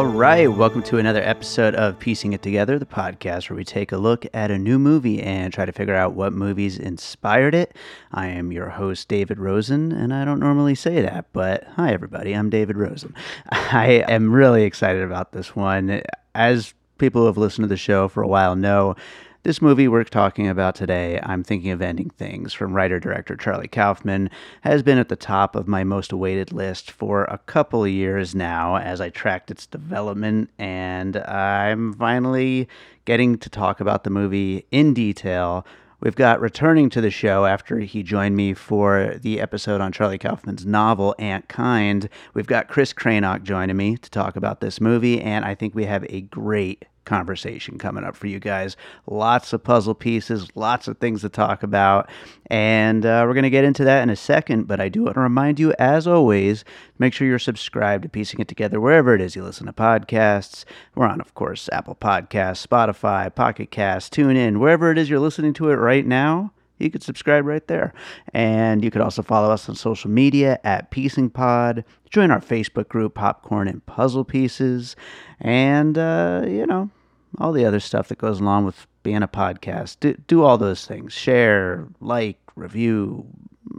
All 0.00 0.06
right, 0.06 0.50
welcome 0.50 0.82
to 0.84 0.96
another 0.96 1.20
episode 1.22 1.74
of 1.74 1.98
Piecing 1.98 2.32
It 2.32 2.40
Together, 2.40 2.78
the 2.78 2.86
podcast 2.86 3.50
where 3.50 3.56
we 3.58 3.64
take 3.64 3.92
a 3.92 3.98
look 3.98 4.24
at 4.32 4.50
a 4.50 4.58
new 4.58 4.78
movie 4.78 5.20
and 5.20 5.52
try 5.52 5.66
to 5.66 5.72
figure 5.72 5.94
out 5.94 6.14
what 6.14 6.32
movies 6.32 6.78
inspired 6.78 7.54
it. 7.54 7.76
I 8.10 8.28
am 8.28 8.50
your 8.50 8.70
host, 8.70 9.08
David 9.08 9.38
Rosen, 9.38 9.92
and 9.92 10.14
I 10.14 10.24
don't 10.24 10.40
normally 10.40 10.74
say 10.74 11.02
that, 11.02 11.26
but 11.34 11.64
hi, 11.76 11.92
everybody, 11.92 12.32
I'm 12.32 12.48
David 12.48 12.78
Rosen. 12.78 13.14
I 13.50 14.06
am 14.08 14.32
really 14.32 14.64
excited 14.64 15.02
about 15.02 15.32
this 15.32 15.54
one. 15.54 16.00
As 16.34 16.72
people 16.96 17.20
who 17.20 17.26
have 17.26 17.36
listened 17.36 17.64
to 17.64 17.68
the 17.68 17.76
show 17.76 18.08
for 18.08 18.22
a 18.22 18.26
while 18.26 18.56
know, 18.56 18.96
this 19.42 19.62
movie 19.62 19.88
we're 19.88 20.04
talking 20.04 20.48
about 20.48 20.74
today, 20.74 21.18
I'm 21.22 21.42
Thinking 21.42 21.70
of 21.70 21.80
Ending 21.80 22.10
Things, 22.10 22.52
from 22.52 22.74
writer 22.74 23.00
director 23.00 23.36
Charlie 23.36 23.68
Kaufman, 23.68 24.28
has 24.60 24.82
been 24.82 24.98
at 24.98 25.08
the 25.08 25.16
top 25.16 25.56
of 25.56 25.66
my 25.66 25.82
most 25.82 26.12
awaited 26.12 26.52
list 26.52 26.90
for 26.90 27.24
a 27.24 27.38
couple 27.38 27.84
of 27.84 27.90
years 27.90 28.34
now 28.34 28.76
as 28.76 29.00
I 29.00 29.08
tracked 29.08 29.50
its 29.50 29.64
development, 29.64 30.50
and 30.58 31.16
I'm 31.16 31.94
finally 31.94 32.68
getting 33.06 33.38
to 33.38 33.48
talk 33.48 33.80
about 33.80 34.04
the 34.04 34.10
movie 34.10 34.66
in 34.70 34.92
detail. 34.92 35.66
We've 36.00 36.14
got 36.14 36.40
returning 36.40 36.90
to 36.90 37.00
the 37.00 37.10
show 37.10 37.46
after 37.46 37.78
he 37.78 38.02
joined 38.02 38.36
me 38.36 38.52
for 38.52 39.14
the 39.20 39.40
episode 39.40 39.80
on 39.80 39.92
Charlie 39.92 40.18
Kaufman's 40.18 40.66
novel, 40.66 41.14
Antkind. 41.18 42.10
We've 42.34 42.46
got 42.46 42.68
Chris 42.68 42.92
Cranock 42.92 43.42
joining 43.42 43.76
me 43.76 43.96
to 43.96 44.10
talk 44.10 44.36
about 44.36 44.60
this 44.60 44.82
movie, 44.82 45.20
and 45.20 45.46
I 45.46 45.54
think 45.54 45.74
we 45.74 45.86
have 45.86 46.04
a 46.10 46.20
great 46.20 46.84
conversation 47.04 47.78
coming 47.78 48.04
up 48.04 48.16
for 48.16 48.26
you 48.26 48.38
guys. 48.38 48.76
Lots 49.06 49.52
of 49.52 49.64
puzzle 49.64 49.94
pieces, 49.94 50.48
lots 50.54 50.88
of 50.88 50.98
things 50.98 51.22
to 51.22 51.28
talk 51.28 51.62
about, 51.62 52.08
and 52.46 53.04
uh, 53.04 53.24
we're 53.26 53.34
going 53.34 53.42
to 53.44 53.50
get 53.50 53.64
into 53.64 53.84
that 53.84 54.02
in 54.02 54.10
a 54.10 54.16
second. 54.16 54.66
But 54.66 54.80
I 54.80 54.88
do 54.88 55.04
want 55.04 55.14
to 55.14 55.20
remind 55.20 55.58
you, 55.58 55.72
as 55.78 56.06
always, 56.06 56.64
make 56.98 57.12
sure 57.12 57.26
you're 57.26 57.38
subscribed 57.38 58.02
to 58.02 58.08
Piecing 58.08 58.40
It 58.40 58.48
Together 58.48 58.80
wherever 58.80 59.14
it 59.14 59.20
is 59.20 59.36
you 59.36 59.42
listen 59.42 59.66
to 59.66 59.72
podcasts. 59.72 60.64
We're 60.94 61.06
on, 61.06 61.20
of 61.20 61.34
course, 61.34 61.68
Apple 61.72 61.96
Podcasts, 61.96 62.66
Spotify, 62.66 63.34
Pocket 63.34 63.70
Cast, 63.70 64.12
TuneIn, 64.14 64.58
wherever 64.58 64.90
it 64.90 64.98
is 64.98 65.10
you're 65.10 65.20
listening 65.20 65.52
to 65.54 65.70
it 65.70 65.76
right 65.76 66.06
now 66.06 66.52
you 66.80 66.90
could 66.90 67.02
subscribe 67.02 67.44
right 67.44 67.66
there. 67.66 67.92
And 68.32 68.82
you 68.82 68.90
could 68.90 69.02
also 69.02 69.22
follow 69.22 69.50
us 69.50 69.68
on 69.68 69.74
social 69.74 70.10
media 70.10 70.58
at 70.64 70.90
Piecing 70.90 71.30
Pod. 71.30 71.84
Join 72.10 72.30
our 72.30 72.40
Facebook 72.40 72.88
group, 72.88 73.14
Popcorn 73.14 73.68
and 73.68 73.84
Puzzle 73.86 74.24
Pieces. 74.24 74.96
And, 75.40 75.96
uh, 75.98 76.42
you 76.46 76.66
know, 76.66 76.90
all 77.38 77.52
the 77.52 77.64
other 77.64 77.80
stuff 77.80 78.08
that 78.08 78.18
goes 78.18 78.40
along 78.40 78.64
with 78.64 78.86
being 79.02 79.22
a 79.22 79.28
podcast. 79.28 79.96
Do, 80.00 80.14
do 80.26 80.42
all 80.42 80.58
those 80.58 80.86
things. 80.86 81.12
Share, 81.12 81.86
like, 82.00 82.38
review, 82.56 83.26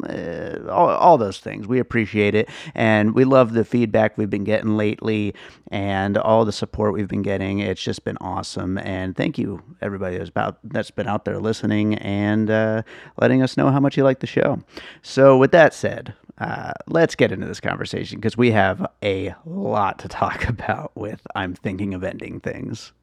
uh, 0.03 0.69
all, 0.69 0.89
all 0.89 1.17
those 1.17 1.39
things. 1.39 1.67
We 1.67 1.79
appreciate 1.79 2.35
it. 2.35 2.49
And 2.75 3.13
we 3.13 3.25
love 3.25 3.53
the 3.53 3.65
feedback 3.65 4.17
we've 4.17 4.29
been 4.29 4.43
getting 4.43 4.77
lately 4.77 5.33
and 5.71 6.17
all 6.17 6.45
the 6.45 6.51
support 6.51 6.93
we've 6.93 7.07
been 7.07 7.21
getting. 7.21 7.59
It's 7.59 7.81
just 7.81 8.03
been 8.03 8.17
awesome. 8.21 8.77
And 8.77 9.15
thank 9.15 9.37
you, 9.37 9.61
everybody 9.81 10.17
that's, 10.17 10.29
about, 10.29 10.59
that's 10.63 10.91
been 10.91 11.07
out 11.07 11.25
there 11.25 11.39
listening 11.39 11.95
and 11.95 12.49
uh, 12.49 12.83
letting 13.19 13.41
us 13.41 13.57
know 13.57 13.69
how 13.69 13.79
much 13.79 13.97
you 13.97 14.03
like 14.03 14.19
the 14.19 14.27
show. 14.27 14.59
So, 15.01 15.37
with 15.37 15.51
that 15.51 15.73
said, 15.73 16.13
uh, 16.37 16.73
let's 16.87 17.15
get 17.15 17.31
into 17.31 17.45
this 17.45 17.59
conversation 17.59 18.19
because 18.19 18.35
we 18.35 18.51
have 18.51 18.85
a 19.03 19.35
lot 19.45 19.99
to 19.99 20.07
talk 20.07 20.47
about 20.49 20.91
with 20.95 21.25
I'm 21.35 21.53
Thinking 21.53 21.93
of 21.93 22.03
Ending 22.03 22.39
Things. 22.39 22.93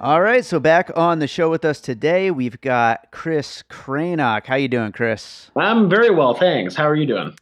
All 0.00 0.22
right, 0.22 0.44
so 0.44 0.60
back 0.60 0.92
on 0.94 1.18
the 1.18 1.26
show 1.26 1.50
with 1.50 1.64
us 1.64 1.80
today, 1.80 2.30
we've 2.30 2.60
got 2.60 3.10
Chris 3.10 3.64
Cranock. 3.68 4.46
How 4.46 4.54
you 4.54 4.68
doing, 4.68 4.92
Chris? 4.92 5.50
I'm 5.56 5.90
very 5.90 6.10
well, 6.10 6.34
thanks. 6.34 6.76
How 6.76 6.88
are 6.88 6.94
you 6.94 7.04
doing? 7.04 7.36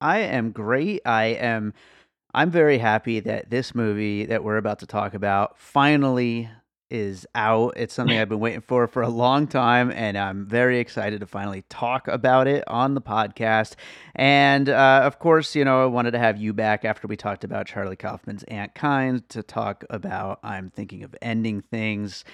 I 0.00 0.20
am 0.20 0.50
great. 0.50 1.02
I 1.04 1.24
am 1.26 1.74
I'm 2.32 2.50
very 2.50 2.78
happy 2.78 3.20
that 3.20 3.50
this 3.50 3.74
movie 3.74 4.24
that 4.24 4.42
we're 4.42 4.56
about 4.56 4.78
to 4.78 4.86
talk 4.86 5.12
about 5.12 5.58
finally 5.58 6.48
is 6.90 7.26
out. 7.34 7.74
It's 7.76 7.94
something 7.94 8.18
I've 8.18 8.28
been 8.28 8.40
waiting 8.40 8.60
for 8.60 8.86
for 8.86 9.02
a 9.02 9.08
long 9.08 9.46
time, 9.46 9.90
and 9.90 10.18
I'm 10.18 10.46
very 10.46 10.78
excited 10.78 11.20
to 11.20 11.26
finally 11.26 11.62
talk 11.68 12.08
about 12.08 12.46
it 12.46 12.64
on 12.66 12.94
the 12.94 13.00
podcast. 13.00 13.74
And 14.14 14.68
uh, 14.68 15.02
of 15.04 15.18
course, 15.18 15.54
you 15.54 15.64
know, 15.64 15.82
I 15.82 15.86
wanted 15.86 16.10
to 16.12 16.18
have 16.18 16.38
you 16.38 16.52
back 16.52 16.84
after 16.84 17.06
we 17.06 17.16
talked 17.16 17.44
about 17.44 17.66
Charlie 17.66 17.96
Kaufman's 17.96 18.44
Antkind 18.44 19.28
to 19.28 19.42
talk 19.42 19.84
about 19.90 20.40
I'm 20.42 20.70
Thinking 20.70 21.02
of 21.02 21.14
Ending 21.22 21.62
Things. 21.62 22.24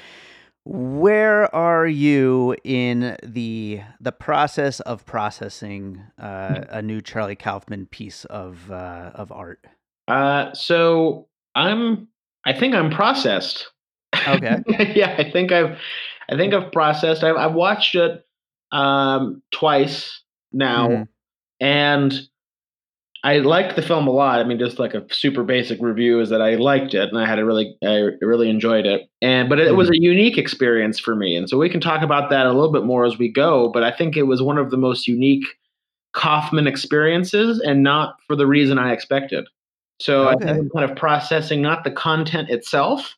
Where 0.65 1.55
are 1.55 1.87
you 1.87 2.57
in 2.65 3.17
the 3.23 3.83
the 4.01 4.11
process 4.11 4.81
of 4.81 5.07
processing 5.07 6.03
uh, 6.19 6.65
a 6.71 6.83
new 6.83 7.01
Charlie 7.01 7.37
Kaufman 7.37 7.87
piece 7.87 8.25
of 8.25 8.71
uh, 8.73 9.13
of 9.15 9.31
art? 9.31 9.65
Uh, 10.09 10.53
so 10.55 11.29
I'm. 11.55 12.09
I 12.45 12.53
think 12.53 12.75
I'm 12.75 12.91
processed. 12.91 13.71
Okay. 14.27 14.93
yeah, 14.95 15.15
I 15.19 15.31
think 15.31 15.53
I've. 15.53 15.79
I 16.29 16.37
think 16.37 16.53
I've 16.55 16.73
processed. 16.73 17.23
I've, 17.23 17.37
I've 17.37 17.55
watched 17.55 17.95
it 17.95 18.25
um, 18.73 19.43
twice 19.53 20.23
now, 20.53 20.89
Mhm. 20.89 21.09
and 21.61 22.21
I 23.23 23.39
liked 23.39 23.77
the 23.77 23.83
film 23.83 24.07
a 24.07 24.11
lot. 24.11 24.41
I 24.41 24.45
mean, 24.45 24.59
just 24.59 24.79
like 24.79 24.95
a 24.95 25.05
super 25.13 25.43
basic 25.45 25.81
review 25.81 26.21
is 26.21 26.29
that 26.31 26.43
I 26.43 26.57
liked 26.57 26.95
it, 26.95 27.09
and 27.09 27.19
I 27.19 27.27
had 27.27 27.39
a 27.39 27.45
really, 27.45 27.77
I 27.85 28.11
really 28.21 28.51
enjoyed 28.51 28.87
it. 28.87 29.09
And 29.23 29.49
but 29.49 29.59
it 29.61 29.77
was 29.77 29.89
a 29.89 30.01
unique 30.01 30.37
experience 30.39 30.99
for 30.99 31.15
me, 31.15 31.37
and 31.37 31.49
so 31.49 31.59
we 31.59 31.69
can 31.69 31.81
talk 31.81 32.03
about 32.03 32.29
that 32.31 32.47
a 32.47 32.53
little 32.53 32.73
bit 32.73 32.85
more 32.85 33.05
as 33.05 33.19
we 33.19 33.29
go. 33.29 33.69
But 33.69 33.85
I 33.85 33.91
think 33.93 34.17
it 34.17 34.25
was 34.25 34.43
one 34.43 34.59
of 34.59 34.71
the 34.71 34.77
most 34.77 35.07
unique 35.07 35.47
Kaufman 36.13 36.67
experiences, 36.67 37.61
and 37.61 37.83
not 37.83 38.17
for 38.27 38.35
the 38.37 38.47
reason 38.47 38.79
I 38.79 38.93
expected. 38.93 39.47
So 40.01 40.29
I 40.29 40.37
think 40.37 40.51
I'm 40.51 40.71
kind 40.71 40.91
of 40.91 40.97
processing 40.97 41.63
not 41.63 41.85
the 41.85 41.91
content 41.91 42.51
itself. 42.51 43.15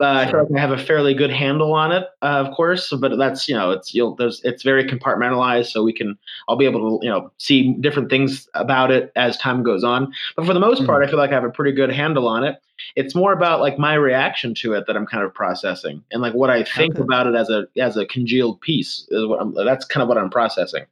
Uh, 0.00 0.06
I 0.06 0.30
feel 0.30 0.40
like 0.40 0.48
I 0.56 0.60
have 0.60 0.70
a 0.70 0.78
fairly 0.78 1.12
good 1.12 1.30
handle 1.30 1.74
on 1.74 1.92
it, 1.92 2.04
uh, 2.22 2.42
of 2.46 2.54
course, 2.54 2.90
but 2.98 3.18
that's 3.18 3.46
you 3.48 3.54
know 3.54 3.70
it's 3.70 3.92
you'll 3.92 4.14
there's 4.16 4.40
it's 4.42 4.62
very 4.62 4.82
compartmentalized, 4.84 5.66
so 5.66 5.82
we 5.82 5.92
can 5.92 6.18
I'll 6.48 6.56
be 6.56 6.64
able 6.64 6.98
to 6.98 7.04
you 7.04 7.10
know 7.10 7.30
see 7.36 7.74
different 7.80 8.08
things 8.08 8.48
about 8.54 8.90
it 8.90 9.12
as 9.14 9.36
time 9.36 9.62
goes 9.62 9.84
on. 9.84 10.10
But 10.36 10.46
for 10.46 10.54
the 10.54 10.60
most 10.60 10.86
part, 10.86 11.04
I 11.04 11.06
feel 11.10 11.18
like 11.18 11.30
I 11.32 11.34
have 11.34 11.44
a 11.44 11.50
pretty 11.50 11.72
good 11.72 11.92
handle 11.92 12.26
on 12.28 12.44
it. 12.44 12.56
It's 12.96 13.14
more 13.14 13.34
about 13.34 13.60
like 13.60 13.78
my 13.78 13.92
reaction 13.94 14.54
to 14.56 14.72
it 14.72 14.86
that 14.86 14.96
I'm 14.96 15.06
kind 15.06 15.22
of 15.22 15.34
processing, 15.34 16.02
and 16.10 16.22
like 16.22 16.32
what 16.32 16.48
I 16.48 16.64
think 16.64 16.94
Okay. 16.94 16.98
about 16.98 17.26
it 17.26 17.34
as 17.34 17.50
a 17.50 17.66
as 17.78 17.98
a 17.98 18.06
congealed 18.06 18.62
piece 18.62 19.06
is 19.10 19.26
what 19.26 19.38
I'm, 19.42 19.52
that's 19.54 19.84
kind 19.84 20.02
of 20.02 20.08
what 20.08 20.16
I'm 20.16 20.30
processing. 20.30 20.86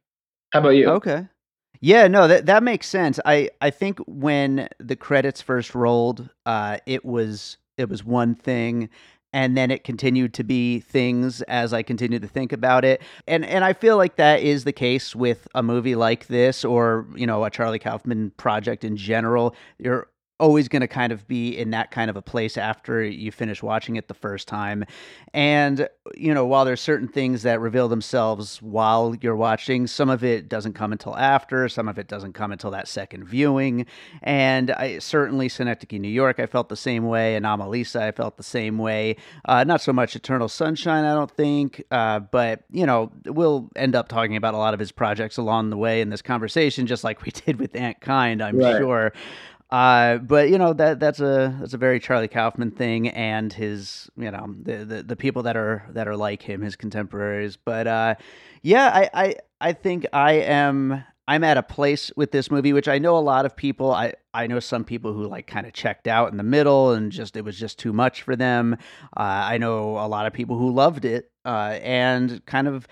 How 0.51 0.59
about 0.59 0.69
you? 0.71 0.91
Okay. 0.91 1.27
Yeah, 1.81 2.07
no, 2.07 2.27
that 2.27 2.45
that 2.47 2.63
makes 2.63 2.87
sense. 2.87 3.19
I 3.25 3.49
I 3.61 3.69
think 3.69 3.99
when 4.07 4.69
the 4.79 4.95
credits 4.95 5.41
first 5.41 5.75
rolled, 5.75 6.29
uh, 6.45 6.77
it 6.85 7.03
was 7.05 7.57
it 7.77 7.89
was 7.89 8.03
one 8.03 8.35
thing, 8.35 8.89
and 9.33 9.57
then 9.57 9.71
it 9.71 9.83
continued 9.83 10.33
to 10.35 10.43
be 10.43 10.79
things 10.79 11.41
as 11.43 11.73
I 11.73 11.81
continued 11.81 12.21
to 12.21 12.27
think 12.27 12.53
about 12.53 12.85
it. 12.85 13.01
And 13.27 13.43
and 13.43 13.65
I 13.65 13.73
feel 13.73 13.97
like 13.97 14.15
that 14.17 14.41
is 14.41 14.63
the 14.63 14.71
case 14.71 15.15
with 15.15 15.47
a 15.55 15.63
movie 15.63 15.95
like 15.95 16.27
this, 16.27 16.63
or 16.63 17.07
you 17.15 17.25
know, 17.25 17.43
a 17.43 17.49
Charlie 17.49 17.79
Kaufman 17.79 18.31
project 18.37 18.83
in 18.83 18.95
general. 18.95 19.55
You're 19.79 20.07
always 20.39 20.67
going 20.67 20.81
to 20.81 20.87
kind 20.87 21.11
of 21.11 21.27
be 21.27 21.57
in 21.57 21.69
that 21.71 21.91
kind 21.91 22.09
of 22.09 22.17
a 22.17 22.21
place 22.21 22.57
after 22.57 23.03
you 23.03 23.31
finish 23.31 23.61
watching 23.61 23.95
it 23.95 24.07
the 24.07 24.13
first 24.13 24.47
time. 24.47 24.83
And, 25.33 25.87
you 26.15 26.33
know, 26.33 26.45
while 26.45 26.65
there's 26.65 26.81
certain 26.81 27.07
things 27.07 27.43
that 27.43 27.59
reveal 27.59 27.87
themselves 27.87 28.61
while 28.61 29.15
you're 29.21 29.35
watching, 29.35 29.87
some 29.87 30.09
of 30.09 30.23
it 30.23 30.49
doesn't 30.49 30.73
come 30.73 30.91
until 30.91 31.15
after, 31.15 31.69
some 31.69 31.87
of 31.87 31.97
it 31.97 32.07
doesn't 32.07 32.33
come 32.33 32.51
until 32.51 32.71
that 32.71 32.87
second 32.87 33.25
viewing. 33.25 33.85
And 34.21 34.71
I 34.71 34.99
certainly 34.99 35.49
Synecdoche, 35.49 35.99
New 35.99 36.09
York, 36.09 36.39
I 36.39 36.47
felt 36.47 36.67
the 36.67 36.75
same 36.75 37.05
way. 37.05 37.35
And 37.35 37.45
Anomalisa, 37.45 38.01
I 38.01 38.11
felt 38.11 38.37
the 38.37 38.43
same 38.43 38.77
way. 38.77 39.15
Uh, 39.45 39.63
not 39.63 39.81
so 39.81 39.93
much 39.93 40.15
Eternal 40.15 40.49
Sunshine, 40.49 41.05
I 41.05 41.13
don't 41.13 41.31
think, 41.31 41.83
uh, 41.91 42.19
but, 42.19 42.63
you 42.71 42.85
know, 42.85 43.11
we'll 43.25 43.69
end 43.75 43.95
up 43.95 44.07
talking 44.07 44.35
about 44.35 44.55
a 44.55 44.57
lot 44.57 44.73
of 44.73 44.79
his 44.79 44.91
projects 44.91 45.37
along 45.37 45.69
the 45.69 45.77
way 45.77 46.01
in 46.01 46.09
this 46.09 46.21
conversation, 46.21 46.87
just 46.87 47.03
like 47.03 47.23
we 47.23 47.31
did 47.45 47.59
with 47.59 47.73
Antkind, 47.73 48.41
I'm 48.43 48.57
right. 48.57 48.77
sure. 48.77 49.13
Uh, 49.69 50.17
but 50.17 50.49
you 50.49 50.57
know 50.57 50.73
that 50.73 50.99
that's 50.99 51.19
a 51.19 51.55
that's 51.59 51.73
a 51.73 51.77
very 51.77 51.99
Charlie 51.99 52.27
Kaufman 52.27 52.71
thing, 52.71 53.09
and 53.09 53.51
his 53.51 54.09
you 54.15 54.29
know 54.29 54.53
the, 54.61 54.85
the, 54.85 55.03
the 55.03 55.15
people 55.15 55.43
that 55.43 55.57
are 55.57 55.85
that 55.89 56.07
are 56.07 56.17
like 56.17 56.41
him, 56.41 56.61
his 56.61 56.75
contemporaries. 56.75 57.57
But 57.57 57.87
uh, 57.87 58.15
yeah, 58.61 58.91
I, 58.93 59.09
I 59.13 59.35
I 59.59 59.73
think 59.73 60.05
I 60.13 60.33
am 60.33 61.03
I'm 61.27 61.43
at 61.43 61.57
a 61.57 61.63
place 61.63 62.11
with 62.15 62.31
this 62.31 62.51
movie, 62.51 62.73
which 62.73 62.87
I 62.87 62.99
know 62.99 63.17
a 63.17 63.19
lot 63.19 63.45
of 63.45 63.55
people. 63.55 63.91
I 63.91 64.13
I 64.33 64.47
know 64.47 64.59
some 64.59 64.83
people 64.83 65.13
who 65.13 65.25
like 65.25 65.47
kind 65.47 65.65
of 65.65 65.73
checked 65.73 66.07
out 66.07 66.31
in 66.31 66.37
the 66.37 66.43
middle 66.43 66.91
and 66.91 67.11
just 67.11 67.37
it 67.37 67.45
was 67.45 67.57
just 67.57 67.79
too 67.79 67.93
much 67.93 68.23
for 68.23 68.35
them. 68.35 68.77
Uh, 69.15 69.19
I 69.47 69.57
know 69.57 69.97
a 69.97 70.07
lot 70.07 70.25
of 70.25 70.33
people 70.33 70.57
who 70.57 70.71
loved 70.71 71.05
it 71.05 71.31
uh, 71.45 71.79
and 71.81 72.45
kind 72.45 72.67
of 72.67 72.87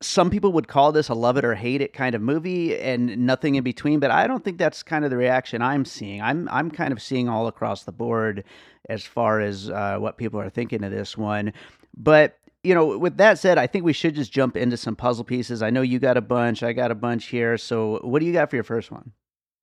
some 0.00 0.30
people 0.30 0.52
would 0.52 0.68
call 0.68 0.92
this 0.92 1.08
a 1.08 1.14
love 1.14 1.36
it 1.36 1.44
or 1.44 1.54
hate 1.54 1.80
it 1.80 1.92
kind 1.92 2.14
of 2.14 2.20
movie 2.20 2.78
and 2.78 3.16
nothing 3.18 3.54
in 3.54 3.64
between 3.64 4.00
but 4.00 4.10
i 4.10 4.26
don't 4.26 4.44
think 4.44 4.58
that's 4.58 4.82
kind 4.82 5.04
of 5.04 5.10
the 5.10 5.16
reaction 5.16 5.62
i'm 5.62 5.84
seeing 5.84 6.20
i'm 6.20 6.48
i'm 6.50 6.70
kind 6.70 6.92
of 6.92 7.02
seeing 7.02 7.28
all 7.28 7.46
across 7.46 7.84
the 7.84 7.92
board 7.92 8.44
as 8.88 9.04
far 9.04 9.40
as 9.40 9.70
uh, 9.70 9.96
what 9.98 10.16
people 10.16 10.40
are 10.40 10.50
thinking 10.50 10.84
of 10.84 10.90
this 10.90 11.16
one 11.16 11.52
but 11.96 12.38
you 12.62 12.74
know 12.74 12.98
with 12.98 13.16
that 13.16 13.38
said 13.38 13.58
i 13.58 13.66
think 13.66 13.84
we 13.84 13.92
should 13.92 14.14
just 14.14 14.32
jump 14.32 14.56
into 14.56 14.76
some 14.76 14.96
puzzle 14.96 15.24
pieces 15.24 15.62
i 15.62 15.70
know 15.70 15.82
you 15.82 15.98
got 15.98 16.16
a 16.16 16.22
bunch 16.22 16.62
i 16.62 16.72
got 16.72 16.90
a 16.90 16.94
bunch 16.94 17.26
here 17.26 17.56
so 17.56 18.00
what 18.02 18.20
do 18.20 18.26
you 18.26 18.32
got 18.32 18.50
for 18.50 18.56
your 18.56 18.64
first 18.64 18.90
one 18.90 19.12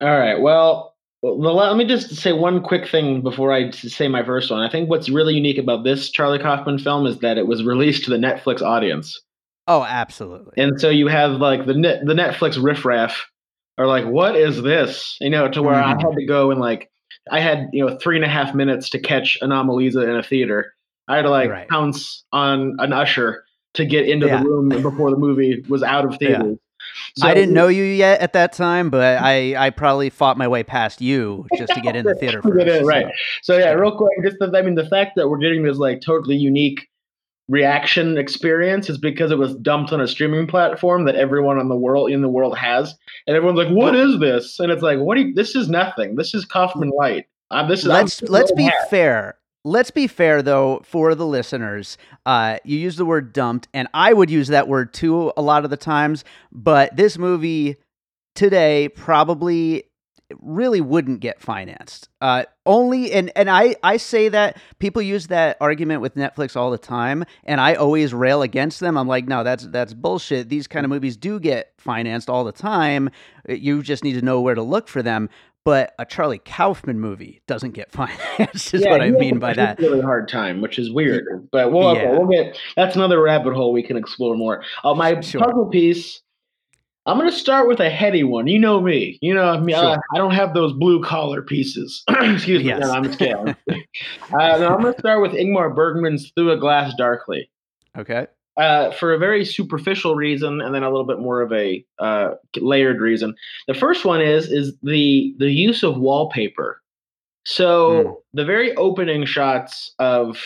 all 0.01 0.17
right 0.17 0.39
well 0.39 0.95
well, 1.23 1.55
let 1.55 1.75
me 1.77 1.85
just 1.85 2.15
say 2.15 2.31
one 2.31 2.61
quick 2.61 2.87
thing 2.87 3.21
before 3.21 3.51
I 3.51 3.71
say 3.71 4.07
my 4.07 4.23
first 4.23 4.51
one. 4.51 4.61
I 4.61 4.69
think 4.69 4.87
what's 4.87 5.09
really 5.09 5.33
unique 5.33 5.57
about 5.57 5.83
this 5.83 6.11
Charlie 6.11 6.37
Kaufman 6.37 6.77
film 6.77 7.07
is 7.07 7.17
that 7.19 7.39
it 7.39 7.47
was 7.47 7.63
released 7.63 8.03
to 8.03 8.11
the 8.11 8.17
Netflix 8.17 8.61
audience. 8.61 9.19
Oh, 9.67 9.83
absolutely. 9.83 10.53
And 10.57 10.79
so 10.79 10.89
you 10.89 11.07
have 11.07 11.33
like 11.33 11.65
the 11.65 11.73
net, 11.73 12.05
the 12.05 12.13
Netflix 12.13 12.61
riffraff 12.61 13.25
are 13.77 13.87
like, 13.87 14.05
what 14.05 14.35
is 14.35 14.61
this? 14.61 15.17
You 15.19 15.29
know, 15.29 15.49
to 15.49 15.61
where 15.61 15.75
mm-hmm. 15.75 15.99
I 15.99 16.01
had 16.01 16.15
to 16.17 16.25
go 16.25 16.51
and 16.51 16.59
like, 16.59 16.89
I 17.29 17.41
had 17.41 17.69
you 17.73 17.85
know 17.85 17.97
three 17.97 18.15
and 18.15 18.23
a 18.23 18.29
half 18.29 18.55
minutes 18.55 18.89
to 18.91 18.99
catch 18.99 19.37
Anomalisa 19.41 20.03
in 20.03 20.15
a 20.15 20.23
theater. 20.23 20.73
I 21.07 21.17
had 21.17 21.23
to 21.23 21.29
like 21.29 21.49
right. 21.49 21.67
pounce 21.67 22.23
on 22.31 22.75
an 22.79 22.93
usher 22.93 23.43
to 23.73 23.85
get 23.85 24.07
into 24.07 24.27
yeah. 24.27 24.41
the 24.41 24.49
room 24.49 24.69
before 24.69 25.11
the 25.11 25.17
movie 25.17 25.63
was 25.67 25.83
out 25.83 26.05
of 26.05 26.17
theaters. 26.17 26.45
Yeah. 26.51 26.55
So, 27.15 27.27
I 27.27 27.33
didn't 27.33 27.53
know 27.53 27.67
you 27.67 27.83
yet 27.83 28.21
at 28.21 28.33
that 28.33 28.53
time, 28.53 28.89
but 28.89 29.21
I, 29.21 29.55
I 29.57 29.69
probably 29.71 30.09
fought 30.09 30.37
my 30.37 30.47
way 30.47 30.63
past 30.63 31.01
you 31.01 31.45
just 31.57 31.73
to 31.73 31.81
get 31.81 31.95
in 31.95 32.05
the 32.05 32.15
theater 32.15 32.41
first. 32.43 32.85
Right. 32.85 33.07
So. 33.41 33.53
so 33.53 33.59
yeah, 33.59 33.71
real 33.71 33.95
quick, 33.97 34.11
just 34.23 34.37
the, 34.39 34.51
I 34.55 34.61
mean 34.61 34.75
the 34.75 34.87
fact 34.87 35.15
that 35.15 35.27
we're 35.27 35.37
getting 35.37 35.63
this 35.63 35.77
like 35.77 36.01
totally 36.01 36.37
unique 36.37 36.87
reaction 37.47 38.17
experience 38.17 38.89
is 38.89 38.97
because 38.97 39.31
it 39.31 39.37
was 39.37 39.55
dumped 39.55 39.93
on 39.93 40.01
a 40.01 40.07
streaming 40.07 40.47
platform 40.47 41.05
that 41.05 41.15
everyone 41.15 41.59
in 41.59 41.69
the 41.69 41.75
world 41.75 42.11
in 42.11 42.21
the 42.21 42.29
world 42.29 42.57
has, 42.57 42.95
and 43.25 43.35
everyone's 43.35 43.57
like, 43.57 43.73
"What 43.73 43.95
is 43.95 44.19
this?" 44.19 44.59
And 44.59 44.71
it's 44.71 44.83
like, 44.83 44.99
"What? 44.99 45.17
You, 45.17 45.33
this 45.33 45.55
is 45.55 45.69
nothing. 45.69 46.15
This 46.15 46.33
is 46.33 46.45
Kaufman 46.45 46.89
Light." 46.89 47.25
Um, 47.51 47.69
this 47.69 47.81
is 47.81 47.87
let's 47.87 48.21
let's 48.23 48.51
be 48.51 48.69
fair. 48.89 49.37
Let's 49.63 49.91
be 49.91 50.07
fair 50.07 50.41
though 50.41 50.81
for 50.83 51.15
the 51.15 51.25
listeners. 51.25 51.97
Uh, 52.25 52.57
you 52.63 52.77
use 52.77 52.95
the 52.95 53.05
word 53.05 53.33
dumped, 53.33 53.67
and 53.73 53.87
I 53.93 54.13
would 54.13 54.29
use 54.29 54.47
that 54.49 54.67
word 54.67 54.93
too 54.93 55.31
a 55.35 55.41
lot 55.41 55.63
of 55.63 55.69
the 55.69 55.77
times. 55.77 56.23
But 56.51 56.95
this 56.95 57.17
movie 57.17 57.77
today 58.35 58.89
probably 58.89 59.83
really 60.39 60.81
wouldn't 60.81 61.19
get 61.19 61.39
financed. 61.39 62.09
Uh, 62.21 62.43
only 62.65 63.11
and 63.11 63.31
and 63.35 63.49
I 63.49 63.75
I 63.83 63.97
say 63.97 64.29
that 64.29 64.57
people 64.79 65.01
use 65.01 65.27
that 65.27 65.57
argument 65.61 66.01
with 66.01 66.15
Netflix 66.15 66.55
all 66.55 66.71
the 66.71 66.77
time, 66.77 67.23
and 67.43 67.61
I 67.61 67.75
always 67.75 68.13
rail 68.13 68.41
against 68.41 68.79
them. 68.79 68.97
I'm 68.97 69.07
like, 69.07 69.27
no, 69.27 69.43
that's 69.43 69.65
that's 69.67 69.93
bullshit. 69.93 70.49
These 70.49 70.67
kind 70.67 70.85
of 70.85 70.89
movies 70.89 71.17
do 71.17 71.39
get 71.39 71.73
financed 71.77 72.29
all 72.29 72.43
the 72.43 72.51
time. 72.51 73.09
You 73.47 73.81
just 73.81 74.03
need 74.03 74.13
to 74.13 74.21
know 74.21 74.41
where 74.41 74.55
to 74.55 74.63
look 74.63 74.87
for 74.87 75.01
them. 75.01 75.29
But 75.63 75.93
a 75.99 76.05
Charlie 76.05 76.39
Kaufman 76.39 76.97
movie 76.97 77.41
doesn't 77.45 77.71
get 77.71 77.91
financed. 77.91 78.73
Is 78.73 78.83
yeah, 78.83 78.91
what 78.91 79.01
I 79.01 79.09
mean 79.11 79.39
by 79.39 79.53
that. 79.53 79.79
Really 79.79 80.01
hard 80.01 80.29
time, 80.29 80.61
which 80.61 80.79
is 80.79 80.91
weird. 80.91 81.49
But 81.51 81.73
we'll, 81.73 81.93
yeah. 81.93 82.03
okay, 82.03 82.17
we'll 82.17 82.27
get 82.27 82.57
that's 82.75 82.95
another 82.95 83.21
rabbit 83.21 83.53
hole 83.53 83.73
we 83.73 83.83
can 83.83 83.97
explore 83.97 84.35
more. 84.35 84.63
Uh, 84.83 84.93
my 84.93 85.19
sure. 85.21 85.41
puzzle 85.41 85.65
piece 85.65 86.21
I'm 87.07 87.17
going 87.17 87.29
to 87.29 87.35
start 87.35 87.69
with 87.69 87.79
a 87.79 87.89
heady 87.89 88.23
one. 88.23 88.47
You 88.47 88.59
know 88.59 88.81
me. 88.81 89.17
You 89.21 89.33
know 89.33 89.57
me. 89.61 89.73
Sure. 89.73 89.97
I 90.13 90.17
don't 90.17 90.33
have 90.33 90.53
those 90.53 90.73
blue 90.73 91.01
collar 91.01 91.41
pieces. 91.41 92.03
Excuse 92.09 92.63
yes. 92.63 92.81
me. 92.81 92.85
No, 92.85 92.91
I'm 92.91 93.13
kidding. 93.13 93.55
uh, 94.33 94.37
I'm 94.37 94.81
going 94.81 94.93
to 94.93 94.99
start 94.99 95.21
with 95.21 95.31
Ingmar 95.31 95.73
Bergman's 95.73 96.31
Through 96.35 96.51
a 96.51 96.57
Glass 96.57 96.93
Darkly. 96.97 97.49
Okay. 97.97 98.27
Uh, 98.57 98.91
for 98.91 99.13
a 99.13 99.17
very 99.17 99.45
superficial 99.45 100.15
reason, 100.15 100.61
and 100.61 100.75
then 100.75 100.83
a 100.83 100.89
little 100.89 101.05
bit 101.05 101.19
more 101.19 101.41
of 101.41 101.53
a 101.53 101.85
uh, 101.99 102.31
layered 102.57 102.99
reason. 102.99 103.35
The 103.67 103.73
first 103.73 104.03
one 104.03 104.19
is 104.19 104.51
is 104.51 104.75
the 104.81 105.33
the 105.37 105.51
use 105.51 105.83
of 105.83 105.97
wallpaper. 105.97 106.81
So 107.45 107.89
mm. 107.89 108.15
the 108.33 108.45
very 108.45 108.75
opening 108.75 109.25
shots 109.25 109.93
of 109.99 110.37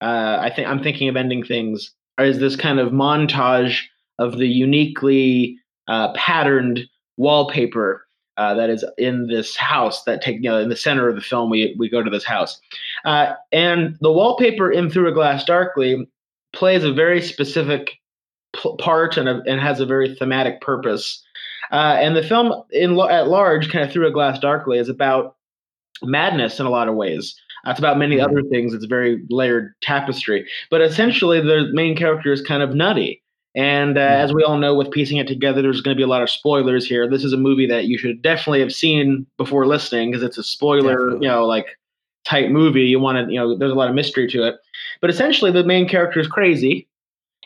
uh, 0.00 0.38
I 0.40 0.50
think 0.50 0.68
I'm 0.68 0.82
thinking 0.82 1.08
of 1.10 1.16
ending 1.16 1.44
things 1.44 1.94
is 2.18 2.38
this 2.38 2.56
kind 2.56 2.80
of 2.80 2.92
montage 2.92 3.82
of 4.18 4.38
the 4.38 4.48
uniquely 4.48 5.59
uh, 5.90 6.12
patterned 6.14 6.88
wallpaper 7.18 8.06
uh, 8.38 8.54
that 8.54 8.70
is 8.70 8.84
in 8.96 9.26
this 9.26 9.56
house 9.56 10.04
that 10.04 10.22
take 10.22 10.36
you 10.36 10.48
know 10.48 10.58
in 10.58 10.70
the 10.70 10.76
center 10.76 11.08
of 11.08 11.16
the 11.16 11.20
film 11.20 11.50
we 11.50 11.74
we 11.78 11.90
go 11.90 12.02
to 12.02 12.08
this 12.08 12.24
house. 12.24 12.58
Uh, 13.04 13.34
and 13.52 13.98
the 14.00 14.10
wallpaper 14.10 14.70
in 14.70 14.88
through 14.88 15.08
a 15.08 15.12
glass 15.12 15.44
darkly 15.44 16.08
plays 16.54 16.84
a 16.84 16.92
very 16.92 17.20
specific 17.20 17.98
p- 18.54 18.74
part 18.78 19.16
and, 19.16 19.28
a, 19.28 19.42
and 19.46 19.60
has 19.60 19.80
a 19.80 19.86
very 19.86 20.14
thematic 20.14 20.60
purpose. 20.60 21.22
Uh, 21.70 21.96
and 22.00 22.16
the 22.16 22.22
film 22.22 22.62
in 22.70 22.98
at 22.98 23.28
large 23.28 23.68
kind 23.68 23.84
of 23.84 23.92
through 23.92 24.06
a 24.06 24.12
glass 24.12 24.38
darkly 24.38 24.78
is 24.78 24.88
about 24.88 25.36
madness 26.02 26.58
in 26.58 26.66
a 26.66 26.70
lot 26.70 26.88
of 26.88 26.94
ways. 26.94 27.34
It's 27.66 27.78
about 27.78 27.98
many 27.98 28.16
mm-hmm. 28.16 28.30
other 28.30 28.42
things. 28.48 28.72
It's 28.72 28.86
very 28.86 29.22
layered 29.28 29.74
tapestry. 29.82 30.48
But 30.70 30.80
essentially 30.80 31.40
the 31.40 31.68
main 31.72 31.94
character 31.94 32.32
is 32.32 32.40
kind 32.40 32.62
of 32.62 32.74
nutty 32.74 33.22
and 33.54 33.98
uh, 33.98 34.00
as 34.00 34.32
we 34.32 34.44
all 34.44 34.58
know, 34.58 34.74
with 34.74 34.90
piecing 34.92 35.18
it 35.18 35.26
together, 35.26 35.60
there's 35.60 35.80
going 35.80 35.94
to 35.94 35.98
be 35.98 36.04
a 36.04 36.08
lot 36.08 36.22
of 36.22 36.30
spoilers 36.30 36.86
here. 36.86 37.08
This 37.08 37.24
is 37.24 37.32
a 37.32 37.36
movie 37.36 37.66
that 37.66 37.86
you 37.86 37.98
should 37.98 38.22
definitely 38.22 38.60
have 38.60 38.72
seen 38.72 39.26
before 39.36 39.66
listening 39.66 40.10
because 40.10 40.22
it's 40.22 40.38
a 40.38 40.44
spoiler, 40.44 40.96
definitely. 40.96 41.26
you 41.26 41.32
know, 41.32 41.46
like 41.46 41.66
type 42.24 42.50
movie. 42.50 42.82
You 42.82 43.00
want 43.00 43.26
to, 43.26 43.32
you 43.32 43.40
know, 43.40 43.56
there's 43.56 43.72
a 43.72 43.76
lot 43.76 43.88
of 43.88 43.94
mystery 43.94 44.28
to 44.28 44.46
it. 44.46 44.56
But 45.00 45.10
essentially, 45.10 45.50
the 45.50 45.64
main 45.64 45.88
character 45.88 46.20
is 46.20 46.28
crazy, 46.28 46.86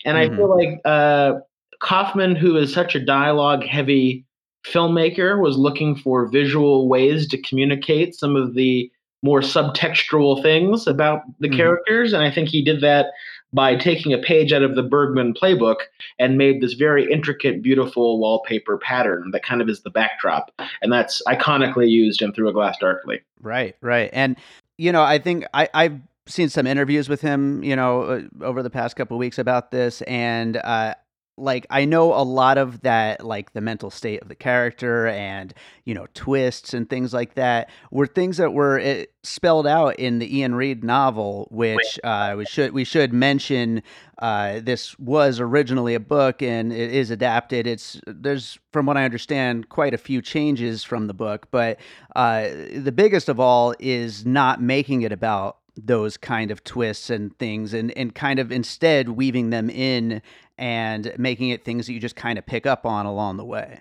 and 0.04 0.18
mm-hmm. 0.18 0.34
I 0.34 0.36
feel 0.36 0.56
like 0.56 0.80
uh, 0.84 1.40
Kaufman, 1.80 2.36
who 2.36 2.56
is 2.56 2.72
such 2.72 2.94
a 2.94 3.00
dialogue-heavy 3.00 4.26
filmmaker, 4.66 5.40
was 5.40 5.56
looking 5.56 5.96
for 5.96 6.26
visual 6.26 6.86
ways 6.86 7.26
to 7.28 7.40
communicate 7.40 8.14
some 8.14 8.36
of 8.36 8.54
the 8.54 8.90
more 9.22 9.40
subtextual 9.40 10.42
things 10.42 10.86
about 10.86 11.22
the 11.40 11.48
mm-hmm. 11.48 11.56
characters, 11.56 12.12
and 12.12 12.22
I 12.22 12.30
think 12.30 12.50
he 12.50 12.62
did 12.62 12.82
that 12.82 13.06
by 13.54 13.76
taking 13.76 14.12
a 14.12 14.18
page 14.18 14.52
out 14.52 14.62
of 14.62 14.74
the 14.74 14.82
Bergman 14.82 15.32
playbook 15.32 15.76
and 16.18 16.36
made 16.36 16.60
this 16.60 16.72
very 16.72 17.10
intricate, 17.10 17.62
beautiful 17.62 18.18
wallpaper 18.18 18.76
pattern 18.76 19.30
that 19.30 19.44
kind 19.44 19.62
of 19.62 19.68
is 19.68 19.82
the 19.82 19.90
backdrop. 19.90 20.50
And 20.82 20.92
that's 20.92 21.22
iconically 21.28 21.88
used 21.88 22.20
in 22.20 22.32
Through 22.32 22.48
a 22.48 22.52
Glass 22.52 22.76
Darkly. 22.78 23.20
Right, 23.40 23.76
right. 23.80 24.10
And, 24.12 24.36
you 24.76 24.90
know, 24.90 25.02
I 25.02 25.18
think 25.18 25.46
I, 25.54 25.68
I've 25.72 26.00
seen 26.26 26.48
some 26.48 26.66
interviews 26.66 27.08
with 27.08 27.20
him, 27.20 27.62
you 27.62 27.76
know, 27.76 28.02
uh, 28.02 28.22
over 28.44 28.60
the 28.62 28.70
past 28.70 28.96
couple 28.96 29.18
weeks 29.18 29.38
about 29.38 29.70
this. 29.70 30.02
And, 30.02 30.56
uh, 30.56 30.94
like 31.36 31.66
I 31.70 31.84
know 31.84 32.14
a 32.14 32.22
lot 32.22 32.58
of 32.58 32.82
that, 32.82 33.24
like 33.24 33.52
the 33.52 33.60
mental 33.60 33.90
state 33.90 34.22
of 34.22 34.28
the 34.28 34.34
character 34.34 35.08
and 35.08 35.52
you 35.84 35.94
know 35.94 36.06
twists 36.14 36.74
and 36.74 36.88
things 36.88 37.12
like 37.12 37.34
that, 37.34 37.70
were 37.90 38.06
things 38.06 38.36
that 38.36 38.52
were 38.52 38.78
eh, 38.78 39.06
spelled 39.22 39.66
out 39.66 39.98
in 39.98 40.18
the 40.18 40.40
Iain 40.42 40.54
Reid 40.54 40.84
novel, 40.84 41.48
which 41.50 41.98
uh, 42.04 42.34
we 42.36 42.44
should 42.44 42.72
we 42.72 42.84
should 42.84 43.12
mention. 43.12 43.82
Uh, 44.18 44.60
this 44.62 44.96
was 45.00 45.40
originally 45.40 45.94
a 45.94 46.00
book 46.00 46.40
and 46.40 46.72
it 46.72 46.92
is 46.92 47.10
adapted. 47.10 47.66
It's 47.66 48.00
there's 48.06 48.58
from 48.72 48.86
what 48.86 48.96
I 48.96 49.04
understand 49.04 49.68
quite 49.68 49.92
a 49.92 49.98
few 49.98 50.22
changes 50.22 50.84
from 50.84 51.08
the 51.08 51.14
book, 51.14 51.48
but 51.50 51.80
uh, 52.14 52.48
the 52.76 52.92
biggest 52.94 53.28
of 53.28 53.40
all 53.40 53.74
is 53.80 54.24
not 54.24 54.62
making 54.62 55.02
it 55.02 55.10
about 55.10 55.58
those 55.76 56.16
kind 56.16 56.50
of 56.50 56.62
twists 56.62 57.10
and 57.10 57.36
things 57.38 57.74
and, 57.74 57.96
and 57.96 58.14
kind 58.14 58.38
of 58.38 58.52
instead 58.52 59.10
weaving 59.10 59.50
them 59.50 59.68
in 59.68 60.22
and 60.58 61.12
making 61.18 61.50
it 61.50 61.64
things 61.64 61.86
that 61.86 61.92
you 61.92 62.00
just 62.00 62.16
kind 62.16 62.38
of 62.38 62.46
pick 62.46 62.66
up 62.66 62.86
on 62.86 63.06
along 63.06 63.36
the 63.36 63.44
way. 63.44 63.80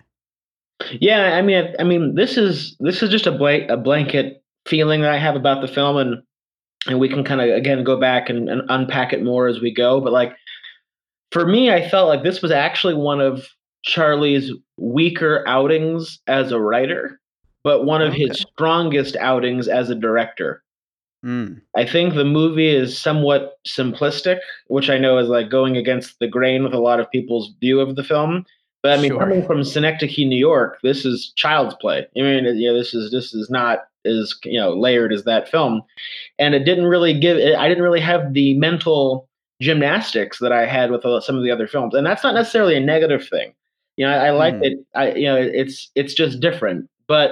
Yeah, 0.99 1.35
I 1.35 1.41
mean, 1.41 1.63
I, 1.63 1.81
I 1.81 1.83
mean, 1.83 2.15
this 2.15 2.37
is 2.37 2.75
this 2.79 3.03
is 3.03 3.09
just 3.09 3.27
a 3.27 3.73
a 3.73 3.77
blanket 3.77 4.43
feeling 4.67 5.01
that 5.01 5.11
I 5.11 5.17
have 5.17 5.35
about 5.35 5.61
the 5.61 5.67
film, 5.67 5.97
and 5.97 6.23
and 6.87 6.99
we 6.99 7.09
can 7.09 7.23
kind 7.23 7.41
of 7.41 7.49
again 7.55 7.83
go 7.83 7.99
back 7.99 8.29
and, 8.29 8.49
and 8.49 8.63
unpack 8.69 9.13
it 9.13 9.23
more 9.23 9.47
as 9.47 9.61
we 9.61 9.73
go. 9.73 10.01
But 10.01 10.13
like 10.13 10.35
for 11.31 11.45
me, 11.45 11.71
I 11.71 11.87
felt 11.87 12.07
like 12.09 12.23
this 12.23 12.41
was 12.41 12.51
actually 12.51 12.95
one 12.95 13.21
of 13.21 13.47
Charlie's 13.83 14.51
weaker 14.77 15.43
outings 15.47 16.19
as 16.27 16.51
a 16.51 16.59
writer, 16.59 17.19
but 17.63 17.85
one 17.85 18.01
of 18.01 18.13
Okay. 18.13 18.27
his 18.27 18.39
strongest 18.39 19.15
outings 19.17 19.67
as 19.67 19.89
a 19.89 19.95
director. 19.95 20.62
Mm. 21.23 21.61
I 21.75 21.85
think 21.85 22.13
the 22.13 22.25
movie 22.25 22.69
is 22.69 22.97
somewhat 22.97 23.57
simplistic, 23.65 24.39
which 24.67 24.89
I 24.89 24.97
know 24.97 25.17
is 25.17 25.29
like 25.29 25.49
going 25.49 25.77
against 25.77 26.19
the 26.19 26.27
grain 26.27 26.63
with 26.63 26.73
a 26.73 26.79
lot 26.79 26.99
of 26.99 27.09
people's 27.11 27.53
view 27.61 27.79
of 27.79 27.95
the 27.95 28.03
film. 28.03 28.45
But 28.81 28.99
I 28.99 29.01
mean, 29.01 29.11
Sure. 29.11 29.19
coming 29.19 29.45
from 29.45 29.63
Synecdoche, 29.63 30.17
New 30.25 30.35
York, 30.37 30.79
this 30.83 31.05
is 31.05 31.31
child's 31.37 31.75
play. 31.75 32.05
I 32.17 32.21
mean, 32.21 32.43
you 32.57 32.69
know, 32.69 32.77
this 32.77 32.93
is 32.93 33.11
this 33.11 33.33
is 33.33 33.49
not 33.49 33.85
as 34.05 34.35
you 34.43 34.59
know 34.59 34.73
layered 34.73 35.13
as 35.13 35.23
that 35.23 35.47
film, 35.47 35.81
and 36.37 36.53
it 36.53 36.65
didn't 36.65 36.87
really 36.87 37.17
give. 37.17 37.37
I 37.57 37.69
didn't 37.69 37.83
really 37.83 38.01
have 38.01 38.33
the 38.33 38.53
mental 38.59 39.29
gymnastics 39.61 40.39
that 40.39 40.51
I 40.51 40.65
had 40.65 40.91
with 40.91 41.05
uh, 41.05 41.21
some 41.21 41.37
of 41.37 41.43
the 41.43 41.51
other 41.51 41.67
films, 41.67 41.93
and 41.93 42.05
that's 42.05 42.23
not 42.23 42.33
necessarily 42.35 42.75
a 42.75 42.81
negative 42.81 43.25
thing. 43.29 43.53
You 43.95 44.05
know, 44.05 44.11
I, 44.11 44.27
I 44.27 44.29
like 44.31 44.55
Mhm. 44.55 44.59
that. 44.61 44.85
I 44.95 45.11
you 45.13 45.25
know, 45.27 45.37
it's 45.37 45.89
it's 45.95 46.13
just 46.13 46.41
different, 46.41 46.89
but 47.07 47.31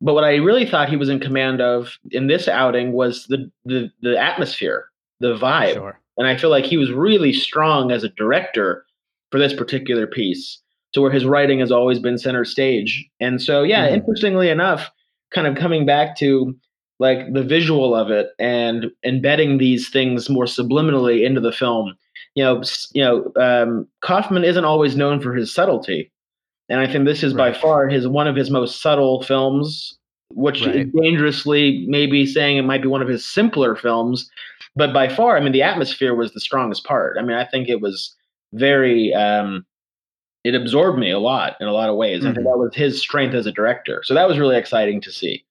but 0.00 0.14
what 0.14 0.24
I 0.24 0.36
really 0.36 0.66
thought 0.66 0.88
he 0.88 0.96
was 0.96 1.08
in 1.08 1.20
command 1.20 1.60
of 1.60 1.98
in 2.10 2.26
this 2.26 2.48
outing 2.48 2.92
was 2.92 3.26
the 3.26 3.50
the, 3.64 3.90
the 4.02 4.18
atmosphere, 4.18 4.86
the 5.20 5.36
vibe. 5.36 5.74
Sure. 5.74 6.00
And 6.18 6.26
I 6.26 6.36
feel 6.36 6.50
like 6.50 6.64
he 6.64 6.76
was 6.76 6.92
really 6.92 7.32
strong 7.32 7.90
as 7.92 8.04
a 8.04 8.08
director 8.10 8.84
for 9.30 9.38
this 9.38 9.54
particular 9.54 10.06
piece, 10.06 10.60
to 10.92 11.00
where 11.00 11.10
his 11.10 11.24
writing 11.24 11.60
has 11.60 11.70
always 11.72 11.98
been 11.98 12.18
center 12.18 12.44
stage. 12.44 13.08
And 13.20 13.40
so, 13.40 13.62
yeah, 13.62 13.88
Mhm. 13.88 13.94
interestingly 13.94 14.48
enough, 14.50 14.90
kind 15.32 15.46
of 15.46 15.54
coming 15.54 15.86
back 15.86 16.16
to 16.18 16.54
like 16.98 17.32
the 17.32 17.42
visual 17.42 17.94
of 17.94 18.10
it 18.10 18.30
and 18.38 18.90
embedding 19.04 19.56
these 19.56 19.88
things 19.88 20.28
more 20.28 20.44
subliminally 20.44 21.24
into 21.24 21.40
the 21.40 21.52
film. 21.52 21.96
You 22.34 22.44
know, 22.44 22.62
you 22.92 23.02
know, 23.02 23.32
um, 23.36 23.86
Kaufman 24.02 24.44
isn't 24.44 24.64
always 24.66 24.96
known 24.96 25.20
for 25.20 25.32
his 25.34 25.54
subtlety, 25.54 26.10
and 26.70 26.80
I 26.80 26.90
think 26.90 27.04
this 27.04 27.22
is 27.22 27.34
by 27.34 27.52
far 27.52 27.88
his 27.88 28.08
one 28.08 28.26
of 28.26 28.36
his 28.36 28.50
most 28.50 28.80
subtle 28.80 29.22
films, 29.22 29.98
which 30.30 30.62
Right. 30.62 30.76
is 30.86 30.92
dangerously 30.94 31.84
maybe 31.88 32.24
saying 32.24 32.56
it 32.56 32.62
might 32.62 32.80
be 32.80 32.88
one 32.88 33.02
of 33.02 33.08
his 33.08 33.24
simpler 33.30 33.76
films. 33.76 34.30
But 34.76 34.94
by 34.94 35.08
far, 35.08 35.36
I 35.36 35.40
mean, 35.40 35.52
the 35.52 35.62
atmosphere 35.62 36.14
was 36.14 36.32
the 36.32 36.40
strongest 36.40 36.84
part. 36.84 37.16
I 37.18 37.22
mean, 37.22 37.36
I 37.36 37.44
think 37.44 37.68
it 37.68 37.80
was 37.80 38.14
very, 38.54 39.12
um, 39.12 39.66
it 40.44 40.54
absorbed 40.54 40.98
me 40.98 41.10
a 41.10 41.18
lot 41.18 41.56
in 41.60 41.66
a 41.66 41.72
lot 41.72 41.90
of 41.90 41.96
ways. 41.96 42.24
I 42.24 42.32
think 42.32 42.46
Mhm. 42.46 42.50
that 42.52 42.58
was 42.58 42.74
his 42.74 43.00
strength 43.00 43.34
as 43.34 43.46
a 43.46 43.52
director. 43.52 44.02
So 44.04 44.14
that 44.14 44.26
was 44.28 44.38
really 44.38 44.56
exciting 44.56 45.00
to 45.02 45.10
see. 45.12 45.44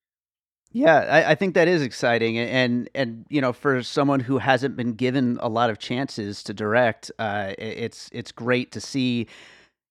Yeah, 0.71 0.99
I, 0.99 1.31
I 1.31 1.35
think 1.35 1.55
that 1.55 1.67
is 1.67 1.81
exciting, 1.81 2.37
and 2.37 2.87
and 2.93 3.25
you 3.29 3.41
know, 3.41 3.51
for 3.53 3.81
someone 3.81 4.19
who 4.19 4.37
hasn't 4.37 4.75
been 4.77 4.93
given 4.93 5.39
a 5.41 5.49
lot 5.49 5.69
of 5.71 5.79
chances 5.79 6.43
to 6.43 6.53
direct, 6.53 7.11
uh, 7.17 7.53
it's 7.57 8.07
it's 8.13 8.31
great 8.31 8.71
to 8.73 8.79
see, 8.79 9.25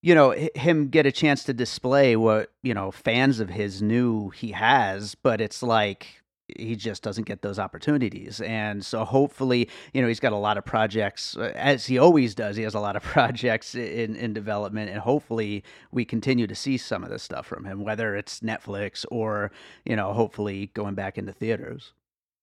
you 0.02 0.14
know, 0.14 0.34
him 0.54 0.88
get 0.88 1.06
a 1.06 1.12
chance 1.12 1.44
to 1.44 1.52
display 1.52 2.16
what 2.16 2.50
you 2.62 2.74
know 2.74 2.90
fans 2.90 3.40
of 3.40 3.50
his 3.50 3.82
knew 3.82 4.30
he 4.30 4.52
has, 4.52 5.14
but 5.14 5.40
it's 5.40 5.62
like 5.62 6.22
he 6.56 6.76
just 6.76 7.02
doesn't 7.02 7.24
get 7.26 7.42
those 7.42 7.58
opportunities, 7.58 8.40
and 8.40 8.84
so 8.84 9.04
hopefully, 9.04 9.68
you 9.92 10.00
know, 10.00 10.08
he's 10.08 10.20
got 10.20 10.32
a 10.32 10.36
lot 10.36 10.56
of 10.56 10.64
projects, 10.64 11.36
uh, 11.36 11.52
as 11.54 11.86
he 11.86 11.98
always 11.98 12.34
does. 12.34 12.56
He 12.56 12.62
has 12.62 12.74
a 12.74 12.80
lot 12.80 12.96
of 12.96 13.02
projects 13.14 13.74
in 13.74 14.16
in 14.16 14.32
development, 14.32 14.90
and 14.90 15.00
hopefully, 15.00 15.64
we 15.90 16.04
continue 16.04 16.46
to 16.46 16.54
see 16.54 16.76
some 16.76 17.02
of 17.04 17.10
this 17.10 17.22
stuff 17.22 17.46
from 17.46 17.64
him, 17.64 17.82
whether 17.82 18.14
it's 18.14 18.40
Netflix 18.40 19.04
or 19.10 19.50
you 19.84 19.96
know, 19.96 20.12
hopefully 20.12 20.70
going 20.74 20.94
back 20.94 21.18
into 21.18 21.32
theaters. 21.32 21.92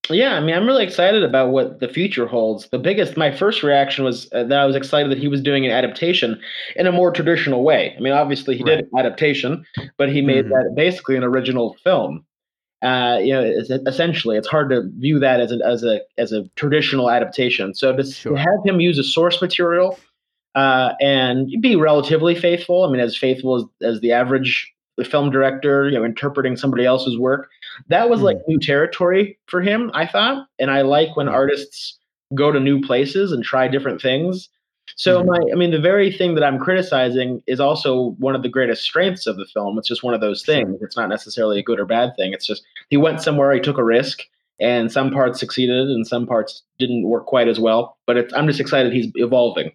Yeah, 0.09 0.33
I 0.33 0.39
mean, 0.39 0.55
I'm 0.55 0.65
really 0.65 0.83
excited 0.83 1.23
about 1.23 1.49
what 1.49 1.79
the 1.79 1.87
future 1.87 2.27
holds. 2.27 2.69
The 2.69 2.79
biggest, 2.79 3.17
my 3.17 3.31
first 3.35 3.63
reaction 3.63 4.03
was 4.05 4.29
uh, 4.33 4.43
that 4.43 4.59
I 4.59 4.65
was 4.65 4.75
excited 4.75 5.11
that 5.11 5.17
he 5.17 5.27
was 5.27 5.41
doing 5.41 5.65
an 5.65 5.71
adaptation 5.71 6.39
in 6.75 6.87
a 6.87 6.91
more 6.91 7.11
traditional 7.11 7.63
way. 7.63 7.93
I 7.97 8.01
mean, 8.01 8.13
obviously 8.13 8.57
he 8.57 8.63
did 8.63 8.79
an 8.79 8.89
adaptation, 8.97 9.65
but 9.97 10.09
he 10.11 10.21
made 10.21 10.45
Mhm. 10.45 10.49
that 10.49 10.75
basically 10.75 11.15
an 11.15 11.23
original 11.23 11.75
film. 11.83 12.25
Uh, 12.81 13.19
you 13.21 13.33
know, 13.33 13.41
it's, 13.41 13.69
essentially, 13.87 14.37
it's 14.37 14.47
hard 14.47 14.69
to 14.69 14.83
view 14.99 15.17
that 15.19 15.39
as 15.39 15.51
a 15.51 15.59
as 15.65 15.83
a 15.83 16.01
as 16.17 16.31
a 16.31 16.43
traditional 16.55 17.09
adaptation. 17.09 17.73
So 17.73 17.95
to, 17.95 18.03
to 18.03 18.11
Sure. 18.11 18.37
have 18.37 18.59
him 18.63 18.79
use 18.79 18.99
a 18.99 19.03
source 19.03 19.41
material 19.41 19.97
uh, 20.53 20.93
and 21.01 21.49
be 21.61 21.75
relatively 21.75 22.35
faithful, 22.35 22.83
I 22.83 22.91
mean, 22.91 23.01
as 23.01 23.17
faithful 23.17 23.55
as, 23.55 23.95
as 23.95 24.01
the 24.01 24.11
average 24.11 24.71
film 25.03 25.31
director, 25.31 25.89
you 25.89 25.97
know, 25.97 26.05
interpreting 26.05 26.55
somebody 26.55 26.85
else's 26.85 27.17
work, 27.17 27.49
that 27.87 28.09
was 28.09 28.21
like 28.21 28.37
new 28.47 28.59
territory 28.59 29.37
for 29.47 29.61
him, 29.61 29.91
I 29.93 30.05
thought. 30.05 30.47
And 30.59 30.71
I 30.71 30.81
like 30.81 31.15
when 31.15 31.27
artists 31.27 31.97
go 32.33 32.51
to 32.51 32.59
new 32.59 32.81
places 32.81 33.31
and 33.31 33.43
try 33.43 33.67
different 33.67 34.01
things. 34.01 34.49
So 34.97 35.21
Mhm. 35.21 35.27
my 35.27 35.39
I 35.51 35.55
mean 35.55 35.71
the 35.71 35.79
very 35.79 36.11
thing 36.11 36.35
that 36.35 36.43
I'm 36.43 36.59
criticizing 36.59 37.41
is 37.47 37.59
also 37.59 38.15
one 38.19 38.35
of 38.35 38.43
the 38.43 38.49
greatest 38.49 38.83
strengths 38.83 39.27
of 39.27 39.37
the 39.37 39.45
film. 39.45 39.77
It's 39.77 39.87
just 39.87 40.03
one 40.03 40.13
of 40.13 40.21
those 40.21 40.43
things. 40.43 40.81
It's 40.81 40.95
not 40.95 41.09
necessarily 41.09 41.59
a 41.59 41.63
good 41.63 41.79
or 41.79 41.85
bad 41.85 42.15
thing. 42.15 42.33
It's 42.33 42.45
just 42.45 42.63
he 42.89 42.97
went 42.97 43.21
somewhere, 43.21 43.51
he 43.53 43.59
took 43.59 43.77
a 43.77 43.83
risk, 43.83 44.21
and 44.59 44.91
some 44.91 45.11
parts 45.11 45.39
succeeded 45.39 45.89
and 45.89 46.05
some 46.07 46.25
parts 46.25 46.63
didn't 46.79 47.03
work 47.07 47.25
quite 47.25 47.47
as 47.47 47.59
well. 47.59 47.97
But 48.05 48.17
it's, 48.17 48.33
I'm 48.33 48.47
just 48.47 48.59
excited 48.59 48.93
he's 48.93 49.11
evolving. 49.15 49.71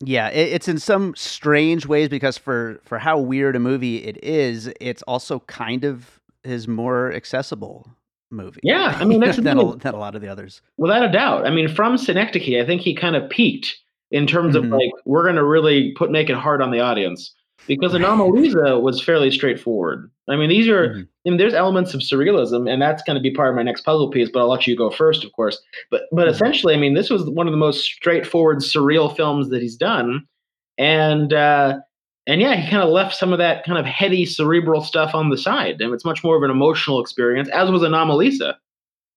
Yeah, 0.00 0.28
it's 0.28 0.68
in 0.68 0.78
some 0.78 1.14
strange 1.16 1.86
ways 1.86 2.08
because 2.08 2.36
for 2.36 2.80
for 2.84 2.98
how 2.98 3.18
weird 3.18 3.56
a 3.56 3.60
movie 3.60 4.04
it 4.04 4.22
is, 4.22 4.70
it's 4.80 5.02
also 5.02 5.40
kind 5.40 5.84
of 5.84 6.20
his 6.44 6.68
more 6.68 7.12
accessible 7.12 7.90
movie. 8.30 8.60
Yeah, 8.62 8.96
I 9.00 9.04
mean, 9.04 9.20
that's 9.24 9.38
than, 9.38 9.58
a, 9.58 9.76
than 9.76 9.94
a 9.94 9.98
lot 9.98 10.14
of 10.14 10.22
the 10.22 10.28
others. 10.28 10.62
Without 10.76 11.04
a 11.04 11.10
doubt. 11.10 11.46
I 11.46 11.50
mean, 11.50 11.68
from 11.68 11.96
Synecdoche, 11.98 12.60
I 12.60 12.64
think 12.66 12.82
he 12.82 12.94
kind 12.94 13.16
of 13.16 13.28
peaked 13.30 13.76
in 14.10 14.26
terms 14.26 14.54
Mhm. 14.54 14.64
of 14.64 14.70
like 14.70 14.90
we're 15.04 15.22
going 15.24 15.36
to 15.36 15.44
really 15.44 15.92
put 15.96 16.10
make 16.10 16.28
it 16.30 16.36
hard 16.36 16.62
on 16.62 16.70
the 16.70 16.80
audience 16.80 17.34
because 17.66 17.94
Anomalisa 17.94 18.80
was 18.82 19.02
fairly 19.02 19.30
straightforward. 19.30 20.10
I 20.28 20.36
mean, 20.36 20.50
these 20.50 20.68
are 20.68 20.88
Mhm. 20.90 21.08
I 21.26 21.30
mean, 21.30 21.38
there's 21.38 21.54
elements 21.54 21.94
of 21.94 22.00
surrealism, 22.00 22.70
and 22.70 22.80
that's 22.82 23.02
going 23.02 23.16
to 23.16 23.22
be 23.22 23.30
part 23.30 23.48
of 23.48 23.56
my 23.56 23.62
next 23.62 23.80
puzzle 23.82 24.10
piece. 24.10 24.28
But 24.30 24.40
I'll 24.40 24.50
let 24.50 24.66
you 24.66 24.76
go 24.76 24.90
first, 24.90 25.24
of 25.24 25.32
course. 25.32 25.58
But 25.90 26.02
but 26.12 26.26
Mhm. 26.28 26.30
essentially, 26.32 26.74
I 26.74 26.76
mean, 26.76 26.92
this 26.94 27.08
was 27.10 27.28
one 27.30 27.46
of 27.46 27.52
the 27.52 27.56
most 27.58 27.82
straightforward 27.84 28.58
surreal 28.58 29.14
films 29.16 29.48
that 29.48 29.62
he's 29.62 29.76
done, 29.76 30.26
and 30.76 31.32
uh, 31.32 31.78
and 32.26 32.40
yeah, 32.40 32.54
he 32.56 32.70
kind 32.70 32.82
of 32.82 32.88
left 32.90 33.14
some 33.14 33.32
of 33.32 33.38
that 33.38 33.64
kind 33.64 33.78
of 33.78 33.84
heady 33.86 34.24
cerebral 34.24 34.82
stuff 34.82 35.14
on 35.14 35.30
the 35.30 35.38
side, 35.38 35.80
and 35.80 35.92
it's 35.92 36.04
much 36.04 36.24
more 36.24 36.36
of 36.36 36.42
an 36.42 36.50
emotional 36.50 37.00
experience, 37.00 37.48
as 37.50 37.70
was 37.70 37.82
Anomalisa. 37.82 38.54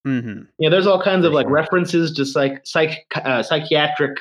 hmm 0.05 0.41
You 0.57 0.69
know, 0.69 0.69
there's 0.69 0.87
all 0.87 1.01
kinds 1.01 1.25
of 1.25 1.33
like 1.33 1.49
references 1.49 2.11
to 2.13 2.25
psych, 2.25 2.65
psych 2.65 3.05
uh, 3.15 3.43
psychiatric 3.43 4.17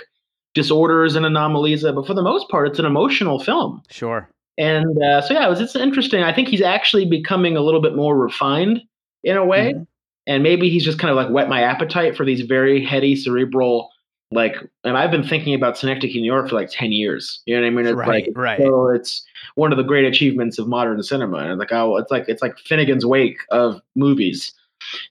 disorders 0.55 1.17
in 1.17 1.23
Anomalisa, 1.25 1.95
but 1.95 2.07
for 2.07 2.15
the 2.15 2.23
most 2.23 2.49
part, 2.49 2.69
it's 2.69 2.79
an 2.79 2.87
emotional 2.87 3.39
film. 3.39 3.83
Sure. 3.91 4.29
And 4.59 5.03
uh, 5.03 5.21
so, 5.21 5.35
yeah, 5.35 5.47
it 5.47 5.51
was, 5.51 5.61
it's 5.61 5.77
interesting. 5.77 6.23
I 6.23 6.33
think 6.33 6.49
he's 6.49 6.63
actually 6.63 7.05
becoming 7.05 7.57
a 7.59 7.61
little 7.61 7.83
bit 7.83 7.95
more 7.95 8.17
refined 8.17 8.81
in 9.23 9.37
a 9.37 9.45
way, 9.45 9.75
Mhm. 9.75 9.87
and 10.27 10.43
maybe 10.43 10.71
he's 10.71 10.85
just 10.85 10.99
kind 10.99 11.11
of 11.11 11.17
like 11.17 11.29
whet 11.29 11.49
my 11.49 11.61
appetite 11.63 12.17
for 12.17 12.25
these 12.25 12.41
very 12.43 12.83
heady, 12.83 13.15
cerebral, 13.17 13.91
like. 14.31 14.57
And 14.85 14.97
I've 14.97 15.11
been 15.11 15.27
thinking 15.27 15.55
about 15.55 15.79
Synecdoche, 15.79 16.15
New 16.15 16.25
York, 16.25 16.49
for 16.49 16.55
like 16.57 16.71
ten 16.71 16.93
years. 16.93 17.41
You 17.47 17.57
know 17.57 17.63
what 17.63 17.67
I 17.67 17.71
mean? 17.71 17.87
It's 17.87 17.97
Right, 17.97 18.09
like, 18.27 18.29
right. 18.37 18.59
So 18.59 18.89
it's 18.89 19.25
one 19.55 19.73
of 19.73 19.79
the 19.79 19.85
great 19.85 20.05
achievements 20.05 20.59
of 20.59 20.69
modern 20.69 21.03
cinema, 21.03 21.39
and 21.39 21.59
like, 21.59 21.73
oh, 21.73 21.97
it's 21.97 22.11
like 22.11 22.29
it's 22.29 22.43
like 22.43 22.57
Finnegans 22.57 23.05
Wake 23.05 23.39
of 23.51 23.81
movies. 23.95 24.53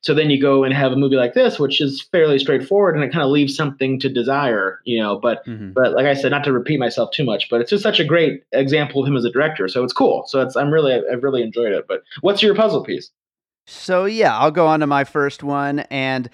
So 0.02 0.14
then 0.14 0.30
you 0.30 0.40
go 0.40 0.64
and 0.64 0.74
have 0.74 0.92
a 0.92 0.96
movie 0.96 1.16
like 1.16 1.34
this, 1.34 1.60
which 1.60 1.82
is 1.82 2.02
fairly 2.12 2.38
straightforward, 2.40 2.96
and 2.96 3.04
it 3.04 3.12
kind 3.12 3.24
of 3.24 3.30
leaves 3.30 3.56
something 3.56 4.00
to 4.00 4.08
desire, 4.08 4.80
you 4.86 5.00
know. 5.02 5.20
But 5.20 5.44
Mhm. 5.46 5.74
but 5.74 5.94
like 5.94 6.06
I 6.06 6.14
said, 6.14 6.30
not 6.32 6.44
to 6.46 6.54
repeat 6.54 6.80
myself 6.80 7.12
too 7.12 7.26
much, 7.26 7.50
but 7.50 7.62
it's 7.62 7.72
just 7.72 7.84
such 7.84 8.00
a 8.00 8.06
great 8.06 8.44
example 8.52 9.02
of 9.02 9.08
him 9.08 9.18
as 9.18 9.26
a 9.26 9.32
director. 9.32 9.68
So 9.68 9.84
it's 9.84 9.92
cool. 9.92 10.24
So 10.28 10.40
it's 10.42 10.56
I'm 10.56 10.72
really 10.72 10.94
I've 10.94 11.24
really 11.24 11.42
enjoyed 11.42 11.74
it. 11.74 11.86
But 11.88 12.04
what's 12.22 12.44
your 12.44 12.56
puzzle 12.56 12.84
piece? 12.84 13.10
So 13.68 14.06
yeah, 14.06 14.38
I'll 14.38 14.52
go 14.52 14.68
on 14.68 14.80
to 14.82 14.88
my 14.88 15.04
first 15.04 15.42
one, 15.44 15.80
and 15.90 16.30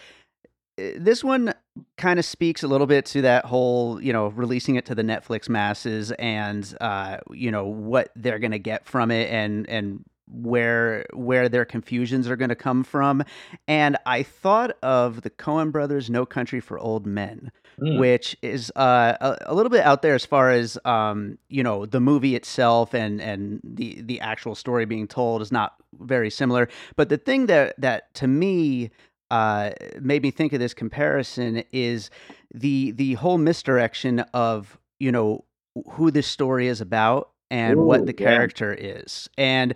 uh, 0.78 0.84
this 0.98 1.24
one 1.24 1.54
kind 1.98 2.20
of 2.20 2.26
speaks 2.26 2.64
a 2.64 2.68
little 2.68 2.88
bit 2.88 3.06
to 3.08 3.22
that 3.22 3.46
whole, 3.46 4.02
you 4.02 4.12
know, 4.14 4.28
releasing 4.28 4.76
it 4.76 4.86
to 4.88 4.96
the 4.96 5.04
Netflix 5.04 5.50
masses, 5.50 6.12
and 6.14 6.76
uh, 6.82 7.18
you 7.32 7.52
know 7.52 7.66
what 7.66 8.12
they're 8.16 8.40
gonna 8.40 8.60
get 8.60 8.86
from 8.86 9.12
it, 9.12 9.30
and 9.32 9.68
and 9.70 10.04
where 10.28 11.06
where 11.14 11.50
their 11.50 11.66
confusions 11.66 12.30
are 12.30 12.36
gonna 12.36 12.56
come 12.56 12.84
from. 12.84 13.24
And 13.68 13.98
I 14.06 14.24
thought 14.24 14.72
of 14.82 15.22
the 15.22 15.30
Coen 15.30 15.72
Brothers' 15.72 16.10
No 16.10 16.26
Country 16.26 16.60
for 16.60 16.80
Old 16.80 17.06
Men, 17.06 17.52
Mm. 17.80 18.00
which 18.00 18.36
is 18.42 18.72
uh, 18.76 19.16
a, 19.22 19.38
a 19.48 19.56
little 19.56 19.70
bit 19.70 19.84
out 19.84 20.02
there 20.02 20.14
as 20.14 20.26
far 20.26 20.52
as 20.52 20.78
um, 20.86 21.38
you 21.50 21.64
know 21.64 21.86
the 21.86 22.02
movie 22.02 22.36
itself 22.36 22.94
and 22.94 23.22
and 23.22 23.62
the 23.64 24.02
the 24.02 24.20
actual 24.20 24.56
story 24.56 24.86
being 24.86 25.08
told 25.08 25.42
is 25.42 25.52
not 25.52 25.76
very 26.00 26.30
similar. 26.30 26.68
But 26.98 27.10
the 27.10 27.18
thing 27.18 27.46
that 27.48 27.76
that 27.80 28.14
to 28.16 28.28
me 28.28 28.92
uh, 29.32 29.72
made 30.02 30.22
me 30.22 30.30
think 30.30 30.52
of 30.54 30.60
this 30.60 30.74
comparison 30.74 31.64
is 31.72 32.10
the 32.54 32.92
the 32.92 33.14
whole 33.14 33.38
misdirection 33.38 34.20
of 34.34 34.78
you 35.00 35.12
know 35.12 35.46
who 35.92 36.12
this 36.12 36.28
story 36.28 36.68
is 36.68 36.82
about 36.82 37.32
and 37.50 37.80
what 37.80 38.02
Ooh, 38.02 38.06
the 38.06 38.12
yeah. 38.12 38.30
character 38.30 38.76
is 38.78 39.30
and 39.38 39.74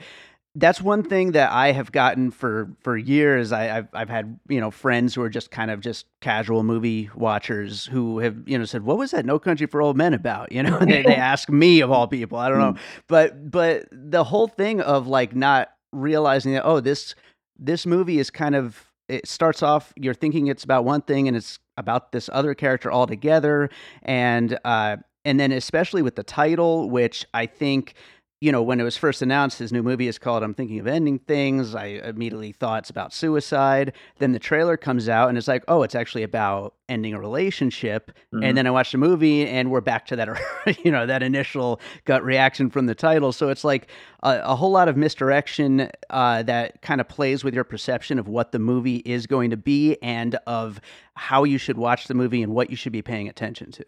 that's 0.58 0.82
one 0.82 1.04
thing 1.04 1.34
that 1.34 1.52
I 1.52 1.72
have 1.74 1.92
gotten 1.92 2.32
for 2.32 2.70
for 2.80 2.98
years. 2.98 3.52
I, 3.52 3.64
have 3.64 3.88
I've 3.94 4.10
had 4.10 4.40
you 4.48 4.62
know 4.62 4.72
friends 4.72 5.14
who 5.14 5.22
are 5.22 5.30
just 5.30 5.52
kind 5.52 5.70
of 5.70 5.82
just 5.82 6.06
casual 6.22 6.64
movie 6.64 7.10
watchers 7.14 7.86
who 7.86 8.20
have 8.20 8.38
you 8.46 8.58
know 8.58 8.64
said, 8.64 8.84
"What 8.84 8.98
was 8.98 9.12
that 9.12 9.26
No 9.26 9.38
Country 9.38 9.68
for 9.68 9.82
Old 9.82 9.98
Men 9.98 10.14
about?" 10.14 10.54
You 10.54 10.64
know, 10.64 10.80
they 10.86 11.04
they 11.04 11.16
ask 11.16 11.50
me 11.50 11.82
of 11.82 11.92
all 11.92 12.08
people. 12.08 12.38
I 12.38 12.48
don't 12.48 12.60
know, 12.60 12.76
but 13.08 13.52
but 13.52 13.88
the 13.92 14.24
whole 14.24 14.48
thing 14.48 14.80
of 14.80 15.08
like 15.08 15.36
not 15.36 15.72
realizing 15.92 16.54
that 16.54 16.64
oh 16.64 16.80
this 16.80 17.16
this 17.60 17.86
movie 17.86 18.20
is 18.20 18.30
kind 18.30 18.56
of 18.56 18.85
it 19.08 19.28
starts 19.28 19.62
off 19.62 19.94
you're 19.96 20.14
thinking 20.14 20.48
it's 20.48 20.64
about 20.64 20.86
one 20.86 21.02
thing 21.02 21.28
and 21.28 21.38
it's 21.38 21.60
about 21.78 22.12
this 22.12 22.30
other 22.34 22.54
character 22.54 22.92
altogether. 22.92 23.70
And 24.04 24.58
uh 24.66 24.98
and 25.24 25.40
then 25.40 25.52
especially 25.52 26.02
with 26.02 26.16
the 26.16 26.24
title 26.24 26.90
which 26.90 27.26
i 27.34 27.46
think 27.46 27.96
you 28.42 28.52
know, 28.52 28.62
when 28.62 28.80
it 28.80 28.84
was 28.84 28.98
first 28.98 29.22
announced, 29.22 29.60
his 29.60 29.72
new 29.72 29.82
movie 29.82 30.08
is 30.08 30.20
called 30.20 30.44
I'm 30.44 30.54
Thinking 30.54 30.80
of 30.80 30.88
Ending 30.88 31.20
Things. 31.20 31.74
I 31.74 31.86
immediately 31.86 32.52
thought 32.52 32.80
it's 32.80 32.90
about 32.90 33.14
suicide. 33.14 33.94
Then 34.20 34.34
the 34.34 34.40
trailer 34.40 34.76
comes 34.76 35.08
out 35.08 35.30
and 35.30 35.38
it's 35.38 35.48
like, 35.48 35.64
oh, 35.70 35.84
it's 35.84 35.96
actually 35.96 36.24
about 36.24 36.74
ending 36.90 37.14
a 37.14 37.20
relationship. 37.20 38.12
Mm-hmm. 38.34 38.44
And 38.44 38.58
then 38.58 38.68
I 38.68 38.72
watched 38.72 38.92
the 38.92 38.98
movie 38.98 39.48
and 39.48 39.72
we're 39.72 39.82
back 39.82 40.06
to 40.08 40.18
that, 40.18 40.78
you 40.84 40.92
know, 40.92 41.06
that 41.06 41.24
initial 41.24 41.80
gut 42.04 42.24
reaction 42.26 42.70
from 42.70 42.88
the 42.88 42.96
title. 42.96 43.32
So 43.32 43.50
it's 43.50 43.64
like 43.64 43.90
a, 44.22 44.42
a 44.44 44.56
whole 44.56 44.72
lot 44.72 44.90
of 44.90 44.98
misdirection 44.98 45.90
uh, 46.10 46.44
that 46.44 46.82
kind 46.82 47.00
of 47.00 47.08
plays 47.08 47.44
with 47.44 47.54
your 47.54 47.64
perception 47.64 48.20
of 48.20 48.28
what 48.28 48.52
the 48.52 48.60
movie 48.60 48.98
is 49.06 49.28
going 49.28 49.50
to 49.52 49.58
be 49.58 49.98
and 50.02 50.36
of 50.46 50.82
how 51.16 51.46
you 51.46 51.58
should 51.58 51.78
watch 51.78 52.08
the 52.08 52.14
movie 52.14 52.44
and 52.44 52.54
what 52.54 52.70
you 52.70 52.76
should 52.76 52.92
be 52.92 53.02
paying 53.02 53.30
attention 53.30 53.72
to. 53.72 53.86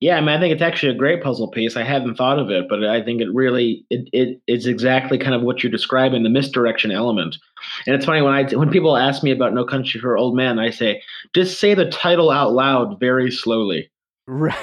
Yeah, 0.00 0.16
I 0.16 0.20
mean, 0.20 0.30
I 0.30 0.40
think 0.40 0.52
it's 0.52 0.62
actually 0.62 0.92
a 0.92 0.98
great 0.98 1.22
puzzle 1.22 1.48
piece. 1.48 1.76
I 1.76 1.82
hadn't 1.82 2.16
thought 2.16 2.38
of 2.38 2.50
it, 2.50 2.68
but 2.68 2.84
I 2.84 3.02
think 3.02 3.20
it 3.20 3.32
really 3.32 3.84
it, 3.90 4.08
it 4.12 4.40
is 4.46 4.66
exactly 4.66 5.18
kind 5.18 5.34
of 5.34 5.42
what 5.42 5.62
you're 5.62 5.72
describing, 5.72 6.22
the 6.22 6.28
misdirection 6.28 6.90
element. 6.90 7.36
And 7.86 7.94
it's 7.94 8.04
funny 8.04 8.22
when 8.22 8.34
I 8.34 8.44
when 8.54 8.70
people 8.70 8.96
ask 8.96 9.22
me 9.22 9.30
about 9.30 9.54
No 9.54 9.64
Country 9.64 10.00
for 10.00 10.16
Old 10.16 10.36
Men, 10.36 10.58
I 10.58 10.70
say 10.70 11.02
just 11.34 11.60
say 11.60 11.74
the 11.74 11.90
title 11.90 12.30
out 12.30 12.52
loud 12.52 12.98
very 12.98 13.30
slowly. 13.30 13.90
Right. 14.26 14.54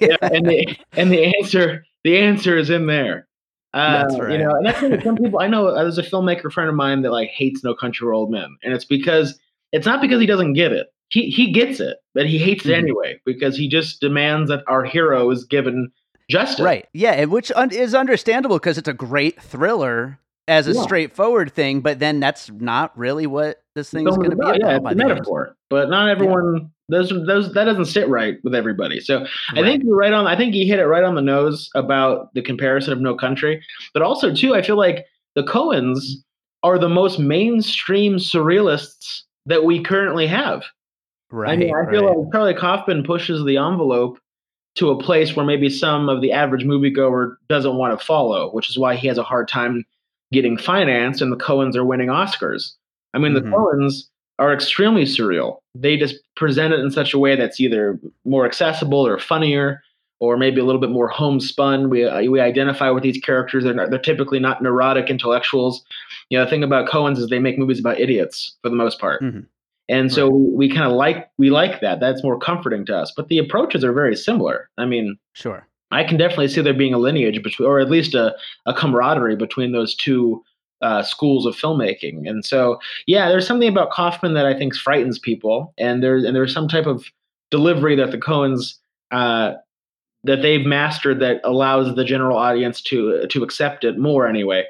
yeah, 0.00 0.16
and 0.22 0.48
the 0.48 0.76
and 0.92 1.10
the 1.10 1.34
answer 1.38 1.84
the 2.04 2.18
answer 2.18 2.56
is 2.56 2.70
in 2.70 2.86
there. 2.86 3.26
Uh, 3.74 4.02
that's 4.02 4.18
right. 4.18 4.32
You 4.32 4.38
know, 4.38 4.50
and 4.50 4.66
that's 4.66 5.04
some 5.04 5.16
people 5.16 5.40
I 5.40 5.48
know. 5.48 5.74
There's 5.74 5.98
a 5.98 6.02
filmmaker 6.02 6.50
friend 6.50 6.70
of 6.70 6.76
mine 6.76 7.02
that 7.02 7.12
like 7.12 7.28
hates 7.28 7.62
No 7.62 7.74
Country 7.74 8.04
for 8.04 8.14
Old 8.14 8.30
Men, 8.30 8.56
and 8.62 8.72
it's 8.72 8.84
because 8.84 9.38
it's 9.72 9.86
not 9.86 10.00
because 10.00 10.20
he 10.20 10.26
doesn't 10.26 10.54
get 10.54 10.72
it 10.72 10.86
he 11.08 11.30
he 11.30 11.52
gets 11.52 11.80
it, 11.80 11.98
but 12.14 12.26
he 12.26 12.38
hates 12.38 12.64
it 12.64 12.70
mm-hmm. 12.70 12.84
anyway 12.84 13.20
because 13.24 13.56
he 13.56 13.68
just 13.68 14.00
demands 14.00 14.50
that 14.50 14.64
our 14.66 14.84
hero 14.84 15.30
is 15.30 15.44
given 15.44 15.90
justice. 16.28 16.64
Right. 16.64 16.86
Yeah, 16.92 17.24
which 17.24 17.52
un- 17.54 17.70
is 17.70 17.94
understandable 17.94 18.56
because 18.56 18.78
it's 18.78 18.88
a 18.88 18.92
great 18.92 19.40
thriller 19.40 20.18
as 20.48 20.68
a 20.68 20.72
yeah. 20.72 20.82
straightforward 20.82 21.52
thing, 21.52 21.80
but 21.80 21.98
then 21.98 22.20
that's 22.20 22.50
not 22.50 22.96
really 22.96 23.26
what 23.26 23.62
this 23.74 23.90
thing 23.90 24.06
is 24.08 24.16
going 24.16 24.30
to 24.30 24.36
be 24.36 24.42
about. 24.42 24.58
Yeah, 24.60 24.76
it's 24.76 24.92
a 24.92 24.94
metaphor, 24.94 25.48
end. 25.48 25.56
but 25.70 25.90
not 25.90 26.08
everyone. 26.08 26.54
Yeah. 26.56 26.66
Those, 26.88 27.08
those 27.26 27.52
that 27.54 27.64
doesn't 27.64 27.86
sit 27.86 28.08
right 28.08 28.36
with 28.44 28.54
everybody. 28.54 29.00
So 29.00 29.20
right. 29.20 29.28
I 29.54 29.62
think 29.62 29.82
you're 29.82 29.96
right 29.96 30.12
on. 30.12 30.28
I 30.28 30.36
think 30.36 30.54
you 30.54 30.66
hit 30.66 30.78
it 30.78 30.86
right 30.86 31.02
on 31.02 31.16
the 31.16 31.20
nose 31.20 31.68
about 31.74 32.32
the 32.34 32.42
comparison 32.42 32.92
of 32.92 33.00
No 33.00 33.16
Country, 33.16 33.60
but 33.92 34.02
also 34.02 34.32
too, 34.32 34.54
I 34.54 34.62
feel 34.62 34.76
like 34.76 35.04
the 35.34 35.42
Coens 35.42 35.98
are 36.62 36.78
the 36.78 36.88
most 36.88 37.18
mainstream 37.18 38.16
surrealists 38.16 39.22
that 39.46 39.64
we 39.64 39.82
currently 39.82 40.28
have. 40.28 40.62
Right. 41.30 41.52
I 41.52 41.56
mean, 41.56 41.74
I 41.74 41.80
right. 41.80 41.90
feel 41.90 42.04
like 42.04 42.32
Charlie 42.32 42.54
Kaufman 42.54 43.02
pushes 43.02 43.44
the 43.44 43.56
envelope 43.56 44.18
to 44.76 44.90
a 44.90 45.02
place 45.02 45.34
where 45.34 45.46
maybe 45.46 45.68
some 45.68 46.08
of 46.08 46.20
the 46.20 46.32
average 46.32 46.64
moviegoer 46.64 47.36
doesn't 47.48 47.76
want 47.76 47.98
to 47.98 48.04
follow, 48.04 48.50
which 48.52 48.68
is 48.68 48.78
why 48.78 48.94
he 48.94 49.08
has 49.08 49.18
a 49.18 49.22
hard 49.22 49.48
time 49.48 49.84
getting 50.32 50.56
financed 50.56 51.22
and 51.22 51.32
the 51.32 51.36
Coens 51.36 51.76
are 51.76 51.84
winning 51.84 52.08
Oscars. 52.08 52.72
I 53.14 53.18
mean, 53.18 53.32
mm-hmm. 53.32 53.50
the 53.50 53.56
Coens 53.56 54.02
are 54.38 54.52
extremely 54.52 55.04
surreal. 55.04 55.58
They 55.74 55.96
just 55.96 56.16
present 56.36 56.74
it 56.74 56.80
in 56.80 56.90
such 56.90 57.14
a 57.14 57.18
way 57.18 57.36
that's 57.36 57.60
either 57.60 57.98
more 58.24 58.44
accessible 58.44 59.06
or 59.06 59.18
funnier 59.18 59.82
or 60.18 60.36
maybe 60.36 60.60
a 60.60 60.64
little 60.64 60.80
bit 60.80 60.90
more 60.90 61.08
homespun. 61.08 61.90
We 61.90 62.04
uh, 62.04 62.30
we 62.30 62.40
identify 62.40 62.90
with 62.90 63.02
these 63.02 63.18
characters. 63.18 63.64
They're 63.64 63.74
not, 63.74 63.90
they're 63.90 63.98
typically 63.98 64.38
not 64.38 64.62
neurotic 64.62 65.10
intellectuals. 65.10 65.84
You 66.28 66.38
know, 66.38 66.44
the 66.44 66.50
thing 66.50 66.62
about 66.62 66.88
Coens 66.88 67.18
is 67.18 67.28
they 67.28 67.38
make 67.38 67.58
movies 67.58 67.80
about 67.80 68.00
idiots 68.00 68.56
for 68.62 68.68
the 68.68 68.76
most 68.76 68.98
part. 68.98 69.22
Mm-hmm. 69.22 69.40
And 69.88 70.12
so 70.12 70.24
right. 70.24 70.52
we 70.52 70.68
kind 70.68 70.90
of 70.90 70.92
like 70.92 71.30
we 71.38 71.50
like 71.50 71.80
that. 71.80 72.00
That's 72.00 72.22
more 72.22 72.38
comforting 72.38 72.84
to 72.86 72.96
us. 72.96 73.12
But 73.16 73.28
the 73.28 73.38
approaches 73.38 73.84
are 73.84 73.92
very 73.92 74.16
similar. 74.16 74.68
I 74.78 74.84
mean, 74.84 75.16
sure. 75.34 75.66
I 75.92 76.02
can 76.02 76.16
definitely 76.16 76.48
see 76.48 76.60
there 76.60 76.74
being 76.74 76.94
a 76.94 76.98
lineage 76.98 77.42
between, 77.42 77.68
or 77.68 77.78
at 77.78 77.90
least 77.90 78.14
a, 78.14 78.34
a 78.66 78.74
camaraderie 78.74 79.36
between 79.36 79.70
those 79.70 79.94
two 79.94 80.42
uh, 80.82 81.02
schools 81.02 81.46
of 81.46 81.54
filmmaking. 81.54 82.28
And 82.28 82.44
so, 82.44 82.80
yeah, 83.06 83.28
there's 83.28 83.46
something 83.46 83.68
about 83.68 83.92
Kaufman 83.92 84.34
that 84.34 84.46
I 84.46 84.54
think 84.54 84.74
frightens 84.74 85.18
people, 85.18 85.72
and 85.78 86.02
there's 86.02 86.24
and 86.24 86.34
there's 86.34 86.52
some 86.52 86.68
type 86.68 86.86
of 86.86 87.06
delivery 87.50 87.94
that 87.96 88.10
the 88.10 88.18
Coens 88.18 88.74
uh, 89.12 89.54
that 90.24 90.42
they've 90.42 90.66
mastered 90.66 91.20
that 91.20 91.40
allows 91.44 91.94
the 91.94 92.04
general 92.04 92.36
audience 92.36 92.80
to 92.82 93.26
to 93.28 93.44
accept 93.44 93.84
it 93.84 93.98
more 93.98 94.26
anyway 94.26 94.64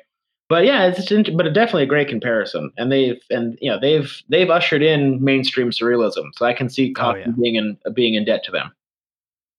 but 0.49 0.65
yeah, 0.65 0.87
it's 0.87 1.11
but 1.31 1.53
definitely 1.53 1.83
a 1.83 1.87
great 1.87 2.09
comparison, 2.09 2.71
and 2.77 2.91
they've 2.93 3.21
and 3.31 3.59
you 3.61 3.71
know 3.71 3.79
they've 3.81 4.23
they've 4.29 4.51
ushered 4.51 4.83
in 4.83 5.23
mainstream 5.23 5.71
surrealism, 5.71 6.27
so 6.37 6.47
I 6.47 6.53
can 6.53 6.69
see 6.69 6.93
Kaufman 6.93 7.23
oh, 7.27 7.31
yeah. 7.31 7.43
being 7.43 7.55
in 7.57 7.95
being 7.95 8.15
in 8.15 8.25
debt 8.25 8.45
to 8.45 8.53
them. 8.53 8.73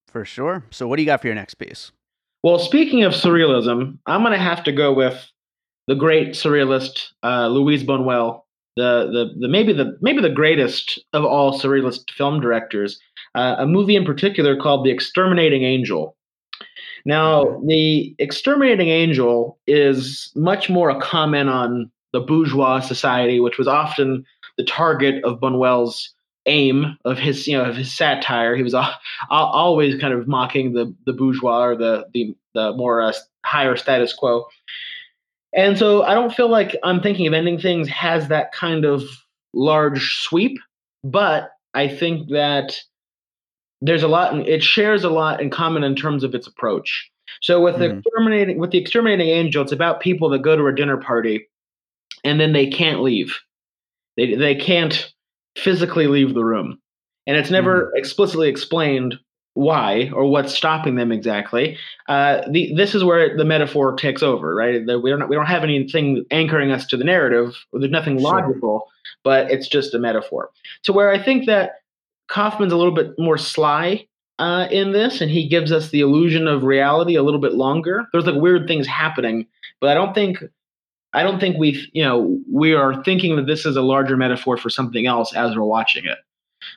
For 0.07 0.25
sure. 0.25 0.63
So, 0.71 0.87
what 0.87 0.95
do 0.95 1.03
you 1.03 1.05
got 1.05 1.21
for 1.21 1.27
your 1.27 1.35
next 1.35 1.55
piece? 1.55 1.91
Well, 2.43 2.59
speaking 2.59 3.03
of 3.03 3.13
surrealism, 3.13 3.97
I'm 4.05 4.21
going 4.21 4.31
to 4.31 4.39
have 4.39 4.63
to 4.63 4.71
go 4.71 4.93
with 4.93 5.29
the 5.87 5.95
great 5.95 6.29
surrealist 6.29 7.07
uh, 7.23 7.47
Luis 7.47 7.83
Buñuel, 7.83 8.41
the, 8.75 9.09
the 9.11 9.39
the 9.39 9.47
maybe 9.47 9.73
the 9.73 9.97
maybe 10.01 10.21
the 10.21 10.29
greatest 10.29 10.99
of 11.13 11.25
all 11.25 11.59
surrealist 11.59 12.11
film 12.11 12.39
directors. 12.39 12.99
Uh, 13.35 13.55
a 13.59 13.67
movie 13.67 13.95
in 13.95 14.05
particular 14.05 14.55
called 14.55 14.85
The 14.85 14.89
Exterminating 14.89 15.63
Angel, 15.63 16.16
now, 17.05 17.61
the 17.65 18.15
exterminating 18.19 18.89
angel 18.89 19.57
is 19.67 20.31
much 20.35 20.69
more 20.69 20.89
a 20.89 20.99
comment 20.99 21.49
on 21.49 21.91
the 22.13 22.19
bourgeois 22.19 22.79
society, 22.79 23.39
which 23.39 23.57
was 23.57 23.67
often 23.67 24.25
the 24.57 24.63
target 24.63 25.23
of 25.23 25.39
Buñuel's 25.39 26.13
aim 26.45 26.97
of 27.05 27.17
his, 27.17 27.47
you 27.47 27.57
know, 27.57 27.65
of 27.65 27.75
his 27.75 27.93
satire. 27.93 28.55
He 28.55 28.63
was 28.63 28.75
always 29.29 29.99
kind 29.99 30.13
of 30.13 30.27
mocking 30.27 30.73
the 30.73 30.93
the 31.05 31.13
bourgeois 31.13 31.63
or 31.63 31.75
the 31.75 32.05
the 32.13 32.35
the 32.53 32.73
more 32.73 33.01
uh, 33.01 33.13
higher 33.45 33.75
status 33.75 34.13
quo. 34.13 34.45
And 35.53 35.77
so, 35.77 36.03
I 36.03 36.13
don't 36.13 36.33
feel 36.33 36.49
like 36.49 36.75
I'm 36.83 37.01
thinking 37.01 37.27
of 37.27 37.33
ending 37.33 37.59
things 37.59 37.87
has 37.89 38.27
that 38.27 38.51
kind 38.51 38.85
of 38.85 39.03
large 39.53 40.21
sweep, 40.21 40.59
but 41.03 41.51
I 41.73 41.87
think 41.87 42.29
that 42.29 42.79
there's 43.81 44.03
a 44.03 44.07
lot 44.07 44.35
it 44.47 44.63
shares 44.63 45.03
a 45.03 45.09
lot 45.09 45.41
in 45.41 45.49
common 45.49 45.83
in 45.83 45.95
terms 45.95 46.23
of 46.23 46.33
its 46.33 46.47
approach 46.47 47.09
so 47.41 47.61
with 47.61 47.75
mm-hmm. 47.75 47.83
the 47.83 47.97
exterminating 47.97 48.57
with 48.57 48.71
the 48.71 48.77
exterminating 48.77 49.29
angel 49.29 49.63
it's 49.63 49.71
about 49.71 49.99
people 49.99 50.29
that 50.29 50.41
go 50.41 50.55
to 50.55 50.67
a 50.67 50.75
dinner 50.75 50.97
party 50.97 51.47
and 52.23 52.39
then 52.39 52.53
they 52.53 52.67
can't 52.67 53.01
leave 53.01 53.37
they 54.15 54.35
they 54.35 54.55
can't 54.55 55.13
physically 55.55 56.07
leave 56.07 56.33
the 56.33 56.45
room 56.45 56.79
and 57.25 57.37
it's 57.37 57.51
never 57.51 57.85
mm-hmm. 57.85 57.97
explicitly 57.97 58.49
explained 58.49 59.19
why 59.57 60.11
or 60.13 60.29
what's 60.29 60.53
stopping 60.53 60.95
them 60.95 61.11
exactly. 61.11 61.75
Uh, 62.07 62.41
the, 62.51 62.71
this 62.75 62.93
is 62.93 63.03
where 63.03 63.35
the 63.35 63.43
metaphor 63.43 63.95
takes 63.95 64.21
over, 64.21 64.53
right? 64.53 64.81
We 64.85 65.09
don't 65.09 65.27
we 65.27 65.35
don't 65.35 65.47
have 65.47 65.63
anything 65.63 66.23
anchoring 66.29 66.69
us 66.69 66.85
to 66.87 66.97
the 66.97 67.03
narrative. 67.03 67.55
There's 67.73 67.91
nothing 67.91 68.21
logical, 68.21 68.83
sure. 68.85 69.17
but 69.23 69.49
it's 69.49 69.67
just 69.67 69.95
a 69.95 69.99
metaphor. 69.99 70.51
So 70.83 70.93
where 70.93 71.09
I 71.09 71.21
think 71.21 71.47
that 71.47 71.81
Kaufman's 72.27 72.73
a 72.73 72.77
little 72.77 72.93
bit 72.93 73.11
more 73.17 73.37
sly 73.37 74.07
uh, 74.39 74.67
in 74.69 74.91
this, 74.91 75.21
and 75.21 75.31
he 75.31 75.47
gives 75.47 75.71
us 75.71 75.89
the 75.89 76.01
illusion 76.01 76.47
of 76.47 76.63
reality 76.63 77.15
a 77.15 77.23
little 77.23 77.39
bit 77.39 77.53
longer. 77.53 78.05
There's 78.11 78.25
like 78.25 78.39
weird 78.39 78.67
things 78.67 78.85
happening, 78.85 79.47
but 79.81 79.89
I 79.89 79.93
don't 79.93 80.13
think 80.13 80.43
I 81.13 81.23
don't 81.23 81.39
think 81.39 81.57
we 81.57 81.89
you 81.93 82.03
know 82.03 82.39
we 82.51 82.73
are 82.73 83.03
thinking 83.03 83.35
that 83.37 83.47
this 83.47 83.65
is 83.65 83.75
a 83.75 83.81
larger 83.81 84.17
metaphor 84.17 84.57
for 84.57 84.69
something 84.69 85.07
else 85.07 85.33
as 85.33 85.55
we're 85.55 85.63
watching 85.63 86.05
it. 86.05 86.19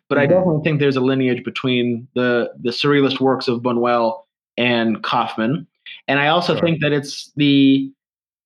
But 0.08 0.16
mm-hmm. 0.16 0.22
I 0.22 0.26
definitely 0.26 0.62
think 0.64 0.80
there's 0.80 0.96
a 0.96 1.00
lineage 1.00 1.44
between 1.44 2.06
the 2.14 2.50
the 2.60 2.70
surrealist 2.70 3.20
works 3.20 3.48
of 3.48 3.60
Buñuel 3.60 4.22
and 4.56 5.02
Kaufman, 5.02 5.66
and 6.08 6.18
I 6.18 6.28
also 6.28 6.54
sure. 6.54 6.64
think 6.64 6.80
that 6.80 6.92
it's 6.92 7.32
the 7.36 7.92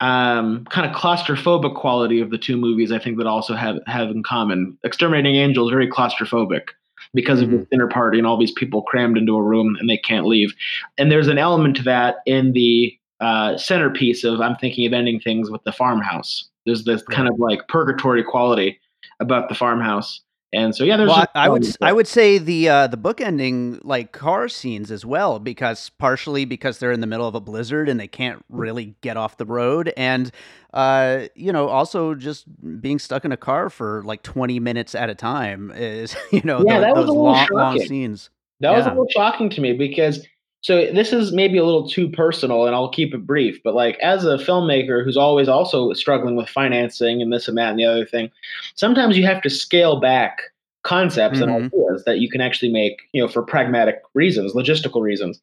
um, 0.01 0.65
kind 0.71 0.91
of 0.91 0.97
claustrophobic 0.97 1.77
quality 1.77 2.21
of 2.21 2.31
the 2.31 2.39
two 2.39 2.57
movies. 2.57 2.91
I 2.91 2.99
think 2.99 3.19
that 3.19 3.27
also 3.27 3.55
have 3.55 3.79
have 3.87 4.11
in 4.11 4.23
common. 4.25 4.77
Exterminating 4.83 5.37
Angels 5.37 5.71
very 5.71 5.89
claustrophobic 5.89 6.71
because 7.15 7.41
of 7.41 7.49
mm-hmm. 7.49 7.59
the 7.59 7.67
dinner 7.67 7.87
party 7.87 8.19
and 8.19 8.27
all 8.27 8.37
these 8.37 8.53
people 8.53 8.83
crammed 8.83 9.17
into 9.17 9.37
a 9.37 9.43
room 9.43 9.77
and 9.81 9.89
they 9.89 9.97
can't 9.97 10.27
leave. 10.27 10.53
And 10.99 11.11
there's 11.11 11.29
an 11.29 11.39
element 11.39 11.77
to 11.77 11.83
that 11.85 12.17
in 12.27 12.53
the 12.53 12.97
uh, 13.21 13.57
centerpiece 13.57 14.25
of 14.25 14.41
I'm 14.41 14.57
thinking 14.57 14.87
of 14.87 14.93
ending 14.93 15.21
things 15.21 15.51
with 15.51 15.63
the 15.65 15.73
farmhouse. 15.73 16.49
There's 16.67 16.85
this 16.85 17.03
kind 17.03 17.29
of 17.29 17.39
like 17.39 17.67
purgatory 17.69 18.25
quality 18.25 18.79
about 19.21 19.49
the 19.49 19.55
farmhouse. 19.55 20.21
And 20.55 20.75
so 20.75 20.85
yeah, 20.85 20.97
there's. 20.97 21.09
Well, 21.09 21.27
I, 21.35 21.47
I 21.47 21.49
would 21.49 21.67
I 21.81 21.93
would 21.93 22.07
say 22.07 22.39
the 22.39 22.69
uh, 22.69 22.87
the 22.87 22.97
book 22.97 23.21
ending 23.21 23.81
like 23.83 24.13
car 24.13 24.49
scenes 24.49 24.91
as 24.91 25.05
well 25.05 25.39
because 25.39 25.91
partially 25.91 26.45
because 26.45 26.79
they're 26.79 26.93
in 26.93 27.01
the 27.01 27.07
middle 27.07 27.27
of 27.27 27.35
a 27.35 27.41
blizzard 27.41 27.89
and 27.89 27.99
they 27.99 28.07
can't 28.07 28.45
really 28.49 28.95
get 29.01 29.17
off 29.17 29.37
the 29.37 29.47
road 29.47 29.93
and 29.97 30.31
uh, 30.73 31.23
you 31.35 31.53
know 31.53 31.69
also 31.69 32.15
just 32.15 32.45
being 32.81 32.99
stuck 32.99 33.25
in 33.25 33.33
a 33.33 33.37
car 33.37 33.69
for 33.69 34.03
like 34.05 34.23
20 34.23 34.61
minutes 34.61 34.95
at 34.95 35.11
a 35.11 35.15
time 35.15 35.73
is 35.75 36.15
you 36.31 36.43
know 36.45 36.63
yeah, 36.65 36.79
the, 36.79 36.81
that 36.87 36.95
was 36.95 37.07
those 37.07 37.17
a 37.17 37.19
long, 37.19 37.35
shocking. 37.37 37.57
long 37.57 37.79
scenes. 37.81 38.31
That 38.61 38.71
was 38.73 38.85
a 38.87 38.89
Yeah. 38.89 38.93
little 38.95 39.09
shocking 39.11 39.51
to 39.51 39.61
me 39.61 39.73
because 39.73 40.25
so 40.65 40.91
this 40.95 41.13
is 41.13 41.31
maybe 41.31 41.59
a 41.59 41.65
little 41.65 41.87
too 41.87 42.09
personal 42.09 42.65
and 42.65 42.75
I'll 42.75 42.89
keep 42.89 43.13
it 43.13 43.27
brief, 43.27 43.61
but 43.63 43.75
like 43.75 43.99
as 43.99 44.25
a 44.25 44.39
filmmaker 44.39 45.05
who's 45.05 45.17
always 45.17 45.47
also 45.47 45.93
struggling 45.93 46.37
with 46.37 46.49
financing 46.49 47.21
and 47.21 47.31
this 47.31 47.49
and 47.49 47.59
that 47.59 47.69
and 47.69 47.79
the 47.79 47.85
other 47.85 48.07
thing, 48.07 48.31
sometimes 48.75 49.19
you 49.19 49.27
have 49.27 49.43
to 49.43 49.51
scale 49.51 50.01
back 50.01 50.39
concepts 50.83 51.39
Mhm. 51.39 51.43
and 51.43 51.51
ideas 51.67 52.05
that 52.07 52.19
you 52.21 52.31
can 52.31 52.41
actually 52.41 52.73
make, 52.73 53.03
you 53.13 53.21
know, 53.21 53.29
for 53.29 53.43
pragmatic 53.43 54.01
reasons, 54.15 54.55
logistical 54.55 55.03
reasons. 55.03 55.39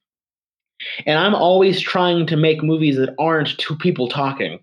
And 1.05 1.19
I'm 1.19 1.35
always 1.35 1.79
trying 1.79 2.25
to 2.25 2.35
make 2.35 2.63
movies 2.63 2.97
that 2.97 3.13
aren't 3.19 3.55
two 3.59 3.75
people 3.75 4.07
talking 4.07 4.57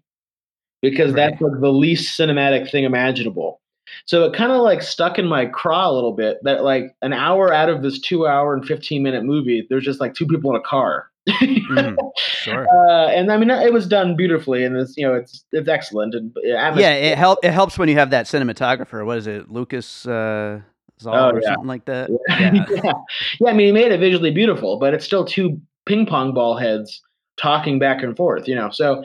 because 0.82 1.12
Right. 1.12 1.30
that's 1.30 1.40
like 1.40 1.60
the 1.60 1.72
least 1.72 2.18
cinematic 2.18 2.68
thing 2.68 2.82
imaginable. 2.82 3.60
So 4.08 4.24
it 4.24 4.32
kind 4.32 4.50
of 4.52 4.62
like 4.62 4.80
stuck 4.80 5.18
in 5.18 5.26
my 5.26 5.44
craw 5.44 5.90
a 5.90 5.92
little 5.92 6.12
bit 6.14 6.38
that 6.42 6.64
like 6.64 6.96
an 7.02 7.12
hour 7.12 7.52
out 7.52 7.68
of 7.68 7.82
this 7.82 8.00
two 8.00 8.26
hour 8.26 8.54
and 8.54 8.64
15 8.64 9.02
minute 9.02 9.22
movie, 9.22 9.66
there's 9.68 9.84
just 9.84 10.00
like 10.00 10.14
two 10.14 10.26
people 10.26 10.48
in 10.50 10.56
a 10.56 10.62
car. 10.62 11.10
Mhm. 11.28 11.94
Sure. 12.16 12.66
Uh, 12.88 13.08
and 13.08 13.30
I 13.30 13.36
mean, 13.36 13.50
it 13.50 13.70
was 13.70 13.86
done 13.86 14.16
beautifully, 14.16 14.64
and 14.64 14.74
it's 14.78 14.96
you 14.96 15.06
know 15.06 15.12
it's 15.14 15.44
it's 15.52 15.68
excellent. 15.68 16.14
And 16.14 16.34
yeah, 16.42 16.92
it 16.94 17.18
help 17.18 17.38
it 17.44 17.52
helps 17.52 17.76
when 17.78 17.90
you 17.90 17.96
have 17.96 18.08
that 18.10 18.24
cinematographer. 18.24 19.04
What 19.04 19.18
is 19.18 19.26
it, 19.26 19.50
Lucas 19.50 20.06
uh, 20.06 20.60
Zoll 21.02 21.14
Oh, 21.14 21.30
or 21.32 21.42
yeah. 21.42 21.48
something 21.48 21.66
like 21.66 21.84
that? 21.84 22.08
yeah. 22.30 22.50
Yeah. 22.54 22.64
yeah, 22.84 22.92
yeah. 23.40 23.50
I 23.50 23.52
mean, 23.52 23.66
he 23.66 23.72
made 23.72 23.92
it 23.92 24.00
visually 24.00 24.30
beautiful, 24.30 24.78
but 24.78 24.94
it's 24.94 25.04
still 25.04 25.26
two 25.26 25.60
ping 25.84 26.06
pong 26.06 26.32
ball 26.32 26.56
heads 26.56 27.02
talking 27.36 27.78
back 27.78 28.02
and 28.02 28.16
forth. 28.16 28.48
You 28.48 28.54
know, 28.54 28.70
so 28.70 29.04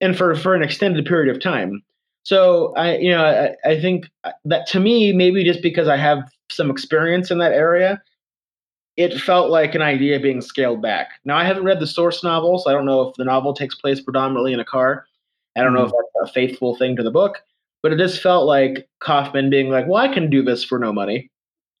and 0.00 0.16
for 0.16 0.34
for 0.36 0.54
an 0.54 0.62
extended 0.62 1.04
period 1.04 1.34
of 1.34 1.42
time. 1.42 1.82
So 2.28 2.74
I, 2.76 2.98
you 2.98 3.10
know, 3.10 3.24
I, 3.24 3.70
I 3.70 3.80
think 3.80 4.10
uh, 4.24 4.32
that 4.44 4.66
to 4.66 4.80
me, 4.80 5.14
maybe 5.14 5.42
just 5.42 5.62
because 5.62 5.88
I 5.88 5.96
have 5.96 6.18
some 6.50 6.70
experience 6.70 7.30
in 7.30 7.38
that 7.38 7.52
area, 7.52 8.02
it 8.98 9.18
felt 9.18 9.50
like 9.50 9.74
an 9.74 9.80
idea 9.80 10.20
being 10.20 10.42
scaled 10.42 10.82
back. 10.82 11.12
Now 11.24 11.38
I 11.38 11.44
haven't 11.44 11.64
read 11.64 11.80
the 11.80 11.86
source 11.86 12.22
novel, 12.22 12.58
so 12.58 12.68
I 12.68 12.74
don't 12.74 12.84
know 12.84 13.00
if 13.08 13.14
the 13.14 13.24
novel 13.24 13.54
takes 13.54 13.76
place 13.76 14.02
predominantly 14.02 14.52
in 14.52 14.60
a 14.60 14.64
car. 14.64 15.06
I 15.56 15.62
don't 15.62 15.72
know 15.72 15.84
if 15.84 15.90
mm-hmm. 15.90 16.20
that's 16.20 16.30
a 16.30 16.34
faithful 16.34 16.76
thing 16.76 16.96
to 16.96 17.02
the 17.02 17.10
book, 17.10 17.38
but 17.82 17.94
it 17.94 17.96
just 17.96 18.20
felt 18.20 18.44
like 18.44 18.86
Kaufman 19.00 19.48
being 19.48 19.70
like, 19.70 19.86
"Well, 19.88 20.02
I 20.02 20.12
can 20.12 20.28
do 20.28 20.42
this 20.42 20.62
for 20.62 20.78
no 20.78 20.92
money." 20.92 21.30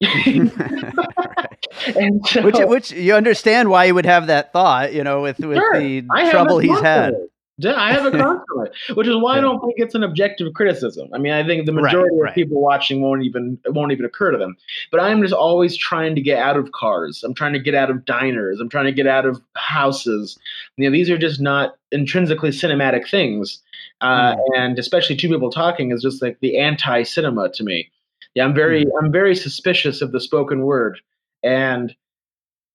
So, 2.26 2.42
Which 2.42 2.56
which 2.58 2.92
you 2.92 3.14
understand 3.14 3.70
why 3.70 3.84
you 3.84 3.94
would 3.94 4.06
have 4.06 4.26
that 4.28 4.52
thought, 4.52 4.92
you 4.92 5.04
know, 5.04 5.20
with 5.22 5.38
with 5.38 5.58
Sure, 5.58 5.78
the 5.78 6.02
trouble 6.30 6.58
he's 6.58 6.80
had. 6.80 7.12
constantly. 7.12 7.28
Yeah, 7.60 7.74
I 7.74 7.92
have 7.92 8.06
a 8.06 8.10
constantly, 8.16 8.70
which 8.94 9.08
is 9.08 9.16
why 9.16 9.36
I 9.36 9.40
don't 9.40 9.60
think 9.60 9.74
it's 9.78 9.94
an 9.94 10.04
objective 10.04 10.54
criticism. 10.54 11.08
I 11.12 11.18
mean, 11.18 11.32
I 11.32 11.44
think 11.44 11.66
the 11.66 11.72
majority 11.72 12.16
right. 12.16 12.28
of 12.28 12.34
people 12.34 12.60
watching 12.60 13.02
won't 13.02 13.24
even 13.24 13.58
it 13.64 13.74
won't 13.74 13.90
even 13.90 14.04
occur 14.04 14.30
to 14.30 14.38
them. 14.38 14.56
But 14.92 15.00
I'm 15.00 15.20
just 15.20 15.34
always 15.34 15.76
trying 15.76 16.14
to 16.14 16.20
get 16.20 16.38
out 16.38 16.56
of 16.56 16.70
cars. 16.72 17.24
I'm 17.24 17.34
trying 17.34 17.52
to 17.54 17.58
get 17.58 17.74
out 17.74 17.90
of 17.90 18.04
diners. 18.04 18.60
I'm 18.60 18.68
trying 18.68 18.84
to 18.86 18.92
get 18.92 19.08
out 19.08 19.26
of 19.26 19.42
houses. 19.56 20.38
You 20.76 20.88
know, 20.88 20.92
these 20.92 21.10
are 21.10 21.18
just 21.18 21.40
not 21.40 21.74
intrinsically 21.90 22.50
cinematic 22.50 23.08
things. 23.08 23.62
Uh, 24.00 24.36
Mm. 24.36 24.38
And 24.56 24.78
especially 24.78 25.16
two 25.16 25.28
people 25.28 25.50
talking 25.50 25.90
is 25.90 26.02
just 26.02 26.22
like 26.22 26.38
the 26.40 26.58
anti-cinema 26.58 27.50
to 27.50 27.64
me. 27.64 27.90
Yeah, 28.34 28.44
I'm 28.44 28.54
very 28.54 28.84
I'm 29.00 29.10
very 29.10 29.34
suspicious 29.34 30.00
of 30.02 30.12
the 30.12 30.20
spoken 30.20 30.62
word. 30.62 31.00
And 31.42 31.94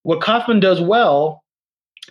what 0.04 0.22
Kaufman 0.22 0.60
does 0.60 0.82
well 0.82 1.43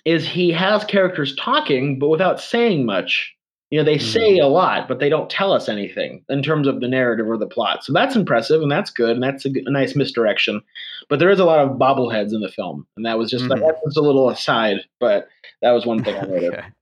is 0.04 0.26
he 0.26 0.50
has 0.52 0.84
characters 0.84 1.34
talking 1.36 1.98
but 1.98 2.08
without 2.08 2.40
saying 2.40 2.86
much. 2.86 3.34
You 3.70 3.78
know, 3.78 3.84
they 3.84 3.96
say 3.96 4.36
a 4.38 4.48
lot, 4.48 4.86
but 4.86 4.98
they 4.98 5.08
don't 5.08 5.30
tell 5.30 5.50
us 5.50 5.66
anything 5.66 6.22
in 6.28 6.42
terms 6.42 6.66
of 6.66 6.80
the 6.80 6.88
narrative 6.88 7.26
or 7.26 7.38
the 7.38 7.46
plot. 7.46 7.82
So 7.84 7.94
that's 7.94 8.14
impressive 8.14 8.60
and 8.60 8.70
that's 8.70 8.90
good 8.90 9.12
and 9.12 9.22
that's 9.22 9.46
a 9.46 9.50
nice 9.70 9.96
misdirection. 9.96 10.60
But 11.08 11.20
there 11.20 11.30
is 11.30 11.40
a 11.40 11.46
lot 11.46 11.60
of 11.60 11.78
bobbleheads 11.78 12.34
in 12.34 12.40
the 12.42 12.50
film, 12.50 12.86
and 12.98 13.06
that 13.06 13.16
was 13.16 13.30
just 13.30 13.46
like 13.46 13.62
Mhm. 13.62 13.66
that's 13.66 13.80
just 13.86 13.96
a 13.96 14.02
little 14.02 14.28
aside. 14.28 14.80
But 15.00 15.26
that 15.62 15.70
was 15.70 15.86
one 15.86 16.04
thing 16.04 16.16
I 16.16 16.20
noted. 16.22 16.52
Okay. 16.54 16.66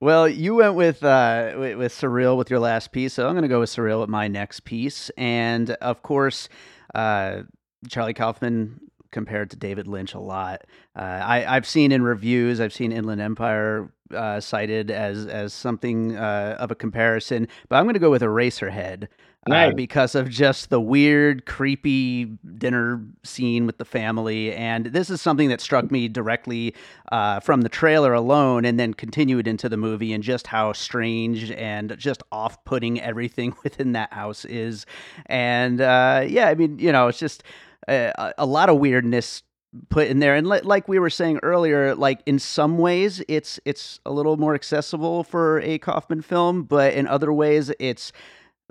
Well, 0.00 0.26
you 0.26 0.54
went 0.54 0.74
with 0.76 1.04
uh 1.04 1.54
with, 1.58 1.76
with 1.76 1.92
surreal 1.92 2.38
with 2.38 2.48
your 2.50 2.58
last 2.58 2.90
piece, 2.90 3.12
so 3.12 3.26
I'm 3.26 3.34
going 3.34 3.42
to 3.42 3.48
go 3.48 3.60
with 3.60 3.68
surreal 3.68 4.00
with 4.00 4.08
my 4.08 4.28
next 4.28 4.60
piece, 4.60 5.10
and 5.18 5.70
of 5.72 6.02
course, 6.02 6.48
uh, 6.94 7.42
Charlie 7.90 8.14
Kaufman 8.14 8.80
compared 9.14 9.48
to 9.48 9.56
David 9.56 9.86
Lynch 9.86 10.12
a 10.12 10.18
lot. 10.18 10.64
Uh, 10.94 11.00
I 11.02 11.56
I've 11.56 11.66
seen 11.66 11.92
in 11.92 12.02
reviews, 12.02 12.60
I've 12.60 12.74
seen 12.74 12.92
Inland 12.92 13.22
Empire 13.22 13.88
uh, 14.12 14.40
cited 14.40 14.90
as 14.90 15.24
as 15.24 15.54
something 15.54 16.16
uh, 16.16 16.56
of 16.58 16.70
a 16.70 16.74
comparison, 16.74 17.48
but 17.68 17.76
I'm 17.76 17.84
going 17.84 17.94
to 17.94 18.00
go 18.00 18.10
with 18.10 18.20
Eraserhead. 18.20 19.08
Uh, 19.50 19.70
because 19.72 20.14
of 20.14 20.30
just 20.30 20.70
the 20.70 20.80
weird, 20.80 21.44
creepy 21.44 22.24
dinner 22.56 23.04
scene 23.24 23.66
with 23.66 23.76
the 23.76 23.84
family. 23.84 24.54
And 24.54 24.86
this 24.86 25.10
is 25.10 25.20
something 25.20 25.50
that 25.50 25.60
struck 25.60 25.90
me 25.90 26.08
directly 26.08 26.74
uh, 27.12 27.40
from 27.40 27.60
the 27.60 27.68
trailer 27.68 28.14
alone 28.14 28.64
and 28.64 28.80
then 28.80 28.94
continued 28.94 29.46
into 29.46 29.68
the 29.68 29.76
movie 29.76 30.14
and 30.14 30.24
just 30.24 30.46
how 30.46 30.72
strange 30.72 31.50
and 31.50 31.94
just 31.98 32.22
off 32.32 32.64
putting 32.64 32.98
everything 33.02 33.54
within 33.62 33.92
that 33.92 34.14
house 34.14 34.46
is. 34.46 34.86
And 35.26 35.82
uh, 35.82 36.24
yeah, 36.26 36.48
I 36.48 36.54
mean, 36.54 36.78
you 36.78 36.90
know, 36.90 37.08
it's 37.08 37.18
just 37.18 37.42
a, 37.88 38.34
a 38.38 38.46
lot 38.46 38.68
of 38.68 38.78
weirdness 38.78 39.42
put 39.88 40.08
in 40.08 40.20
there. 40.20 40.34
And 40.34 40.46
li- 40.46 40.60
like 40.60 40.88
we 40.88 40.98
were 40.98 41.10
saying 41.10 41.40
earlier 41.42 41.94
like 41.94 42.22
in 42.26 42.38
some 42.38 42.78
ways 42.78 43.22
it's 43.28 43.58
it's 43.64 44.00
a 44.06 44.12
little 44.12 44.36
more 44.36 44.54
accessible 44.54 45.24
for 45.24 45.60
a 45.60 45.78
Kaufman 45.78 46.22
film 46.22 46.62
but 46.62 46.94
in 46.94 47.06
other 47.06 47.32
ways 47.32 47.72
it's 47.78 48.12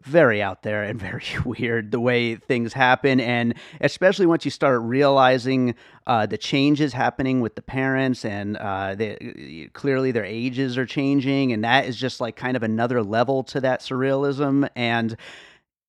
very 0.01 0.41
out 0.41 0.63
there 0.63 0.83
and 0.83 0.99
very 0.99 1.23
weird 1.45 1.91
the 1.91 1.99
way 1.99 2.35
things 2.35 2.73
happen. 2.73 3.19
And 3.19 3.53
especially 3.81 4.25
once 4.25 4.45
you 4.45 4.51
start 4.51 4.81
realizing 4.81 5.75
uh, 6.07 6.25
the 6.25 6.37
changes 6.37 6.93
happening 6.93 7.41
with 7.41 7.55
the 7.55 7.61
parents 7.61 8.25
and 8.25 8.57
uh, 8.57 8.95
they, 8.95 9.69
clearly 9.73 10.11
their 10.11 10.25
ages 10.25 10.77
are 10.77 10.85
changing 10.85 11.53
and 11.53 11.63
that 11.63 11.85
is 11.85 11.95
just 11.97 12.19
like 12.19 12.35
kind 12.35 12.57
of 12.57 12.63
another 12.63 13.03
level 13.03 13.43
to 13.43 13.61
that 13.61 13.81
surrealism. 13.81 14.69
And 14.75 15.15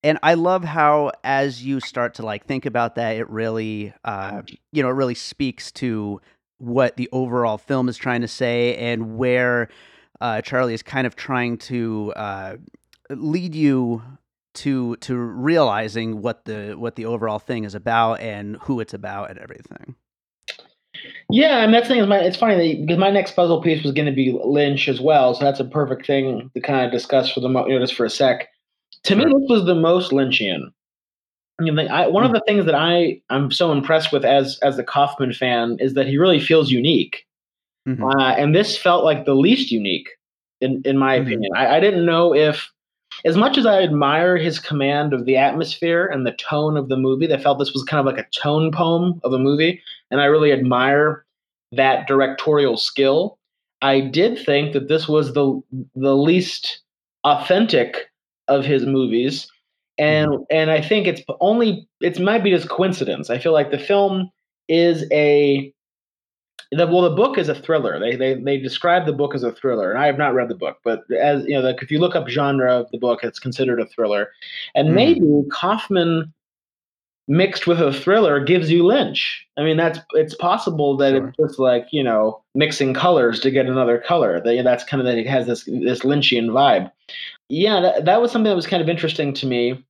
and 0.05 0.19
I 0.23 0.35
love 0.35 0.62
how 0.62 1.11
as 1.25 1.64
you 1.64 1.81
start 1.81 2.14
to 2.14 2.23
like 2.23 2.47
think 2.47 2.67
about 2.67 2.95
that 2.95 3.17
it 3.17 3.29
really 3.29 3.93
uh, 4.05 4.43
you 4.71 4.83
know 4.83 4.90
it 4.90 4.93
really 4.93 5.14
speaks 5.14 5.73
to 5.73 6.21
what 6.59 6.97
the 6.97 7.09
overall 7.11 7.59
film 7.59 7.88
is 7.88 7.97
trying 7.97 8.21
to 8.21 8.29
say 8.29 8.77
and 8.77 9.17
where 9.17 9.69
uh, 10.21 10.40
Charlie 10.43 10.75
is 10.75 10.83
kind 10.83 11.07
of 11.07 11.17
trying 11.17 11.59
to 11.59 12.12
uh, 12.14 12.57
lead 13.11 13.55
you 13.55 14.03
to 14.55 14.97
to 14.97 15.17
realizing 15.17 16.23
what 16.23 16.45
the 16.45 16.75
what 16.79 16.95
the 16.95 17.07
overall 17.07 17.38
thing 17.38 17.64
is 17.64 17.75
about 17.75 18.21
and 18.21 18.57
who 18.62 18.81
it's 18.81 18.95
about 18.95 19.31
and 19.31 19.38
everything. 19.38 19.97
Yeah, 21.29 21.64
and 21.64 21.75
that's 21.75 21.88
thing 21.88 21.99
is 21.99 22.07
my 22.07 22.19
it's 22.19 22.37
funny 22.37 22.83
because 22.83 22.99
my 22.99 23.11
next 23.11 23.33
puzzle 23.33 23.61
piece 23.61 23.83
was 23.83 23.93
going 23.93 24.07
to 24.07 24.12
be 24.12 24.38
Lynch 24.45 24.88
as 24.88 25.01
well, 25.01 25.35
so 25.35 25.45
that's 25.45 25.61
a 25.61 25.64
perfect 25.64 26.07
thing 26.07 26.51
to 26.55 26.61
kind 26.61 26.87
of 26.87 26.93
discuss 26.93 27.31
for 27.33 27.40
the 27.40 27.49
you 27.49 27.75
know 27.75 27.81
just 27.81 27.95
for 27.95 28.05
a 28.05 28.11
sec. 28.11 28.49
To 29.05 29.17
me, 29.17 29.25
this 29.25 29.49
was 29.49 29.64
the 29.67 29.75
most 29.75 30.12
Lynchian. 30.12 30.73
You 31.61 31.71
know, 31.73 31.83
I, 31.87 32.09
one 32.09 32.25
of 32.25 32.33
the 32.33 32.43
things 32.47 32.64
that 32.67 32.75
I 32.75 33.21
I'm 33.31 33.51
so 33.53 33.71
impressed 33.71 34.12
with 34.12 34.25
as 34.25 34.59
as 34.62 34.79
a 34.79 34.83
Kaufman 34.85 35.33
fan 35.33 35.77
is 35.79 35.95
that 35.95 36.07
he 36.07 36.19
really 36.19 36.40
feels 36.40 36.71
unique, 36.71 37.25
Mhm. 37.87 38.03
uh, 38.03 38.35
and 38.37 38.55
this 38.55 38.77
felt 38.77 39.05
like 39.05 39.25
the 39.25 39.35
least 39.37 39.71
unique 39.71 40.09
in 40.61 40.83
in 40.85 40.99
my 40.99 41.19
Mhm. 41.19 41.23
opinion. 41.23 41.53
I, 41.55 41.77
I 41.77 41.81
didn't 41.81 42.07
know 42.07 42.35
if, 42.35 42.73
as 43.25 43.37
much 43.37 43.57
as 43.57 43.67
I 43.67 43.83
admire 43.83 44.37
his 44.37 44.59
command 44.59 45.12
of 45.12 45.27
the 45.27 45.37
atmosphere 45.37 46.07
and 46.07 46.27
the 46.27 46.33
tone 46.33 46.77
of 46.77 46.88
the 46.88 46.97
movie, 46.97 47.33
I 47.33 47.37
felt 47.37 47.59
this 47.61 47.73
was 47.73 47.85
kind 47.85 48.01
of 48.01 48.07
like 48.07 48.25
a 48.25 48.29
tone 48.31 48.73
poem 48.73 49.21
of 49.23 49.33
a 49.33 49.38
movie, 49.38 49.81
and 50.11 50.21
I 50.21 50.25
really 50.25 50.51
admire 50.51 51.25
that 51.73 52.09
directorial 52.09 52.77
skill. 52.77 53.38
I 53.81 54.01
did 54.01 54.38
think 54.45 54.73
that 54.73 54.88
this 54.88 55.07
was 55.09 55.35
the 55.35 55.61
the 55.95 56.17
least 56.17 56.81
authentic 57.23 58.11
of 58.48 58.64
his 58.64 58.85
movies, 58.87 59.50
and 59.98 60.44
and 60.50 60.70
I 60.70 60.80
think 60.80 61.07
it's 61.07 61.22
only 61.40 61.88
it 62.00 62.20
might 62.20 62.44
be 62.44 62.50
just 62.50 62.68
coincidence. 62.68 63.30
I 63.30 63.38
feel 63.38 63.52
like 63.52 63.70
the 63.70 63.78
film 63.78 64.30
is 64.68 65.04
a 65.12 65.72
the, 66.72 66.87
well, 66.88 67.02
the 67.02 67.14
book 67.14 67.38
is 67.38 67.48
a 67.48 67.54
thriller. 67.54 68.00
They, 68.00 68.16
they 68.16 68.35
they 68.35 68.59
describe 68.59 69.07
the 69.07 69.12
book 69.12 69.35
as 69.35 69.44
a 69.44 69.52
thriller, 69.52 69.90
and 69.90 69.98
I 70.00 70.07
have 70.07 70.18
not 70.18 70.35
read 70.35 70.48
the 70.48 70.57
book, 70.57 70.78
but 70.85 71.04
as 71.12 71.44
you 71.44 71.54
know, 71.54 71.61
like 71.61 71.83
if 71.83 71.90
you 71.90 72.00
look 72.00 72.16
up 72.16 72.28
genre 72.28 72.72
of 72.72 72.90
the 72.90 72.98
book, 72.98 73.22
it's 73.22 73.38
considered 73.38 73.80
a 73.80 73.87
thriller, 73.87 74.30
and 74.74 74.88
Mhm. 74.88 74.94
maybe 74.94 75.20
Kaufman 75.52 76.34
mixed 77.26 77.66
with 77.66 77.80
a 77.80 77.92
thriller 77.92 78.38
gives 78.44 78.70
you 78.70 78.84
Lynch. 78.84 79.46
I 79.56 79.62
mean, 79.64 79.76
that's 79.76 79.98
it's 80.12 80.34
possible 80.34 80.96
that 80.98 81.12
Sure. 81.12 81.28
it's 81.28 81.37
just 81.38 81.58
like 81.58 81.87
you 81.90 82.02
know 82.02 82.42
mixing 82.54 82.94
colors 82.94 83.40
to 83.40 83.50
get 83.50 83.66
another 83.66 83.98
color. 83.98 84.40
That 84.40 84.62
that's 84.64 84.84
kind 84.84 85.00
of 85.00 85.06
that 85.06 85.18
it 85.18 85.26
has 85.26 85.46
this 85.46 85.64
this 85.64 86.00
Lynchian 86.00 86.48
vibe. 86.50 86.90
Yeah, 87.48 87.80
that, 87.80 88.04
that 88.06 88.20
was 88.22 88.32
something 88.32 88.48
that 88.50 88.56
was 88.56 88.66
kind 88.66 88.82
of 88.82 88.88
interesting 88.88 89.32
to 89.34 89.46
me. 89.46 89.84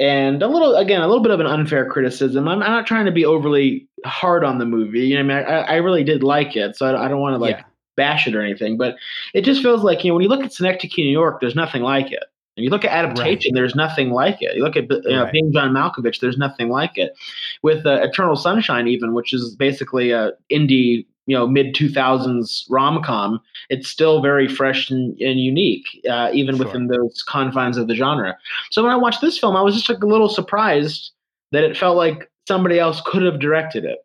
and 0.00 0.42
a 0.42 0.48
little 0.48 0.74
again 0.76 1.00
a 1.02 1.06
little 1.06 1.22
bit 1.22 1.32
of 1.32 1.40
an 1.40 1.46
unfair 1.46 1.88
criticism. 1.88 2.48
I'm, 2.48 2.62
I'm 2.62 2.70
not 2.70 2.86
trying 2.86 3.06
to 3.06 3.12
be 3.12 3.24
overly 3.24 3.86
hard 4.04 4.42
on 4.44 4.58
the 4.58 4.64
movie. 4.66 5.00
You 5.06 5.14
know, 5.22 5.34
I 5.34 5.38
mean, 5.40 5.46
I, 5.46 5.60
I 5.60 5.74
really 5.76 6.04
did 6.04 6.22
like 6.22 6.56
it, 6.56 6.76
so 6.76 6.86
I, 6.86 7.04
I 7.04 7.08
don't 7.08 7.20
want 7.20 7.34
to 7.34 7.38
like 7.38 7.56
Yeah. 7.58 7.64
bash 7.96 8.26
it 8.26 8.34
or 8.34 8.42
anything. 8.42 8.76
But 8.76 8.96
it 9.34 9.42
just 9.42 9.62
feels 9.62 9.82
like 9.84 10.02
you 10.04 10.10
know 10.10 10.14
when 10.16 10.22
you 10.22 10.28
look 10.28 10.42
at 10.44 10.52
Synecdoche, 10.52 10.98
New 10.98 11.04
York, 11.10 11.40
there's 11.40 11.54
nothing 11.54 11.82
like 11.82 12.10
it. 12.12 12.24
If 12.56 12.62
you 12.62 12.70
look 12.70 12.84
at 12.84 12.92
adaptation, 12.92 13.52
there's 13.54 13.74
nothing 13.74 14.10
like 14.10 14.40
it. 14.40 14.54
You 14.56 14.62
look 14.62 14.76
at 14.76 14.84
you 14.90 15.00
know, 15.10 15.24
Right. 15.24 15.32
being 15.32 15.52
John 15.52 15.72
Malkovich, 15.72 16.20
there's 16.20 16.38
nothing 16.38 16.68
like 16.68 16.96
it. 16.96 17.14
With 17.62 17.84
uh, 17.84 18.00
Eternal 18.02 18.36
Sunshine, 18.36 18.86
even 18.86 19.12
which 19.12 19.32
is 19.32 19.56
basically 19.56 20.12
a 20.12 20.30
indie, 20.52 21.04
you 21.26 21.36
know, 21.36 21.48
mid 21.48 21.74
2000s 21.74 22.66
rom 22.70 23.02
com, 23.02 23.40
it's 23.70 23.88
still 23.88 24.22
very 24.22 24.46
fresh 24.46 24.88
and, 24.88 25.18
and 25.20 25.40
unique, 25.40 25.86
uh, 26.08 26.30
even 26.32 26.56
Sure. 26.56 26.66
within 26.66 26.86
those 26.86 27.24
confines 27.28 27.76
of 27.76 27.88
the 27.88 27.94
genre. 27.96 28.36
So 28.70 28.82
when 28.84 28.92
I 28.92 28.96
watched 28.96 29.20
this 29.20 29.36
film, 29.38 29.56
I 29.56 29.62
was 29.62 29.74
just 29.74 29.88
like 29.88 30.02
a 30.02 30.06
little 30.06 30.28
surprised 30.28 31.10
that 31.50 31.64
it 31.64 31.76
felt 31.76 31.96
like 31.96 32.30
somebody 32.46 32.78
else 32.78 33.00
could 33.04 33.22
have 33.22 33.40
directed 33.40 33.84
it. 33.84 33.98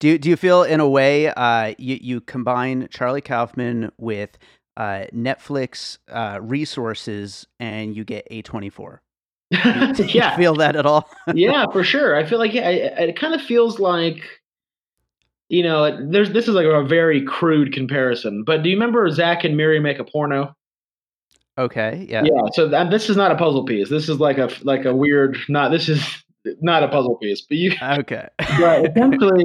Do 0.00 0.08
you, 0.08 0.18
do 0.18 0.28
you 0.30 0.36
feel 0.36 0.62
in 0.62 0.80
a 0.80 0.88
way 0.88 1.28
uh, 1.28 1.74
you 1.78 1.98
you 2.00 2.20
combine 2.22 2.88
Charlie 2.90 3.20
Kaufman 3.20 3.90
with 3.98 4.38
uh, 4.80 5.04
Netflix 5.14 5.98
uh, 6.10 6.38
resources 6.40 7.46
and 7.58 7.94
you 7.94 8.02
get 8.02 8.26
A 8.30 8.40
twenty 8.40 8.70
four? 8.70 9.02
yeah, 9.50 10.36
feel 10.36 10.54
that 10.54 10.74
at 10.74 10.86
all? 10.86 11.06
yeah, 11.34 11.66
for 11.72 11.84
sure. 11.84 12.16
I 12.16 12.24
feel 12.24 12.38
like 12.38 12.54
yeah, 12.54 12.70
it, 12.70 13.10
it 13.10 13.20
kind 13.20 13.34
of 13.34 13.42
feels 13.42 13.78
like 13.78 14.22
you 15.50 15.62
know, 15.62 15.98
there's 16.10 16.30
this 16.30 16.48
is 16.48 16.54
like 16.54 16.64
a 16.64 16.82
very 16.82 17.22
crude 17.22 17.74
comparison, 17.74 18.42
but 18.42 18.62
do 18.62 18.70
you 18.70 18.76
remember 18.76 19.08
Zach 19.10 19.44
and 19.44 19.54
Miri 19.54 19.80
make 19.80 19.98
a 19.98 20.04
porno? 20.04 20.56
okay, 21.58 22.06
yeah, 22.08 22.22
Yeah, 22.24 22.42
so 22.54 22.68
that, 22.68 22.90
this 22.90 23.10
is 23.10 23.18
not 23.18 23.32
a 23.32 23.36
puzzle 23.36 23.66
piece. 23.66 23.90
This 23.90 24.08
is 24.08 24.18
like 24.18 24.38
a 24.38 24.48
like 24.62 24.86
a 24.86 24.96
weird 24.96 25.36
not 25.50 25.72
this 25.72 25.90
is 25.90 26.02
not 26.62 26.82
a 26.82 26.88
puzzle 26.88 27.16
piece, 27.16 27.42
but 27.42 27.58
you 27.58 27.72
okay, 27.82 28.28
right. 28.58 28.86
essentially 28.86 29.44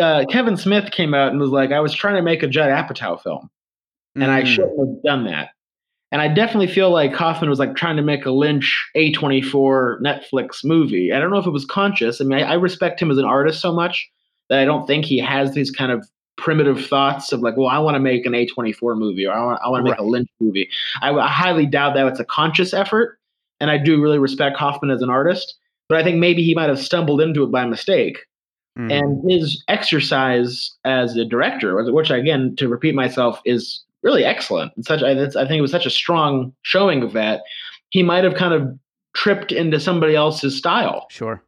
uh, 0.00 0.24
Kevin 0.28 0.56
Smith 0.56 0.90
came 0.90 1.14
out 1.14 1.30
and 1.30 1.40
was 1.40 1.50
like, 1.50 1.70
I 1.70 1.78
was 1.78 1.94
trying 1.94 2.16
to 2.16 2.22
make 2.22 2.42
a 2.42 2.48
Judd 2.48 2.70
Apatow 2.70 3.22
film. 3.22 3.48
And 4.14 4.30
I 4.30 4.42
Mm, 4.42 4.46
shouldn't 4.46 4.78
have 4.78 5.02
done 5.02 5.24
that. 5.24 5.50
And 6.10 6.20
I 6.20 6.28
definitely 6.28 6.66
feel 6.66 6.90
like 6.90 7.14
Kaufman 7.14 7.48
was 7.48 7.58
like 7.58 7.74
trying 7.74 7.96
to 7.96 8.02
make 8.02 8.26
a 8.26 8.30
Lynch 8.30 8.90
A24 8.94 10.02
Netflix 10.02 10.62
movie. 10.62 11.10
I 11.10 11.18
don't 11.18 11.30
know 11.30 11.38
if 11.38 11.46
it 11.46 11.50
was 11.50 11.64
conscious. 11.64 12.20
I 12.20 12.24
mean, 12.24 12.38
I, 12.38 12.52
I 12.52 12.54
respect 12.54 13.00
him 13.00 13.10
as 13.10 13.16
an 13.16 13.24
artist 13.24 13.60
so 13.62 13.72
much 13.72 14.10
that 14.50 14.58
I 14.58 14.66
don't 14.66 14.86
think 14.86 15.06
he 15.06 15.18
has 15.18 15.54
these 15.54 15.70
kind 15.70 15.90
of 15.90 16.06
primitive 16.36 16.86
thoughts 16.86 17.32
of 17.32 17.40
like, 17.40 17.56
well, 17.56 17.68
I 17.68 17.78
want 17.78 17.94
to 17.94 18.00
make 18.00 18.26
an 18.26 18.32
A24 18.32 18.98
movie 18.98 19.26
or 19.26 19.32
I 19.32 19.42
want, 19.44 19.60
I 19.64 19.68
want 19.70 19.86
to 19.86 19.90
make 19.90 19.98
a 19.98 20.04
Lynch 20.04 20.28
movie. 20.38 20.68
I, 21.00 21.10
I 21.10 21.28
highly 21.28 21.64
doubt 21.64 21.94
that 21.94 22.06
it's 22.06 22.20
a 22.20 22.24
conscious 22.26 22.74
effort. 22.74 23.18
And 23.60 23.70
I 23.70 23.78
do 23.78 24.02
really 24.02 24.18
respect 24.18 24.58
Kaufman 24.58 24.90
as 24.90 25.02
an 25.02 25.08
artist, 25.08 25.54
but 25.88 25.96
I 25.96 26.02
think 26.02 26.18
maybe 26.18 26.42
he 26.42 26.54
might 26.54 26.68
have 26.68 26.80
stumbled 26.80 27.20
into 27.20 27.44
it 27.44 27.52
by 27.52 27.64
mistake 27.64 28.26
mhm. 28.76 28.90
and 28.92 29.30
his 29.30 29.62
exercise 29.68 30.72
as 30.84 31.16
a 31.16 31.24
director, 31.24 31.90
which 31.92 32.10
again, 32.10 32.54
to 32.56 32.68
repeat 32.68 32.94
myself, 32.94 33.40
is 33.44 33.82
really 34.02 34.24
excellent. 34.24 34.72
It's 34.76 34.88
such, 34.88 35.02
I, 35.02 35.10
I 35.12 35.26
think 35.26 35.52
it 35.52 35.60
was 35.62 35.70
such 35.70 35.86
a 35.86 35.90
strong 35.90 36.52
showing 36.62 37.02
of 37.02 37.12
that. 37.12 37.42
He 37.90 38.02
might 38.02 38.24
have 38.24 38.34
kind 38.34 38.54
of 38.54 38.78
tripped 39.14 39.52
into 39.52 39.78
somebody 39.78 40.14
else's 40.14 40.56
style. 40.56 41.06
sure, 41.10 41.42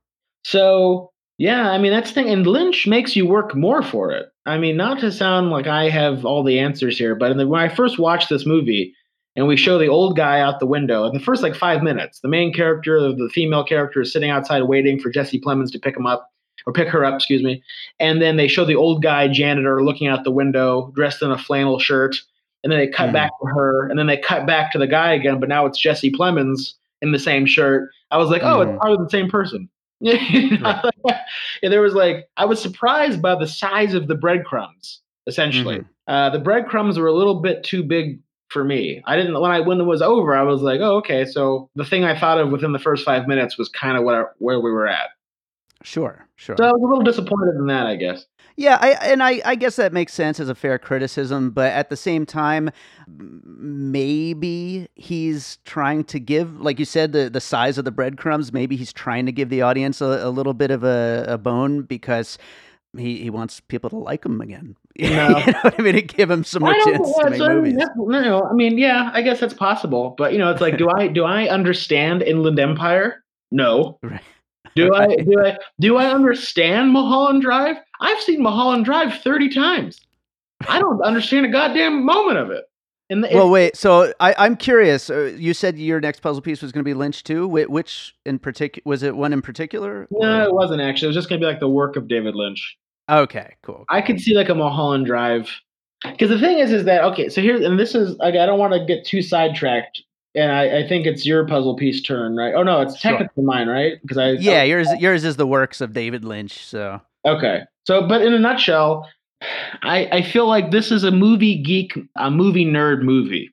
So 0.45 1.11
yeah, 1.39 1.71
I 1.71 1.79
mean 1.79 1.93
that's 1.93 2.11
the 2.11 2.15
thing, 2.15 2.31
and 2.31 2.47
Lynch 2.47 2.87
makes 2.87 3.17
you 3.17 3.27
work 3.27 3.57
more 3.57 3.83
for 3.83 4.13
it. 4.13 4.27
I 4.47 4.59
mean, 4.59 4.77
not 4.77 5.01
to 5.01 5.11
sound 5.11 5.51
like 5.51 5.67
I 5.67 5.89
have 5.89 6.25
all 6.25 6.45
the 6.45 6.61
answers 6.61 6.99
here, 6.99 7.15
but 7.15 7.31
in 7.31 7.39
the, 7.39 7.49
when 7.49 7.61
I 7.61 7.75
first 7.75 7.99
watched 7.99 8.29
this 8.29 8.47
movie, 8.47 8.95
and 9.37 9.49
we 9.49 9.57
show 9.57 9.79
the 9.79 9.89
old 9.89 10.17
guy 10.17 10.39
out 10.41 10.61
the 10.61 10.67
window, 10.67 11.07
in 11.07 11.15
the 11.15 11.21
first 11.25 11.43
like 11.43 11.57
five 11.57 11.83
minutes, 11.83 12.21
the 12.21 12.29
main 12.29 12.53
character, 12.53 13.01
the 13.01 13.31
female 13.33 13.65
character, 13.65 14.03
is 14.03 14.13
sitting 14.13 14.31
outside 14.31 14.63
waiting 14.63 15.01
for 15.01 15.11
Jesse 15.11 15.41
Plemons 15.41 15.73
to 15.73 15.79
pick 15.79 15.97
him 15.97 16.07
up 16.07 16.31
or 16.67 16.73
pick 16.73 16.89
her 16.89 17.05
up, 17.05 17.15
excuse 17.15 17.43
me. 17.43 17.63
And 17.99 18.23
then 18.23 18.37
they 18.37 18.47
show 18.47 18.65
the 18.65 18.77
old 18.77 19.03
guy 19.03 19.27
janitor 19.27 19.83
looking 19.83 20.07
out 20.07 20.23
the 20.23 20.31
window, 20.31 20.93
dressed 20.95 21.23
in 21.23 21.33
a 21.33 21.39
flannel 21.39 21.81
shirt, 21.81 22.17
and 22.65 22.73
then 22.73 22.79
they 22.81 22.89
cut 22.89 23.11
Mhm. 23.11 23.13
back 23.13 23.31
to 23.41 23.47
her, 23.47 23.89
and 23.89 23.97
then 23.99 24.07
they 24.09 24.17
cut 24.17 24.47
back 24.47 24.73
to 24.73 24.79
the 24.79 24.87
guy 24.89 25.13
again, 25.13 25.39
but 25.39 25.49
now 25.49 25.67
it's 25.67 25.79
Jesse 25.79 26.11
Plemons 26.11 26.75
in 27.03 27.13
the 27.13 27.19
same 27.19 27.47
shirt. 27.47 27.91
I 28.11 28.17
was 28.17 28.31
like, 28.31 28.43
oh, 28.43 28.59
Mhm. 28.65 28.71
it's 28.75 28.81
probably 28.81 29.05
the 29.05 29.11
same 29.11 29.29
person. 29.31 29.69
Right. 30.01 30.93
and 31.63 31.73
there 31.73 31.81
was 31.81 31.95
like 31.95 32.27
I 32.37 32.45
was 32.47 32.61
surprised 32.61 33.23
by 33.23 33.35
the 33.37 33.47
size 33.47 33.95
of 33.95 34.09
the 34.09 34.15
breadcrumbs. 34.15 35.01
Essentially, 35.27 35.79
Mhm. 35.79 35.85
uh, 36.09 36.31
the 36.31 36.39
breadcrumbs 36.41 36.99
were 36.99 37.07
a 37.07 37.13
little 37.13 37.41
bit 37.41 37.63
too 37.65 37.83
big 37.83 38.19
for 38.49 38.65
me. 38.65 39.03
I 39.07 39.17
didn't 39.17 39.39
when 39.41 39.51
I 39.51 39.61
when 39.61 39.81
it 39.81 39.85
was 39.85 40.03
over. 40.03 40.35
I 40.37 40.43
was 40.43 40.61
like, 40.63 40.81
oh 40.81 40.97
okay. 40.97 41.25
So 41.25 41.71
the 41.77 41.85
thing 41.85 42.05
I 42.05 42.19
thought 42.19 42.39
of 42.39 42.51
within 42.51 42.73
the 42.73 42.79
first 42.79 43.05
five 43.05 43.27
minutes 43.27 43.57
was 43.57 43.69
kind 43.71 43.97
of 43.97 44.05
what 44.05 44.33
where 44.39 44.61
we 44.61 44.71
were 44.71 44.87
at. 44.89 45.11
sure, 45.83 46.27
sure. 46.37 46.57
So 46.59 46.65
I 46.65 46.73
was 46.73 46.83
a 46.83 46.87
little 46.87 47.03
disappointed 47.05 47.57
in 47.57 47.67
that, 47.67 47.87
I 47.87 47.97
guess. 47.97 48.27
Yeah, 48.57 48.79
I, 48.81 48.91
and 48.93 49.23
I, 49.23 49.41
I 49.45 49.55
guess 49.57 49.77
that 49.77 49.93
makes 49.93 50.15
sense 50.15 50.39
as 50.39 50.49
a 50.49 50.55
fair 50.55 50.79
criticism, 50.79 51.51
but 51.51 51.73
at 51.73 51.91
the 51.91 51.97
same 51.97 52.25
time, 52.25 52.71
maybe 53.09 54.89
he's 54.95 55.59
trying 55.65 56.05
to 56.05 56.21
give, 56.21 56.61
like 56.61 56.79
you 56.79 56.85
said, 56.85 57.13
the, 57.13 57.29
the 57.29 57.41
size 57.41 57.79
of 57.79 57.85
the 57.85 57.91
breadcrumbs. 57.91 58.53
Maybe 58.53 58.77
he's 58.77 58.93
trying 58.93 59.27
to 59.27 59.33
give 59.33 59.49
the 59.49 59.63
audience 59.63 60.01
a, 60.01 60.21
a 60.23 60.31
little 60.31 60.55
bit 60.55 60.71
of 60.71 60.85
a, 60.85 61.25
a 61.27 61.37
bone 61.37 61.83
because 61.83 62.39
he, 62.97 63.19
he 63.23 63.31
wants 63.31 63.61
people 63.61 63.91
to 63.91 63.97
like 63.97 64.25
him 64.25 64.41
again. 64.41 64.77
you 64.95 65.11
know 65.11 65.33
what 65.63 65.79
I 65.79 65.83
mean? 65.83 65.95
To 65.95 66.03
give 66.03 66.31
him 66.31 66.45
some 66.45 66.63
more 66.63 66.75
I 66.75 66.85
chance 66.85 67.13
to 67.13 67.31
make 67.31 67.41
movies. 67.41 67.75
no, 67.97 68.45
I 68.49 68.53
mean, 68.53 68.79
yeah, 68.79 69.11
I 69.13 69.23
guess 69.23 69.41
that's 69.41 69.55
possible. 69.55 70.15
But 70.17 70.33
you 70.33 70.39
know, 70.39 70.51
it's 70.51 70.61
like, 70.61 70.79
do 70.79 70.89
I 70.97 71.09
do 71.09 71.25
I 71.25 71.49
understand 71.49 72.23
Inland 72.23 72.59
Empire? 72.59 73.25
No. 73.51 73.99
Right. 74.03 74.23
Do 74.77 74.95
I 74.95 75.17
do 75.17 75.45
I 75.45 75.59
do 75.81 75.97
I 75.97 76.13
understand 76.13 76.91
Mulholland 76.91 77.43
Drive? 77.43 77.77
I've 78.01 78.21
seen 78.21 78.43
Mulholland 78.43 78.85
Drive 78.85 79.21
thirty 79.23 79.49
times. 79.49 80.01
I 80.69 80.79
don't 80.79 81.03
understand 81.03 81.47
a 81.47 81.51
goddamn 81.51 82.05
moment 82.05 82.39
of 82.39 82.51
it. 82.51 82.65
The, 83.11 83.29
Well, 83.35 83.51
wait. 83.51 83.77
So 83.77 84.13
I, 84.19 84.35
I'm 84.39 84.57
curious. 84.57 85.11
Uh, 85.11 85.35
you 85.37 85.53
said 85.53 85.79
your 85.79 86.01
next 86.01 86.21
puzzle 86.21 86.41
piece 86.41 86.63
was 86.63 86.73
going 86.73 86.81
to 86.81 86.89
be 86.89 86.95
Lynch 86.95 87.23
too. 87.23 87.47
Wh- 87.49 87.71
which 87.71 88.15
in 88.25 88.39
particular 88.39 88.83
was 88.87 89.03
it 89.03 89.15
one 89.15 89.33
in 89.33 89.43
particular? 89.43 90.09
no, 90.11 90.45
it 90.45 90.55
wasn't 90.55 90.81
actually. 90.81 91.07
It 91.07 91.11
was 91.11 91.17
just 91.17 91.29
gonna 91.29 91.41
be 91.41 91.47
like 91.47 91.61
the 91.61 91.69
work 91.69 91.97
of 91.97 92.09
David 92.09 92.35
Lynch. 92.35 92.77
Okay, 93.11 93.55
cool. 93.63 93.85
I 93.91 94.01
could 94.01 94.21
see 94.21 94.35
like 94.35 94.49
a 94.49 94.55
Mulholland 94.55 95.07
Drive. 95.07 95.51
Because 96.03 96.31
the 96.31 96.39
thing 96.39 96.59
is, 96.59 96.73
is 96.73 96.85
that 96.85 97.05
okay? 97.05 97.29
So 97.29 97.41
here, 97.41 97.57
and 97.63 97.79
this 97.79 97.95
is 97.95 98.17
like 98.17 98.35
I 98.35 98.47
don't 98.47 98.59
want 98.59 98.73
to 98.73 98.85
get 98.85 99.07
too 99.07 99.23
sidetracked, 99.23 100.03
and 100.35 100.51
I, 100.53 100.81
I 100.81 100.89
think 100.89 101.07
it's 101.07 101.25
your 101.25 101.47
puzzle 101.47 101.77
piece 101.77 102.03
turn, 102.03 102.37
right? 102.37 102.55
Oh 102.55 102.63
no, 102.63 102.81
it's 102.81 102.99
Sure. 102.99 103.13
technically 103.13 103.45
mine, 103.45 103.69
right? 103.69 103.95
Because 104.03 104.19
I 104.19 104.31
Yeah, 104.33 104.63
yours 104.63 104.89
yours 104.99 105.25
is 105.25 105.37
the 105.37 105.47
works 105.47 105.81
of 105.81 105.93
David 105.93 106.25
Lynch. 106.25 106.65
So 106.65 107.01
Okay. 107.25 107.63
So, 107.87 108.07
but 108.07 108.23
in 108.23 108.33
a 108.35 108.39
nutshell, 108.39 109.09
I, 109.83 110.09
I 110.11 110.23
feel 110.23 110.47
like 110.47 110.71
this 110.71 110.91
is 110.91 111.05
a 111.05 111.11
movie 111.11 111.63
geek, 111.63 111.95
a 112.17 112.31
movie 112.31 112.65
nerd 112.65 113.03
movie, 113.03 113.51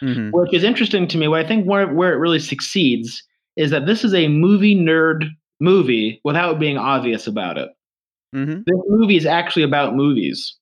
mhm. 0.00 0.30
which 0.32 0.54
is 0.54 0.62
interesting 0.64 1.08
to 1.08 1.18
me. 1.18 1.28
What 1.28 1.44
I 1.44 1.48
think 1.48 1.66
where, 1.66 1.92
where 1.92 2.12
it 2.12 2.18
really 2.18 2.38
succeeds 2.38 3.22
is 3.56 3.70
that 3.70 3.86
this 3.86 4.04
is 4.04 4.14
a 4.14 4.28
movie 4.28 4.76
nerd 4.76 5.28
movie 5.60 6.20
without 6.24 6.58
being 6.58 6.78
obvious 6.78 7.26
about 7.26 7.58
it. 7.58 7.70
Mhm. 8.34 8.64
This 8.66 8.76
movie 8.88 9.16
is 9.16 9.26
actually 9.26 9.62
about 9.64 9.94
movies. 9.96 10.56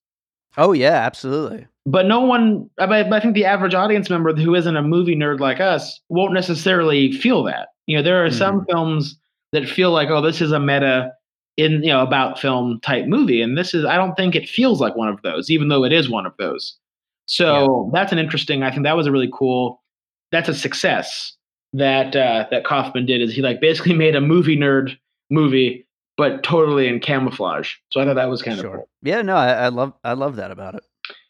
oh 0.57 0.73
yeah, 0.73 0.93
absolutely. 0.95 1.67
But 1.87 2.07
no 2.07 2.21
one, 2.21 2.71
I, 2.79 3.03
I 3.03 3.21
think 3.21 3.35
the 3.35 3.45
average 3.45 3.75
audience 3.75 4.09
member 4.09 4.35
who 4.35 4.55
isn't 4.55 4.77
a 4.77 4.83
movie 4.83 5.17
nerd 5.17 5.41
like 5.41 5.61
us 5.61 6.01
won't 6.09 6.33
necessarily 6.33 7.13
feel 7.13 7.43
that. 7.45 7.69
You 7.87 7.97
know, 7.97 8.03
there 8.03 8.25
are 8.25 8.31
some 8.31 8.65
films 8.71 9.19
that 9.53 9.69
feel 9.69 9.91
like, 9.91 10.09
oh, 10.09 10.23
this 10.23 10.41
is 10.41 10.51
a 10.51 10.59
meta 10.59 11.13
in 11.57 11.83
you 11.85 11.91
know 11.91 12.03
about 12.03 12.39
film 12.39 12.81
type 12.81 13.07
movie, 13.07 13.41
and 13.41 13.57
this 13.57 13.75
is 13.75 13.85
I 13.85 13.97
don't 13.97 14.15
think 14.15 14.35
it 14.35 14.49
feels 14.49 14.81
like 14.81 14.97
one 14.97 15.09
of 15.09 15.23
those, 15.23 15.51
even 15.51 15.69
though 15.69 15.85
it 15.85 15.93
is 15.93 16.11
one 16.11 16.27
of 16.27 16.33
those. 16.39 16.77
So 17.27 17.91
that's 17.93 18.13
an 18.13 18.19
interesting. 18.19 18.63
I 18.63 18.71
think 18.71 18.85
that 18.85 18.97
was 18.97 19.07
a 19.07 19.13
really 19.13 19.31
cool. 19.33 19.83
That's 20.33 20.49
a 20.49 20.55
success 20.55 21.37
that 21.73 22.17
uh, 22.17 22.47
that 22.51 22.65
Kaufman 22.65 23.07
did. 23.07 23.23
Is 23.23 23.35
he 23.35 23.43
like 23.43 23.61
basically 23.61 23.95
made 24.05 24.17
a 24.17 24.21
movie 24.21 24.57
nerd 24.57 24.97
movie, 25.31 25.87
but 26.17 26.43
totally 26.43 26.89
in 26.89 27.01
camouflage. 27.01 27.75
So 27.91 28.01
I 28.01 28.05
thought 28.05 28.15
that 28.15 28.29
was 28.29 28.43
kind 28.43 28.59
of 28.59 28.65
cool. 28.65 28.89
Yeah, 29.03 29.23
no, 29.23 29.37
I, 29.37 29.53
I 29.53 29.69
love 29.69 29.93
I 30.03 30.15
love 30.15 30.37
that 30.37 30.51
about 30.51 30.75
it. 30.75 30.85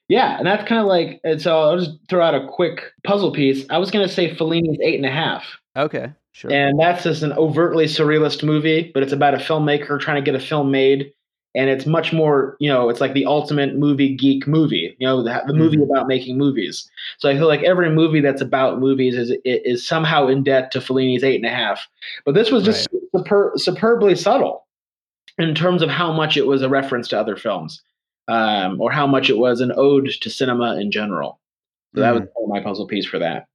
Yeah, 0.09 0.37
and 0.37 0.47
that's 0.47 0.69
kind 0.69 0.81
of 0.81 0.87
like, 0.87 1.21
and 1.25 1.41
so 1.41 1.59
I'll 1.59 1.79
just 1.79 1.93
throw 2.09 2.23
out 2.23 2.35
a 2.35 2.47
quick 2.47 2.93
puzzle 3.05 3.33
piece. 3.33 3.65
I 3.71 3.79
was 3.79 3.91
going 3.91 4.07
to 4.07 4.13
say 4.13 4.35
Fellini's 4.35 4.79
Eight 4.83 4.97
and 4.97 5.07
a 5.07 5.11
Half, 5.11 5.45
Okay, 5.77 6.13
sure. 6.33 6.53
and 6.53 6.79
that's 6.79 7.05
just 7.05 7.23
an 7.23 7.33
overtly 7.33 7.87
surrealist 7.87 8.43
movie, 8.43 8.91
but 8.93 9.03
it's 9.03 9.13
about 9.13 9.35
a 9.35 9.39
filmmaker 9.39 9.99
trying 9.99 10.23
to 10.23 10.31
get 10.31 10.39
a 10.39 10.45
film 10.45 10.71
made, 10.71 11.11
and 11.55 11.71
it's 11.71 11.87
much 11.87 12.13
more, 12.13 12.57
you 12.61 12.69
know, 12.69 12.91
it's 12.91 13.01
like 13.01 13.15
the 13.15 13.25
ultimate 13.25 13.77
movie 13.77 14.15
geek 14.15 14.47
movie, 14.47 14.95
you 14.99 15.07
know, 15.07 15.23
the, 15.23 15.31
the 15.31 15.53
mm-hmm. 15.53 15.59
movie 15.59 15.83
about 15.83 16.07
making 16.07 16.37
movies. 16.37 16.87
So 17.17 17.31
I 17.31 17.35
feel 17.35 17.49
like 17.49 17.63
every 17.63 17.89
movie 17.89 18.21
that's 18.21 18.43
about 18.43 18.81
movies 18.81 19.15
is 19.15 19.33
is 19.47 19.87
somehow 19.87 20.27
in 20.27 20.43
debt 20.43 20.71
to 20.73 20.83
Fellini's 20.83 21.25
Eight 21.25 21.37
and 21.37 21.47
a 21.47 21.51
Half, 21.51 21.89
but 22.27 22.35
this 22.35 22.51
was 22.51 22.63
just 22.63 22.89
super, 23.17 23.53
superbly 23.57 24.17
subtle 24.17 24.67
in 25.39 25.55
terms 25.55 25.81
of 25.81 25.89
how 25.89 26.13
much 26.13 26.37
it 26.37 26.47
was 26.47 26.61
a 26.61 26.69
reference 26.69 27.09
to 27.09 27.19
other 27.19 27.37
films 27.37 27.83
um, 28.29 28.81
or 28.81 28.91
how 28.91 29.07
much 29.07 29.31
it 29.31 29.37
was 29.39 29.61
an 29.61 29.73
ode 29.77 30.11
to 30.21 30.31
cinema 30.31 30.77
in 30.77 30.91
general. 30.91 31.39
So 31.95 32.01
that 32.01 32.15
was 32.15 32.23
Mhm. 32.23 32.49
my 32.49 32.61
puzzle 32.61 32.87
piece 32.87 33.07
for 33.07 33.19
that. 33.19 33.47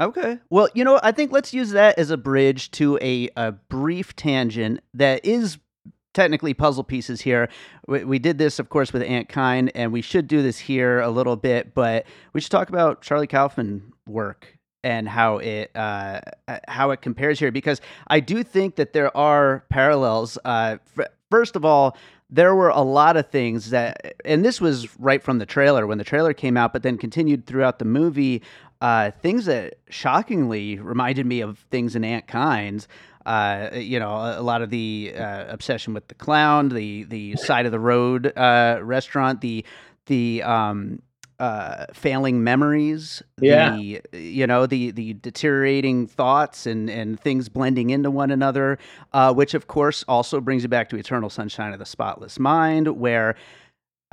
Okay. 0.00 0.38
Well, 0.50 0.68
you 0.74 0.84
know, 0.84 0.98
I 1.02 1.12
think 1.12 1.32
let's 1.32 1.54
use 1.54 1.70
that 1.70 1.98
as 1.98 2.10
a 2.10 2.16
bridge 2.16 2.70
to 2.72 2.98
a, 3.00 3.28
a 3.36 3.52
brief 3.52 4.16
tangent 4.16 4.80
that 4.94 5.24
is 5.24 5.58
technically 6.14 6.54
puzzle 6.54 6.84
pieces 6.84 7.20
here. 7.20 7.48
We, 7.86 8.04
we, 8.04 8.18
did 8.18 8.38
this, 8.38 8.58
of 8.58 8.68
course, 8.68 8.92
with 8.92 9.02
Antkind, 9.02 9.70
and 9.74 9.92
we 9.92 10.00
should 10.00 10.26
do 10.28 10.42
this 10.42 10.58
here 10.58 11.00
a 11.00 11.10
little 11.10 11.36
bit, 11.36 11.74
but 11.74 12.06
we 12.32 12.40
should 12.40 12.50
talk 12.50 12.68
about 12.68 13.02
Charlie 13.02 13.26
Kaufman 13.26 13.92
work 14.06 14.58
and 14.82 15.08
how 15.08 15.38
it 15.38 15.70
uh, 15.74 16.20
how 16.68 16.90
it 16.90 17.00
compares 17.00 17.38
here 17.38 17.50
because 17.50 17.80
I 18.08 18.20
do 18.20 18.42
think 18.44 18.76
that 18.76 18.92
there 18.92 19.16
are 19.16 19.64
parallels. 19.70 20.38
Uh, 20.44 20.76
f- 20.98 21.08
first 21.30 21.56
of 21.56 21.64
all, 21.64 21.96
there 22.34 22.52
were 22.52 22.68
a 22.68 22.80
lot 22.80 23.16
of 23.16 23.30
things 23.30 23.70
that, 23.70 24.16
and 24.24 24.44
this 24.44 24.60
was 24.60 24.98
right 24.98 25.22
from 25.22 25.38
the 25.38 25.46
trailer 25.46 25.86
when 25.86 25.98
the 25.98 26.04
trailer 26.04 26.34
came 26.34 26.56
out, 26.56 26.72
but 26.72 26.82
then 26.82 26.98
continued 26.98 27.46
throughout 27.46 27.78
the 27.78 27.84
movie. 27.84 28.42
Uh, 28.80 29.12
things 29.22 29.44
that 29.44 29.74
shockingly 29.88 30.80
reminded 30.80 31.26
me 31.26 31.40
of 31.40 31.60
things 31.70 31.94
in 31.94 32.02
Antkind's. 32.02 32.88
Uh, 33.24 33.70
you 33.74 34.00
know, 34.00 34.10
a, 34.10 34.40
a, 34.40 34.42
lot 34.42 34.62
of 34.62 34.70
the 34.70 35.14
uh, 35.16 35.44
obsession 35.46 35.94
with 35.94 36.08
the 36.08 36.14
clown, 36.14 36.68
the 36.70 37.04
the 37.04 37.36
side 37.36 37.66
of 37.66 37.72
the 37.72 37.78
road 37.78 38.36
uh, 38.36 38.80
restaurant, 38.82 39.40
the 39.40 39.64
the 40.06 40.42
um, 40.42 41.00
uh, 41.40 41.86
failing 41.92 42.44
memories, 42.44 43.22
yeah. 43.40 43.76
the 43.76 44.00
you 44.12 44.46
know 44.46 44.66
the 44.66 44.90
the 44.92 45.14
deteriorating 45.14 46.06
thoughts 46.06 46.66
and 46.66 46.88
and 46.88 47.18
things 47.18 47.48
blending 47.48 47.90
into 47.90 48.10
one 48.10 48.30
another, 48.30 48.78
uh, 49.12 49.32
which 49.32 49.54
of 49.54 49.66
course 49.66 50.04
also 50.06 50.40
brings 50.40 50.62
you 50.62 50.68
back 50.68 50.88
to 50.90 50.96
Eternal 50.96 51.30
Sunshine 51.30 51.72
of 51.72 51.78
the 51.78 51.86
Spotless 51.86 52.38
Mind, 52.38 52.88
where 52.98 53.34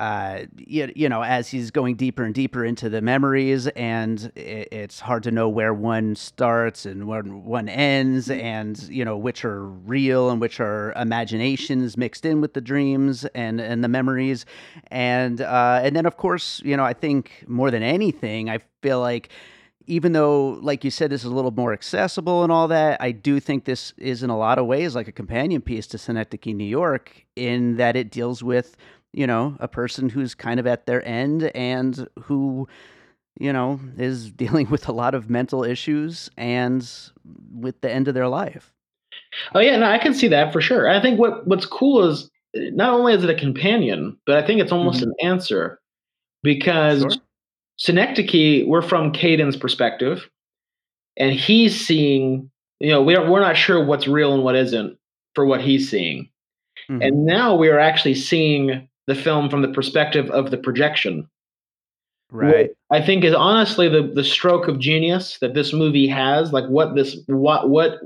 uh, 0.02 0.46
you, 0.58 0.92
you 0.96 1.08
know, 1.08 1.22
as 1.22 1.48
he's 1.48 1.70
going 1.70 1.96
deeper 1.96 2.24
and 2.24 2.34
deeper 2.34 2.66
into 2.66 2.90
the 2.90 3.04
memories, 3.04 3.68
and 3.68 4.32
it, 4.36 4.68
it's 4.72 5.00
hard 5.00 5.22
to 5.22 5.30
know 5.30 5.48
where 5.48 5.76
one 5.76 6.16
starts 6.16 6.88
and 6.88 7.06
where 7.06 7.22
one 7.22 7.70
ends, 7.70 8.28
mm-hmm. 8.28 8.42
and 8.42 8.82
you 8.90 9.06
know 9.06 9.16
which 9.16 9.46
are 9.46 9.64
real 9.64 10.32
and 10.32 10.42
which 10.42 10.60
are 10.60 10.92
imaginations 10.94 11.98
mixed 11.98 12.26
in 12.26 12.42
with 12.42 12.56
the 12.56 12.62
dreams 12.62 13.26
and 13.36 13.62
and 13.62 13.84
the 13.84 13.88
memories, 13.88 14.44
and 14.88 15.40
uh, 15.40 15.82
and 15.84 15.96
then 15.96 16.08
of 16.08 16.18
course, 16.18 16.64
you 16.66 16.76
know, 16.76 16.84
I 16.84 16.94
think 16.94 17.46
more 17.48 17.70
than 17.70 17.84
anything, 17.84 18.50
I 18.50 18.58
feel 18.82 19.00
like 19.00 19.30
even 19.86 20.14
though, 20.14 20.58
like 20.64 20.84
you 20.84 20.90
said, 20.90 21.12
this 21.12 21.22
is 21.22 21.30
a 21.30 21.36
little 21.36 21.52
more 21.52 21.74
accessible 21.74 22.42
and 22.42 22.52
all 22.52 22.68
that, 22.70 23.00
I 23.00 23.12
do 23.12 23.40
think 23.40 23.66
this 23.66 23.94
is 23.98 24.24
in 24.24 24.32
a 24.32 24.38
lot 24.38 24.58
of 24.58 24.66
ways 24.66 24.96
like 24.96 25.08
a 25.08 25.12
companion 25.12 25.62
piece 25.62 25.86
to 25.88 26.00
Synecdoche, 26.00 26.56
New 26.56 26.64
York, 26.64 27.26
in 27.36 27.78
that 27.78 27.96
it 27.96 28.10
deals 28.10 28.44
with 28.44 28.78
you 29.14 29.28
know, 29.28 29.56
a 29.60 29.68
person 29.68 30.10
who's 30.10 30.36
kind 30.36 30.60
of 30.60 30.68
at 30.68 30.86
their 30.86 31.06
end 31.06 31.52
and 31.56 32.08
who, 32.24 32.68
you 33.40 33.52
know, 33.52 33.80
is 33.98 34.32
dealing 34.44 34.70
with 34.70 34.88
a 34.88 34.94
lot 34.94 35.14
of 35.14 35.30
mental 35.30 35.64
issues 35.64 36.30
and 36.38 36.90
with 37.54 37.82
the 37.82 37.92
end 37.92 38.08
of 38.08 38.14
their 38.14 38.28
life. 38.28 38.74
Oh 39.54 39.60
yeah, 39.60 39.78
no, 39.78 39.90
I 39.90 39.98
can 39.98 40.14
see 40.14 40.28
that 40.30 40.52
for 40.54 40.62
sure. 40.62 40.90
I 40.90 41.02
think 41.02 41.20
what 41.20 41.48
what's 41.48 41.66
cool 41.66 42.04
is 42.04 42.30
not 42.54 42.94
only 42.94 43.14
is 43.14 43.24
it 43.24 43.30
a 43.30 43.36
companion, 43.36 44.18
but 44.26 44.38
I 44.38 44.46
think 44.46 44.62
it's 44.62 44.72
almost 44.72 45.02
mm-hmm. 45.02 45.12
an 45.22 45.32
answer 45.32 45.80
because 46.44 47.02
sure. 47.02 47.12
Synecdoche, 47.78 48.66
we're 48.68 48.82
from 48.82 49.12
Caden's 49.12 49.58
perspective, 49.58 50.30
and 51.18 51.34
he's 51.34 51.86
seeing. 51.86 52.50
You 52.80 52.90
know, 52.90 53.04
we're 53.04 53.30
we're 53.30 53.42
not 53.42 53.58
sure 53.58 53.86
what's 53.86 54.08
real 54.08 54.34
and 54.34 54.44
what 54.44 54.56
isn't 54.56 54.98
for 55.36 55.46
what 55.46 55.62
he's 55.62 55.90
seeing, 55.90 56.30
mm-hmm. 56.90 57.02
and 57.02 57.26
now 57.26 57.56
we 57.56 57.70
are 57.70 57.80
actually 57.80 58.16
seeing 58.16 58.88
the 59.08 59.16
film 59.16 59.50
from 59.50 59.62
the 59.62 59.68
perspective 59.68 60.30
of 60.32 60.52
the 60.52 60.58
projection. 60.58 61.28
Right. 62.32 62.70
What 62.88 63.02
I 63.02 63.06
think 63.06 63.24
is 63.24 63.34
honestly 63.34 63.90
the 63.90 64.04
the 64.04 64.24
stroke 64.24 64.68
of 64.68 64.80
genius 64.80 65.38
that 65.40 65.54
this 65.54 65.74
movie 65.74 66.08
has. 66.08 66.54
Like 66.54 66.66
what 66.68 66.96
this 66.96 67.18
what 67.28 67.70
what 67.70 68.00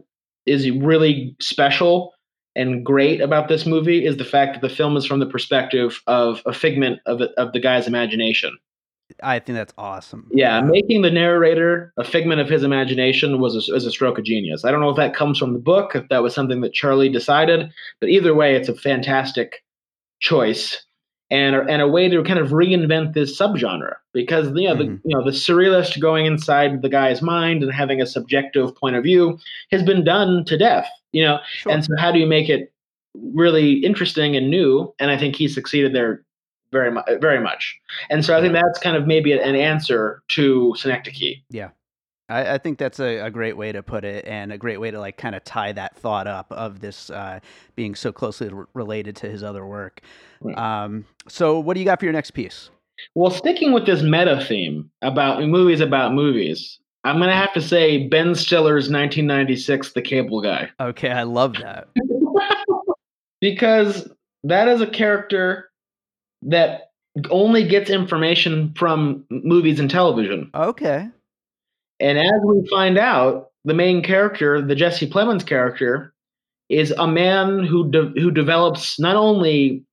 is 0.45 0.69
really 0.71 1.36
special 1.39 2.13
and 2.55 2.86
great 2.86 3.21
about 3.21 3.49
this 3.49 3.65
movie 3.65 4.05
is 4.05 4.17
the 4.17 4.25
fact 4.25 4.53
that 4.53 4.67
the 4.67 4.73
film 4.73 4.97
is 4.97 5.05
from 5.05 5.19
the 5.19 5.25
perspective 5.25 6.01
of 6.08 6.41
a 6.45 6.53
figment 6.53 6.99
of 7.05 7.21
of 7.38 7.53
the 7.53 7.60
guy's 7.60 7.88
imagination. 7.88 8.58
I 9.21 9.38
think 9.38 9.55
that's 9.55 9.73
awesome. 9.77 10.27
Yeah, 10.34 10.58
yeah, 10.58 10.65
making 10.65 11.03
the 11.03 11.12
narrator 11.12 11.93
a 11.97 12.03
figment 12.03 12.41
of 12.41 12.49
his 12.49 12.63
imagination 12.63 13.39
was 13.39 13.69
a, 13.69 13.71
was 13.71 13.86
a 13.86 13.91
stroke 13.91 14.17
of 14.17 14.25
genius. 14.25 14.65
I 14.65 14.71
don't 14.71 14.81
know 14.81 14.89
if 14.89 14.95
that 14.95 15.15
comes 15.15 15.38
from 15.38 15.53
the 15.53 15.60
book, 15.60 15.95
if 15.95 16.10
that 16.10 16.23
was 16.23 16.34
something 16.34 16.62
that 16.62 16.73
Charlie 16.73 17.10
decided, 17.10 17.69
but 17.99 18.10
either 18.10 18.34
way, 18.34 18.55
it's 18.55 18.69
a 18.69 18.73
fantastic 18.73 19.63
choice 20.19 20.85
and 21.36 21.69
and 21.69 21.82
a 21.82 21.88
way 21.88 22.08
to 22.08 22.24
kind 22.24 22.39
of 22.39 22.50
reinvent 22.50 23.13
this 23.13 23.38
subgenre 23.38 23.95
because 24.13 24.48
you 24.56 24.67
know 24.67 24.76
mm-hmm. 24.76 24.95
the 24.95 25.02
you 25.04 25.15
know 25.17 25.24
the 25.24 25.32
surrealist 25.32 26.00
going 26.00 26.26
inside 26.26 26.82
the 26.82 26.89
guy's 26.89 27.21
mind 27.21 27.62
and 27.62 27.74
having 27.74 28.02
a 28.02 28.06
subjective 28.06 28.76
point 28.76 28.95
of 28.95 29.04
view 29.04 29.38
has 29.71 29.84
been 29.84 30.04
done 30.04 30.45
to 30.45 30.58
death 30.58 30.89
you 31.12 31.24
know 31.24 31.39
sure. 31.52 31.71
and 31.71 31.84
so 31.84 31.91
how 31.98 32.12
do 32.12 32.19
you 32.19 32.28
make 32.28 32.50
it 32.50 32.71
really 33.34 33.74
interesting 33.74 34.36
and 34.36 34.50
new? 34.50 34.93
And 35.00 35.12
i 35.12 35.17
think 35.17 35.36
he 35.36 35.48
succeeded 35.48 35.93
there 35.93 36.24
very 36.71 36.91
much 36.91 37.06
very 37.21 37.41
much. 37.41 37.78
And 38.10 38.24
so 38.24 38.38
i 38.38 38.41
think 38.41 38.54
that's 38.54 38.80
kind 38.80 38.95
of 38.95 39.06
maybe 39.06 39.32
an 39.34 39.56
answer 39.56 40.24
to 40.30 40.74
synecdoche. 40.78 41.41
Yeah 41.50 41.69
I, 42.29 42.55
I, 42.55 42.57
think 42.57 42.77
that's 42.77 42.99
a, 42.99 43.19
a, 43.19 43.29
great 43.31 43.55
way 43.55 43.71
to 43.71 43.83
put 43.83 44.03
it, 44.03 44.25
and 44.25 44.51
a 44.51 44.57
great 44.57 44.79
way 44.79 44.89
to 44.91 44.99
like 44.99 45.17
kind 45.17 45.35
of 45.35 45.43
tie 45.43 45.71
that 45.73 45.95
thought 45.95 46.27
up 46.27 46.51
of 46.51 46.79
this 46.79 47.09
uh, 47.09 47.39
being 47.75 47.93
so 47.93 48.11
closely 48.11 48.49
r- 48.49 48.67
related 48.73 49.15
to 49.17 49.29
his 49.29 49.43
other 49.43 49.65
work. 49.65 50.01
Right. 50.41 50.57
Um, 50.57 51.05
so, 51.27 51.59
what 51.59 51.75
do 51.75 51.79
you 51.81 51.85
got 51.85 51.99
for 51.99 52.05
your 52.05 52.13
next 52.13 52.31
piece? 52.31 52.69
Well, 53.13 53.31
sticking 53.31 53.73
with 53.73 53.85
this 53.85 54.01
meta 54.01 54.43
theme 54.47 54.89
about 55.01 55.43
movies 55.43 55.81
about 55.81 56.13
movies, 56.13 56.79
I'm 57.03 57.19
gonna 57.19 57.35
have 57.35 57.53
to 57.53 57.61
say 57.61 58.07
Ben 58.07 58.33
Stiller's 58.33 58.89
1996 58.89 59.93
The 59.93 60.01
Cable 60.01 60.41
Guy. 60.41 60.69
Okay, 60.79 61.11
I 61.11 61.23
love 61.23 61.53
that 61.61 61.88
because 63.41 64.09
that 64.43 64.67
is 64.67 64.81
a 64.81 64.88
character 64.88 65.69
that 66.43 66.91
only 67.29 67.67
gets 67.67 67.89
information 67.89 68.73
from 68.75 69.25
movies 69.29 69.79
and 69.79 69.89
television. 69.89 70.49
Okay. 70.53 71.07
And 71.99 72.17
as 72.17 72.41
we 72.43 72.67
find 72.69 72.97
out, 72.97 73.49
the 73.63 73.73
main 73.73 74.03
character, 74.03 74.62
the 74.62 74.75
Jesse 74.75 75.10
Plemons 75.10 75.45
character, 75.45 76.13
is 76.69 76.91
a 76.97 77.08
man 77.08 77.63
who 77.63 77.89
de- 77.91 78.19
who 78.19 78.31
develops 78.31 78.99
not 78.99 79.15
only 79.15 79.84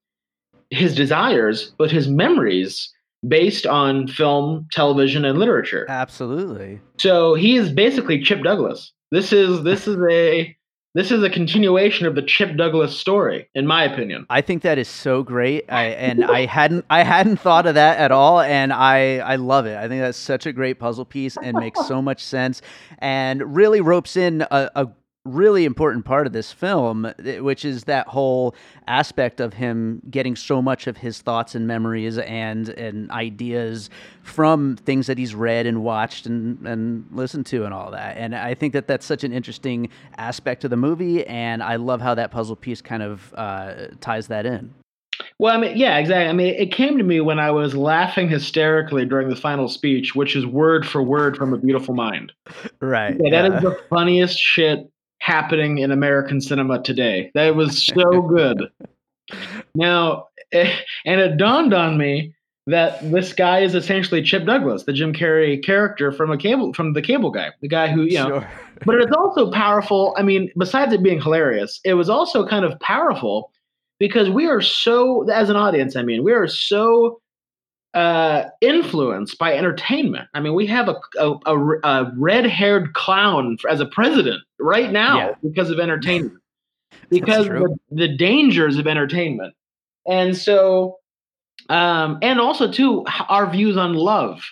his 0.71 0.95
desires 0.95 1.73
but 1.77 1.91
his 1.91 2.09
memories 2.09 2.91
based 3.27 3.67
on 3.67 4.09
film, 4.09 4.67
television, 4.73 5.25
and 5.25 5.39
literature. 5.39 5.87
Absolutely. 5.89 6.81
So 6.99 7.35
he 7.35 7.57
is 7.57 7.71
basically 7.71 8.23
Chip 8.23 8.43
Douglas. 8.43 8.93
This 9.11 9.33
is 9.33 9.63
this 9.63 9.87
is 9.87 9.99
a 10.11 10.57
this 10.95 11.11
is 11.11 11.23
a 11.23 11.31
continuation 11.31 12.07
of 12.07 12.15
the 12.15 12.23
Chip 12.23 12.57
Douglas 12.57 12.99
story, 12.99 13.49
in 13.55 13.67
my 13.67 13.85
opinion. 13.85 14.27
I 14.29 14.43
think 14.43 14.63
that 14.63 14.79
is 14.79 14.89
so 14.89 15.23
great, 15.23 15.65
I, 15.71 15.85
and 15.87 16.25
I 16.25 16.47
hadn't 16.47 16.85
I 16.91 17.03
hadn't 17.03 17.39
thought 17.39 17.67
of 17.67 17.75
that 17.77 17.99
at 17.99 18.13
all, 18.13 18.41
and 18.41 18.73
I 18.73 19.19
I 19.19 19.37
love 19.37 19.67
it. 19.67 19.77
I 19.77 19.89
think 19.89 20.03
that's 20.03 20.19
such 20.19 20.47
a 20.47 20.53
great 20.53 20.79
puzzle 20.79 21.05
piece 21.05 21.37
and 21.43 21.57
makes 21.57 21.87
so 21.87 22.03
much 22.03 22.23
sense, 22.23 22.61
and 22.99 23.57
really 23.57 23.81
ropes 23.81 24.17
in 24.17 24.43
a, 24.43 24.71
a 24.75 24.89
really 25.25 25.65
important 25.65 26.05
part 26.05 26.27
of 26.27 26.33
this 26.33 26.53
film, 26.53 27.07
eh, 27.25 27.39
which 27.39 27.65
is 27.65 27.85
that 27.85 28.09
whole 28.09 28.55
aspect 28.89 29.41
of 29.41 29.55
him 29.55 30.03
getting 30.11 30.35
so 30.35 30.61
much 30.61 30.87
of 30.87 30.97
his 30.97 31.21
thoughts 31.21 31.55
and 31.55 31.67
memories 31.67 32.19
and 32.19 32.71
and 32.71 33.11
ideas 33.13 33.89
from 34.23 34.77
things 34.77 35.07
that 35.07 35.19
he's 35.19 35.35
read 35.35 35.67
and 35.67 35.83
watched 35.83 36.27
and 36.27 36.67
and 36.67 37.07
listened 37.13 37.47
to 37.47 37.65
and 37.65 37.73
all 37.73 37.91
that. 37.91 38.17
And 38.17 38.35
I 38.35 38.55
think 38.55 38.73
that 38.73 38.89
that's 38.89 39.07
such 39.07 39.23
an 39.25 39.33
interesting 39.33 39.89
aspect 40.17 40.65
of 40.65 40.71
the 40.71 40.77
movie, 40.77 41.27
and 41.27 41.63
I 41.63 41.77
love 41.77 42.01
how 42.01 42.15
that 42.15 42.31
puzzle 42.31 42.57
piece 42.57 42.81
kind 42.81 43.03
of 43.03 43.33
uh, 43.37 43.89
ties 44.01 44.27
that 44.29 44.47
in. 44.47 44.75
Well, 45.39 45.55
I 45.55 45.61
mean, 45.61 45.77
yeah, 45.77 45.99
exactly. 45.99 46.29
I 46.29 46.33
mean, 46.33 46.55
it 46.55 46.73
came 46.73 46.99
to 46.99 47.05
me 47.05 47.21
when 47.21 47.39
I 47.39 47.51
was 47.51 47.75
laughing 47.75 48.29
hysterically 48.29 49.05
during 49.05 49.29
the 49.29 49.37
final 49.37 49.69
speech, 49.69 50.15
which 50.15 50.35
is 50.35 50.47
word 50.47 50.87
for 50.87 51.03
word 51.03 51.37
from 51.37 51.53
A 51.53 51.59
Beautiful 51.59 51.95
Mind. 51.95 52.33
Right. 52.81 53.17
Yeah, 53.21 53.43
that 53.43 53.51
yeah. 53.51 53.57
is 53.57 53.63
the 53.63 53.81
funniest 53.89 54.39
shit 54.39 54.92
happening 55.23 55.79
in 55.79 55.93
American 55.93 56.41
cinema 56.41 56.83
today. 56.83 57.31
That 57.35 57.55
was 57.55 57.87
so 57.87 58.23
good. 58.23 58.69
now, 59.77 60.27
eh, 60.51 60.75
and 61.07 61.21
it 61.21 61.37
dawned 61.37 61.73
on 61.73 61.97
me 61.97 62.35
that 62.67 62.99
this 63.13 63.33
guy 63.33 63.61
is 63.61 63.77
essentially 63.77 64.21
Chip 64.21 64.45
Douglas, 64.45 64.83
the 64.83 64.93
Jim 64.93 65.13
Carrey 65.13 65.65
character 65.65 66.11
from 66.11 66.33
a 66.33 66.37
cable 66.37 66.75
from 66.75 66.95
the 66.95 67.03
Cable 67.03 67.31
Guy, 67.31 67.51
the 67.61 67.69
guy 67.69 67.89
who 67.89 68.03
you 68.03 68.19
know. 68.19 68.29
Sure. 68.41 68.51
but 68.85 68.97
it's 68.97 69.17
also 69.17 69.49
powerful. 69.53 70.13
I 70.19 70.23
mean, 70.23 70.51
besides 70.59 70.93
it 70.93 71.05
being 71.05 71.23
hilarious, 71.23 71.81
it 71.85 71.95
was 71.95 72.11
also 72.11 72.45
kind 72.45 72.65
of 72.65 72.79
powerful 72.81 73.53
because 74.01 74.29
we 74.29 74.49
are 74.49 74.61
so, 74.61 75.29
as 75.31 75.51
an 75.51 75.55
audience, 75.55 75.95
I 75.95 76.03
mean, 76.03 76.25
we 76.25 76.33
are 76.33 76.49
so 76.49 77.22
uh, 77.95 78.45
influenced 78.61 79.39
by 79.39 79.55
entertainment. 79.55 80.29
I 80.35 80.41
mean, 80.41 80.55
we 80.55 80.67
have 80.67 80.89
a, 80.89 80.97
a, 81.19 81.35
a, 81.47 81.79
a 81.85 82.13
red 82.17 82.47
haired 82.47 82.95
clown 82.95 83.59
as 83.69 83.81
a 83.81 83.87
president 83.87 84.43
right 84.59 84.91
now 84.91 85.19
yeah. 85.19 85.35
because 85.43 85.71
of 85.71 85.79
entertainment, 85.79 86.41
because 87.11 87.47
the, 87.47 87.77
the 87.91 88.09
dangers 88.09 88.79
of 88.79 88.87
entertainment. 88.87 89.55
And 90.07 90.37
so, 90.37 90.99
um, 91.69 92.19
and 92.23 92.41
also, 92.41 92.71
too, 92.71 93.05
our 93.29 93.49
views 93.51 93.77
on 93.77 93.95
love. 93.95 94.43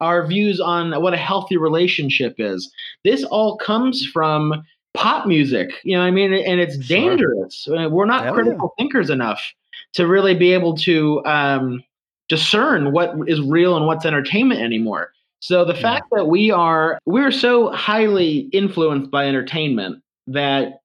our 0.00 0.26
views 0.26 0.60
on 0.60 1.00
what 1.02 1.14
a 1.14 1.18
healthy 1.18 1.56
relationship 1.56 2.34
is. 2.38 2.72
This 3.04 3.24
all 3.24 3.56
comes 3.58 4.06
from 4.06 4.62
pop 4.94 5.26
music, 5.26 5.70
you 5.84 5.94
know 5.94 6.00
what 6.00 6.08
I 6.08 6.10
mean? 6.10 6.32
And 6.32 6.60
it's 6.60 6.76
dangerous. 6.76 7.68
Uh, 7.68 7.88
We're 7.88 8.06
not 8.06 8.24
Hell 8.24 8.34
critical 8.34 8.74
thinkers 8.78 9.10
enough 9.10 9.52
to 9.94 10.06
really 10.06 10.34
be 10.34 10.52
able 10.52 10.76
to 10.78 11.24
um, 11.24 11.82
discern 12.30 12.92
what 12.92 13.14
is 13.26 13.40
real 13.42 13.76
and 13.76 13.86
what's 13.86 14.06
entertainment 14.06 14.60
anymore. 14.60 15.12
So 15.40 15.64
the 15.64 15.74
Yeah. 15.74 15.80
fact 15.80 16.04
that 16.12 16.28
we 16.28 16.50
are 16.50 16.98
we're 17.04 17.32
so 17.32 17.70
highly 17.72 18.48
influenced 18.52 19.10
by 19.10 19.26
entertainment 19.26 20.02
that 20.28 20.78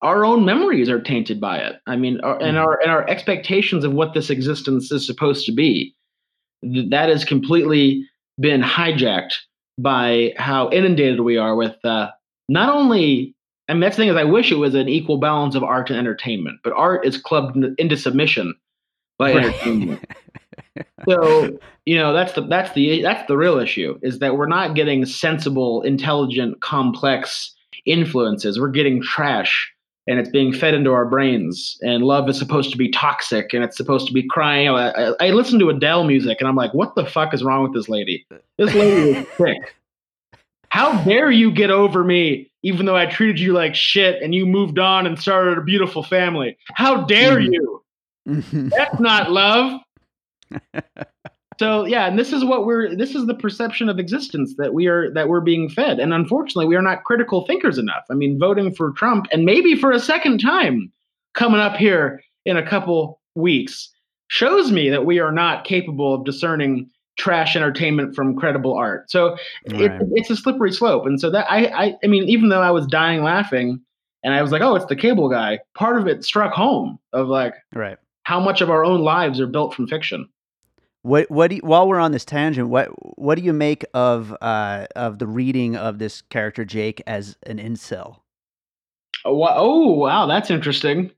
our 0.00 0.24
own 0.24 0.44
memories 0.44 0.88
are 0.88 1.00
tainted 1.00 1.40
by 1.40 1.58
it. 1.58 1.76
I 1.86 1.96
mean, 1.96 2.20
our, 2.20 2.40
and 2.40 2.56
Mhm. 2.56 2.60
our 2.60 2.80
and 2.82 2.90
our 2.90 3.08
expectations 3.08 3.84
of 3.84 3.92
what 3.92 4.14
this 4.14 4.30
existence 4.30 4.90
is 4.90 5.04
supposed 5.04 5.44
to 5.46 5.52
be. 5.52 5.94
That 6.62 7.08
has 7.08 7.24
completely 7.24 8.06
been 8.40 8.62
hijacked 8.62 9.34
by 9.78 10.32
how 10.36 10.70
inundated 10.70 11.20
we 11.20 11.36
are 11.36 11.56
with 11.56 11.76
uh, 11.84 12.10
not 12.48 12.72
only. 12.74 13.34
I 13.68 13.74
mean, 13.74 13.80
that's 13.80 13.96
the 13.96 14.02
thing 14.02 14.10
is, 14.10 14.16
I 14.16 14.24
wish 14.24 14.50
it 14.52 14.56
was 14.56 14.74
an 14.74 14.88
equal 14.88 15.18
balance 15.18 15.54
of 15.54 15.62
art 15.62 15.88
and 15.88 15.98
entertainment, 15.98 16.58
but 16.62 16.72
art 16.74 17.06
is 17.06 17.16
clubbed 17.16 17.56
into 17.78 17.96
submission 17.96 18.54
by 19.18 19.32
entertainment. 19.32 20.04
So 21.08 21.58
you 21.84 21.96
know 21.96 22.12
that's 22.12 22.32
the 22.34 22.42
that's 22.42 22.72
the 22.72 23.02
that's 23.02 23.26
the 23.26 23.36
real 23.36 23.58
issue 23.58 23.98
is 24.02 24.20
that 24.20 24.36
we're 24.36 24.46
not 24.46 24.74
getting 24.74 25.04
sensible, 25.04 25.82
intelligent, 25.82 26.60
complex 26.60 27.54
influences. 27.86 28.60
We're 28.60 28.68
getting 28.68 29.02
trash, 29.02 29.72
and 30.06 30.18
it's 30.20 30.30
being 30.30 30.52
fed 30.52 30.74
into 30.74 30.92
our 30.92 31.04
brains. 31.04 31.76
And 31.82 32.04
love 32.04 32.28
is 32.28 32.38
supposed 32.38 32.70
to 32.70 32.78
be 32.78 32.88
toxic, 32.88 33.52
and 33.52 33.64
it's 33.64 33.76
supposed 33.76 34.06
to 34.06 34.12
be 34.12 34.26
crying. 34.28 34.68
I, 34.68 34.90
I, 34.90 35.14
I 35.20 35.30
listen 35.30 35.58
to 35.58 35.70
Adele 35.70 36.04
music, 36.04 36.38
and 36.40 36.48
I'm 36.48 36.56
like, 36.56 36.72
what 36.72 36.94
the 36.94 37.04
fuck 37.04 37.34
is 37.34 37.42
wrong 37.42 37.64
with 37.64 37.74
this 37.74 37.88
lady? 37.88 38.24
This 38.58 38.72
lady 38.74 39.02
is 39.10 39.26
sick. 39.40 39.74
How 40.68 41.02
dare 41.04 41.30
you 41.30 41.50
get 41.50 41.70
over 41.70 42.02
me, 42.02 42.50
even 42.62 42.86
though 42.86 42.96
I 42.96 43.04
treated 43.06 43.38
you 43.38 43.52
like 43.52 43.74
shit, 43.74 44.22
and 44.22 44.34
you 44.34 44.46
moved 44.46 44.78
on 44.78 45.06
and 45.06 45.18
started 45.18 45.58
a 45.58 45.62
beautiful 45.62 46.02
family? 46.02 46.56
How 46.74 47.04
dare 47.04 47.38
Mhm. 47.38 47.52
you? 47.52 47.82
That's 48.70 49.00
not 49.00 49.30
love. 49.32 49.81
So 51.58 51.84
yeah, 51.84 52.08
and 52.08 52.18
this 52.18 52.32
is 52.32 52.44
what 52.44 52.66
we're 52.66 52.96
this 52.96 53.14
is 53.14 53.26
the 53.26 53.34
perception 53.34 53.88
of 53.88 54.00
existence 54.00 54.54
that 54.56 54.74
we 54.74 54.88
are 54.88 55.12
that 55.12 55.28
we're 55.28 55.40
being 55.40 55.68
fed. 55.68 56.00
And 56.00 56.12
unfortunately, 56.12 56.66
we 56.66 56.74
are 56.74 56.82
not 56.82 57.04
critical 57.04 57.46
thinkers 57.46 57.78
enough. 57.78 58.02
I 58.10 58.14
mean, 58.14 58.36
voting 58.38 58.74
for 58.74 58.90
Trump 58.92 59.26
and 59.30 59.44
maybe 59.44 59.76
for 59.76 59.92
a 59.92 60.00
second 60.00 60.38
time 60.38 60.90
coming 61.34 61.60
up 61.60 61.76
here 61.76 62.20
in 62.44 62.56
a 62.56 62.66
couple 62.66 63.20
weeks 63.36 63.90
shows 64.26 64.72
me 64.72 64.88
that 64.90 65.04
we 65.06 65.20
are 65.20 65.30
not 65.30 65.64
capable 65.64 66.14
of 66.14 66.24
discerning 66.24 66.90
trash 67.16 67.54
entertainment 67.54 68.16
from 68.16 68.34
credible 68.34 68.74
art. 68.74 69.10
So 69.10 69.36
it, 69.64 69.92
it's 70.16 70.30
a 70.30 70.36
slippery 70.36 70.72
slope. 70.72 71.06
And 71.06 71.20
so 71.20 71.30
that 71.30 71.46
I, 71.48 71.66
I 71.66 71.94
I 72.02 72.06
mean, 72.06 72.24
even 72.24 72.48
though 72.48 72.62
I 72.62 72.70
was 72.70 72.86
dying 72.86 73.22
laughing 73.22 73.80
and 74.24 74.34
I 74.34 74.42
was 74.42 74.50
like, 74.50 74.62
oh, 74.62 74.74
it's 74.74 74.86
the 74.86 74.96
cable 74.96 75.28
guy, 75.28 75.60
part 75.74 76.00
of 76.00 76.08
it 76.08 76.24
struck 76.24 76.54
home 76.54 76.98
of 77.12 77.28
like 77.28 77.54
right. 77.74 77.98
how 78.24 78.40
much 78.40 78.62
of 78.62 78.70
our 78.70 78.84
own 78.84 79.02
lives 79.02 79.38
are 79.38 79.46
built 79.46 79.74
from 79.74 79.86
fiction. 79.86 80.28
What 81.02 81.30
what 81.30 81.48
do 81.50 81.56
you, 81.56 81.62
while 81.64 81.88
we're 81.88 81.98
on 81.98 82.12
this 82.12 82.24
tangent, 82.24 82.68
what 82.68 82.88
what 83.18 83.36
do 83.36 83.42
you 83.42 83.52
make 83.52 83.84
of 83.92 84.36
uh 84.40 84.86
of 84.94 85.18
the 85.18 85.26
reading 85.26 85.76
of 85.76 85.98
this 85.98 86.22
character 86.22 86.64
Jake 86.64 87.02
as 87.06 87.36
an 87.44 87.58
incel? 87.58 88.20
Oh, 89.24 89.34
wa- 89.34 89.54
oh 89.56 89.92
wow, 89.92 90.26
that's 90.26 90.50
interesting. 90.50 91.10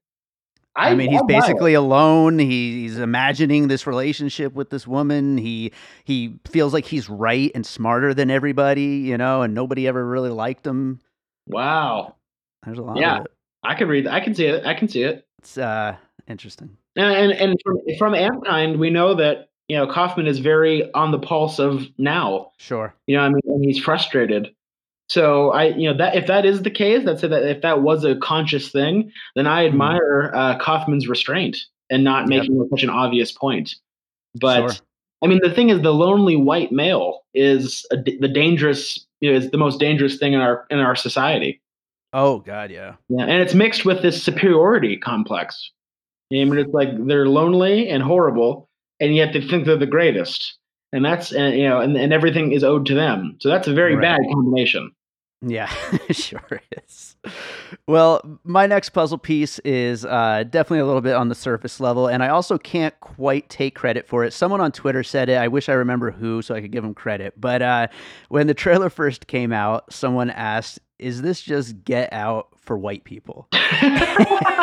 I, 0.76 0.95
mean, 0.97 1.11
he's 1.11 1.20
I 1.20 1.22
buy 1.22 1.35
it. 1.35 1.41
basically 1.41 1.74
alone. 1.74 2.41
He, 2.41 2.82
he's 2.82 2.99
imagining 2.99 3.68
this 3.68 3.87
relationship 3.87 4.55
with 4.55 4.70
this 4.70 4.87
woman. 4.89 5.39
He 5.39 5.72
he 6.05 6.41
feels 6.49 6.72
like 6.72 6.85
he's 6.85 7.09
right 7.09 7.53
and 7.55 7.64
smarter 7.64 8.12
than 8.12 8.28
everybody, 8.30 8.82
you 8.82 9.16
know, 9.16 9.43
and 9.43 9.55
nobody 9.55 9.87
ever 9.87 10.05
really 10.05 10.30
liked 10.30 10.66
him. 10.66 11.01
wow. 11.47 12.16
There's 12.64 12.78
a 12.78 12.82
lot 12.82 12.97
Yeah. 12.97 13.22
I 13.62 13.74
can 13.74 13.89
read. 13.89 14.07
I 14.07 14.20
can 14.20 14.35
see 14.35 14.47
it. 14.47 14.64
I 14.66 14.74
can 14.74 14.89
see 14.89 15.03
it. 15.03 15.26
It's 15.39 15.57
uh 15.59 15.95
interesting. 16.26 16.76
And 16.97 17.32
and, 17.32 17.57
from, 17.62 17.78
from 17.99 18.12
Antkind, 18.14 18.78
we 18.78 18.91
know 18.91 19.14
that 19.14 19.51
you 19.69 19.77
know 19.77 19.87
Kaufman 19.87 20.27
is 20.27 20.39
very 20.39 20.93
on 20.93 21.11
the 21.11 21.19
pulse 21.19 21.59
of 21.59 21.87
now. 21.99 22.53
Sure. 22.59 22.95
You 23.07 23.17
know, 23.17 23.23
I 23.23 23.29
mean, 23.29 23.41
and 23.47 23.65
he's 23.65 23.79
frustrated. 23.83 24.55
So 25.09 25.51
I, 25.53 25.65
you 25.67 25.91
know, 25.91 25.97
that 25.99 26.17
if 26.17 26.27
that 26.29 26.47
is 26.47 26.62
the 26.62 26.71
case, 26.71 27.05
that's 27.05 27.21
that 27.21 27.33
if 27.33 27.61
that 27.62 27.83
was 27.83 28.05
a 28.05 28.17
conscious 28.17 28.71
thing, 28.71 29.12
then 29.37 29.47
I 29.47 29.65
Mhm. 29.65 29.69
admire 29.69 30.33
uh, 30.35 30.59
Kaufman's 30.59 31.09
restraint 31.09 31.59
and 31.91 32.03
not 32.03 32.23
Yep. 32.23 32.29
making 32.29 32.69
such 32.71 32.83
an 32.83 32.91
obvious 32.91 33.31
point. 33.31 33.75
But 34.41 34.61
Sure. 34.71 34.85
I 35.23 35.27
mean, 35.27 35.41
the 35.43 35.51
thing 35.51 35.69
is, 35.71 35.81
the 35.83 35.93
lonely 35.95 36.37
white 36.37 36.73
male 36.73 37.21
is 37.35 37.87
a, 37.91 37.97
the 37.97 38.29
dangerous, 38.29 39.07
you 39.21 39.31
know, 39.31 39.37
is 39.37 39.51
the 39.51 39.59
most 39.59 39.79
dangerous 39.79 40.17
thing 40.19 40.33
in 40.33 40.41
our 40.41 40.67
in 40.71 40.79
our 40.79 40.97
society. 40.97 41.61
Oh 42.12 42.39
god, 42.39 42.71
yeah. 42.71 42.95
Yeah, 43.09 43.23
and 43.25 43.43
it's 43.43 43.55
mixed 43.55 43.85
with 43.85 44.01
this 44.03 44.23
superiority 44.23 44.97
complex. 44.97 45.71
I 46.33 46.37
mean, 46.37 46.57
it's 46.59 46.73
like 46.73 46.89
they're 47.07 47.29
lonely 47.29 47.89
and 47.89 48.03
horrible, 48.03 48.69
and 49.05 49.14
yet 49.14 49.32
they 49.32 49.40
think 49.40 49.66
they're 49.66 49.76
the 49.76 49.86
greatest, 49.86 50.59
and 50.92 51.05
that's 51.05 51.32
and 51.32 51.57
you 51.57 51.68
know, 51.68 51.80
and, 51.80 51.96
and 51.96 52.12
everything 52.12 52.52
is 52.52 52.64
owed 52.64 52.86
to 52.86 52.94
them. 52.94 53.36
So 53.40 53.48
that's 53.48 53.68
a 53.68 53.74
very 53.74 53.94
Right. 53.96 54.02
bad 54.02 54.20
combination. 54.32 54.90
Yeah, 55.46 55.66
sure 56.11 56.61
is. 56.86 57.16
Well, 57.86 58.40
my 58.44 58.66
next 58.66 58.90
puzzle 58.90 59.18
piece 59.18 59.59
is 59.59 60.07
uh, 60.07 60.44
definitely 60.48 60.78
a 60.78 60.86
little 60.86 61.02
bit 61.02 61.14
on 61.14 61.28
the 61.28 61.34
surface 61.34 61.80
level, 61.80 62.07
and 62.07 62.22
I 62.22 62.28
also 62.28 62.57
can't 62.57 62.98
quite 63.00 63.50
take 63.50 63.74
credit 63.74 64.07
for 64.09 64.24
it. 64.24 64.32
Someone 64.32 64.62
on 64.62 64.72
Twitter 64.72 65.02
said 65.02 65.28
it. 65.28 65.36
I 65.36 65.48
wish 65.48 65.68
I 65.68 65.74
remember 65.74 66.11
who, 66.11 66.40
so 66.40 66.55
I 66.55 66.62
could 66.62 66.70
give 66.72 66.82
them 66.82 66.94
credit. 66.94 67.34
But 67.38 67.61
uh, 67.61 67.88
when 68.30 68.46
the 68.46 68.55
trailer 68.55 68.88
first 69.00 69.26
came 69.26 69.52
out, 69.52 69.92
someone 69.92 70.30
asked, 70.30 70.78
"Is 70.99 71.22
this 71.22 71.40
just 71.40 71.84
Get 71.84 72.12
Out 72.12 72.49
for 72.57 72.76
white 72.78 73.05
people?" 73.05 73.49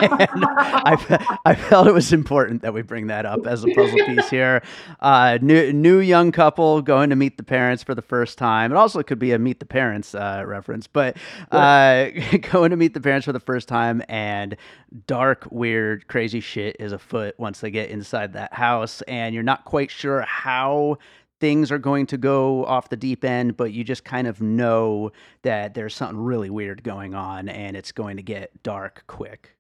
I, 0.04 1.38
I 1.46 1.56
felt 1.56 1.88
it 1.88 1.94
was 1.94 2.14
important 2.14 2.62
that 2.62 2.74
we 2.74 2.82
bring 2.82 3.08
that 3.08 3.26
up 3.26 3.46
as 3.46 3.64
a 3.64 3.68
puzzle 3.68 3.98
piece 4.06 4.30
here. 4.30 4.62
Uh, 5.00 5.38
new 5.42 5.72
new 5.74 6.00
young 6.00 6.32
couple 6.32 6.82
going 6.82 7.10
to 7.10 7.16
meet 7.16 7.38
the 7.38 7.44
parents 7.44 7.84
for 7.84 7.96
the 7.96 8.02
first 8.02 8.38
time. 8.38 8.72
It 8.72 8.76
also 8.76 9.04
could 9.04 9.20
be 9.20 9.32
a 9.32 9.40
meet 9.40 9.60
the 9.60 9.66
parents 9.66 10.16
uh, 10.16 10.44
reference, 10.46 10.88
but 10.88 11.18
uh, 11.52 12.08
going 12.52 12.72
to 12.72 12.78
meet 12.78 12.94
the 12.94 13.02
parents 13.02 13.26
for 13.26 13.34
the 13.34 13.40
first 13.40 13.68
time 13.68 14.02
and 14.10 14.56
dark, 15.08 15.48
weird, 15.52 16.08
crazy 16.08 16.40
shit 16.40 16.76
is 16.80 16.92
afoot 16.92 17.36
once 17.38 17.60
they 17.60 17.72
get 17.72 17.90
inside 17.90 18.34
that 18.34 18.54
house, 18.54 19.02
and 19.04 19.34
you're 19.34 19.44
not 19.44 19.66
quite 19.66 19.92
sure 19.92 20.22
how 20.22 20.98
things 21.42 21.72
are 21.72 21.80
going 21.80 22.06
to 22.06 22.18
go 22.18 22.64
off 22.66 22.88
the 22.88 22.96
deep 22.96 23.26
end, 23.26 23.58
but 23.58 23.74
you 23.74 23.84
just 23.84 24.06
kind 24.06 24.28
of 24.28 24.40
know 24.40 25.12
that 25.42 25.74
there's 25.74 25.94
something 25.94 26.18
really 26.18 26.50
weird 26.50 26.84
going 26.84 27.14
on 27.14 27.50
and 27.50 27.76
it's 27.76 27.92
going 27.92 28.16
to 28.16 28.24
get 28.24 28.64
dark 28.64 29.04
quick. 29.08 29.58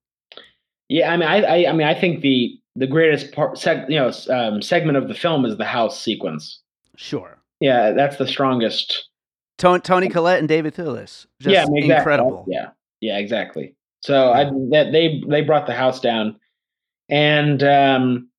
yeah, 0.88 1.11
I 1.11 1.17
mean, 1.17 1.27
I, 1.27 1.41
I, 1.41 1.69
I 1.69 1.73
mean, 1.73 1.88
I 1.88 1.93
think 1.93 2.21
the 2.21 2.57
the 2.75 2.88
greatest 2.88 3.34
part, 3.34 3.57
seg, 3.57 3.89
you 3.89 3.97
know, 3.97 4.11
um, 4.29 4.61
segment 4.61 4.97
of 4.97 5.09
the 5.09 5.13
film 5.13 5.43
is 5.45 5.57
the 5.57 5.65
house 5.65 5.99
sequence. 5.99 6.61
Sure. 6.95 7.38
Yeah, 7.59 7.91
that's 7.91 8.15
the 8.17 8.27
strongest. 8.27 9.09
Toni, 9.57 9.82
Toni 9.82 10.09
Collette 10.09 10.39
and 10.39 10.47
David 10.47 10.73
Thewlis. 10.73 11.27
Just 11.39 11.53
yeah, 11.53 11.63
I 11.63 11.65
mean, 11.65 11.84
exactly. 11.84 11.95
incredible. 11.95 12.45
Yeah, 12.47 12.69
yeah, 13.01 13.17
exactly. 13.17 13.75
So 14.01 14.32
I 14.32 14.45
that 14.71 14.91
they 14.91 15.21
they 15.29 15.41
brought 15.41 15.67
the 15.67 15.75
house 15.75 15.99
down, 15.99 16.39
and 17.09 17.61
um, 17.63 18.29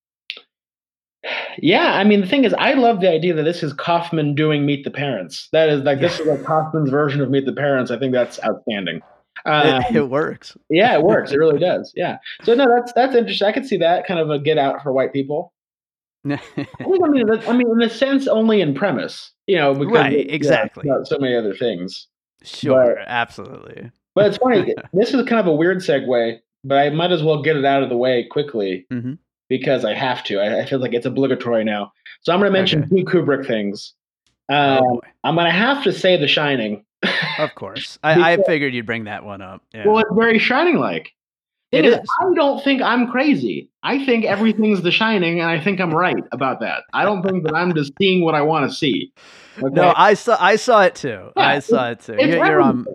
yeah, 1.58 1.94
I 1.94 2.04
mean 2.04 2.20
the 2.20 2.26
thing 2.26 2.44
is, 2.44 2.54
I 2.54 2.74
love 2.74 3.00
the 3.00 3.10
idea 3.10 3.34
that 3.34 3.42
this 3.42 3.62
is 3.62 3.72
Kaufman 3.72 4.34
doing 4.34 4.64
Meet 4.66 4.84
the 4.84 4.90
Parents. 4.90 5.48
That 5.52 5.68
is 5.68 5.82
like 5.82 6.00
this 6.00 6.18
is 6.20 6.26
like 6.26 6.44
Kaufman's 6.44 6.90
version 6.90 7.20
of 7.20 7.30
Meet 7.30 7.46
the 7.46 7.52
Parents. 7.52 7.90
I 7.90 7.98
think 7.98 8.12
that's 8.12 8.38
outstanding. 8.44 9.00
Um, 9.44 9.82
It, 9.90 9.96
it 9.96 10.08
works. 10.10 10.56
yeah, 10.70 10.94
it 10.94 11.02
works. 11.02 11.32
It 11.32 11.36
really 11.38 11.58
does. 11.70 11.92
Yeah. 11.96 12.18
So 12.44 12.54
no, 12.54 12.68
that's 12.68 12.92
that's 12.94 13.14
interesting. 13.14 13.48
I 13.48 13.52
could 13.52 13.66
see 13.66 13.76
that 13.78 14.06
kind 14.06 14.20
of 14.20 14.30
a 14.30 14.38
get 14.38 14.58
out 14.58 14.82
for 14.82 14.92
white 14.92 15.12
people. 15.12 15.52
I 16.24 16.38
mean, 16.86 17.28
I 17.48 17.52
mean, 17.52 17.68
in 17.70 17.82
a 17.82 17.90
sense, 17.90 18.28
only 18.28 18.60
in 18.60 18.74
premise, 18.74 19.32
you 19.48 19.56
know, 19.56 19.74
because 19.74 19.92
Right, 19.92 20.12
it- 20.12 20.26
yeah, 20.28 20.34
exactly. 20.34 20.88
not 20.88 21.06
so 21.08 21.18
many 21.18 21.34
other 21.34 21.54
things. 21.54 22.06
sure, 22.44 22.98
absolutely. 23.06 23.90
But 24.14 24.26
it's 24.26 24.36
funny. 24.38 24.74
this 24.92 25.12
is 25.14 25.26
kind 25.26 25.40
of 25.40 25.46
a 25.46 25.52
weird 25.52 25.78
segue, 25.78 26.38
but 26.62 26.78
I 26.78 26.90
might 26.90 27.10
as 27.10 27.22
well 27.24 27.42
get 27.42 27.56
it 27.56 27.64
out 27.64 27.82
of 27.82 27.88
the 27.88 27.96
way 27.96 28.24
quickly 28.30 28.86
Mhm. 28.92 29.18
Because 29.52 29.84
I 29.84 29.92
have 29.92 30.24
to. 30.24 30.38
I, 30.40 30.60
I 30.62 30.64
feel 30.66 30.78
like 30.78 30.94
it's 30.94 31.04
obligatory 31.04 31.62
now. 31.62 31.92
So 32.22 32.32
I'm 32.32 32.40
going 32.40 32.50
to 32.50 32.58
mention 32.58 32.84
Okay. 32.84 33.02
two 33.02 33.04
Kubrick 33.04 33.46
things. 33.46 33.92
Oh, 34.48 34.54
Um, 34.54 34.78
boy. 34.94 34.98
I'm 35.24 35.34
going 35.34 35.44
to 35.44 35.52
have 35.52 35.84
to 35.84 35.92
say 35.92 36.16
The 36.16 36.26
Shining. 36.26 36.84
Of 37.38 37.54
course. 37.54 37.98
I, 38.02 38.32
I 38.32 38.36
figured 38.44 38.72
you'd 38.72 38.86
bring 38.86 39.04
that 39.04 39.24
one 39.24 39.42
up. 39.42 39.60
Yeah. 39.74 39.86
Well, 39.86 39.98
it's 39.98 40.10
very 40.14 40.38
Shining 40.38 40.78
like. 40.78 41.10
It 41.70 41.84
is. 41.86 41.94
I 41.96 42.34
don't 42.34 42.62
think 42.62 42.80
I'm 42.82 43.10
crazy. 43.10 43.70
I 43.82 44.04
think 44.04 44.24
everything's 44.24 44.82
The 44.82 44.90
Shining, 44.90 45.40
and 45.40 45.48
I 45.50 45.58
think 45.62 45.80
I'm 45.80 45.90
right 45.90 46.22
about 46.32 46.60
that. 46.60 46.82
I 46.94 47.04
don't 47.04 47.22
think 47.22 47.44
that 47.44 47.54
I'm 47.54 47.74
just 47.74 47.92
seeing 48.00 48.24
what 48.24 48.34
I 48.34 48.42
want 48.42 48.70
to 48.70 48.74
see. 48.76 49.12
Okay? 49.58 49.74
no, 49.74 49.92
I 49.96 50.14
saw 50.14 50.36
I 50.38 50.56
saw 50.56 50.82
it 50.82 50.94
too. 50.94 51.30
Yeah, 51.34 51.46
I 51.48 51.58
saw 51.60 51.90
it 51.90 52.00
too. 52.00 52.14
You're, 52.18 52.44
you're 52.44 52.60
on. 52.60 52.86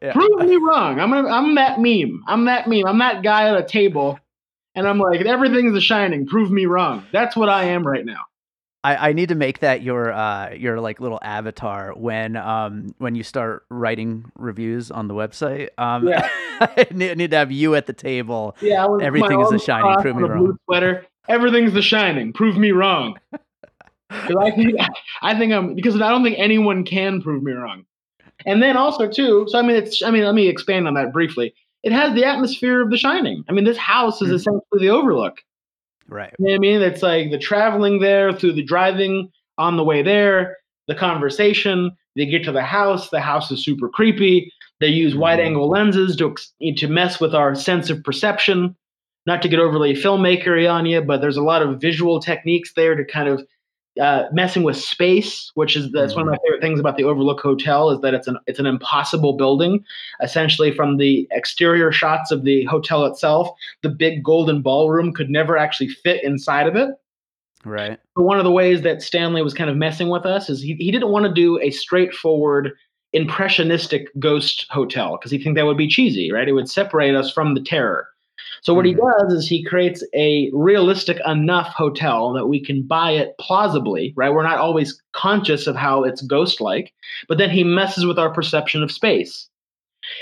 Yeah. 0.00 0.12
Prove 0.14 0.48
me 0.48 0.56
wrong. 0.56 0.98
I'm 0.98 1.10
gonna, 1.10 1.28
I'm 1.28 1.54
that 1.56 1.78
meme. 1.80 2.22
I'm 2.26 2.46
that 2.46 2.66
meme. 2.68 2.86
I'm 2.86 2.98
that 2.98 3.22
guy 3.22 3.48
at 3.48 3.56
a 3.58 3.64
table, 3.66 4.18
and 4.76 4.86
I'm 4.86 4.98
like, 4.98 5.22
everything's 5.22 5.72
The 5.72 5.80
Shining. 5.80 6.26
Prove 6.26 6.50
me 6.50 6.66
wrong. 6.66 7.04
That's 7.12 7.34
what 7.34 7.48
I 7.48 7.64
am 7.64 7.84
right 7.84 8.04
now. 8.04 8.20
I, 8.84 9.08
I 9.08 9.12
need 9.14 9.30
to 9.30 9.34
make 9.34 9.60
that 9.60 9.82
your 9.82 10.12
uh 10.12 10.50
your 10.52 10.80
like 10.80 11.00
little 11.00 11.18
avatar 11.20 11.92
when 11.96 12.36
um 12.36 12.94
when 12.98 13.16
you 13.16 13.24
start 13.24 13.64
writing 13.68 14.30
reviews 14.36 14.92
on 14.92 15.08
the 15.08 15.14
website. 15.14 15.70
Um 15.76 16.06
Yeah. 16.06 16.28
I 16.60 16.86
need, 16.92 17.18
need 17.18 17.30
to 17.32 17.36
have 17.36 17.50
you 17.50 17.74
at 17.74 17.86
the 17.86 17.92
table. 17.92 18.56
Yeah, 18.60 18.86
Everything 19.02 19.40
is 19.40 19.50
The 19.50 19.58
Shining, 19.58 19.96
prove 20.00 20.16
me 20.16 20.22
on 20.22 20.30
a 20.30 20.34
blue 20.36 20.46
wrong. 20.46 20.58
Sweater. 20.66 21.06
Everything's 21.28 21.72
The 21.72 21.82
Shining. 21.82 22.32
Prove 22.32 22.56
me 22.56 22.70
wrong. 22.70 23.18
I 24.10 24.52
think 24.52 24.76
I 25.20 25.36
think 25.36 25.52
I'm 25.52 25.74
because 25.74 26.00
I 26.00 26.10
don't 26.10 26.22
think 26.22 26.38
anyone 26.38 26.84
can 26.84 27.20
prove 27.22 27.42
me 27.42 27.52
wrong. 27.52 27.84
And 28.44 28.62
then 28.62 28.76
also 28.76 29.08
too, 29.08 29.46
so 29.48 29.58
I 29.58 29.62
mean, 29.62 29.76
it's 29.76 30.02
I 30.02 30.10
mean, 30.10 30.24
let 30.24 30.34
me 30.34 30.48
expand 30.48 30.86
on 30.86 30.94
that 30.94 31.12
briefly. 31.12 31.54
It 31.86 31.92
has 31.92 32.14
the 32.14 32.24
atmosphere 32.24 32.82
of 32.82 32.90
The 32.90 32.96
Shining. 32.96 33.44
I 33.48 33.52
mean, 33.52 33.64
this 33.64 33.76
house 33.76 34.20
is 34.20 34.28
Mhm. 34.30 34.34
essentially 34.34 34.80
the 34.80 34.90
Overlook. 34.90 35.40
Right. 36.08 36.32
You 36.40 36.48
know 36.48 36.54
I 36.54 36.58
mean? 36.58 36.82
It's 36.82 37.00
like 37.00 37.30
the 37.30 37.38
traveling 37.38 38.00
there 38.00 38.32
through 38.32 38.54
the 38.54 38.64
driving 38.64 39.30
on 39.56 39.76
the 39.76 39.84
way 39.84 40.02
there, 40.02 40.56
the 40.88 40.96
conversation. 40.96 41.92
They 42.16 42.26
get 42.26 42.42
to 42.44 42.50
the 42.52 42.62
house. 42.62 43.10
The 43.10 43.20
house 43.20 43.52
is 43.52 43.64
super 43.64 43.88
creepy. 43.88 44.52
They 44.80 44.88
use 44.88 45.14
Mhm. 45.14 45.18
wide 45.18 45.38
angle 45.38 45.68
lenses 45.68 46.16
to 46.16 46.34
to 46.76 46.88
mess 46.88 47.20
with 47.20 47.36
our 47.36 47.54
sense 47.54 47.88
of 47.88 48.02
perception. 48.02 48.74
Not 49.24 49.40
to 49.42 49.48
get 49.48 49.60
overly 49.60 49.94
filmmakery 49.94 50.68
on 50.68 50.86
you, 50.86 51.02
but 51.02 51.20
there's 51.20 51.36
a 51.36 51.42
lot 51.42 51.62
of 51.62 51.80
visual 51.80 52.18
techniques 52.18 52.72
there 52.74 52.96
to 52.96 53.04
kind 53.04 53.28
of 53.28 53.46
uh, 54.00 54.24
messing 54.32 54.62
with 54.62 54.76
space, 54.76 55.50
which 55.54 55.76
is 55.76 55.90
that's 55.92 56.14
one 56.14 56.22
of 56.22 56.30
my 56.30 56.38
favorite 56.44 56.60
things 56.60 56.78
about 56.80 56.96
the 56.96 57.04
Overlook 57.04 57.40
Hotel 57.40 57.90
is 57.90 58.00
that 58.00 58.14
it's 58.14 58.26
an 58.26 58.38
it's 58.46 58.58
an 58.58 58.66
impossible 58.66 59.34
building. 59.34 59.84
Essentially, 60.22 60.72
from 60.72 60.96
the 60.96 61.26
exterior 61.30 61.92
shots 61.92 62.30
of 62.30 62.44
the 62.44 62.64
hotel 62.64 63.04
itself, 63.04 63.48
the 63.82 63.88
big 63.88 64.22
golden 64.22 64.62
ballroom 64.62 65.12
could 65.12 65.30
never 65.30 65.56
actually 65.56 65.88
fit 65.88 66.22
inside 66.22 66.66
of 66.66 66.76
it. 66.76 66.90
Right. 67.64 67.98
But 68.14 68.22
one 68.22 68.38
of 68.38 68.44
the 68.44 68.52
ways 68.52 68.82
that 68.82 69.02
Stanley 69.02 69.42
was 69.42 69.54
kind 69.54 69.68
of 69.68 69.76
messing 69.76 70.08
with 70.08 70.24
us 70.24 70.48
is 70.48 70.62
he, 70.62 70.74
he 70.74 70.92
didn't 70.92 71.10
want 71.10 71.26
to 71.26 71.32
do 71.32 71.60
a 71.60 71.70
straightforward 71.70 72.72
impressionistic 73.12 74.08
ghost 74.18 74.66
hotel 74.70 75.16
because 75.16 75.30
he 75.30 75.42
think 75.42 75.56
that 75.56 75.66
would 75.66 75.76
be 75.76 75.88
cheesy, 75.88 76.30
right? 76.30 76.48
It 76.48 76.52
would 76.52 76.68
separate 76.68 77.14
us 77.14 77.32
from 77.32 77.54
the 77.54 77.62
terror. 77.62 78.06
So 78.62 78.74
what 78.74 78.84
he 78.86 78.94
does 78.94 79.32
is 79.32 79.48
he 79.48 79.62
creates 79.62 80.02
a 80.14 80.50
realistic 80.52 81.18
enough 81.26 81.68
hotel 81.68 82.32
that 82.32 82.46
we 82.46 82.60
can 82.64 82.82
buy 82.82 83.12
it 83.12 83.34
plausibly, 83.38 84.12
right? 84.16 84.32
We're 84.32 84.42
not 84.42 84.58
always 84.58 85.00
conscious 85.12 85.66
of 85.66 85.76
how 85.76 86.02
it's 86.04 86.22
ghost-like, 86.22 86.92
but 87.28 87.38
then 87.38 87.50
he 87.50 87.64
messes 87.64 88.06
with 88.06 88.18
our 88.18 88.32
perception 88.32 88.82
of 88.82 88.90
space. 88.90 89.48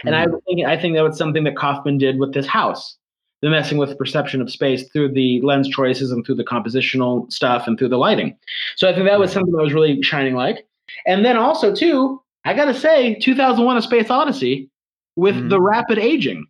And 0.04 0.14
I 0.14 0.26
Mhm. 0.26 0.40
think 0.46 0.66
I 0.66 0.76
think 0.78 0.94
that 0.96 1.02
was 1.04 1.18
something 1.18 1.44
that 1.44 1.56
Kaufman 1.56 1.98
did 1.98 2.18
with 2.18 2.32
this 2.32 2.46
house. 2.46 2.96
The 3.42 3.50
messing 3.50 3.76
with 3.76 3.90
the 3.90 3.96
perception 3.96 4.40
of 4.40 4.50
space 4.50 4.88
through 4.88 5.12
the 5.12 5.40
lens 5.42 5.68
choices 5.68 6.10
and 6.10 6.24
through 6.24 6.36
the 6.36 6.44
compositional 6.44 7.30
stuff 7.30 7.66
and 7.66 7.78
through 7.78 7.90
the 7.90 7.98
lighting. 7.98 8.34
So 8.76 8.88
I 8.88 8.94
think 8.94 9.06
that 9.06 9.18
was 9.18 9.32
something 9.32 9.52
that 9.52 9.62
was 9.62 9.74
really 9.74 10.00
shining 10.02 10.34
like. 10.34 10.66
And 11.06 11.24
then 11.24 11.36
also 11.36 11.74
too, 11.74 12.22
I 12.46 12.54
gotta 12.54 12.72
say, 12.72 13.16
2001: 13.16 13.76
A 13.76 13.82
Space 13.82 14.08
Odyssey 14.10 14.70
with 15.16 15.36
Mhm. 15.36 15.50
the 15.50 15.60
rapid 15.60 15.98
aging. 15.98 16.46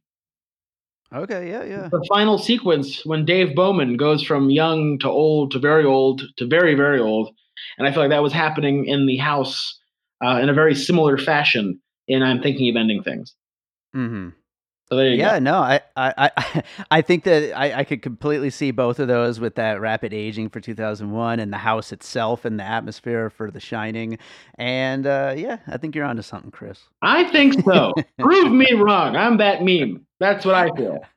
Okay. 1.14 1.50
Yeah. 1.50 1.64
Yeah. 1.64 1.88
The 1.90 2.04
final 2.08 2.38
sequence 2.38 3.04
when 3.06 3.24
Dave 3.24 3.54
Bowman 3.54 3.96
goes 3.96 4.22
from 4.22 4.50
young 4.50 4.98
to 5.00 5.08
old 5.08 5.52
to 5.52 5.58
very 5.58 5.84
old 5.84 6.22
to 6.36 6.46
very 6.46 6.74
very 6.74 7.00
old, 7.00 7.30
and 7.78 7.86
I 7.86 7.92
feel 7.92 8.02
like 8.02 8.10
that 8.10 8.22
was 8.22 8.32
happening 8.32 8.86
in 8.86 9.06
the 9.06 9.16
house 9.16 9.78
uh, 10.24 10.38
in 10.42 10.48
a 10.48 10.54
very 10.54 10.74
similar 10.74 11.16
fashion. 11.18 11.80
In 12.08 12.22
I'm 12.22 12.42
thinking 12.42 12.68
of 12.68 12.76
ending 12.76 13.02
things. 13.02 13.34
Mm-hmm. 13.96 14.30
So 14.88 14.96
there 14.96 15.08
you 15.08 15.16
Yeah, 15.16 15.38
go. 15.38 15.44
no, 15.44 15.54
I, 15.54 15.80
I, 15.96 16.30
I, 16.36 16.62
I 16.90 17.00
think 17.00 17.24
that 17.24 17.56
I, 17.58 17.80
I 17.80 17.84
could 17.84 18.02
completely 18.02 18.50
see 18.50 18.70
both 18.70 18.98
of 18.98 19.08
those 19.08 19.40
with 19.40 19.54
that 19.54 19.80
rapid 19.80 20.12
aging 20.12 20.50
for 20.50 20.60
2001 20.60 21.40
and 21.40 21.50
the 21.52 21.56
house 21.56 21.90
itself 21.92 22.44
and 22.44 22.60
the 22.60 22.64
atmosphere 22.64 23.30
for 23.30 23.50
The 23.50 23.60
Shining. 23.60 24.18
And 24.58 25.06
uh, 25.06 25.34
yeah, 25.36 25.58
I 25.66 25.78
think 25.78 25.94
you're 25.94 26.04
onto 26.04 26.20
something, 26.22 26.50
Chris. 26.50 26.80
I 27.00 27.24
think 27.30 27.64
so. 27.64 27.94
Prove 28.18 28.52
me 28.52 28.72
wrong. 28.74 29.16
I'm 29.16 29.38
that 29.38 29.62
meme. 29.62 30.06
That's 30.24 30.46
what 30.46 30.54
I 30.54 30.70
feel. 30.74 31.04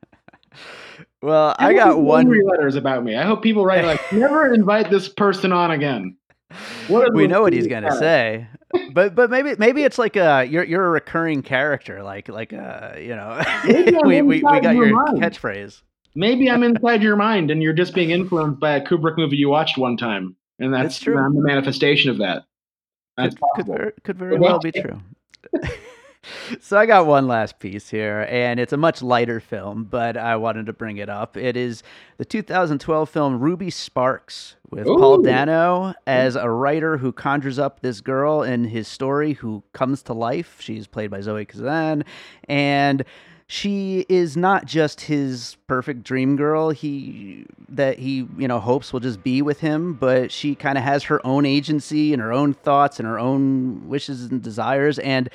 Well, 1.20 1.56
I 1.58 1.72
hope 1.72 1.76
got 1.76 2.00
one. 2.00 2.46
letters 2.46 2.76
about 2.76 3.02
me. 3.02 3.16
I 3.16 3.24
hope 3.24 3.42
people 3.42 3.64
write 3.64 3.84
like, 3.84 4.00
never 4.12 4.54
invite 4.54 4.88
this 4.88 5.08
person 5.08 5.50
on 5.52 5.72
again. 5.72 6.16
What 6.86 7.12
we 7.12 7.26
know 7.26 7.42
what 7.42 7.52
he's 7.52 7.66
gonna 7.66 7.96
say, 7.96 8.46
but 8.92 9.16
but 9.16 9.28
maybe 9.28 9.56
maybe 9.58 9.82
it's 9.82 9.98
like 9.98 10.14
a 10.14 10.44
you're 10.48 10.62
you're 10.62 10.86
a 10.86 10.90
recurring 10.90 11.42
character, 11.42 12.04
like 12.04 12.28
like 12.28 12.52
uh 12.52 12.92
you 12.98 13.16
know 13.16 13.42
we, 14.04 14.22
we 14.22 14.22
we 14.22 14.40
got 14.40 14.76
your 14.76 14.94
mind. 14.94 15.20
catchphrase. 15.20 15.82
Maybe 16.14 16.48
I'm 16.48 16.62
inside 16.62 17.02
your 17.02 17.16
mind 17.16 17.50
and 17.50 17.64
you're 17.64 17.72
just 17.72 17.96
being 17.96 18.10
influenced 18.10 18.60
by 18.60 18.76
a 18.76 18.80
Kubrick 18.86 19.16
movie 19.18 19.36
you 19.38 19.48
watched 19.48 19.76
one 19.76 19.96
time, 19.96 20.36
and 20.60 20.72
that's 20.72 20.94
It's 20.94 21.00
true. 21.00 21.18
I'm 21.18 21.34
the 21.34 21.42
manifestation 21.42 22.10
of 22.12 22.18
that. 22.18 22.44
That's 23.16 23.34
could, 23.34 23.42
could, 23.56 23.66
possible. 23.66 23.76
ver- 23.76 23.94
could 24.04 24.18
very 24.18 24.38
well 24.38 24.60
be 24.60 24.70
true. 24.70 25.00
So 26.60 26.78
I 26.78 26.86
got 26.86 27.06
one 27.06 27.26
last 27.26 27.58
piece 27.58 27.88
here, 27.88 28.26
and 28.30 28.58
it's 28.60 28.72
a 28.72 28.76
much 28.76 29.02
lighter 29.02 29.40
film, 29.40 29.84
but 29.84 30.16
I 30.16 30.36
wanted 30.36 30.66
to 30.66 30.72
bring 30.72 30.98
it 30.98 31.08
up. 31.08 31.36
It 31.36 31.56
is 31.56 31.82
the 32.16 32.24
2012 32.24 33.08
film 33.08 33.38
Ruby 33.38 33.70
Sparks 33.70 34.56
with 34.70 34.86
Paul 34.86 35.22
Dano 35.22 35.88
hmm. 35.88 35.92
as 36.06 36.36
a 36.36 36.48
writer 36.48 36.98
who 36.98 37.12
conjures 37.12 37.58
up 37.58 37.80
this 37.80 38.00
girl 38.00 38.42
in 38.42 38.64
his 38.64 38.88
story 38.88 39.34
who 39.34 39.62
comes 39.72 40.02
to 40.04 40.12
life. 40.12 40.56
She's 40.60 40.86
played 40.86 41.10
by 41.10 41.20
Zoe 41.20 41.44
Kazan, 41.44 42.04
and 42.48 43.04
she 43.50 44.04
is 44.10 44.36
not 44.36 44.66
just 44.66 45.00
his 45.00 45.56
perfect 45.66 46.04
dream 46.04 46.36
girl 46.36 46.68
he 46.68 47.46
that 47.70 47.98
he 47.98 48.28
you 48.36 48.46
know 48.46 48.60
hopes 48.60 48.92
will 48.92 49.00
just 49.00 49.22
be 49.22 49.40
with 49.40 49.58
him 49.60 49.94
but 49.94 50.30
she 50.30 50.54
kind 50.54 50.76
of 50.76 50.84
has 50.84 51.04
her 51.04 51.24
own 51.26 51.46
agency 51.46 52.12
and 52.12 52.20
her 52.20 52.32
own 52.32 52.52
thoughts 52.52 53.00
and 53.00 53.08
her 53.08 53.18
own 53.18 53.88
wishes 53.88 54.26
and 54.26 54.42
desires 54.42 54.98
and 54.98 55.30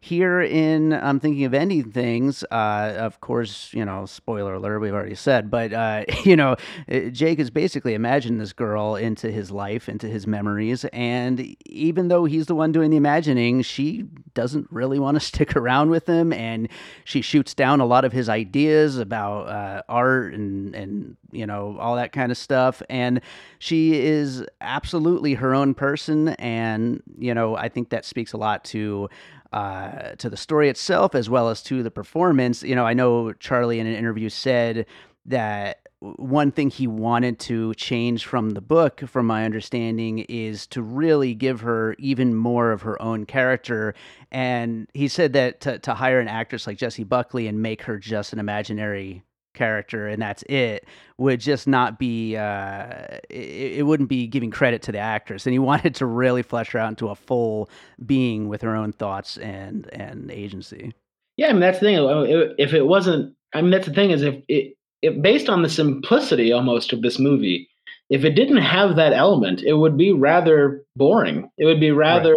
here 0.00 0.40
in 0.40 0.92
I'm 0.92 1.20
thinking 1.20 1.44
of 1.44 1.54
ending 1.54 1.90
things. 1.90 2.44
Uh, 2.50 2.94
of 2.98 3.20
course, 3.20 3.72
you 3.72 3.84
know, 3.84 4.06
spoiler 4.06 4.54
alert, 4.54 4.80
we've 4.80 4.94
already 4.94 5.14
said, 5.14 5.50
but 5.50 5.72
uh, 5.72 6.04
you 6.24 6.36
know, 6.36 6.56
uh, 6.90 7.00
Jake 7.10 7.38
has 7.38 7.50
basically 7.50 7.94
imagined 7.94 8.40
this 8.40 8.52
girl 8.52 8.96
into 8.96 9.30
his 9.30 9.50
life, 9.50 9.88
into 9.88 10.06
his 10.06 10.26
memories, 10.26 10.84
and 10.86 11.56
even 11.66 12.08
though 12.08 12.24
he's 12.24 12.46
the 12.46 12.54
one 12.54 12.72
doing 12.72 12.90
the 12.90 12.96
imagining, 12.96 13.62
she 13.62 14.04
doesn't 14.34 14.68
really 14.70 14.98
want 14.98 15.16
to 15.16 15.20
stick 15.26 15.56
around 15.56 15.90
with 15.90 16.06
him, 16.06 16.32
and 16.32 16.68
she 17.04 17.20
shoots 17.20 17.54
down 17.54 17.80
a 17.80 17.86
lot 17.86 18.04
of 18.04 18.12
his 18.12 18.28
ideas 18.28 18.98
about 18.98 19.48
uh, 19.48 19.82
art 19.88 20.34
and 20.34 20.74
and 20.74 21.16
you 21.30 21.46
know 21.46 21.76
all 21.78 21.96
that 21.96 22.12
kind 22.12 22.30
of 22.30 22.38
stuff, 22.38 22.82
and 22.88 23.20
she 23.58 23.98
is 23.98 24.44
absolutely 24.60 25.34
her 25.34 25.54
own 25.54 25.74
person, 25.74 26.28
and 26.28 27.02
you 27.18 27.34
know, 27.34 27.56
I 27.56 27.68
think 27.68 27.90
that 27.90 28.04
speaks 28.04 28.32
a 28.32 28.36
lot 28.36 28.64
to 28.66 29.08
uh, 29.52 30.14
to 30.18 30.28
the 30.28 30.36
story 30.36 30.68
itself 30.68 31.14
as 31.14 31.30
well 31.30 31.48
as 31.48 31.62
to 31.64 31.82
the 31.82 31.90
performance. 31.90 32.62
You 32.62 32.74
know, 32.74 32.84
I 32.84 32.94
know 32.94 33.32
Charlie 33.34 33.80
in 33.80 33.86
an 33.86 33.94
interview 33.94 34.28
said 34.28 34.86
that 35.26 35.88
one 36.00 36.52
thing 36.52 36.70
he 36.70 36.86
wanted 36.86 37.40
to 37.40 37.74
change 37.74 38.24
from 38.24 38.50
the 38.50 38.60
book, 38.60 39.00
from 39.00 39.26
my 39.26 39.44
understanding, 39.44 40.20
is 40.28 40.66
to 40.68 40.80
really 40.80 41.34
give 41.34 41.60
her 41.60 41.96
even 41.98 42.36
more 42.36 42.70
of 42.70 42.82
her 42.82 43.00
own 43.02 43.26
character. 43.26 43.94
And 44.30 44.88
he 44.94 45.08
said 45.08 45.32
that 45.32 45.60
to, 45.62 45.78
to 45.80 45.94
hire 45.94 46.20
an 46.20 46.28
actress 46.28 46.66
like 46.66 46.78
Jessie 46.78 47.04
Buckley 47.04 47.48
and 47.48 47.60
make 47.60 47.82
her 47.82 47.98
just 47.98 48.32
an 48.32 48.38
imaginary 48.38 49.24
character 49.58 50.06
and 50.06 50.22
that's 50.22 50.42
it 50.44 50.86
would 51.18 51.40
just 51.40 51.66
not 51.66 51.98
be 51.98 52.36
uh 52.36 53.18
it, 53.28 53.78
it 53.80 53.86
wouldn't 53.86 54.08
be 54.08 54.26
giving 54.26 54.50
credit 54.50 54.80
to 54.82 54.92
the 54.92 54.98
actress 54.98 55.46
and 55.46 55.52
he 55.52 55.58
wanted 55.70 55.94
to 55.94 56.06
really 56.06 56.42
flesh 56.42 56.70
her 56.70 56.78
out 56.78 56.88
into 56.88 57.08
a 57.08 57.14
full 57.14 57.68
being 58.06 58.48
with 58.48 58.62
her 58.62 58.74
own 58.76 58.92
thoughts 58.92 59.36
and 59.38 59.88
and 59.92 60.30
agency 60.30 60.92
Yeah, 61.36 61.48
I 61.48 61.52
mean 61.52 61.60
that's 61.60 61.80
the 61.80 61.86
thing. 61.86 61.96
If 61.98 62.52
if 62.58 62.72
it 62.74 62.86
wasn't, 62.86 63.34
I 63.54 63.60
mean 63.62 63.70
that's 63.72 63.86
the 63.88 63.94
thing 63.94 64.10
is 64.12 64.22
if 64.22 64.36
it, 64.48 64.74
it 65.02 65.22
based 65.22 65.48
on 65.48 65.62
the 65.62 65.68
simplicity 65.68 66.52
almost 66.52 66.92
of 66.92 67.02
this 67.02 67.18
movie, 67.18 67.68
if 68.10 68.24
it 68.24 68.34
didn't 68.34 68.62
have 68.76 68.96
that 68.96 69.12
element, 69.12 69.62
it 69.62 69.74
would 69.74 69.96
be 69.96 70.12
rather 70.12 70.82
boring. 70.96 71.50
It 71.58 71.66
would 71.66 71.80
be 71.80 71.90
rather 71.92 72.34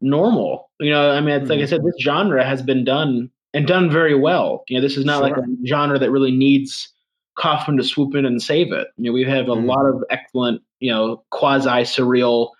normal. 0.00 0.70
You 0.80 0.90
know, 0.90 1.10
I 1.10 1.20
mean, 1.20 1.34
it's 1.40 1.50
like 1.50 1.60
I 1.60 1.62
Mhm. 1.64 1.68
said, 1.68 1.84
this 1.84 2.00
genre 2.00 2.44
has 2.44 2.62
been 2.62 2.84
done 2.84 3.30
and 3.58 3.66
done 3.66 3.90
very 3.90 4.14
well. 4.14 4.62
You 4.68 4.76
know, 4.76 4.80
this 4.80 4.96
is 4.96 5.04
not 5.04 5.20
like 5.20 5.36
a 5.36 5.42
genre 5.66 5.98
that 5.98 6.12
really 6.12 6.30
needs 6.30 6.92
Kaufman 7.36 7.76
to 7.78 7.82
swoop 7.82 8.14
in 8.14 8.24
and 8.24 8.40
save 8.40 8.72
it. 8.72 8.86
You 8.96 9.06
know, 9.10 9.12
we 9.12 9.24
have 9.24 9.48
a 9.48 9.56
Mhm. 9.56 9.66
lot 9.66 9.84
of 9.84 10.04
excellent, 10.10 10.62
you 10.78 10.92
know, 10.92 11.24
quasi 11.30 11.68
surreal 11.82 12.52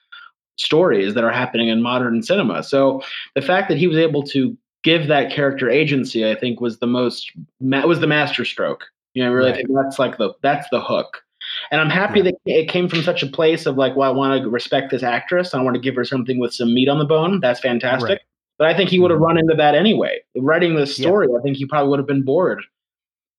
stories 0.57 1.15
that 1.15 1.23
are 1.23 1.31
happening 1.31 1.69
in 1.69 1.83
modern 1.83 2.21
cinema. 2.25 2.65
So 2.65 3.01
the 3.37 3.43
fact 3.43 3.69
that 3.69 3.79
he 3.79 3.87
was 3.87 3.97
able 3.97 4.25
to 4.25 4.57
give 4.83 5.07
that 5.07 5.31
character 5.31 5.71
agency, 5.71 6.29
I 6.29 6.35
think, 6.35 6.61
was 6.61 6.81
the 6.81 6.89
most 6.89 7.31
was 7.61 8.01
the 8.01 8.09
master 8.09 8.45
stroke. 8.45 8.85
You 9.15 9.23
know, 9.23 9.31
I 9.31 9.33
really 9.33 9.51
Right. 9.51 9.57
think 9.59 9.69
that's 9.73 10.01
like 10.01 10.19
the 10.19 10.35
that's 10.43 10.69
the 10.71 10.81
hook. 10.81 11.23
And 11.71 11.81
I'm 11.81 11.91
happy 11.91 12.21
that 12.23 12.35
it 12.45 12.69
came 12.69 12.89
from 12.89 13.03
such 13.03 13.23
a 13.23 13.27
place 13.29 13.67
of 13.67 13.77
like, 13.77 13.95
well, 13.95 14.11
I 14.11 14.13
want 14.13 14.43
to 14.43 14.51
respect 14.51 14.91
this 14.91 15.05
actress. 15.05 15.55
I 15.55 15.63
want 15.63 15.75
to 15.77 15.81
give 15.81 15.95
her 15.95 16.05
something 16.05 16.41
with 16.41 16.53
some 16.53 16.75
meat 16.75 16.89
on 16.89 16.99
the 16.99 17.05
bone. 17.05 17.39
That's 17.39 17.61
fantastic. 17.61 18.09
Right. 18.09 18.21
But 18.59 18.67
I 18.69 18.77
think 18.77 18.91
he 18.91 18.99
would 18.99 19.11
have 19.11 19.21
Mhm. 19.21 19.25
run 19.27 19.39
into 19.39 19.55
that 19.55 19.75
anyway. 19.75 20.19
Writing 20.37 20.75
this 20.75 20.99
Yeah. 20.99 21.05
story, 21.07 21.29
I 21.29 21.41
think 21.43 21.57
he 21.57 21.67
probably 21.67 21.91
would 21.91 21.99
have 22.01 22.09
been 22.09 22.23
bored 22.23 22.63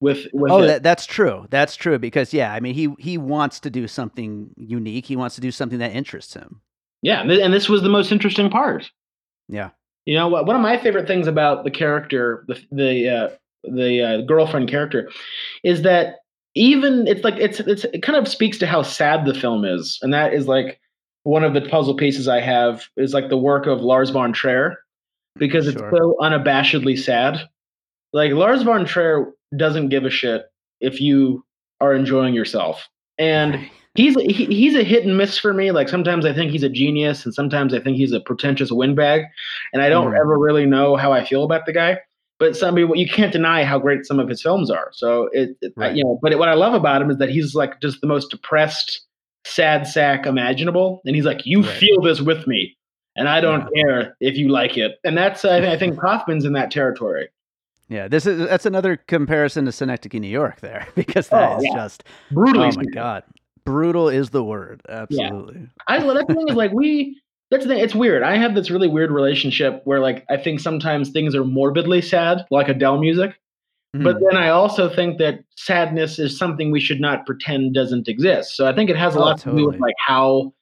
with 0.01 0.27
with 0.33 0.49
oh 0.51 0.61
that, 0.65 0.81
that's 0.81 1.05
true 1.05 1.45
that's 1.49 1.75
true 1.75 1.99
because 1.99 2.33
yeah 2.33 2.53
i 2.53 2.61
mean 2.61 2.73
he 2.73 2.87
he 2.99 3.17
wants 3.17 3.59
to 3.59 3.69
do 3.69 3.85
something 3.85 4.49
unique 4.55 5.05
he 5.05 5.17
wants 5.17 5.35
to 5.35 5.41
do 5.41 5.51
something 5.51 5.79
that 5.79 5.91
interests 5.91 6.33
him 6.35 6.61
yeah, 7.01 7.19
and 7.19 7.29
th- 7.29 7.41
and 7.41 7.53
this 7.53 7.67
was 7.67 7.81
the 7.81 7.89
most 7.89 8.09
interesting 8.11 8.49
part. 8.49 8.89
yeah 9.49 9.71
You 10.05 10.15
know, 10.15 10.29
what- 10.29 10.45
one 10.45 10.55
of 10.55 10.61
my 10.61 10.77
favorite 10.77 11.05
things 11.05 11.27
about 11.27 11.65
the 11.65 11.71
character, 11.71 12.45
the 12.47 12.57
the 12.71 13.09
uh, 13.09 13.29
the 13.65 14.01
uh, 14.01 14.21
girlfriend 14.21 14.69
character, 14.69 15.09
is 15.65 15.81
that 15.81 16.15
even 16.55 17.05
it's 17.07 17.25
like 17.25 17.35
it's 17.37 17.59
it's 17.59 17.83
it 17.83 18.01
kind 18.01 18.17
of 18.17 18.25
speaks 18.27 18.57
to 18.59 18.65
how 18.67 18.81
sad 18.83 19.25
the 19.25 19.33
film 19.33 19.65
is, 19.65 19.99
and 20.01 20.13
that 20.13 20.33
is 20.33 20.47
like 20.47 20.79
one 21.23 21.43
of 21.43 21.53
the 21.53 21.61
puzzle 21.61 21.95
pieces 21.95 22.27
I 22.29 22.39
have 22.39 22.85
is 22.95 23.13
like 23.13 23.27
the 23.29 23.37
work 23.37 23.67
of 23.67 23.81
Lars 23.81 24.11
von 24.11 24.31
Trier, 24.31 24.77
because 25.37 25.67
it's 25.67 25.77
Sure. 25.79 25.91
so 25.91 26.15
unabashedly 26.21 26.97
sad. 26.97 27.41
Like 28.13 28.31
Lars 28.31 28.63
von 28.63 28.85
Trier 28.85 29.31
doesn't 29.55 29.89
give 29.89 30.05
a 30.05 30.09
shit 30.09 30.43
if 30.81 30.99
you 31.01 31.45
are 31.81 31.93
enjoying 31.93 32.33
yourself, 32.33 32.87
and 33.17 33.59
he's 33.95 34.15
he, 34.15 34.45
he's 34.45 34.75
a 34.75 34.83
hit 34.83 35.05
and 35.05 35.17
miss 35.17 35.37
for 35.37 35.53
me. 35.53 35.71
Like 35.71 35.89
sometimes 35.89 36.25
I 36.25 36.33
think 36.33 36.51
he's 36.51 36.63
a 36.63 36.69
genius, 36.69 37.23
and 37.25 37.33
sometimes 37.33 37.73
I 37.73 37.79
think 37.79 37.97
he's 37.97 38.11
a 38.11 38.19
pretentious 38.19 38.71
windbag, 38.71 39.23
and 39.73 39.81
I 39.81 39.89
don't 39.89 40.11
Mhm. 40.11 40.19
ever 40.19 40.37
really 40.39 40.65
know 40.65 40.95
how 40.95 41.11
I 41.11 41.23
feel 41.23 41.43
about 41.43 41.65
the 41.65 41.73
guy. 41.73 41.99
But 42.39 42.55
some 42.55 42.75
people, 42.75 42.95
you 42.95 43.07
can't 43.07 43.33
deny 43.33 43.65
how 43.65 43.79
great 43.79 44.05
some 44.05 44.17
of 44.17 44.29
his 44.29 44.41
films 44.41 44.71
are. 44.71 44.89
So 44.93 45.29
it, 45.33 45.57
it 45.61 45.73
Right. 45.75 45.93
you 45.95 46.03
know. 46.05 46.17
But 46.21 46.37
what 46.39 46.47
I 46.47 46.53
love 46.53 46.73
about 46.73 47.01
him 47.01 47.11
is 47.11 47.17
that 47.17 47.29
he's 47.29 47.53
like 47.53 47.81
just 47.81 47.99
the 48.01 48.07
most 48.07 48.31
depressed, 48.31 49.01
sad 49.45 49.85
sack 49.85 50.25
imaginable, 50.25 51.01
and 51.05 51.15
he's 51.15 51.25
like, 51.25 51.45
"You 51.45 51.61
Right. 51.61 51.69
feel 51.69 52.01
this 52.01 52.21
with 52.21 52.47
me." 52.47 52.75
And 53.19 53.27
I 53.29 53.41
don't 53.41 53.67
care 53.75 54.15
if 54.21 54.37
you 54.37 54.47
like 54.49 54.77
it, 54.77 54.99
and 55.03 55.17
that's 55.17 55.43
I, 55.45 55.57
I 55.73 55.77
think 55.77 55.99
Kaufman's 56.01 56.45
in 56.45 56.53
that 56.53 56.71
territory. 56.71 57.27
yeah 57.89 58.07
this 58.07 58.25
is 58.25 58.47
that's 58.47 58.65
another 58.65 58.95
comparison 58.97 59.65
to 59.65 59.71
synecdoche 59.71 60.13
new 60.21 60.27
york 60.27 60.59
there 60.61 60.87
because 60.95 61.27
that 61.29 61.51
Oh, 61.51 61.57
is 61.57 61.63
yeah. 61.65 61.73
just 61.73 62.03
brutal. 62.31 62.63
oh 62.63 62.71
my 62.71 62.85
god 62.85 63.23
brutal 63.65 64.09
is 64.09 64.29
the 64.29 64.43
word 64.43 64.81
absolutely 64.89 65.67
I 65.87 65.97
well, 65.99 66.15
that's 66.15 66.27
the 66.27 66.33
thing 66.35 66.47
is 66.49 66.55
like 66.55 66.71
we 66.71 67.19
that's 67.51 67.65
the 67.65 67.69
thing. 67.73 67.79
It's 67.83 67.95
weird. 67.95 68.21
I 68.21 68.37
have 68.37 68.53
this 68.53 68.69
really 68.69 68.87
weird 68.87 69.09
relationship 69.11 69.81
where 69.83 69.99
like 69.99 70.23
I 70.29 70.37
think 70.37 70.59
sometimes 70.59 71.09
things 71.09 71.33
are 71.33 71.43
morbidly 71.43 72.01
sad, 72.01 72.45
like 72.51 72.67
Adele 72.69 72.99
music. 72.99 73.39
But 73.91 74.17
Mhm. 74.17 74.21
then 74.29 74.37
I 74.37 74.49
also 74.49 74.87
think 74.87 75.17
that 75.17 75.39
sadness 75.57 76.19
is 76.19 76.37
something 76.37 76.69
we 76.69 76.79
should 76.79 77.01
not 77.01 77.25
pretend 77.25 77.73
doesn't 77.73 78.07
exist. 78.07 78.55
So 78.55 78.67
I 78.67 78.73
think 78.75 78.91
it 78.91 78.95
has 78.97 79.15
a 79.15 79.17
Oh, 79.17 79.21
lot 79.21 79.39
to 79.39 79.49
do 79.55 79.65
with 79.65 79.79
like 79.79 79.95
how 79.97 80.53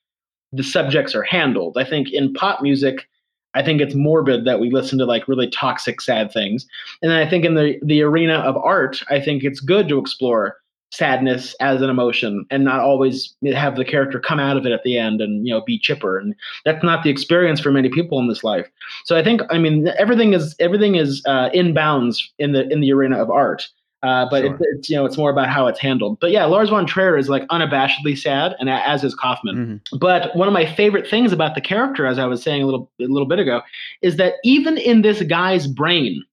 the 0.57 0.63
subjects 0.63 1.15
are 1.15 1.23
handled. 1.23 1.77
I 1.77 1.83
think 1.83 2.11
in 2.11 2.33
pop 2.33 2.61
music, 2.61 3.07
I 3.53 3.63
think 3.63 3.81
it's 3.81 3.95
morbid 3.95 4.45
that 4.45 4.59
we 4.59 4.69
listen 4.69 4.99
to 4.99 5.05
like 5.05 5.27
really 5.27 5.49
toxic, 5.49 6.01
sad 6.01 6.31
things. 6.31 6.67
And 7.01 7.11
then 7.11 7.17
I 7.17 7.29
think 7.29 7.45
in 7.45 7.55
the 7.55 7.79
the 7.83 8.01
arena 8.01 8.35
of 8.35 8.57
art, 8.57 9.01
I 9.09 9.19
think 9.19 9.43
it's 9.43 9.59
good 9.59 9.87
to 9.89 9.99
explore 9.99 10.57
sadness 10.91 11.53
as 11.59 11.81
an 11.81 11.89
emotion 11.89 12.45
and 12.49 12.63
not 12.63 12.79
always 12.79 13.35
have 13.53 13.75
the 13.75 13.83
character 13.83 14.19
come 14.19 14.39
out 14.39 14.55
of 14.55 14.65
it 14.65 14.71
at 14.71 14.83
the 14.83 14.97
end 14.97 15.19
and 15.19 15.45
you 15.45 15.53
know 15.53 15.61
be 15.61 15.77
chipper 15.77 16.17
and 16.17 16.33
that's 16.63 16.81
not 16.81 17.03
the 17.03 17.09
experience 17.09 17.59
for 17.59 17.71
many 17.71 17.89
people 17.89 18.19
in 18.19 18.29
this 18.29 18.41
life 18.41 18.65
so 19.03 19.17
i 19.17 19.21
think 19.21 19.41
i 19.49 19.57
mean 19.57 19.89
everything 19.99 20.31
is 20.31 20.55
everything 20.59 20.95
is 20.95 21.21
uh, 21.25 21.49
in 21.53 21.73
bounds 21.73 22.31
in 22.39 22.53
the 22.53 22.69
in 22.69 22.79
the 22.79 22.91
arena 22.93 23.21
of 23.21 23.29
art 23.29 23.67
uh, 24.03 24.27
but 24.29 24.43
Sure. 24.43 24.53
it's, 24.53 24.61
it's 24.61 24.89
you 24.89 24.95
know 24.95 25.05
it's 25.05 25.17
more 25.17 25.29
about 25.31 25.49
how 25.49 25.67
it's 25.67 25.79
handled. 25.79 26.19
But 26.19 26.31
yeah 26.31 26.45
lars 26.45 26.69
von 26.69 26.85
trier 26.85 27.17
is 27.17 27.29
like 27.29 27.47
unabashedly 27.47 28.17
sad 28.17 28.55
and 28.59 28.69
as 28.69 29.03
is 29.03 29.15
kaufman. 29.15 29.81
Mhm. 29.91 29.99
but 29.99 30.35
one 30.35 30.47
of 30.47 30.53
my 30.53 30.65
favorite 30.65 31.07
things 31.07 31.31
about 31.31 31.55
the 31.55 31.61
character 31.61 32.05
as 32.05 32.19
i 32.19 32.25
was 32.25 32.41
saying 32.43 32.61
a 32.61 32.65
little 32.65 32.91
a 33.01 33.05
little 33.05 33.27
bit 33.27 33.39
ago 33.39 33.61
is 34.01 34.17
that 34.17 34.35
even 34.43 34.77
in 34.77 35.01
this 35.01 35.21
guy's 35.23 35.65
brain 35.67 36.23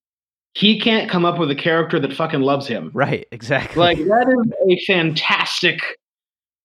he 0.55 0.79
can't 0.79 1.11
come 1.11 1.25
up 1.25 1.39
with 1.39 1.51
a 1.51 1.55
character 1.57 1.99
that 1.99 2.13
fucking 2.13 2.41
loves 2.43 2.69
him. 2.69 2.91
Right 2.95 3.27
exactly. 3.33 3.81
Like 3.81 3.99
that 3.99 4.29
is 4.29 4.53
a 4.71 4.85
fantastic 4.87 5.81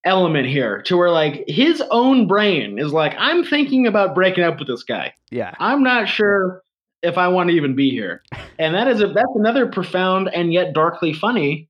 element 0.05 0.47
here 0.47 0.81
to 0.83 0.95
where 0.95 1.09
like 1.09 1.43
his 1.47 1.81
own 1.91 2.25
brain 2.27 2.79
is 2.79 2.93
like 2.93 3.13
i'm 3.17 3.43
thinking 3.43 3.85
about 3.87 4.15
breaking 4.15 4.43
up 4.43 4.59
with 4.59 4.67
this 4.67 4.83
guy. 4.83 5.13
Yeah. 5.31 5.53
I'm 5.59 5.81
not 5.83 6.07
sure 6.07 6.61
if 7.01 7.17
i 7.17 7.27
want 7.27 7.49
to 7.49 7.55
even 7.55 7.75
be 7.75 7.89
here. 7.89 8.23
And 8.57 8.75
that 8.75 8.87
is 8.87 9.01
a 9.01 9.07
that's 9.07 9.35
another 9.35 9.67
profound 9.67 10.29
and 10.33 10.53
yet 10.53 10.73
darkly 10.73 11.13
funny 11.13 11.69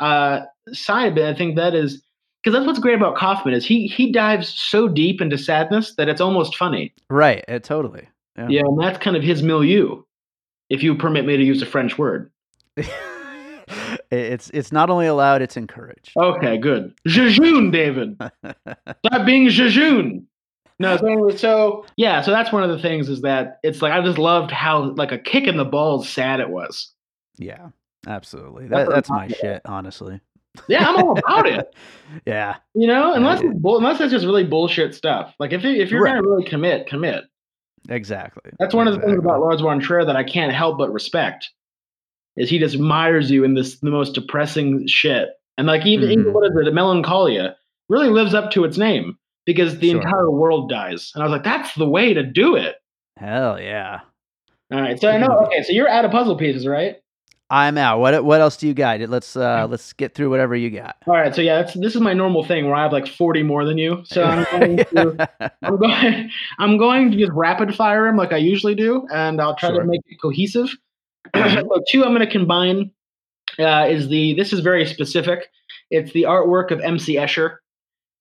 uh 0.00 0.40
side 0.72 1.12
of 1.12 1.18
it 1.18 1.26
i 1.26 1.34
think 1.36 1.56
that 1.56 1.74
is 1.74 2.02
because 2.42 2.56
that's 2.56 2.66
what's 2.66 2.80
great 2.80 2.94
about 2.96 3.16
kaufman 3.16 3.54
is 3.54 3.64
he 3.64 3.86
he 3.86 4.10
dives 4.10 4.48
so 4.48 4.88
deep 4.88 5.20
into 5.20 5.38
sadness 5.38 5.94
that 5.96 6.08
it's 6.08 6.20
almost 6.20 6.56
funny. 6.56 6.92
Right 7.08 7.44
uh, 7.48 7.60
totally 7.60 8.08
yeah, 8.36 8.48
yeah 8.48 8.60
and 8.64 8.80
that's 8.80 8.98
kind 8.98 9.16
of 9.16 9.22
his 9.22 9.42
milieu 9.42 10.02
if 10.70 10.82
you 10.82 10.96
permit 10.96 11.26
me 11.26 11.36
to 11.36 11.44
use 11.44 11.62
a 11.62 11.66
french 11.66 11.98
word. 11.98 12.30
It's 14.10 14.50
it's 14.50 14.70
not 14.70 14.90
only 14.90 15.06
allowed 15.06 15.42
it's 15.42 15.56
encouraged. 15.56 16.12
Okay 16.16 16.58
good. 16.58 16.94
Jejune 17.06 17.70
david. 17.70 18.16
Stop 19.06 19.26
being 19.26 19.48
jejune. 19.48 20.26
No, 20.80 20.96
so, 20.96 21.30
so 21.36 21.86
yeah, 21.96 22.20
so 22.20 22.30
that's 22.32 22.52
one 22.52 22.62
of 22.64 22.70
the 22.70 22.80
things 22.82 23.08
is 23.08 23.22
that 23.22 23.58
it's 23.62 23.80
like 23.80 23.92
I 23.92 24.00
just 24.02 24.18
loved 24.18 24.50
how 24.50 24.92
like 24.94 25.12
a 25.12 25.18
kick 25.18 25.46
in 25.46 25.56
the 25.56 25.64
balls 25.64 26.08
sad 26.08 26.40
it 26.40 26.50
was. 26.50 26.92
yeah 27.38 27.68
absolutely 28.06 28.66
That's 28.68 28.88
that, 28.88 28.94
that's 28.94 29.10
my 29.10 29.28
shit 29.28 29.62
honestly 29.64 30.20
Yeah, 30.68 30.88
I'm 30.88 30.96
all 30.96 31.18
about 31.18 31.46
it. 31.48 31.74
yeah 32.26 32.56
You 32.74 32.86
know, 32.88 33.14
unless 33.14 33.40
Yeah. 33.42 33.50
it's 33.50 33.60
unless 33.64 34.00
it's 34.00 34.12
just 34.12 34.26
really 34.26 34.44
bullshit 34.44 34.94
stuff. 34.94 35.34
Like 35.38 35.52
if 35.52 35.62
you, 35.64 35.70
if 35.70 35.90
you're 35.90 36.02
Right. 36.02 36.14
gonna 36.16 36.28
really 36.28 36.44
commit, 36.44 36.86
commit. 36.88 37.24
exactly 37.88 38.50
That's 38.58 38.74
one 38.74 38.88
of 38.88 38.94
the 38.94 39.00
things 39.00 39.18
about 39.18 39.40
Lars 39.40 39.60
von 39.60 39.80
Trier 39.80 40.04
that 40.04 40.16
I 40.16 40.24
can't 40.24 40.52
help 40.52 40.76
but 40.78 40.92
respect. 40.92 41.50
Is 42.36 42.50
he 42.50 42.58
just 42.58 42.78
mires 42.78 43.30
you 43.30 43.44
in 43.44 43.54
this 43.54 43.78
the 43.78 43.90
most 43.90 44.14
depressing 44.14 44.86
shit, 44.88 45.28
and 45.56 45.66
like 45.68 45.86
even, 45.86 46.10
even 46.10 46.24
Mhm. 46.26 46.32
what 46.32 46.50
is 46.50 46.66
it, 46.66 46.74
Melancholia 46.74 47.54
really 47.88 48.08
lives 48.10 48.34
up 48.34 48.50
to 48.52 48.64
its 48.64 48.76
name 48.76 49.16
because 49.46 49.78
the 49.78 49.90
Sure. 49.90 50.00
entire 50.00 50.30
world 50.30 50.68
dies, 50.70 51.12
and 51.14 51.22
I 51.22 51.26
was 51.26 51.32
like, 51.32 51.44
that's 51.44 51.74
the 51.74 51.88
way 51.88 52.14
to 52.14 52.22
do 52.22 52.56
it. 52.56 52.76
hell 53.18 53.60
yeah 53.60 54.00
All 54.72 54.80
right, 54.80 54.98
so 55.00 55.08
I 55.08 55.18
know. 55.18 55.38
Okay, 55.46 55.62
so 55.62 55.72
you're 55.72 55.88
out 55.88 56.04
of 56.04 56.10
puzzle 56.10 56.36
pieces, 56.36 56.66
right? 56.66 56.96
i'm 57.50 57.76
out 57.76 58.00
what 58.00 58.24
what 58.24 58.40
else 58.40 58.56
do 58.56 58.66
you 58.66 58.72
got 58.72 58.98
let's 59.02 59.36
uh 59.36 59.66
let's 59.68 59.92
get 59.92 60.14
through 60.14 60.30
whatever 60.30 60.56
you 60.56 60.70
got 60.70 60.96
All 61.06 61.12
right, 61.12 61.34
so 61.34 61.42
yeah, 61.42 61.56
that's, 61.60 61.74
this 61.74 61.94
is 61.94 62.00
my 62.00 62.14
normal 62.14 62.42
thing 62.42 62.64
where 62.64 62.74
I 62.74 62.82
have 62.84 62.90
like 62.92 63.06
40 63.06 63.42
more 63.42 63.66
than 63.66 63.76
you. 63.76 64.00
So 64.06 64.24
I'm 64.24 64.44
going 64.50 64.76
to, 64.78 65.30
I'm 65.62 65.76
going, 65.78 66.30
I'm 66.58 66.78
going 66.78 67.10
to 67.10 67.18
just 67.18 67.32
rapid 67.32 67.74
fire 67.74 68.06
them 68.06 68.16
like 68.16 68.32
I 68.32 68.38
usually 68.38 68.74
do, 68.74 69.06
and 69.12 69.40
I'll 69.42 69.54
try 69.56 69.68
Sure. 69.68 69.80
to 69.80 69.86
make 69.86 70.00
it 70.06 70.16
cohesive. 70.22 70.70
so 71.36 71.82
two, 71.90 72.02
I'm 72.02 72.14
going 72.14 72.26
to 72.26 72.32
combine. 72.32 72.90
Uh, 73.58 73.86
is 73.90 74.08
the 74.08 74.32
this 74.34 74.52
is 74.54 74.60
very 74.60 74.86
specific. 74.86 75.48
It's 75.90 76.12
the 76.12 76.22
artwork 76.22 76.70
of 76.70 76.80
MC 76.80 77.16
Escher, 77.16 77.56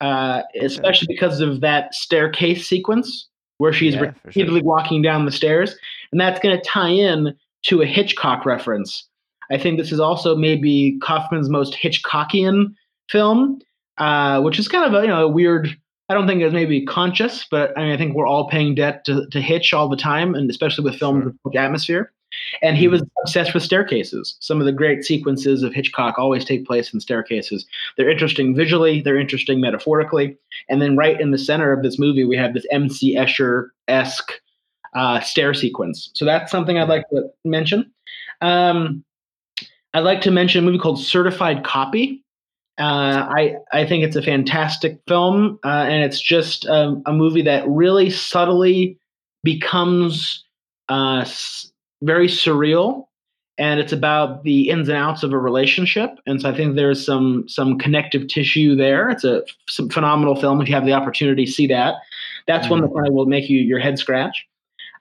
uh, 0.02 0.42
especially 0.62 1.08
because 1.08 1.40
of 1.40 1.62
that 1.62 1.94
staircase 1.94 2.68
sequence 2.68 3.28
where 3.58 3.72
she's 3.74 3.94
Yeah, 3.94 4.00
for 4.00 4.06
sure. 4.06 4.16
repeatedly 4.26 4.62
walking 4.62 5.02
down 5.02 5.26
the 5.26 5.32
stairs, 5.32 5.76
and 6.12 6.20
that's 6.20 6.40
going 6.40 6.56
to 6.58 6.64
tie 6.68 6.90
in 6.90 7.34
to 7.64 7.82
a 7.82 7.86
Hitchcock 7.86 8.46
reference. 8.46 9.08
I 9.52 9.58
think 9.58 9.78
this 9.78 9.92
is 9.92 10.00
also 10.00 10.36
maybe 10.36 10.98
Kaufman's 11.02 11.50
most 11.50 11.74
Hitchcockian 11.76 12.74
film, 13.10 13.60
uh, 13.98 14.42
which 14.42 14.58
is 14.60 14.68
kind 14.68 14.84
of 14.86 14.94
a 14.94 15.02
you 15.06 15.08
know 15.08 15.26
a 15.26 15.28
weird. 15.28 15.70
I 16.10 16.14
don't 16.16 16.28
think 16.28 16.42
it's 16.42 16.54
maybe 16.54 16.86
conscious, 16.86 17.46
but 17.50 17.78
I 17.78 17.82
mean 17.84 17.92
I 17.92 17.98
think 17.98 18.16
we're 18.16 18.28
all 18.28 18.50
paying 18.50 18.76
debt 18.76 19.06
to, 19.06 19.26
to 19.32 19.40
Hitch 19.42 19.74
all 19.74 19.88
the 19.88 19.96
time, 19.98 20.36
and 20.36 20.50
especially 20.50 20.84
with 20.84 20.96
films 21.00 21.24
Sure. 21.24 21.34
with 21.46 21.56
atmosphere. 21.56 22.12
And 22.62 22.78
he 22.78 22.86
Mhm. 22.88 22.92
was 22.92 23.04
obsessed 23.22 23.54
with 23.54 23.64
staircases. 23.64 24.36
Some 24.40 24.60
of 24.60 24.66
the 24.66 24.72
great 24.72 25.04
sequences 25.04 25.64
of 25.64 25.74
Hitchcock 25.74 26.18
always 26.20 26.46
take 26.46 26.66
place 26.66 26.94
in 26.94 27.00
staircases. 27.00 27.66
They're 27.98 28.10
interesting 28.10 28.56
visually, 28.56 29.02
they're 29.02 29.20
interesting 29.20 29.60
metaphorically. 29.62 30.38
And 30.70 30.82
then 30.82 30.96
right 30.98 31.20
in 31.20 31.32
the 31.32 31.38
center 31.38 31.72
of 31.74 31.84
this 31.84 31.98
movie, 32.00 32.24
we 32.24 32.38
have 32.38 32.54
this 32.54 32.66
M.C. 32.72 33.16
Escher 33.16 33.70
esque 33.88 34.34
uh, 34.96 35.20
stair 35.22 35.54
sequence. 35.54 36.12
So 36.14 36.24
that's 36.26 36.52
something 36.52 36.78
I'd 36.78 36.90
like 36.90 37.10
to 37.10 37.30
mention. 37.44 37.92
Um, 38.42 39.04
I'd 39.96 40.02
like 40.02 40.22
to 40.22 40.32
mention 40.32 40.64
a 40.64 40.66
movie 40.66 40.78
called 40.80 41.00
Certified 41.00 41.64
Copy. 41.64 42.24
Uh, 42.80 43.28
I 43.30 43.56
I 43.72 43.86
think 43.86 44.04
it's 44.04 44.16
a 44.16 44.22
fantastic 44.24 45.00
film, 45.08 45.60
uh, 45.64 45.86
and 45.88 46.04
it's 46.04 46.20
just 46.20 46.66
um, 46.68 47.04
a 47.06 47.14
movie 47.14 47.44
that 47.44 47.68
really 47.68 48.10
subtly 48.10 48.98
becomes 49.44 50.44
uh, 50.90 51.20
s- 51.22 51.72
very 52.04 52.28
surreal, 52.28 53.08
and 53.58 53.80
it's 53.80 53.94
about 53.94 54.44
the 54.44 54.70
ins 54.70 54.90
and 54.90 54.98
outs 54.98 55.24
of 55.24 55.34
a 55.34 55.38
relationship. 55.38 56.12
And 56.26 56.42
so 56.42 56.50
I 56.50 56.56
think 56.56 56.76
there's 56.76 57.06
some 57.06 57.48
some 57.48 57.78
connective 57.78 58.28
tissue 58.28 58.76
there. 58.76 59.10
It's 59.10 59.24
a 59.24 59.44
phenomenal 59.92 60.36
film. 60.36 60.62
If 60.62 60.70
you 60.70 60.76
have 60.76 60.86
the 60.86 60.94
opportunity, 60.94 61.46
see 61.46 61.68
that. 61.68 61.96
That's 62.48 62.70
one 62.70 62.82
that 62.82 62.88
of 62.88 63.14
will 63.14 63.26
make 63.26 63.50
you 63.50 63.60
your 63.60 63.80
head 63.80 63.98
scratch. 63.98 64.46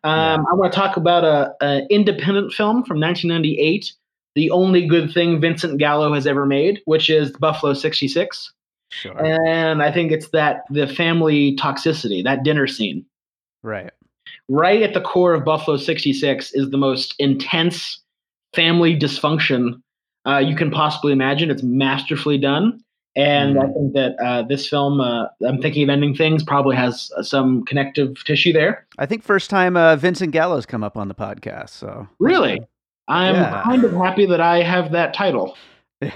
Um, 0.05 0.47
I 0.51 0.55
want 0.55 0.73
to 0.73 0.79
talk 0.79 0.97
about 0.97 1.25
a, 1.25 1.55
a 1.61 1.87
independent 1.89 2.53
film 2.53 2.85
from 2.85 3.01
1998 3.01 3.93
the 4.35 4.51
only 4.51 4.87
good 4.87 5.13
thing 5.13 5.41
Vincent 5.41 5.79
Gallo 5.79 6.15
has 6.15 6.27
ever 6.27 6.47
made, 6.47 6.81
which 6.87 7.11
is 7.11 7.31
Buffalo 7.33 7.75
66. 7.75 8.53
sure 8.91 9.25
And 9.47 9.83
I 9.83 9.93
think 9.93 10.13
it's 10.13 10.29
that 10.29 10.65
the 10.71 10.87
family 10.87 11.57
toxicity, 11.57 12.25
that 12.25 12.43
dinner 12.43 12.67
scene. 12.67 13.05
right 13.63 13.93
Right 14.49 14.83
at 14.83 14.95
the 14.95 15.01
core 15.01 15.35
of 15.35 15.45
Buffalo 15.45 15.77
66 15.77 16.53
is 16.53 16.71
the 16.71 16.77
most 16.77 17.15
intense 17.19 18.01
family 18.55 18.99
dysfunction 18.99 19.81
uh, 20.27 20.39
you 20.39 20.55
can 20.55 20.71
possibly 20.71 21.13
imagine. 21.13 21.51
It's 21.51 21.63
masterfully 21.63 22.39
done. 22.39 22.81
And 23.17 23.59
I 23.59 23.65
Mhm. 23.65 23.75
think 23.75 23.93
that 23.95 24.17
uh, 24.25 24.43
this 24.43 24.69
film, 24.69 25.01
uh, 25.01 25.27
I'm 25.47 25.61
thinking 25.61 25.83
of 25.83 25.91
ending 25.91 26.15
things, 26.15 26.43
probably 26.45 26.77
has 26.77 27.11
uh, 27.17 27.23
some 27.23 27.65
connective 27.65 28.23
tissue 28.25 28.53
there. 28.53 28.87
I 28.99 29.07
think 29.07 29.23
first 29.23 29.51
time 29.51 29.77
uh, 29.77 29.97
Vincent 29.97 30.33
Gallo's 30.33 30.65
come 30.65 30.83
up 30.85 30.97
on 30.97 31.09
the 31.09 31.15
podcast. 31.15 31.71
So 31.71 32.09
Really, 32.21 32.61
I'm 33.09 33.35
Yeah. 33.35 33.63
kind 33.63 33.85
of 33.85 33.93
happy 34.03 34.27
that 34.27 34.41
I 34.41 34.63
have 34.63 34.93
that 34.93 35.13
title. 35.15 35.57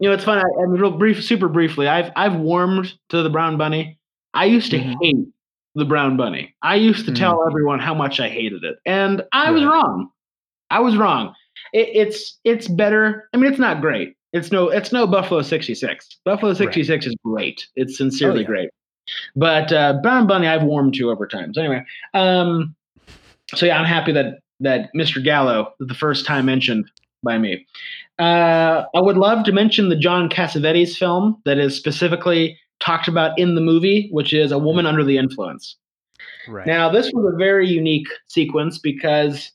You 0.00 0.08
know, 0.08 0.14
it's 0.14 0.24
fun. 0.24 0.38
I, 0.38 0.42
I 0.42 0.66
mean, 0.66 0.80
real 0.80 0.90
brief, 0.98 1.22
super 1.22 1.48
briefly. 1.48 1.86
I've 1.86 2.10
I've 2.16 2.34
warmed 2.34 2.92
to 3.10 3.22
the 3.22 3.30
brown 3.30 3.56
bunny. 3.56 3.98
I 4.34 4.46
used 4.46 4.72
to 4.72 4.78
Mhm. 4.80 4.96
hate 5.00 5.26
the 5.74 5.84
brown 5.84 6.16
bunny. 6.16 6.54
I 6.62 6.76
used 6.76 7.04
to 7.06 7.12
Mm. 7.12 7.18
tell 7.18 7.46
everyone 7.46 7.78
how 7.78 7.94
much 7.94 8.20
I 8.20 8.28
hated 8.28 8.64
it, 8.64 8.76
and 8.86 9.22
I 9.32 9.50
was 9.50 9.64
wrong. 9.64 10.10
I 10.70 10.80
was 10.80 10.96
wrong. 10.96 11.34
It, 11.72 11.88
it's 11.94 12.38
it's 12.44 12.68
better. 12.68 13.28
I 13.32 13.36
mean, 13.38 13.50
it's 13.50 13.60
not 13.60 13.80
great. 13.80 14.14
It's 14.32 14.50
no 14.52 14.68
it's 14.68 14.92
no 14.92 15.06
Buffalo 15.06 15.42
'66. 15.42 16.18
Buffalo 16.24 16.52
'66 16.54 17.06
is 17.06 17.14
great. 17.24 17.66
It's 17.76 17.96
sincerely 17.98 18.38
Oh, 18.38 18.40
yeah. 18.40 18.46
great. 18.46 18.70
But 19.36 19.72
uh, 19.72 19.94
brown 20.02 20.26
bunny, 20.26 20.46
I've 20.46 20.62
warmed 20.62 20.94
to 20.94 21.10
over 21.10 21.26
time. 21.26 21.52
So 21.54 21.60
anyway, 21.62 21.84
um, 22.14 22.74
so 23.54 23.66
yeah, 23.66 23.78
I'm 23.78 23.84
happy 23.86 24.12
that 24.12 24.38
that 24.60 24.90
Mr. 24.94 25.22
Gallo 25.22 25.72
the 25.80 25.94
first 25.94 26.24
time 26.24 26.46
mentioned 26.46 26.90
by 27.22 27.36
me. 27.38 27.66
Uh, 28.18 28.84
I 28.94 29.00
would 29.00 29.16
love 29.16 29.44
to 29.44 29.52
mention 29.52 29.88
the 29.88 29.96
John 29.96 30.28
Cassavetes 30.28 30.96
film 30.96 31.40
that 31.44 31.58
is 31.58 31.74
specifically 31.76 32.58
talked 32.82 33.08
about 33.08 33.38
in 33.38 33.54
the 33.54 33.60
movie, 33.60 34.08
which 34.10 34.32
is 34.32 34.52
A 34.52 34.58
Woman 34.58 34.86
Under 34.86 35.04
the 35.04 35.16
Influence. 35.18 35.76
right. 36.48 36.66
Now, 36.66 36.88
this 36.90 37.10
was 37.12 37.32
a 37.32 37.36
very 37.36 37.68
unique 37.68 38.08
sequence 38.26 38.78
because 38.78 39.52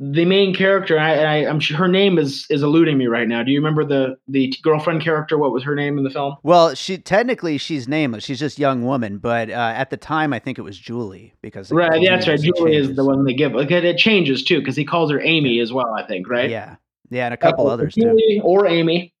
the 0.00 0.24
main 0.24 0.54
character, 0.54 0.96
I, 0.96 1.14
I, 1.14 1.34
I'm 1.48 1.58
sure 1.58 1.76
her 1.76 1.88
name 1.88 2.18
is 2.18 2.46
is 2.50 2.62
eluding 2.62 2.96
me 2.98 3.08
right 3.08 3.26
now. 3.26 3.42
Do 3.42 3.50
you 3.50 3.58
remember 3.58 3.84
the 3.84 4.16
the 4.28 4.54
girlfriend 4.62 5.02
character? 5.02 5.36
What 5.38 5.52
was 5.52 5.64
her 5.64 5.74
name 5.74 5.98
in 5.98 6.04
the 6.04 6.10
film? 6.10 6.36
well, 6.44 6.74
she 6.74 6.98
technically 6.98 7.58
she's 7.58 7.88
nameless. 7.88 8.22
She's 8.24 8.38
just 8.38 8.60
young 8.60 8.84
woman, 8.84 9.18
but 9.18 9.50
uh, 9.50 9.72
at 9.74 9.90
the 9.90 9.96
time 9.96 10.32
I 10.32 10.38
think 10.38 10.56
it 10.58 10.62
was 10.62 10.78
Julie 10.78 11.34
because 11.42 11.72
Right, 11.72 11.90
the 11.90 12.00
yeah, 12.00 12.14
that's 12.16 12.28
right. 12.28 12.38
names 12.38 12.52
Julie 12.58 12.76
is 12.76 12.94
the 12.94 13.04
one 13.04 13.24
they 13.24 13.34
give. 13.34 13.54
Like 13.54 13.72
it, 13.72 13.84
it 13.84 13.98
changes 13.98 14.44
too 14.44 14.60
because 14.60 14.76
he 14.76 14.84
calls 14.84 15.10
her 15.10 15.20
Amy 15.20 15.58
as 15.58 15.72
well. 15.72 15.92
I 15.94 16.06
think, 16.06 16.28
right? 16.28 16.48
Yeah, 16.48 16.76
yeah, 17.10 17.24
and 17.24 17.34
a 17.34 17.36
couple 17.36 17.66
Uh, 17.66 17.72
others 17.72 17.94
too. 17.94 18.02
Julie 18.02 18.40
or 18.44 18.68
Amy. 18.68 19.12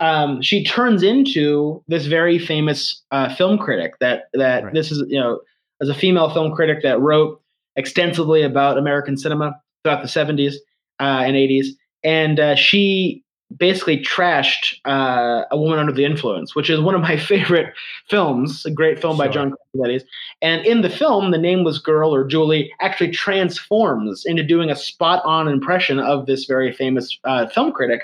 Um, 0.00 0.40
she 0.42 0.64
turns 0.64 1.02
into 1.02 1.82
this 1.88 2.06
very 2.06 2.38
famous 2.38 3.02
uh, 3.10 3.34
film 3.34 3.58
critic. 3.58 3.94
That 4.00 4.24
that 4.34 4.64
Right. 4.64 4.74
this 4.74 4.90
is 4.90 5.04
you 5.08 5.20
know 5.20 5.40
as 5.80 5.88
a 5.88 5.94
female 5.94 6.30
film 6.30 6.54
critic 6.54 6.82
that 6.82 7.00
wrote 7.00 7.40
extensively 7.76 8.42
about 8.42 8.78
American 8.78 9.16
cinema 9.16 9.60
throughout 9.84 10.02
the 10.02 10.08
seventies 10.08 10.58
uh, 11.00 11.22
and 11.24 11.36
eighties, 11.36 11.76
and 12.02 12.40
uh, 12.40 12.54
she 12.56 13.22
basically 13.56 13.98
trashed 13.98 14.76
uh, 14.84 15.42
A 15.50 15.56
Woman 15.58 15.80
Under 15.80 15.92
the 15.92 16.04
Influence, 16.04 16.54
which 16.54 16.70
is 16.70 16.80
one 16.80 16.94
of 16.94 17.00
my 17.00 17.16
favorite 17.32 17.74
films. 18.08 18.64
A 18.64 18.70
great 18.70 19.00
film 19.00 19.18
by 19.18 19.26
John 19.28 19.54
Cassavetes. 19.74 20.04
And 20.40 20.64
in 20.64 20.82
the 20.82 20.88
film, 20.88 21.32
the 21.32 21.38
nameless 21.38 21.78
girl 21.78 22.14
or 22.14 22.24
Julie 22.24 22.72
actually 22.80 23.10
transforms 23.10 24.24
into 24.24 24.44
doing 24.44 24.70
a 24.70 24.76
spot 24.76 25.20
on 25.24 25.48
impression 25.48 25.98
of 25.98 26.26
this 26.26 26.44
very 26.44 26.72
famous 26.72 27.18
uh, 27.24 27.48
film 27.48 27.72
critic 27.72 28.02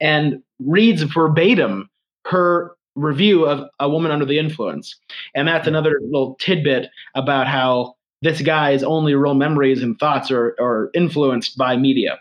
and 0.00 0.42
reads 0.60 1.02
verbatim 1.02 1.88
her 2.26 2.72
review 2.96 3.44
of 3.46 3.68
A 3.80 3.88
Woman 3.88 4.10
Under 4.10 4.24
the 4.24 4.38
Influence. 4.38 4.96
And 5.34 5.46
that's 5.48 5.64
Hmm. 5.64 5.70
another 5.74 6.00
little 6.02 6.34
tidbit 6.40 6.90
about 7.14 7.46
how 7.46 7.94
this 8.22 8.40
guy's 8.42 8.82
only 8.82 9.14
real 9.14 9.34
memories 9.34 9.82
and 9.82 9.98
thoughts 9.98 10.30
are, 10.30 10.56
are 10.60 10.90
influenced 10.94 11.56
by 11.56 11.76
media. 11.76 12.18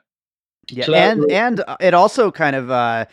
Yeah, 0.70 0.86
So 0.86 0.94
and 0.94 1.20
really- 1.22 1.34
and 1.34 1.64
uh, 1.68 1.78
it 1.80 1.94
also 1.94 2.30
kind 2.32 2.56
of 2.56 2.70
uh, 2.70 3.06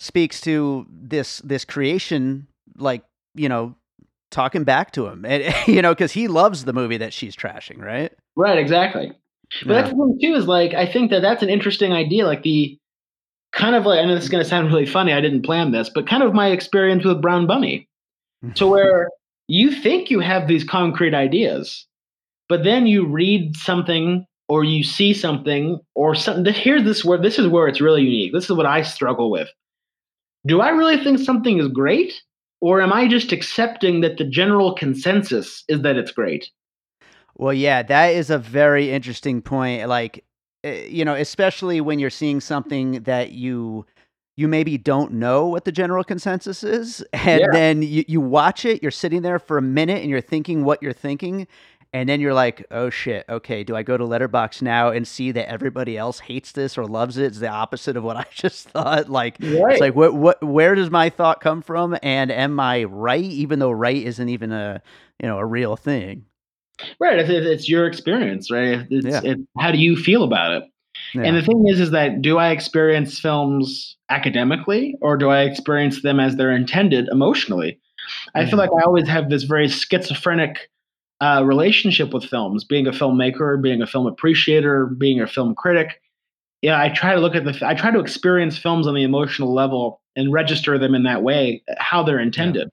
speaks 0.00 0.40
to 0.42 0.86
this 0.90 1.38
this 1.44 1.64
creation, 1.64 2.48
like 2.76 3.02
you 3.34 3.48
know, 3.48 3.74
talking 4.30 4.64
back 4.64 4.90
to 4.92 5.06
him, 5.06 5.24
and 5.24 5.54
you 5.68 5.82
know, 5.82 5.92
because 5.92 6.12
he 6.12 6.26
loves 6.26 6.64
the 6.64 6.72
movie 6.72 6.96
that 6.96 7.12
she's 7.12 7.36
trashing, 7.36 7.78
right? 7.78 8.12
Right, 8.34 8.58
exactly. 8.58 9.12
But 9.66 9.68
Yeah. 9.74 9.82
that's 9.82 9.90
the 9.90 9.96
thing 9.96 10.18
too 10.20 10.34
is 10.34 10.46
like 10.46 10.72
I 10.74 10.86
think 10.90 11.10
that 11.10 11.20
that's 11.20 11.42
an 11.42 11.50
interesting 11.50 11.92
idea. 11.92 12.26
Like 12.26 12.42
the 12.42 12.78
kind 13.52 13.74
of 13.74 13.86
like 13.86 14.00
I 14.00 14.04
know 14.04 14.14
this 14.14 14.24
is 14.24 14.30
going 14.30 14.42
to 14.42 14.48
sound 14.48 14.68
really 14.68 14.86
funny. 14.86 15.12
I 15.12 15.20
didn't 15.20 15.42
plan 15.42 15.72
this, 15.72 15.88
but 15.88 16.06
kind 16.06 16.22
of 16.22 16.34
my 16.34 16.48
experience 16.48 17.04
with 17.04 17.22
Brown 17.22 17.46
Bunny. 17.46 17.88
to 18.54 18.66
where 18.66 19.08
you 19.46 19.70
think 19.70 20.10
you 20.10 20.20
have 20.20 20.48
these 20.48 20.64
concrete 20.64 21.14
ideas, 21.14 21.86
but 22.48 22.64
then 22.64 22.86
you 22.86 23.06
read 23.06 23.56
something 23.56 24.26
or 24.48 24.64
you 24.64 24.82
see 24.82 25.14
something 25.14 25.78
or 25.94 26.14
something. 26.14 26.52
Here's 26.52 26.84
this 26.84 27.04
where 27.04 27.18
this 27.18 27.38
is 27.38 27.46
where 27.46 27.68
it's 27.68 27.80
really 27.80 28.02
unique. 28.02 28.32
This 28.32 28.44
is 28.44 28.56
what 28.56 28.66
I 28.66 28.82
struggle 28.82 29.30
with. 29.30 29.48
Do 30.46 30.60
I 30.60 30.70
really 30.70 31.02
think 31.02 31.20
something 31.20 31.58
is 31.58 31.68
great, 31.68 32.12
or 32.60 32.80
am 32.80 32.92
I 32.92 33.06
just 33.06 33.30
accepting 33.30 34.00
that 34.00 34.18
the 34.18 34.24
general 34.24 34.74
consensus 34.74 35.62
is 35.68 35.82
that 35.82 35.96
it's 35.96 36.10
great? 36.10 36.50
Well, 37.36 37.54
yeah, 37.54 37.82
that 37.84 38.08
is 38.08 38.28
a 38.28 38.38
very 38.38 38.90
interesting 38.90 39.40
point. 39.40 39.88
Like, 39.88 40.24
Eh, 40.64 40.86
you 40.88 41.04
know, 41.04 41.14
especially 41.14 41.80
when 41.80 41.98
you're 41.98 42.10
seeing 42.10 42.40
something 42.40 43.02
that 43.02 43.32
you 43.32 43.86
you 44.36 44.48
maybe 44.48 44.78
don't 44.78 45.12
know 45.12 45.46
what 45.46 45.64
the 45.66 45.72
general 45.72 46.02
consensus 46.04 46.64
is, 46.64 47.04
and 47.12 47.52
Yeah. 47.52 47.52
then 47.52 47.82
you, 47.82 48.04
you 48.08 48.20
watch 48.20 48.64
it, 48.64 48.82
you're 48.82 48.90
sitting 48.90 49.22
there 49.22 49.38
for 49.38 49.58
a 49.58 49.62
minute 49.62 50.00
and 50.00 50.08
you're 50.10 50.20
thinking 50.22 50.64
what 50.64 50.82
you're 50.82 50.92
thinking, 50.94 51.46
and 51.92 52.08
then 52.08 52.20
you're 52.20 52.32
like, 52.32 52.64
oh 52.70 52.88
shit, 52.88 53.26
okay, 53.28 53.62
do 53.64 53.76
I 53.76 53.82
go 53.82 53.96
to 53.98 54.04
Letterboxd 54.04 54.62
now 54.62 54.88
and 54.90 55.06
see 55.06 55.32
that 55.32 55.48
everybody 55.50 55.98
else 55.98 56.20
hates 56.20 56.52
this 56.52 56.78
or 56.78 56.86
loves 56.86 57.18
it? 57.18 57.26
It's 57.26 57.40
the 57.40 57.48
opposite 57.48 57.96
of 57.96 58.04
what 58.04 58.16
I 58.16 58.24
just 58.34 58.68
thought. 58.70 59.08
Like, 59.10 59.38
Right. 59.40 59.70
it's 59.70 59.80
like 59.80 59.94
what 59.94 60.14
what 60.14 60.42
where 60.42 60.74
does 60.74 60.90
my 60.90 61.10
thought 61.10 61.40
come 61.40 61.60
from, 61.62 61.96
and 62.02 62.30
am 62.32 62.58
I 62.60 62.84
right? 62.84 63.22
Even 63.24 63.58
though 63.58 63.70
right 63.72 63.96
isn't 64.02 64.28
even 64.28 64.52
a 64.52 64.80
you 65.22 65.28
know 65.28 65.38
a 65.38 65.44
real 65.46 65.76
thing. 65.76 66.24
Right. 67.00 67.18
It's, 67.18 67.30
it's 67.30 67.46
it's 67.46 67.68
your 67.68 67.86
experience, 67.86 68.50
right? 68.50 68.86
It's, 68.90 69.06
Yeah. 69.06 69.20
it's 69.22 69.42
how 69.58 69.70
do 69.70 69.78
you 69.78 69.96
feel 69.96 70.24
about 70.24 70.52
it? 70.52 70.64
Yeah. 71.14 71.22
And 71.22 71.36
the 71.36 71.42
thing 71.42 71.64
is, 71.68 71.80
is 71.80 71.90
that 71.90 72.22
do 72.22 72.38
I 72.38 72.50
experience 72.50 73.18
films 73.18 73.96
academically 74.08 74.96
or 75.00 75.16
do 75.16 75.28
I 75.30 75.42
experience 75.42 76.02
them 76.02 76.18
as 76.20 76.36
they're 76.36 76.52
intended 76.54 77.08
emotionally? 77.10 77.78
I 78.34 78.44
feel 78.46 78.54
Mhm. 78.54 78.58
like 78.58 78.70
I 78.70 78.84
always 78.84 79.08
have 79.08 79.30
this 79.30 79.44
very 79.44 79.68
schizophrenic 79.68 80.68
uh, 81.20 81.42
relationship 81.44 82.12
with 82.12 82.24
films, 82.24 82.64
being 82.64 82.88
a 82.88 82.90
filmmaker, 82.90 83.60
being 83.62 83.80
a 83.80 83.86
film 83.86 84.06
appreciator, 84.06 84.86
being 84.86 85.20
a 85.20 85.26
film 85.26 85.54
critic. 85.54 86.00
Yeah, 86.62 86.80
I 86.80 86.88
try 86.88 87.14
to 87.14 87.20
look 87.20 87.36
at 87.36 87.44
the, 87.44 87.56
I 87.64 87.74
try 87.74 87.92
to 87.92 88.00
experience 88.00 88.58
films 88.58 88.88
on 88.88 88.94
the 88.94 89.04
emotional 89.04 89.54
level 89.54 90.00
and 90.16 90.32
register 90.32 90.78
them 90.78 90.96
in 90.96 91.04
that 91.04 91.22
way, 91.22 91.62
how 91.78 92.02
they're 92.02 92.18
intended. 92.18 92.68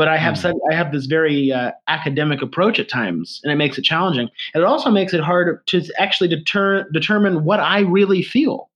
But 0.00 0.08
I 0.08 0.16
have 0.16 0.32
Mhm. 0.32 0.38
said 0.38 0.54
I 0.70 0.74
have 0.74 0.92
this 0.92 1.04
very 1.04 1.52
uh, 1.52 1.72
academic 1.88 2.40
approach 2.40 2.80
at 2.80 2.88
times, 2.88 3.38
and 3.44 3.52
it 3.52 3.56
makes 3.56 3.76
it 3.76 3.82
challenging. 3.82 4.30
And 4.54 4.62
it 4.62 4.66
also 4.66 4.90
makes 4.90 5.12
it 5.12 5.20
hard 5.20 5.60
to 5.66 5.82
actually 5.98 6.28
deter, 6.28 6.88
determine 6.90 7.44
what 7.44 7.60
I 7.60 7.80
really 7.80 8.22
feel. 8.22 8.70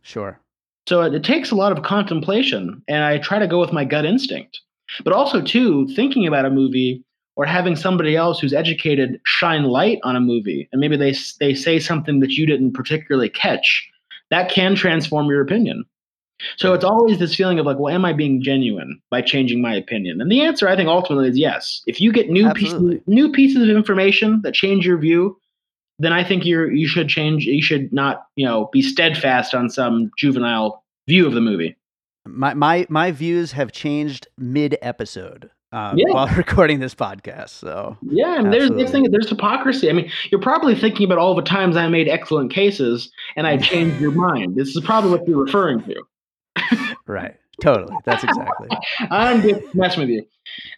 Sure. 0.00 0.40
So 0.88 1.02
it, 1.02 1.12
it 1.12 1.24
takes 1.24 1.50
a 1.50 1.56
lot 1.56 1.72
of 1.72 1.84
contemplation, 1.84 2.82
and 2.88 3.04
I 3.04 3.18
try 3.18 3.38
to 3.38 3.46
go 3.46 3.60
with 3.60 3.74
my 3.74 3.84
gut 3.84 4.06
instinct. 4.06 4.62
But 5.04 5.12
also, 5.12 5.42
too, 5.42 5.88
thinking 5.88 6.26
about 6.26 6.46
a 6.46 6.50
movie 6.50 7.04
or 7.36 7.44
having 7.44 7.76
somebody 7.76 8.16
else 8.16 8.40
who's 8.40 8.54
educated 8.54 9.20
shine 9.26 9.64
light 9.64 9.98
on 10.04 10.16
a 10.16 10.20
movie, 10.20 10.70
and 10.72 10.80
maybe 10.80 10.96
they 10.96 11.14
they 11.38 11.52
say 11.52 11.80
something 11.80 12.20
that 12.20 12.30
you 12.30 12.46
didn't 12.46 12.72
particularly 12.72 13.28
catch, 13.28 13.86
that 14.30 14.50
can 14.50 14.74
transform 14.74 15.26
your 15.26 15.42
opinion. 15.42 15.84
So 16.56 16.74
it's 16.74 16.84
always 16.84 17.18
this 17.18 17.34
feeling 17.34 17.58
of 17.58 17.66
like, 17.66 17.78
well, 17.78 17.94
am 17.94 18.04
I 18.04 18.12
being 18.12 18.42
genuine 18.42 19.00
by 19.10 19.22
changing 19.22 19.60
my 19.60 19.74
opinion? 19.74 20.20
And 20.20 20.30
the 20.30 20.42
answer, 20.42 20.68
I 20.68 20.76
think, 20.76 20.88
ultimately 20.88 21.28
is 21.28 21.38
yes. 21.38 21.82
If 21.86 22.00
you 22.00 22.12
get 22.12 22.30
new 22.30 22.52
pieces, 22.52 23.00
new 23.06 23.30
pieces 23.32 23.62
of 23.62 23.68
information 23.74 24.40
that 24.42 24.54
change 24.54 24.86
your 24.86 24.98
view, 24.98 25.38
then 25.98 26.12
I 26.12 26.24
think 26.24 26.44
you're 26.44 26.70
you 26.72 26.88
should 26.88 27.08
change. 27.08 27.44
You 27.44 27.62
should 27.62 27.92
not, 27.92 28.26
you 28.36 28.46
know, 28.46 28.68
be 28.72 28.82
steadfast 28.82 29.54
on 29.54 29.70
some 29.70 30.10
juvenile 30.18 30.84
view 31.08 31.26
of 31.26 31.32
the 31.32 31.40
movie. 31.40 31.76
My 32.26 32.54
my 32.54 32.86
my 32.88 33.10
views 33.12 33.52
have 33.52 33.72
changed 33.72 34.28
mid 34.38 34.78
episode 34.82 35.50
um, 35.72 35.98
Yeah. 35.98 36.12
while 36.12 36.28
recording 36.36 36.80
this 36.80 36.94
podcast. 36.94 37.50
So 37.50 37.96
Yeah, 38.02 38.38
and 38.38 38.52
there's 38.52 38.70
this 38.70 38.90
thing. 38.90 39.10
There's 39.10 39.28
hypocrisy. 39.28 39.88
I 39.90 39.92
mean, 39.92 40.10
you're 40.30 40.40
probably 40.40 40.74
thinking 40.74 41.04
about 41.04 41.18
all 41.18 41.34
the 41.34 41.42
times 41.42 41.76
I 41.76 41.88
made 41.88 42.08
excellent 42.08 42.52
cases 42.52 43.10
and 43.36 43.46
I 43.46 43.56
changed 43.56 44.00
your 44.00 44.12
mind. 44.30 44.56
This 44.56 44.76
is 44.76 44.82
probably 44.84 45.10
what 45.10 45.26
you're 45.26 45.42
referring 45.44 45.82
to. 45.84 46.02
Right, 47.06 47.36
totally. 47.60 47.96
That's 48.04 48.24
exactly. 48.24 48.68
I'm 49.10 49.42
just 49.42 49.74
messing 49.74 50.00
with 50.00 50.10
you. 50.10 50.24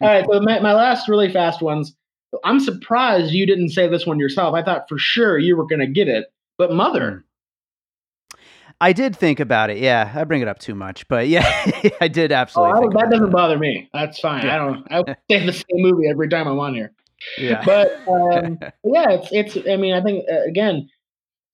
All 0.01 0.09
right, 0.09 0.25
so 0.29 0.39
my, 0.41 0.59
my 0.59 0.73
last 0.73 1.07
really 1.07 1.31
fast 1.31 1.61
ones. 1.61 1.95
I'm 2.43 2.59
surprised 2.59 3.33
you 3.33 3.45
didn't 3.45 3.69
say 3.69 3.87
this 3.87 4.05
one 4.05 4.19
yourself. 4.19 4.55
I 4.55 4.63
thought 4.63 4.89
for 4.89 4.97
sure 4.97 5.37
you 5.37 5.55
were 5.55 5.65
going 5.65 5.79
to 5.79 5.87
get 5.87 6.09
it. 6.09 6.25
But 6.57 6.71
Mother, 6.71 7.25
I 8.81 8.93
did 8.93 9.15
think 9.15 9.39
about 9.39 9.69
it. 9.69 9.77
Yeah, 9.77 10.11
I 10.13 10.23
bring 10.25 10.41
it 10.41 10.47
up 10.47 10.59
too 10.59 10.75
much, 10.75 11.07
but 11.07 11.27
yeah, 11.27 11.45
I 12.01 12.07
did 12.07 12.31
oh, 12.31 12.35
absolutely. 12.35 12.73
I 12.73 12.79
think 12.81 12.93
that 12.93 13.09
doesn't 13.09 13.31
bother 13.31 13.57
me. 13.57 13.89
That's 13.93 14.19
fine. 14.19 14.45
Yeah. 14.45 14.55
I 14.55 14.57
don't. 14.57 14.91
I 14.91 15.15
say 15.29 15.45
the 15.45 15.53
same 15.53 15.65
movie 15.75 16.07
every 16.09 16.27
time 16.27 16.47
I'm 16.47 16.59
on 16.59 16.73
here. 16.73 16.91
Yeah. 17.37 17.63
But 17.65 18.01
um, 18.07 18.59
yeah, 18.83 19.11
it's 19.11 19.29
it's. 19.31 19.67
I 19.67 19.77
mean, 19.77 19.93
I 19.93 20.01
think 20.01 20.25
uh, 20.31 20.43
again, 20.47 20.89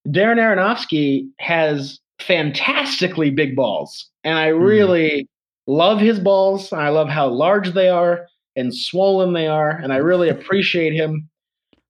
Darren 0.08 0.38
Aronofsky 0.38 1.30
has 1.40 2.00
fantastically 2.20 3.30
big 3.30 3.56
balls, 3.56 4.10
and 4.24 4.38
I 4.38 4.50
Mm. 4.52 4.64
really 4.66 5.30
love 5.68 6.00
his 6.00 6.20
balls. 6.20 6.72
I 6.74 6.90
love 6.90 7.10
how 7.10 7.28
large 7.28 7.74
they 7.74 7.90
are 7.90 8.28
and 8.56 8.76
swollen 8.76 9.34
they 9.34 9.48
are, 9.48 9.70
and 9.70 9.92
I 9.94 9.98
really 9.98 10.30
appreciate 10.36 10.94
him 10.94 11.30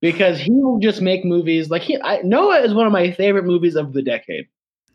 because 0.01 0.39
he 0.39 0.51
will 0.51 0.79
just 0.79 1.01
make 1.01 1.23
movies 1.25 1.69
like 1.69 1.81
he. 1.83 1.99
I, 2.01 2.21
Noah 2.23 2.61
is 2.61 2.73
one 2.73 2.85
of 2.87 2.91
my 2.93 3.11
favorite 3.11 3.45
movies 3.45 3.75
of 3.75 3.93
the 3.93 4.01
decade, 4.01 4.45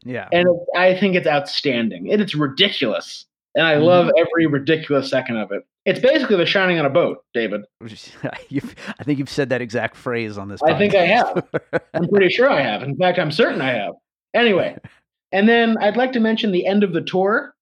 Yeah. 0.05 0.29
and 0.33 0.49
it, 0.49 0.57
I 0.79 0.95
think 0.99 1.15
it's 1.17 1.27
outstanding. 1.27 2.13
And 2.13 2.21
it's 2.21 2.35
ridiculous, 2.35 3.25
and 3.55 3.67
I 3.67 3.77
love 3.77 4.11
every 4.19 4.47
ridiculous 4.47 5.09
second 5.11 5.37
of 5.39 5.53
it. 5.53 5.63
It's 5.85 6.01
basically 6.01 6.37
The 6.37 6.47
Shining 6.47 6.81
on 6.81 6.85
a 6.87 6.91
Boat, 6.91 7.19
David. 7.33 7.63
I 7.81 9.05
think 9.05 9.19
you've 9.21 9.29
said 9.31 9.51
that 9.51 9.61
exact 9.63 9.97
phrase 9.97 10.37
on 10.37 10.49
this. 10.49 10.61
I 10.63 10.77
think 10.77 10.97
I 10.97 11.07
have. 11.07 11.47
I'm 11.95 12.09
pretty 12.09 12.29
sure 12.29 12.51
I 12.51 12.61
have. 12.61 12.83
In 12.83 12.97
fact, 12.97 13.21
I'm 13.21 13.31
certain 13.31 13.61
I 13.61 13.71
have. 13.73 13.95
Anyway, 14.35 14.77
and 15.33 15.49
then 15.49 15.77
I'd 15.79 15.97
like 15.97 16.13
to 16.13 16.21
mention 16.21 16.53
the 16.53 16.67
end 16.67 16.83
of 16.85 16.93
the 16.93 17.01
tour. 17.03 17.55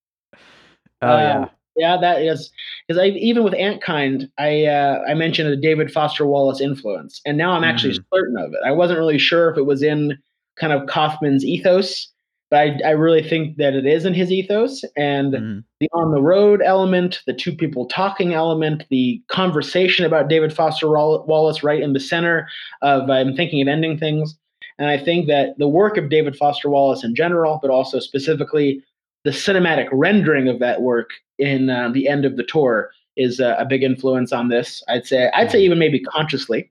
oh 1.02 1.18
yeah. 1.18 1.38
Um, 1.38 1.50
Yeah, 1.76 1.96
that 2.00 2.22
is 2.22 2.52
because 2.86 3.00
I 3.02 3.06
even 3.08 3.42
with 3.42 3.54
Antkind, 3.54 4.30
I 4.38 4.66
uh, 4.66 5.00
I 5.08 5.14
mentioned 5.14 5.48
a 5.48 5.56
David 5.56 5.90
Foster 5.92 6.26
Wallace 6.26 6.60
influence, 6.60 7.20
and 7.26 7.36
now 7.36 7.52
I'm 7.52 7.64
actually 7.64 7.94
certain 8.14 8.36
of 8.38 8.52
it. 8.52 8.60
I 8.64 8.70
wasn't 8.70 8.98
really 8.98 9.18
sure 9.18 9.50
if 9.50 9.58
it 9.58 9.66
was 9.66 9.82
in 9.82 10.16
kind 10.56 10.72
of 10.72 10.88
Kaufman's 10.88 11.44
ethos, 11.44 12.08
but 12.50 12.58
I 12.60 12.78
I 12.84 12.90
really 12.90 13.28
think 13.28 13.56
that 13.56 13.74
it 13.74 13.86
is 13.86 14.04
in 14.04 14.14
his 14.14 14.30
ethos, 14.30 14.84
and 14.96 15.34
Mhm. 15.34 15.64
the 15.80 15.88
on 15.92 16.12
the 16.12 16.22
road 16.22 16.62
element, 16.64 17.22
the 17.26 17.32
two 17.34 17.52
people 17.52 17.86
talking 17.86 18.34
element, 18.34 18.84
the 18.90 19.20
conversation 19.28 20.06
about 20.06 20.28
David 20.28 20.52
Foster 20.52 20.88
Wallace 20.88 21.64
right 21.64 21.82
in 21.82 21.92
the 21.92 21.98
center 22.00 22.46
of 22.82 23.10
I'm 23.10 23.34
thinking 23.34 23.60
of 23.62 23.66
ending 23.66 23.98
things. 23.98 24.38
And 24.78 24.88
I 24.88 24.98
think 24.98 25.26
that 25.28 25.56
the 25.58 25.68
work 25.68 25.96
of 25.96 26.08
David 26.10 26.36
Foster 26.36 26.68
Wallace 26.68 27.04
in 27.04 27.14
general, 27.14 27.58
but 27.62 27.70
also 27.70 28.00
specifically 28.00 28.82
the 29.24 29.30
cinematic 29.30 29.88
rendering 29.92 30.48
of 30.48 30.58
that 30.58 30.82
work 30.82 31.10
in 31.38 31.70
uh, 31.70 31.88
the 31.90 32.08
end 32.08 32.24
of 32.24 32.36
the 32.36 32.42
tour 32.44 32.90
is 33.16 33.38
uh, 33.40 33.54
a 33.58 33.64
big 33.64 33.82
influence 33.82 34.32
on 34.32 34.48
this. 34.48 34.82
I'd 34.88 35.06
say 35.06 35.30
I'd 35.34 35.50
say 35.50 35.60
even 35.62 35.78
maybe 35.78 36.00
consciously. 36.00 36.70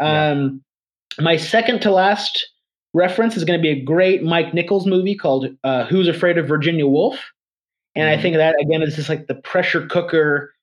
Yeah. 0.00 0.30
Um, 0.30 0.62
My 1.18 1.36
second 1.36 1.80
to 1.82 1.90
last 1.90 2.48
reference 2.94 3.36
is 3.36 3.44
going 3.44 3.58
to 3.58 3.62
be 3.62 3.68
a 3.70 3.82
great 3.82 4.22
Mike 4.22 4.54
Nichols 4.54 4.86
movie 4.86 5.14
called 5.14 5.46
uh, 5.64 5.84
"Who's 5.86 6.08
Afraid 6.08 6.38
of 6.38 6.48
Virginia 6.48 6.86
Woolf," 6.86 7.18
and 7.94 8.08
I 8.08 8.16
Mhm. 8.16 8.22
think 8.22 8.36
that 8.36 8.56
again 8.60 8.82
is 8.82 8.96
just 8.96 9.08
like 9.10 9.26
the 9.26 9.34
pressure 9.34 9.86
cooker, 9.86 10.54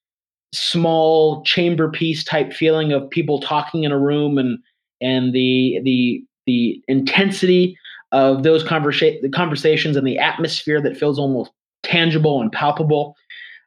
small 0.54 1.44
chamber 1.44 1.90
piece 1.92 2.24
type 2.24 2.54
feeling 2.54 2.92
of 2.92 3.10
people 3.10 3.40
talking 3.40 3.84
in 3.84 3.92
a 3.92 4.00
room 4.00 4.38
and 4.38 4.58
and 5.02 5.34
the 5.34 5.80
the 5.84 6.24
the 6.46 6.82
intensity 6.88 7.78
of 8.12 8.44
those 8.44 8.64
conversa- 8.64 9.22
the 9.22 9.30
conversations 9.30 9.96
and 9.96 10.08
the 10.08 10.18
atmosphere 10.18 10.82
that 10.82 10.98
feels 10.98 11.20
almost 11.20 11.52
tangible 11.84 12.42
and 12.42 12.52
palpable. 12.52 13.16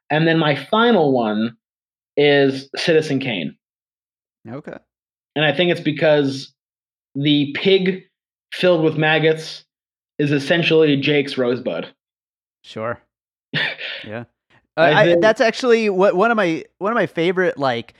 And 0.09 0.27
then 0.27 0.39
my 0.39 0.55
final 0.55 1.11
one 1.11 1.55
is 2.17 2.69
Citizen 2.75 3.19
Kane. 3.19 3.55
Okay. 4.49 4.77
And 5.35 5.45
I 5.45 5.53
think 5.53 5.71
it's 5.71 5.81
because 5.81 6.53
the 7.15 7.53
pig 7.55 8.03
filled 8.53 8.83
with 8.83 8.97
maggots 8.97 9.65
is 10.17 10.31
essentially 10.31 10.97
Jake's 10.97 11.37
rosebud. 11.37 11.93
Sure. 12.63 13.01
Yeah. 14.05 14.23
I, 14.77 15.11
I, 15.11 15.15
that's 15.19 15.41
actually 15.41 15.89
what 15.89 16.15
one 16.15 16.31
of 16.31 16.37
my 16.37 16.63
one 16.77 16.91
of 16.91 16.95
my 16.95 17.05
favorite 17.05 17.57
like 17.57 17.95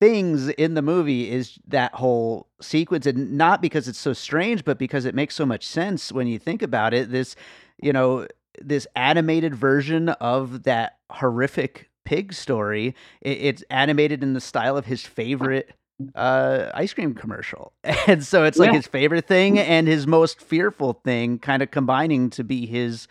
things 0.00 0.48
in 0.50 0.74
the 0.74 0.82
movie 0.82 1.30
is 1.30 1.58
that 1.66 1.92
whole 1.94 2.46
sequence 2.60 3.06
and 3.06 3.32
not 3.36 3.60
because 3.60 3.88
it's 3.88 3.98
so 3.98 4.12
strange 4.12 4.64
but 4.64 4.78
because 4.78 5.04
it 5.04 5.14
makes 5.14 5.34
so 5.34 5.44
much 5.44 5.66
sense 5.66 6.12
when 6.12 6.26
you 6.26 6.38
think 6.38 6.62
about 6.62 6.94
it 6.94 7.10
this 7.10 7.34
you 7.82 7.92
know 7.92 8.26
this 8.60 8.86
animated 8.94 9.54
version 9.54 10.08
of 10.08 10.62
that 10.64 10.98
horrific 11.10 11.88
pig 12.04 12.32
story 12.32 12.94
it, 13.20 13.38
it's 13.38 13.62
animated 13.70 14.22
in 14.22 14.34
the 14.34 14.40
style 14.40 14.76
of 14.76 14.86
his 14.86 15.04
favorite 15.04 15.70
uh 16.14 16.70
ice 16.74 16.94
cream 16.94 17.12
commercial 17.12 17.72
and 18.06 18.24
so 18.24 18.44
it's 18.44 18.58
like 18.58 18.70
Yeah. 18.70 18.76
his 18.76 18.86
favorite 18.86 19.26
thing 19.26 19.58
and 19.58 19.88
his 19.88 20.06
most 20.06 20.40
fearful 20.40 20.92
thing 21.04 21.40
kind 21.40 21.60
of 21.60 21.72
combining 21.72 22.30
to 22.30 22.44
be 22.44 22.66
his 22.66 23.08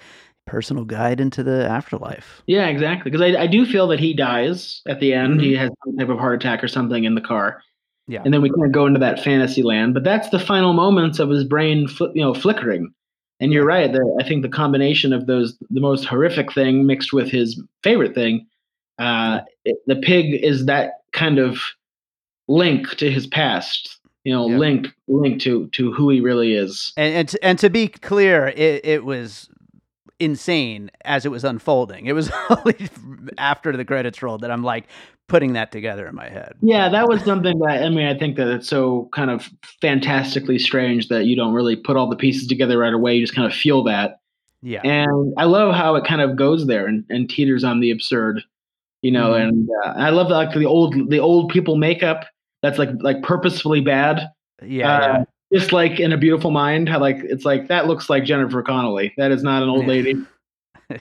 personal 0.47 0.83
guide 0.85 1.19
into 1.19 1.43
the 1.43 1.67
afterlife 1.69 2.41
Yeah, 2.47 2.67
exactly. 2.67 3.11
Because 3.11 3.21
I, 3.35 3.41
I 3.43 3.47
do 3.47 3.65
feel 3.65 3.87
that 3.89 3.99
he 3.99 4.13
dies 4.13 4.81
at 4.87 4.99
the 4.99 5.13
end. 5.13 5.41
He 5.41 5.53
has 5.55 5.69
some 5.85 5.97
type 5.97 6.09
of 6.09 6.17
heart 6.17 6.35
attack 6.43 6.63
or 6.63 6.67
something 6.67 7.03
in 7.03 7.13
the 7.15 7.21
car. 7.21 7.61
Yeah. 8.07 8.21
And 8.23 8.33
then 8.33 8.41
we 8.41 8.49
kind 8.49 8.65
of 8.65 8.71
go 8.71 8.85
into 8.87 8.99
that 9.01 9.21
fantasy 9.23 9.61
land. 9.63 9.93
But 9.93 10.03
that's 10.05 10.29
the 10.29 10.39
final 10.39 10.73
moments 10.73 11.19
of 11.19 11.29
his 11.29 11.43
brain, 11.43 11.87
fl- 11.87 12.05
you 12.15 12.21
know, 12.23 12.33
flickering. 12.33 12.93
And 13.39 13.51
you're 13.53 13.65
right. 13.65 13.91
The, 13.91 14.17
I 14.19 14.27
think 14.27 14.41
the 14.41 14.49
combination 14.49 15.13
of 15.13 15.27
those, 15.27 15.57
the 15.69 15.81
most 15.81 16.05
horrific 16.05 16.53
thing 16.53 16.87
mixed 16.87 17.13
with 17.13 17.29
his 17.29 17.61
favorite 17.83 18.15
thing, 18.15 18.47
uh, 18.97 19.41
it, 19.65 19.77
the 19.85 19.97
pig 19.97 20.33
is 20.43 20.65
that 20.65 20.93
kind 21.11 21.37
of 21.37 21.59
link 22.47 22.89
to 22.97 23.11
his 23.11 23.27
past. 23.27 23.99
You 24.23 24.33
know, 24.33 24.49
Yeah. 24.49 24.57
link 24.57 24.87
link 25.07 25.41
to 25.43 25.67
to 25.67 25.93
who 25.93 26.09
he 26.09 26.19
really 26.19 26.53
is. 26.53 26.91
and 26.97 27.13
and 27.13 27.29
to, 27.29 27.45
and 27.45 27.59
to 27.59 27.69
be 27.69 27.87
clear, 27.87 28.47
it, 28.47 28.85
it 28.85 29.05
was 29.05 29.49
insane 30.19 30.89
as 31.05 31.25
it 31.25 31.29
was 31.29 31.43
unfolding. 31.43 32.05
It 32.05 32.13
was 32.13 32.31
only 32.49 32.89
after 33.37 33.75
the 33.75 33.85
credits 33.85 34.21
rolled 34.21 34.41
that 34.41 34.51
I'm 34.51 34.63
like 34.63 34.85
putting 35.27 35.53
that 35.53 35.71
together 35.71 36.07
in 36.07 36.15
my 36.15 36.29
head. 36.29 36.53
Yeah, 36.61 36.89
that 36.89 37.07
was 37.07 37.21
something 37.23 37.59
that 37.59 37.83
I 37.83 37.89
mean, 37.89 38.07
I 38.07 38.17
think 38.17 38.37
that 38.37 38.47
it's 38.47 38.67
so 38.67 39.09
kind 39.13 39.29
of 39.29 39.49
fantastically 39.81 40.57
strange 40.57 41.09
that 41.09 41.25
you 41.25 41.35
don't 41.35 41.53
really 41.53 41.75
put 41.75 41.97
all 41.97 42.09
the 42.09 42.15
pieces 42.15 42.47
together 42.47 42.77
right 42.77 42.93
away. 42.93 43.15
You 43.15 43.21
just 43.21 43.35
kind 43.35 43.45
of 43.51 43.53
feel 43.57 43.83
that, 43.83 44.19
Yeah, 44.61 44.81
and 44.83 45.33
I 45.37 45.43
love 45.45 45.75
how 45.75 45.95
it 45.95 46.05
kind 46.05 46.21
of 46.21 46.35
goes 46.35 46.65
there 46.67 46.87
and, 46.87 47.03
and 47.09 47.29
teeters 47.29 47.63
on 47.63 47.79
the 47.81 47.91
absurd, 47.91 48.41
you 49.01 49.11
know. 49.11 49.31
Mhm. 49.31 49.49
And 49.49 49.69
uh, 49.85 49.93
I 49.97 50.09
love 50.11 50.29
like 50.29 50.53
the 50.53 50.65
old 50.65 51.09
the 51.09 51.19
old 51.19 51.51
people 51.51 51.75
makeup 51.75 52.25
that's 52.63 52.79
like 52.79 52.89
like 53.01 53.21
purposefully 53.21 53.81
bad, 53.81 54.31
yeah, 54.63 54.97
uh, 55.01 55.25
just 55.53 55.71
like 55.71 55.99
in 55.99 56.11
a 56.11 56.17
Beautiful 56.17 56.51
Mind. 56.51 56.89
How 56.89 56.99
like 56.99 57.17
it's 57.19 57.45
like 57.45 57.67
that 57.67 57.87
looks 57.87 58.09
like 58.09 58.23
Jennifer 58.23 58.61
Connelly. 58.61 59.13
That 59.17 59.31
is 59.31 59.43
not 59.43 59.63
an 59.63 59.69
old 59.69 59.87
lady. 59.87 60.15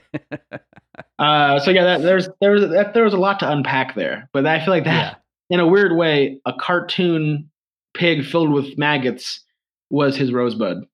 Uh, 1.19 1.59
so 1.59 1.71
yeah, 1.71 1.83
that, 1.83 2.01
there's 2.03 2.29
there's 2.41 2.61
that, 2.69 2.93
there 2.93 3.03
was 3.03 3.13
a 3.13 3.17
lot 3.17 3.39
to 3.39 3.51
unpack 3.51 3.95
there, 3.95 4.29
but 4.33 4.45
I 4.45 4.63
feel 4.63 4.73
like 4.73 4.83
that 4.83 5.19
yeah. 5.49 5.55
in 5.55 5.59
a 5.59 5.67
weird 5.67 5.95
way, 5.95 6.39
a 6.45 6.53
cartoon 6.53 7.49
pig 7.95 8.23
filled 8.23 8.51
with 8.51 8.77
maggots 8.77 9.43
was 9.89 10.15
his 10.15 10.31
rosebud. 10.31 10.85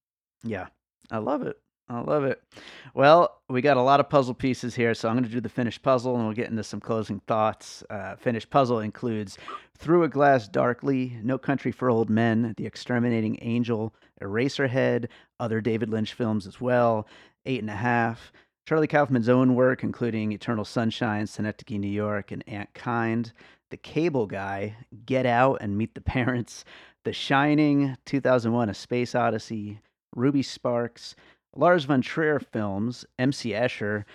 Yeah, 0.44 0.68
I 1.12 1.18
love 1.18 1.42
it. 1.42 1.58
I 1.94 2.02
love 2.02 2.24
it. 2.24 2.42
Well, 2.96 3.42
we 3.50 3.62
got 3.62 3.78
a 3.78 3.82
lot 3.82 4.00
of 4.00 4.10
puzzle 4.10 4.34
pieces 4.34 4.74
here, 4.74 4.94
so 4.94 5.08
I'm 5.08 5.16
going 5.16 5.26
to 5.26 5.30
do 5.30 5.42
the 5.42 5.50
finished 5.50 5.84
puzzle 5.84 6.16
and 6.16 6.26
we'll 6.26 6.34
get 6.34 6.50
into 6.50 6.64
some 6.64 6.80
closing 6.80 7.20
thoughts. 7.22 7.84
Uh, 7.90 8.16
finished 8.16 8.50
puzzle 8.50 8.80
includes 8.80 9.38
Through 9.78 10.04
a 10.04 10.10
Glass 10.10 10.48
Darkly, 10.48 11.18
No 11.22 11.38
Country 11.38 11.72
for 11.72 11.90
Old 11.90 12.10
Men, 12.10 12.56
The 12.58 12.66
Exterminating 12.66 13.38
Angel, 13.42 13.94
Eraserhead, 14.22 15.08
other 15.40 15.62
David 15.62 15.90
Lynch 15.90 16.14
films 16.14 16.48
as 16.48 16.60
well, 16.60 17.08
Eight 17.46 17.62
and 17.62 17.70
a 17.70 17.76
Half, 17.76 18.32
Charlie 18.66 18.88
Kaufman's 18.88 19.30
own 19.30 19.56
work, 19.56 19.84
including 19.84 20.32
Eternal 20.32 20.66
Sunshine, 20.66 21.28
Synecdoche, 21.28 21.78
New 21.78 21.88
York, 21.88 22.32
and 22.32 22.46
Antkind, 22.46 23.34
The 23.70 23.78
Cable 23.78 24.26
Guy, 24.26 24.78
Get 25.06 25.26
Out 25.26 25.58
and 25.62 25.78
Meet 25.78 25.94
the 25.94 26.02
Parents, 26.02 26.64
The 27.04 27.14
Shining, 27.14 27.98
2001 28.06 28.70
A 28.70 28.74
Space 28.74 29.16
Odyssey, 29.16 29.82
Ruby 30.16 30.44
Sparks, 30.44 31.16
Lars 31.56 31.86
von 31.86 32.02
Trier 32.02 32.40
films, 32.40 33.06
MC 33.20 33.52
Escher, 33.52 34.06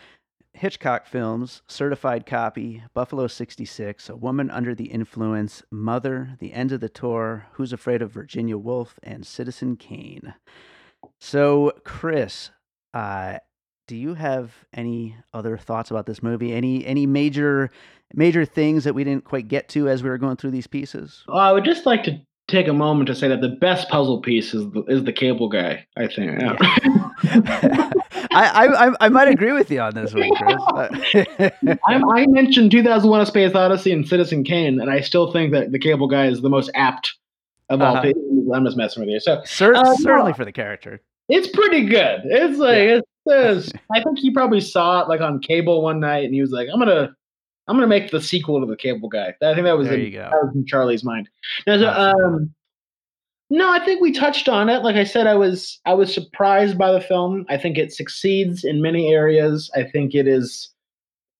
Hitchcock 0.52 1.06
films, 1.06 1.62
Certified 1.68 2.26
Copy, 2.26 2.82
Buffalo 2.94 3.26
66, 3.26 4.08
A 4.08 4.16
Woman 4.16 4.50
Under 4.50 4.74
the 4.74 4.86
Influence, 4.86 5.62
Mother, 5.70 6.36
The 6.40 6.52
End 6.52 6.72
of 6.72 6.80
the 6.80 6.88
Tour, 6.88 7.46
Who's 7.52 7.72
Afraid 7.72 8.02
of 8.02 8.10
Virginia 8.10 8.58
Woolf, 8.58 8.98
and 9.02 9.26
Citizen 9.26 9.76
Kane. 9.76 10.34
So, 11.20 11.72
Chris, 11.84 12.50
uh, 12.92 13.38
do 13.86 13.96
you 13.96 14.14
have 14.14 14.52
any 14.74 15.16
other 15.32 15.56
thoughts 15.56 15.90
about 15.90 16.06
this 16.06 16.22
movie? 16.22 16.52
Any 16.52 16.84
any 16.84 17.06
major 17.06 17.70
major 18.12 18.44
things 18.44 18.84
that 18.84 18.94
we 18.94 19.04
didn't 19.04 19.24
quite 19.24 19.48
get 19.48 19.68
to 19.70 19.88
as 19.88 20.02
we 20.02 20.10
were 20.10 20.18
going 20.18 20.36
through 20.36 20.50
these 20.50 20.66
pieces? 20.66 21.24
Well, 21.26 21.38
I 21.38 21.52
would 21.52 21.64
just 21.64 21.86
like 21.86 22.02
to 22.04 22.20
take 22.48 22.66
a 22.66 22.72
moment 22.72 23.06
to 23.06 23.14
say 23.14 23.28
that 23.28 23.40
the 23.40 23.48
best 23.48 23.88
puzzle 23.88 24.20
piece 24.20 24.54
is 24.54 24.68
the, 24.72 24.82
is 24.88 25.04
the 25.04 25.12
cable 25.12 25.48
guy. 25.48 25.86
I 25.96 26.06
think. 26.08 26.40
Yeah. 26.40 26.56
I, 28.30 28.30
I 28.32 28.88
I- 28.88 28.94
I 29.00 29.08
might 29.08 29.28
agree 29.28 29.52
with 29.52 29.70
you 29.70 29.80
on 29.80 29.94
this 29.94 30.12
one, 30.14 30.30
Chris. 30.36 30.56
I, 31.86 32.02
I 32.14 32.26
mentioned 32.26 32.70
2001: 32.70 33.20
A 33.20 33.26
Space 33.26 33.54
Odyssey 33.54 33.92
and 33.92 34.06
Citizen 34.06 34.44
Kane, 34.44 34.80
and 34.80 34.90
I 34.90 35.00
still 35.00 35.32
think 35.32 35.52
that 35.52 35.72
the 35.72 35.78
cable 35.78 36.08
guy 36.08 36.26
is 36.26 36.40
the 36.40 36.50
most 36.50 36.70
apt 36.74 37.14
of 37.68 37.80
all. 37.82 37.92
Uh-huh. 37.96 38.02
people. 38.02 38.52
I'm 38.54 38.64
just 38.64 38.76
messing 38.76 39.02
with 39.02 39.10
you. 39.10 39.20
So 39.20 39.42
Cer- 39.44 39.74
Uh, 39.74 39.94
certainly 39.96 40.30
no. 40.32 40.36
for 40.36 40.44
the 40.44 40.52
character. 40.52 41.00
it's 41.28 41.48
pretty 41.48 41.84
good. 41.86 42.20
It's 42.24 42.58
like 42.58 42.76
Yeah. 42.78 43.00
it's, 43.00 43.08
it's 43.26 43.72
I 43.94 44.02
think 44.02 44.18
he 44.18 44.30
probably 44.30 44.60
saw 44.60 45.00
it 45.02 45.08
like 45.08 45.20
on 45.20 45.40
cable 45.40 45.82
one 45.82 46.00
night, 46.00 46.24
and 46.24 46.32
he 46.34 46.40
was 46.40 46.50
like, 46.50 46.68
"I'm 46.72 46.78
gonna." 46.78 47.14
I'm 47.68 47.76
gonna 47.76 47.86
make 47.86 48.10
the 48.10 48.20
sequel 48.20 48.60
to 48.60 48.66
the 48.66 48.76
Cable 48.76 49.08
Guy. 49.08 49.34
I 49.42 49.54
think 49.54 49.64
that 49.64 49.76
was 49.76 49.88
in, 49.88 50.12
that 50.12 50.30
was 50.30 50.54
in 50.54 50.66
Charlie's 50.66 51.04
mind. 51.04 51.28
Now, 51.66 51.78
so, 51.78 51.88
um, 51.88 52.52
No, 53.50 53.70
I 53.70 53.84
think 53.84 54.00
we 54.00 54.12
touched 54.12 54.48
on 54.48 54.68
it. 54.68 54.82
Like 54.82 54.96
I 54.96 55.04
said, 55.04 55.26
I 55.26 55.34
was 55.34 55.80
I 55.84 55.94
was 55.94 56.12
surprised 56.12 56.78
by 56.78 56.92
the 56.92 57.00
film. 57.00 57.46
I 57.48 57.56
think 57.56 57.78
it 57.78 57.92
succeeds 57.92 58.64
in 58.64 58.82
many 58.82 59.12
areas. 59.12 59.70
I 59.76 59.84
think 59.84 60.14
it 60.14 60.26
is 60.26 60.70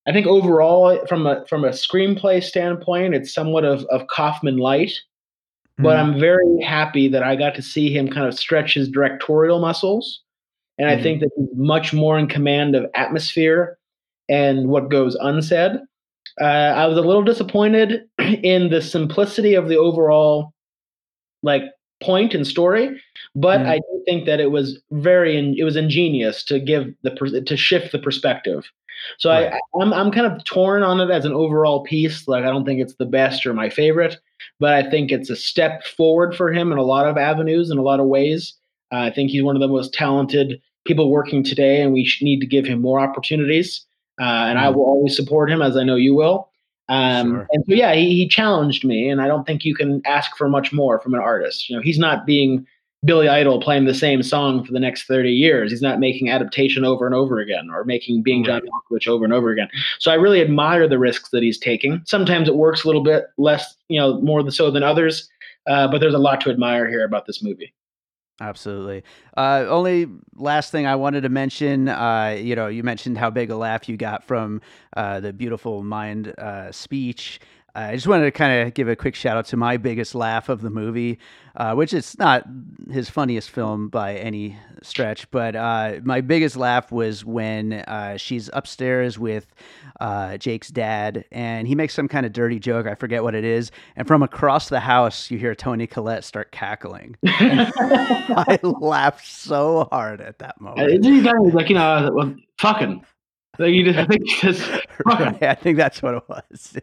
I 0.07 0.11
think 0.11 0.25
overall 0.25 1.05
from 1.07 1.27
a 1.27 1.45
from 1.47 1.63
a 1.63 1.69
screenplay 1.69 2.43
standpoint, 2.43 3.13
it's 3.13 3.33
somewhat 3.33 3.65
of, 3.65 3.85
of 3.85 4.07
Kaufman 4.07 4.57
light. 4.57 4.89
Mm-hmm. 4.89 5.83
But 5.83 5.97
I'm 5.97 6.19
very 6.19 6.61
happy 6.61 7.07
that 7.09 7.23
I 7.23 7.35
got 7.35 7.53
to 7.55 7.61
see 7.61 7.95
him 7.95 8.07
kind 8.09 8.27
of 8.27 8.37
stretch 8.37 8.73
his 8.73 8.89
directorial 8.89 9.59
muscles. 9.59 10.21
And 10.77 10.89
mm-hmm. 10.89 10.99
I 10.99 11.03
think 11.03 11.19
that 11.19 11.29
he's 11.37 11.49
much 11.55 11.93
more 11.93 12.17
in 12.17 12.27
command 12.27 12.75
of 12.75 12.85
atmosphere 12.95 13.77
and 14.29 14.67
what 14.67 14.89
goes 14.89 15.15
unsaid. 15.15 15.73
Uh, 16.39 16.73
I 16.75 16.85
was 16.87 16.97
a 16.97 17.01
little 17.01 17.23
disappointed 17.23 18.03
in 18.19 18.69
the 18.69 18.81
simplicity 18.81 19.55
of 19.55 19.67
the 19.67 19.77
overall 19.77 20.53
like 21.43 21.63
point 22.01 22.33
and 22.33 22.47
story, 22.47 22.99
but 23.35 23.59
mm-hmm. 23.59 23.69
I 23.69 23.77
do 23.77 24.03
think 24.05 24.25
that 24.25 24.39
it 24.39 24.51
was 24.51 24.81
very 24.91 25.37
it 25.57 25.63
was 25.63 25.75
ingenious 25.75 26.43
to 26.45 26.59
give 26.59 26.93
the 27.03 27.43
to 27.45 27.57
shift 27.57 27.91
the 27.91 27.99
perspective. 27.99 28.69
So 29.17 29.29
right. 29.29 29.53
I 29.53 29.59
I'm 29.81 29.93
I'm 29.93 30.11
kind 30.11 30.27
of 30.27 30.43
torn 30.45 30.83
on 30.83 30.99
it 30.99 31.11
as 31.11 31.25
an 31.25 31.33
overall 31.33 31.83
piece. 31.83 32.27
Like 32.27 32.43
I 32.43 32.47
don't 32.47 32.65
think 32.65 32.81
it's 32.81 32.95
the 32.95 33.05
best 33.05 33.45
or 33.45 33.53
my 33.53 33.69
favorite, 33.69 34.17
but 34.59 34.73
I 34.73 34.89
think 34.89 35.11
it's 35.11 35.29
a 35.29 35.35
step 35.35 35.85
forward 35.85 36.35
for 36.35 36.51
him 36.51 36.71
in 36.71 36.77
a 36.77 36.83
lot 36.83 37.07
of 37.07 37.17
avenues 37.17 37.69
in 37.69 37.77
a 37.77 37.83
lot 37.83 37.99
of 37.99 38.07
ways. 38.07 38.53
Uh, 38.91 39.01
I 39.01 39.11
think 39.11 39.29
he's 39.29 39.43
one 39.43 39.55
of 39.55 39.61
the 39.61 39.67
most 39.67 39.93
talented 39.93 40.61
people 40.85 41.11
working 41.11 41.43
today, 41.43 41.81
and 41.81 41.93
we 41.93 42.11
need 42.21 42.39
to 42.39 42.47
give 42.47 42.65
him 42.65 42.81
more 42.81 42.99
opportunities. 42.99 43.85
Uh, 44.19 44.23
and 44.23 44.57
mm-hmm. 44.57 44.67
I 44.67 44.69
will 44.69 44.83
always 44.83 45.15
support 45.15 45.49
him, 45.49 45.61
as 45.61 45.77
I 45.77 45.83
know 45.83 45.95
you 45.95 46.13
will. 46.13 46.49
Um, 46.89 47.31
sure. 47.31 47.47
And 47.51 47.63
so, 47.67 47.73
yeah, 47.73 47.93
he, 47.93 48.15
he 48.15 48.27
challenged 48.27 48.83
me, 48.83 49.09
and 49.09 49.21
I 49.21 49.27
don't 49.27 49.45
think 49.45 49.63
you 49.63 49.75
can 49.75 50.01
ask 50.05 50.35
for 50.35 50.49
much 50.49 50.73
more 50.73 50.99
from 50.99 51.13
an 51.13 51.19
artist. 51.19 51.69
You 51.69 51.75
know, 51.75 51.81
he's 51.81 51.99
not 51.99 52.25
being 52.25 52.65
Billy 53.05 53.29
Idol 53.29 53.61
playing 53.61 53.85
the 53.85 53.93
same 53.93 54.21
song 54.23 54.65
for 54.65 54.73
the 54.73 54.79
next 54.79 55.05
30 55.05 55.31
years. 55.31 55.71
He's 55.71 55.81
not 55.81 55.99
making 55.99 56.29
adaptation 56.29 56.83
over 56.83 57.05
and 57.05 57.15
over 57.15 57.39
again 57.39 57.69
or 57.71 57.85
making 57.85 58.23
Being 58.23 58.43
John 58.43 58.61
Malkovich 58.61 59.07
over 59.07 59.23
and 59.23 59.33
over 59.33 59.51
again. 59.51 59.69
So 59.99 60.11
I 60.11 60.15
really 60.15 60.41
admire 60.41 60.87
the 60.87 60.99
risks 60.99 61.29
that 61.29 61.41
he's 61.41 61.57
taking. 61.57 62.01
Sometimes 62.05 62.49
it 62.49 62.55
works 62.55 62.83
a 62.83 62.87
little 62.87 63.03
bit 63.03 63.27
less, 63.37 63.75
you 63.87 63.99
know, 63.99 64.19
more 64.21 64.49
so 64.51 64.69
than 64.69 64.83
others. 64.83 65.29
Uh, 65.67 65.87
but 65.87 66.01
there's 66.01 66.13
a 66.13 66.19
lot 66.19 66.41
to 66.41 66.49
admire 66.49 66.89
here 66.89 67.05
about 67.05 67.25
this 67.25 67.41
movie. 67.41 67.73
Absolutely. 68.41 69.03
Uh, 69.35 69.65
only 69.67 70.07
last 70.35 70.71
thing 70.71 70.85
I 70.85 70.95
wanted 70.95 71.21
to 71.21 71.29
mention, 71.29 71.89
uh, 71.89 72.37
you 72.39 72.55
know, 72.55 72.67
you 72.67 72.83
mentioned 72.83 73.17
how 73.17 73.29
big 73.29 73.49
a 73.49 73.55
laugh 73.57 73.89
you 73.89 73.97
got 73.97 74.23
from 74.23 74.61
uh, 74.95 75.19
the 75.19 75.33
beautiful 75.33 75.83
mind 75.83 76.33
uh, 76.37 76.71
speech. 76.71 77.41
I 77.75 77.95
just 77.95 78.07
wanted 78.07 78.25
to 78.25 78.31
kind 78.31 78.67
of 78.67 78.73
give 78.73 78.87
a 78.87 78.95
quick 78.95 79.15
shout 79.15 79.37
out 79.37 79.45
to 79.47 79.57
my 79.57 79.77
biggest 79.77 80.15
laugh 80.15 80.49
of 80.49 80.61
the 80.61 80.69
movie, 80.69 81.19
uh, 81.55 81.73
which 81.73 81.93
is 81.93 82.17
not 82.17 82.43
his 82.91 83.09
funniest 83.09 83.49
film 83.49 83.89
by 83.89 84.15
any 84.15 84.57
stretch, 84.81 85.29
but 85.31 85.55
uh, 85.55 85.99
my 86.03 86.21
biggest 86.21 86.55
laugh 86.55 86.91
was 86.91 87.25
when 87.25 87.73
uh, 87.73 88.17
she's 88.17 88.49
upstairs 88.53 89.19
with 89.19 89.47
uh, 89.99 90.37
Jake's 90.37 90.69
dad, 90.69 91.25
and 91.31 91.67
he 91.67 91.75
makes 91.75 91.93
some 91.93 92.07
kind 92.07 92.25
of 92.25 92.33
dirty 92.33 92.59
joke. 92.59 92.87
I 92.87 92.95
forget 92.95 93.23
what 93.23 93.35
it 93.35 93.43
is, 93.43 93.71
and 93.95 94.07
from 94.07 94.23
across 94.23 94.69
the 94.69 94.79
house, 94.79 95.29
you 95.29 95.37
hear 95.37 95.55
Toni 95.55 95.87
Collette 95.87 96.23
start 96.23 96.51
cackling. 96.51 97.15
I 97.25 98.59
laughed 98.63 99.27
so 99.27 99.87
hard 99.91 100.21
at 100.21 100.39
that 100.39 100.59
moment. 100.61 101.05
Isn't 101.05 101.53
like 101.53 101.69
you 101.69 101.75
know, 101.75 102.09
well, 102.13 102.35
fucking? 102.57 103.03
Like 103.59 103.73
you 103.73 103.83
just, 103.83 103.99
I 103.99 104.05
think 104.05 104.25
just 104.25 104.69
right, 105.05 105.43
I 105.43 105.53
think 105.53 105.77
that's 105.77 106.01
what 106.01 106.15
it 106.15 106.23
was. 106.29 106.77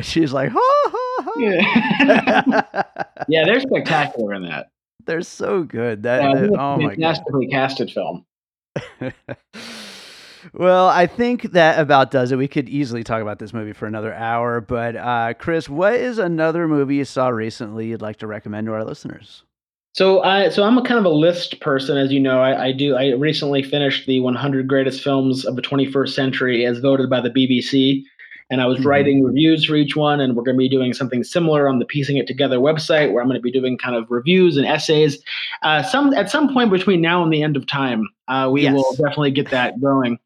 She's 0.00 0.32
like, 0.32 0.50
ha 0.50 0.58
ha 0.58 1.22
ha. 1.22 1.32
Yeah. 1.38 2.92
yeah, 3.28 3.44
they're 3.44 3.60
spectacular 3.60 4.32
in 4.32 4.44
that. 4.44 4.70
They're 5.04 5.20
so 5.20 5.62
good. 5.62 6.04
That, 6.04 6.22
yeah, 6.22 6.40
that 6.40 6.50
oh 6.58 6.76
my 6.78 6.82
god, 6.82 6.90
fantastically 6.90 7.48
casted 7.48 7.90
film. 7.90 8.24
well, 10.54 10.88
I 10.88 11.06
think 11.06 11.52
that 11.52 11.78
about 11.78 12.10
does 12.10 12.32
it. 12.32 12.36
We 12.36 12.48
could 12.48 12.70
easily 12.70 13.04
talk 13.04 13.20
about 13.20 13.38
this 13.38 13.52
movie 13.52 13.74
for 13.74 13.86
another 13.86 14.14
hour, 14.14 14.62
but 14.62 14.96
uh, 14.96 15.34
Chris, 15.34 15.68
what 15.68 15.94
is 15.94 16.18
another 16.18 16.66
movie 16.66 16.96
you 16.96 17.04
saw 17.04 17.28
recently 17.28 17.86
you'd 17.88 18.02
like 18.02 18.16
to 18.18 18.26
recommend 18.26 18.66
to 18.66 18.72
our 18.72 18.84
listeners? 18.84 19.44
So 19.98 20.22
I 20.22 20.48
so 20.50 20.62
I'm 20.62 20.78
a 20.78 20.82
kind 20.82 21.00
of 21.00 21.04
a 21.06 21.08
list 21.08 21.58
person, 21.58 21.98
as 21.98 22.12
you 22.12 22.20
know. 22.20 22.40
I, 22.40 22.66
I, 22.66 22.72
do. 22.72 22.94
I 22.94 23.14
recently 23.14 23.64
finished 23.64 24.06
the 24.06 24.20
100 24.20 24.68
greatest 24.68 25.02
films 25.02 25.44
of 25.44 25.56
the 25.56 25.62
21st 25.62 26.10
century 26.10 26.64
as 26.64 26.78
voted 26.78 27.10
by 27.10 27.20
the 27.20 27.30
BBC, 27.30 28.04
and 28.48 28.60
I 28.60 28.66
was 28.66 28.78
mm-hmm. 28.78 28.86
writing 28.86 29.24
reviews 29.24 29.64
for 29.64 29.74
each 29.74 29.96
one. 29.96 30.20
And 30.20 30.36
we're 30.36 30.44
going 30.44 30.54
to 30.54 30.58
be 30.60 30.68
doing 30.68 30.94
something 30.94 31.24
similar 31.24 31.68
on 31.68 31.80
the 31.80 31.84
Piecing 31.84 32.16
It 32.16 32.28
Together 32.28 32.58
website, 32.58 33.12
where 33.12 33.20
I'm 33.20 33.28
going 33.28 33.40
to 33.40 33.42
be 33.42 33.50
doing 33.50 33.76
kind 33.76 33.96
of 33.96 34.08
reviews 34.08 34.56
and 34.56 34.64
essays. 34.64 35.20
Uh, 35.62 35.82
some 35.82 36.14
at 36.14 36.30
some 36.30 36.54
point 36.54 36.70
between 36.70 37.00
now 37.00 37.24
and 37.24 37.32
the 37.32 37.42
end 37.42 37.56
of 37.56 37.66
time, 37.66 38.08
uh, 38.28 38.48
we 38.52 38.62
yes. 38.62 38.74
will 38.74 38.92
definitely 38.92 39.32
get 39.32 39.50
that 39.50 39.80
going. 39.80 40.16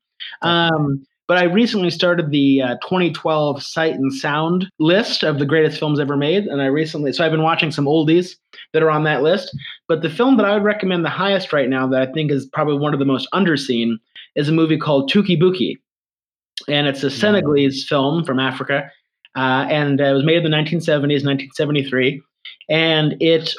Um, 0.43 1.03
but 1.27 1.39
I 1.39 1.45
recently 1.45 1.89
started 1.89 2.31
the 2.31 2.61
uh, 2.61 2.75
2012 2.83 3.63
Sight 3.63 3.95
and 3.95 4.13
Sound 4.13 4.71
list 4.79 5.23
of 5.23 5.39
the 5.39 5.47
greatest 5.47 5.79
films 5.79 5.99
ever 5.99 6.15
made, 6.15 6.45
and 6.45 6.61
I 6.61 6.67
recently 6.67 7.15
so 7.15 7.25
I've 7.25 7.33
been 7.33 7.41
watching 7.41 7.73
some 7.73 7.87
oldies 7.87 8.37
that 8.73 8.83
are 8.83 8.91
on 8.91 9.05
that 9.05 9.23
list. 9.23 9.57
But 9.89 10.03
the 10.03 10.11
film 10.11 10.37
that 10.37 10.47
I 10.47 10.55
would 10.55 10.65
recommend 10.65 11.05
the 11.05 11.11
highest 11.11 11.53
right 11.53 11.69
now, 11.69 11.87
that 11.89 12.03
I 12.03 12.13
think 12.13 12.31
is 12.31 12.47
probably 12.47 12.79
one 12.79 12.93
of 12.93 12.99
the 12.99 13.05
most 13.05 13.29
underseen, 13.33 13.97
is 14.35 14.49
a 14.49 14.53
movie 14.53 14.79
called 14.79 15.11
Touki 15.11 15.41
Bouki, 15.41 15.79
and 16.69 16.87
it's 16.87 17.03
a 17.03 17.11
Senegalese 17.11 17.87
film 17.87 18.25
from 18.25 18.39
Africa, 18.39 18.91
uh, 19.37 19.67
and 19.69 20.01
it 20.01 20.13
was 20.13 20.25
made 20.25 20.39
in 20.39 20.45
the 20.45 20.57
1970s, 20.57 21.25
1973, 21.25 22.23
and 22.69 23.15
it. 23.21 23.55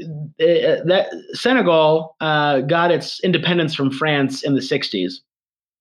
Uh, 0.00 0.78
that 0.86 1.08
Senegal 1.32 2.14
uh, 2.20 2.60
got 2.60 2.92
its 2.92 3.18
independence 3.24 3.74
from 3.74 3.90
France 3.90 4.44
in 4.44 4.54
the 4.54 4.60
60s, 4.60 5.14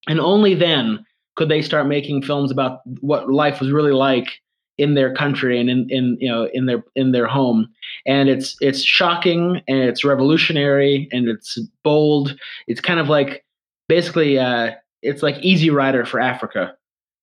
and 0.07 0.19
only 0.19 0.55
then 0.55 1.05
could 1.35 1.49
they 1.49 1.61
start 1.61 1.85
making 1.85 2.23
films 2.23 2.49
about 2.49 2.79
what 3.01 3.31
life 3.31 3.59
was 3.59 3.69
really 3.71 3.91
like 3.91 4.41
in 4.77 4.93
their 4.93 5.13
country 5.13 5.59
and 5.59 5.69
in, 5.69 5.87
in 5.89 6.17
you 6.19 6.29
know 6.29 6.49
in 6.53 6.65
their 6.65 6.83
in 6.95 7.11
their 7.11 7.27
home. 7.27 7.67
And 8.05 8.29
it's 8.29 8.55
it's 8.61 8.83
shocking 8.83 9.61
and 9.67 9.79
it's 9.79 10.03
revolutionary 10.03 11.07
and 11.11 11.27
it's 11.27 11.57
bold. 11.83 12.37
It's 12.67 12.81
kind 12.81 12.99
of 12.99 13.09
like 13.09 13.43
basically 13.87 14.37
uh 14.39 14.71
it's 15.01 15.23
like 15.23 15.37
easy 15.41 15.69
rider 15.69 16.05
for 16.05 16.19
africa. 16.19 16.75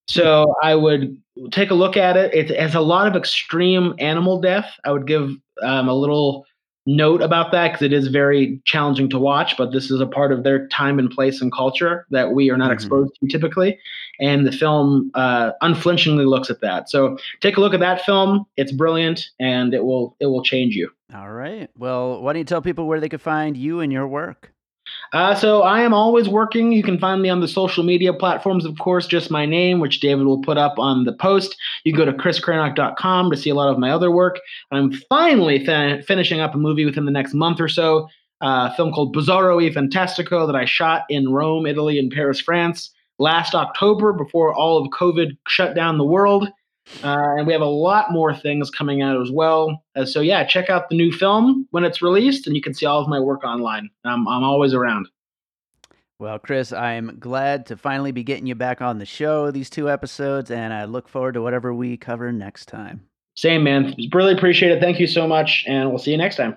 So 0.06 0.54
i 0.62 0.74
would 0.74 1.16
take 1.50 1.70
a 1.70 1.74
look 1.74 1.96
at 1.96 2.16
it. 2.16 2.34
It 2.34 2.58
has 2.58 2.74
a 2.74 2.80
lot 2.80 3.06
of 3.06 3.16
extreme 3.16 3.94
animal 3.98 4.40
death. 4.40 4.70
I 4.84 4.92
would 4.92 5.06
give 5.06 5.30
um, 5.62 5.88
a 5.88 5.94
little 5.94 6.44
note 6.86 7.22
about 7.22 7.52
that 7.52 7.68
because 7.72 7.82
it 7.82 7.92
is 7.92 8.08
very 8.08 8.60
challenging 8.64 9.08
to 9.10 9.18
watch, 9.18 9.56
but 9.56 9.72
this 9.72 9.90
is 9.90 10.00
a 10.00 10.06
part 10.06 10.32
of 10.32 10.44
their 10.44 10.66
time 10.68 10.98
and 10.98 11.10
place 11.10 11.40
and 11.40 11.52
culture 11.52 12.06
that 12.10 12.32
we 12.32 12.50
are 12.50 12.56
not 12.56 12.66
mm-hmm. 12.66 12.74
exposed 12.74 13.12
to 13.20 13.28
typically. 13.28 13.78
And 14.20 14.46
the 14.46 14.52
film 14.52 15.10
uh, 15.14 15.52
unflinchingly 15.60 16.24
looks 16.24 16.50
at 16.50 16.60
that. 16.60 16.88
So 16.88 17.18
take 17.40 17.56
a 17.56 17.60
look 17.60 17.74
at 17.74 17.80
that 17.80 18.04
film. 18.04 18.46
It's 18.56 18.72
brilliant 18.72 19.28
and 19.40 19.74
it 19.74 19.84
will 19.84 20.16
it 20.20 20.26
will 20.26 20.42
change 20.42 20.74
you. 20.74 20.90
All 21.14 21.30
right. 21.30 21.70
Well, 21.76 22.22
why 22.22 22.32
don't 22.32 22.40
you 22.40 22.44
tell 22.44 22.62
people 22.62 22.86
where 22.86 23.00
they 23.00 23.08
could 23.08 23.22
find 23.22 23.56
you 23.56 23.80
and 23.80 23.92
your 23.92 24.06
work? 24.06 24.53
Uh, 25.12 25.34
so 25.34 25.62
I 25.62 25.82
am 25.82 25.94
always 25.94 26.28
working. 26.28 26.72
You 26.72 26.82
can 26.82 26.98
find 26.98 27.22
me 27.22 27.28
on 27.28 27.40
the 27.40 27.48
social 27.48 27.84
media 27.84 28.12
platforms, 28.12 28.64
of 28.64 28.78
course, 28.78 29.06
just 29.06 29.30
my 29.30 29.46
name, 29.46 29.80
which 29.80 30.00
David 30.00 30.26
will 30.26 30.42
put 30.42 30.58
up 30.58 30.78
on 30.78 31.04
the 31.04 31.12
post. 31.12 31.56
You 31.84 31.92
can 31.92 32.04
go 32.04 32.10
to 32.10 32.16
chriscranock.com 32.16 33.30
to 33.30 33.36
see 33.36 33.50
a 33.50 33.54
lot 33.54 33.70
of 33.70 33.78
my 33.78 33.90
other 33.90 34.10
work. 34.10 34.40
I'm 34.72 34.92
finally 35.08 35.64
fin- 35.64 36.02
finishing 36.02 36.40
up 36.40 36.54
a 36.54 36.58
movie 36.58 36.84
within 36.84 37.04
the 37.04 37.12
next 37.12 37.34
month 37.34 37.60
or 37.60 37.68
so, 37.68 38.08
uh, 38.40 38.70
a 38.72 38.74
film 38.76 38.92
called 38.92 39.14
Bizarro 39.14 39.62
e 39.62 39.72
Fantastico 39.72 40.46
that 40.46 40.56
I 40.56 40.64
shot 40.64 41.02
in 41.08 41.32
Rome, 41.32 41.66
Italy, 41.66 41.98
and 41.98 42.10
Paris, 42.10 42.40
France 42.40 42.90
last 43.18 43.54
October 43.54 44.12
before 44.12 44.52
all 44.54 44.82
of 44.82 44.90
COVID 44.90 45.36
shut 45.46 45.74
down 45.74 45.98
the 45.98 46.04
world. 46.04 46.48
Uh, 47.02 47.36
and 47.36 47.46
we 47.46 47.52
have 47.52 47.62
a 47.62 47.66
lot 47.66 48.12
more 48.12 48.34
things 48.34 48.70
coming 48.70 49.02
out 49.02 49.20
as 49.20 49.30
well. 49.30 49.82
Uh, 49.96 50.04
so 50.04 50.20
yeah, 50.20 50.44
check 50.44 50.68
out 50.68 50.88
the 50.88 50.96
new 50.96 51.10
film 51.12 51.66
when 51.70 51.84
it's 51.84 52.02
released, 52.02 52.46
and 52.46 52.54
you 52.54 52.62
can 52.62 52.74
see 52.74 52.86
all 52.86 53.00
of 53.00 53.08
my 53.08 53.18
work 53.18 53.44
online. 53.44 53.88
I'm 54.04 54.28
I'm 54.28 54.44
always 54.44 54.74
around. 54.74 55.08
Well, 56.18 56.38
Chris, 56.38 56.72
I'm 56.72 57.16
glad 57.18 57.66
to 57.66 57.76
finally 57.76 58.12
be 58.12 58.22
getting 58.22 58.46
you 58.46 58.54
back 58.54 58.80
on 58.80 58.98
the 58.98 59.06
show 59.06 59.50
these 59.50 59.68
two 59.68 59.90
episodes, 59.90 60.50
and 60.50 60.72
I 60.72 60.84
look 60.84 61.08
forward 61.08 61.34
to 61.34 61.42
whatever 61.42 61.74
we 61.74 61.96
cover 61.96 62.32
next 62.32 62.66
time. 62.66 63.02
Same, 63.34 63.64
man. 63.64 63.94
Really 64.12 64.32
appreciate 64.32 64.70
it. 64.70 64.80
Thank 64.80 65.00
you 65.00 65.08
so 65.08 65.26
much, 65.26 65.64
and 65.66 65.88
we'll 65.88 65.98
see 65.98 66.12
you 66.12 66.18
next 66.18 66.36
time. 66.36 66.56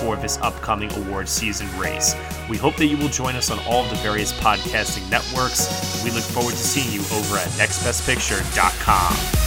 for 0.00 0.16
this 0.16 0.38
upcoming 0.38 0.92
award 0.94 1.28
season 1.28 1.68
race. 1.78 2.16
We 2.48 2.56
hope 2.56 2.76
that 2.76 2.86
you 2.86 2.96
will 2.96 3.08
join 3.08 3.36
us 3.36 3.50
on 3.50 3.58
all 3.60 3.84
of 3.84 3.90
the 3.90 3.96
various 3.96 4.32
podcasting 4.40 5.08
networks. 5.10 6.02
We 6.02 6.10
look 6.10 6.24
forward 6.24 6.52
to 6.52 6.56
seeing 6.56 6.90
you 6.92 7.00
over 7.16 7.36
at 7.36 7.48
nextbestpicture.com. 7.50 9.40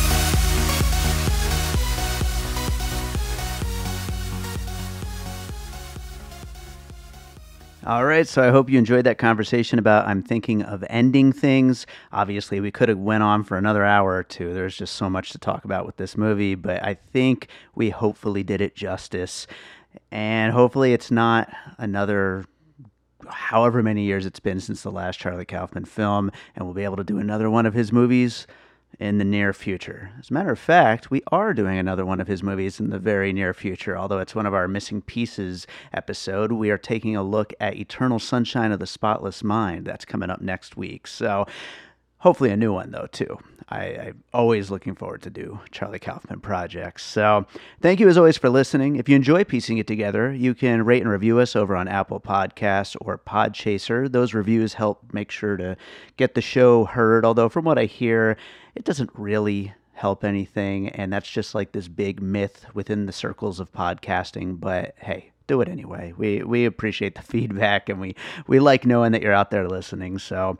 All 7.86 8.06
right, 8.06 8.26
so 8.26 8.41
I 8.41 8.49
hope 8.49 8.70
you 8.70 8.80
enjoyed 8.80 9.04
that 9.04 9.18
conversation 9.18 9.78
about 9.78 10.08
I'm 10.08 10.24
thinking 10.24 10.62
of 10.62 10.86
ending 10.89 11.34
things. 11.34 11.86
Obviously, 12.14 12.62
we 12.62 12.72
could 12.72 12.88
have 12.88 12.97
went 12.97 13.24
on 13.24 13.43
for 13.43 13.58
another 13.58 13.84
hour 13.84 14.16
or 14.16 14.24
two. 14.24 14.54
There's 14.54 14.78
just 14.78 14.95
so 14.95 15.10
much 15.10 15.32
to 15.32 15.38
talk 15.38 15.66
about 15.66 15.86
with 15.86 15.97
this 15.97 16.16
movie, 16.16 16.56
but 16.56 16.82
I 16.82 16.93
think 16.93 17.49
we 17.76 17.89
hopefully 17.89 18.41
did 18.41 18.62
it 18.62 18.74
justice. 18.74 19.47
And 20.11 20.51
hopefully 20.53 20.93
it's 20.93 21.11
not 21.11 21.51
another 21.77 22.45
however 23.29 23.81
many 23.81 24.03
years 24.03 24.25
it's 24.25 24.39
been 24.39 24.59
since 24.59 24.83
the 24.83 24.91
last 24.91 25.19
Charlie 25.19 25.45
Kaufman 25.45 25.85
film 25.85 26.29
and 26.55 26.65
we'll 26.65 26.73
be 26.73 26.83
able 26.83 26.97
to 26.97 27.03
do 27.03 27.19
another 27.19 27.49
one 27.49 27.65
of 27.65 27.73
his 27.73 27.91
movies 27.91 28.45
in 28.99 29.17
the 29.17 29.25
near 29.25 29.53
future. 29.53 30.11
As 30.19 30.29
a 30.29 30.33
matter 30.33 30.51
of 30.51 30.59
fact, 30.59 31.09
we 31.09 31.23
are 31.31 31.53
doing 31.53 31.77
another 31.77 32.05
one 32.05 32.19
of 32.19 32.27
his 32.27 32.43
movies 32.43 32.79
in 32.79 32.89
the 32.89 32.99
very 32.99 33.33
near 33.33 33.53
future, 33.53 33.97
although 33.97 34.19
it's 34.19 34.35
one 34.35 34.45
of 34.45 34.53
our 34.53 34.67
missing 34.67 35.01
pieces 35.01 35.65
episode. 35.93 36.51
We 36.51 36.69
are 36.69 36.77
taking 36.77 37.15
a 37.15 37.23
look 37.23 37.53
at 37.59 37.75
Eternal 37.75 38.19
Sunshine 38.19 38.71
of 38.71 38.79
the 38.79 38.85
Spotless 38.87 39.43
Mind. 39.43 39.85
That's 39.85 40.05
coming 40.05 40.29
up 40.29 40.41
next 40.41 40.77
week. 40.77 41.07
So, 41.07 41.47
hopefully 42.24 42.49
a 42.51 42.57
new 42.57 42.74
one 42.74 42.89
though 42.91 43.07
too. 43.11 43.38
I, 43.67 43.84
I'm 43.84 44.24
always 44.34 44.71
looking 44.71 44.95
forward 44.95 45.21
to 45.24 45.30
do 45.30 45.59
Charlie 45.71 45.99
Kaufman 45.99 46.39
projects. 46.39 47.03
So 47.03 47.45
thank 47.82 47.99
you 47.99 48.07
as 48.07 48.17
always 48.17 48.38
for 48.38 48.49
listening. 48.49 48.95
If 48.95 49.09
you 49.09 49.15
enjoy 49.15 49.43
piecing 49.43 49.78
it 49.78 49.88
together, 49.88 50.34
you 50.34 50.53
can 50.53 50.86
rate 50.86 51.01
and 51.01 51.11
review 51.11 51.39
us 51.39 51.55
over 51.55 51.76
on 51.76 51.88
Apple 51.88 52.21
Podcasts 52.21 52.95
or 53.01 53.17
Podchaser. 53.17 54.09
Those 54.09 54.34
reviews 54.34 54.76
help 54.76 55.13
make 55.13 55.32
sure 55.32 55.57
to 55.57 55.76
get 56.15 56.34
the 56.34 56.41
show 56.41 56.86
heard. 56.86 57.26
Although 57.26 57.49
from 57.49 57.65
what 57.65 57.78
I 57.78 57.86
hear, 57.86 58.38
it 58.74 58.86
doesn't 58.86 59.09
really 59.15 59.74
help 59.93 60.24
anything, 60.24 60.89
and 60.89 61.11
that's 61.11 61.30
just 61.30 61.53
like 61.53 61.71
this 61.71 61.88
big 61.88 62.21
myth 62.21 62.65
within 62.74 63.05
the 63.05 63.13
circles 63.13 63.59
of 63.59 63.71
podcasting. 63.71 64.59
But 64.59 64.95
hey, 64.97 65.34
do 65.47 65.61
it 65.61 65.67
anyway. 65.67 66.13
We 66.15 66.43
we 66.43 66.65
appreciate 66.65 67.15
the 67.15 67.21
feedback 67.34 67.89
and 67.89 67.99
we 67.99 68.15
we 68.47 68.59
like 68.59 68.86
knowing 68.86 69.11
that 69.11 69.21
you're 69.21 69.34
out 69.34 69.51
there 69.51 69.67
listening. 69.67 70.19
So 70.19 70.57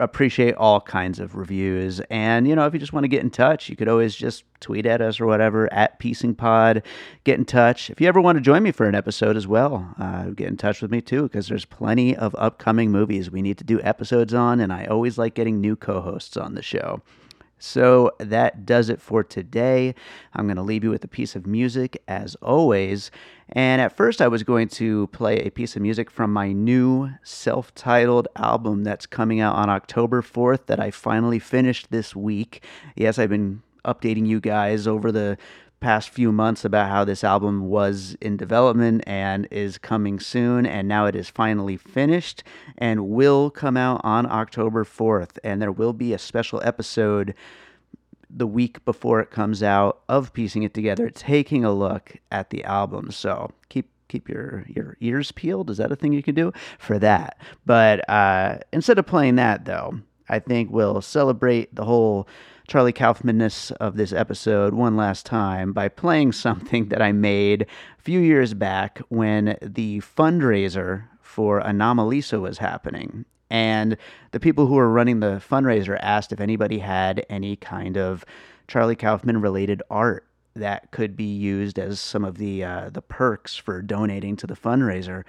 appreciate 0.00 0.54
all 0.54 0.80
kinds 0.80 1.18
of 1.18 1.34
reviews. 1.34 2.00
And, 2.10 2.46
you 2.46 2.54
know, 2.54 2.66
if 2.66 2.72
you 2.72 2.78
just 2.78 2.92
want 2.92 3.04
to 3.04 3.08
get 3.08 3.22
in 3.22 3.30
touch, 3.30 3.68
you 3.68 3.76
could 3.76 3.88
always 3.88 4.14
just 4.14 4.44
tweet 4.60 4.86
at 4.86 5.00
us 5.00 5.20
or 5.20 5.26
whatever 5.26 5.72
at 5.72 5.98
Piecing 5.98 6.34
Pod. 6.36 6.82
Get 7.24 7.38
in 7.38 7.44
touch. 7.44 7.90
If 7.90 8.00
you 8.00 8.06
ever 8.06 8.20
want 8.20 8.36
to 8.36 8.42
join 8.42 8.62
me 8.62 8.70
for 8.70 8.86
an 8.86 8.94
episode 8.94 9.36
as 9.36 9.46
well, 9.46 9.94
uh, 9.98 10.26
get 10.30 10.48
in 10.48 10.56
touch 10.56 10.80
with 10.82 10.90
me 10.90 11.00
too, 11.00 11.22
because 11.22 11.48
there's 11.48 11.64
plenty 11.64 12.16
of 12.16 12.34
upcoming 12.38 12.92
movies 12.92 13.30
we 13.30 13.42
need 13.42 13.58
to 13.58 13.64
do 13.64 13.80
episodes 13.82 14.34
on. 14.34 14.60
And 14.60 14.72
I 14.72 14.84
always 14.86 15.18
like 15.18 15.34
getting 15.34 15.60
new 15.60 15.74
co 15.74 16.00
hosts 16.00 16.36
on 16.36 16.54
the 16.54 16.62
show. 16.62 17.02
So 17.58 18.12
that 18.18 18.64
does 18.64 18.88
it 18.88 19.00
for 19.00 19.24
today. 19.24 19.94
I'm 20.34 20.46
going 20.46 20.56
to 20.56 20.62
leave 20.62 20.84
you 20.84 20.90
with 20.90 21.04
a 21.04 21.08
piece 21.08 21.34
of 21.34 21.46
music 21.46 22.00
as 22.06 22.36
always. 22.36 23.10
And 23.50 23.80
at 23.80 23.96
first, 23.96 24.20
I 24.20 24.28
was 24.28 24.42
going 24.42 24.68
to 24.68 25.06
play 25.08 25.38
a 25.38 25.50
piece 25.50 25.74
of 25.74 25.82
music 25.82 26.10
from 26.10 26.32
my 26.32 26.52
new 26.52 27.10
self 27.22 27.74
titled 27.74 28.28
album 28.36 28.84
that's 28.84 29.06
coming 29.06 29.40
out 29.40 29.56
on 29.56 29.70
October 29.70 30.22
4th 30.22 30.66
that 30.66 30.80
I 30.80 30.90
finally 30.90 31.38
finished 31.38 31.90
this 31.90 32.14
week. 32.14 32.62
Yes, 32.94 33.18
I've 33.18 33.30
been 33.30 33.62
updating 33.84 34.26
you 34.26 34.40
guys 34.40 34.86
over 34.86 35.10
the 35.10 35.38
past 35.80 36.10
few 36.10 36.32
months 36.32 36.64
about 36.64 36.90
how 36.90 37.04
this 37.04 37.22
album 37.22 37.68
was 37.68 38.16
in 38.20 38.36
development 38.36 39.02
and 39.06 39.46
is 39.50 39.78
coming 39.78 40.18
soon 40.18 40.66
and 40.66 40.88
now 40.88 41.06
it 41.06 41.14
is 41.14 41.28
finally 41.30 41.76
finished 41.76 42.42
and 42.76 43.08
will 43.08 43.48
come 43.48 43.76
out 43.76 44.00
on 44.02 44.26
October 44.26 44.84
4th 44.84 45.38
and 45.44 45.62
there 45.62 45.70
will 45.70 45.92
be 45.92 46.12
a 46.12 46.18
special 46.18 46.60
episode 46.64 47.32
the 48.30 48.46
week 48.46 48.84
before 48.84 49.20
it 49.20 49.30
comes 49.30 49.62
out 49.62 50.00
of 50.08 50.32
piecing 50.32 50.62
it 50.62 50.74
together 50.74 51.10
taking 51.10 51.64
a 51.64 51.72
look 51.72 52.16
at 52.30 52.50
the 52.50 52.64
album. 52.64 53.10
So 53.10 53.50
keep 53.68 53.90
keep 54.08 54.28
your 54.28 54.64
your 54.68 54.96
ears 55.00 55.32
peeled. 55.32 55.70
Is 55.70 55.78
that 55.78 55.92
a 55.92 55.96
thing 55.96 56.12
you 56.12 56.22
can 56.22 56.34
do? 56.34 56.52
For 56.78 56.98
that. 56.98 57.38
But 57.66 58.08
uh, 58.08 58.58
instead 58.72 58.98
of 58.98 59.06
playing 59.06 59.36
that 59.36 59.64
though 59.64 60.00
i 60.30 60.38
think 60.38 60.70
we'll 60.70 61.00
celebrate 61.00 61.74
the 61.74 61.86
whole 61.86 62.28
Charlie 62.68 62.92
Kaufmanness 62.92 63.72
of 63.72 63.96
this 63.96 64.12
episode 64.12 64.74
one 64.74 64.94
last 64.94 65.24
time 65.24 65.72
by 65.72 65.88
playing 65.88 66.32
something 66.32 66.90
that 66.90 67.00
I 67.00 67.12
made 67.12 67.62
a 67.62 68.02
few 68.02 68.20
years 68.20 68.52
back 68.52 69.00
when 69.08 69.56
the 69.62 70.00
fundraiser 70.00 71.04
for 71.22 71.62
Anomalisa 71.62 72.38
was 72.38 72.58
happening. 72.58 73.24
And 73.50 73.96
the 74.32 74.40
people 74.40 74.66
who 74.66 74.74
were 74.74 74.90
running 74.90 75.20
the 75.20 75.42
fundraiser 75.48 75.98
asked 76.00 76.32
if 76.32 76.40
anybody 76.40 76.78
had 76.78 77.24
any 77.30 77.56
kind 77.56 77.96
of 77.96 78.24
Charlie 78.66 78.96
Kaufman 78.96 79.40
related 79.40 79.82
art 79.90 80.26
that 80.54 80.90
could 80.90 81.16
be 81.16 81.24
used 81.24 81.78
as 81.78 82.00
some 82.00 82.24
of 82.24 82.38
the 82.38 82.64
uh, 82.64 82.90
the 82.90 83.02
perks 83.02 83.56
for 83.56 83.80
donating 83.80 84.36
to 84.36 84.46
the 84.46 84.56
fundraiser. 84.56 85.24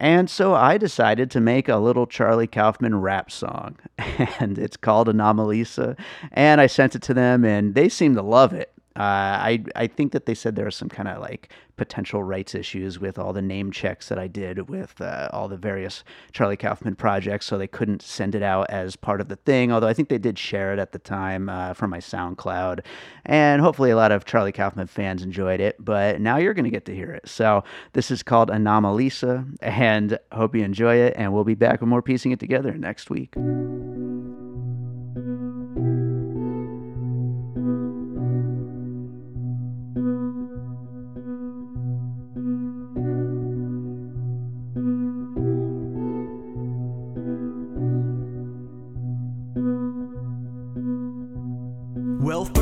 And 0.00 0.30
so 0.30 0.54
I 0.54 0.78
decided 0.78 1.30
to 1.32 1.40
make 1.40 1.68
a 1.68 1.76
little 1.76 2.06
Charlie 2.06 2.46
Kaufman 2.46 3.00
rap 3.00 3.30
song, 3.30 3.76
and 3.98 4.58
it's 4.58 4.78
called 4.78 5.08
Anomalisa. 5.08 5.98
And 6.32 6.60
I 6.60 6.66
sent 6.66 6.94
it 6.94 7.02
to 7.02 7.14
them, 7.14 7.44
and 7.44 7.74
they 7.74 7.90
seem 7.90 8.14
to 8.14 8.22
love 8.22 8.54
it. 8.54 8.72
Uh, 8.96 9.02
I 9.02 9.64
I 9.76 9.86
think 9.86 10.12
that 10.12 10.26
they 10.26 10.34
said 10.34 10.56
there 10.56 10.66
are 10.66 10.70
some 10.72 10.88
kind 10.88 11.08
of 11.08 11.20
like 11.20 11.52
potential 11.76 12.22
rights 12.22 12.54
issues 12.54 12.98
with 12.98 13.18
all 13.18 13.32
the 13.32 13.40
name 13.40 13.70
checks 13.70 14.08
that 14.08 14.18
I 14.18 14.26
did 14.26 14.68
with 14.68 15.00
uh, 15.00 15.30
all 15.32 15.48
the 15.48 15.56
various 15.56 16.04
Charlie 16.32 16.56
Kaufman 16.56 16.96
projects, 16.96 17.46
so 17.46 17.56
they 17.56 17.68
couldn't 17.68 18.02
send 18.02 18.34
it 18.34 18.42
out 18.42 18.68
as 18.68 18.96
part 18.96 19.20
of 19.20 19.28
the 19.28 19.36
thing. 19.36 19.72
Although 19.72 19.86
I 19.86 19.94
think 19.94 20.08
they 20.08 20.18
did 20.18 20.38
share 20.38 20.72
it 20.72 20.78
at 20.78 20.92
the 20.92 20.98
time 20.98 21.48
uh, 21.48 21.72
from 21.72 21.90
my 21.90 21.98
SoundCloud, 21.98 22.80
and 23.24 23.62
hopefully 23.62 23.90
a 23.90 23.96
lot 23.96 24.12
of 24.12 24.24
Charlie 24.24 24.52
Kaufman 24.52 24.88
fans 24.88 25.22
enjoyed 25.22 25.60
it. 25.60 25.76
But 25.78 26.20
now 26.20 26.36
you're 26.36 26.54
going 26.54 26.64
to 26.64 26.70
get 26.70 26.84
to 26.86 26.94
hear 26.94 27.12
it. 27.12 27.28
So 27.28 27.62
this 27.92 28.10
is 28.10 28.24
called 28.24 28.50
Anomalisa, 28.50 29.56
and 29.62 30.18
hope 30.32 30.56
you 30.56 30.64
enjoy 30.64 30.96
it. 30.96 31.14
And 31.16 31.32
we'll 31.32 31.44
be 31.44 31.54
back 31.54 31.80
with 31.80 31.88
more 31.88 32.02
piecing 32.02 32.32
it 32.32 32.40
together 32.40 32.72
next 32.72 33.08
week. 33.08 33.34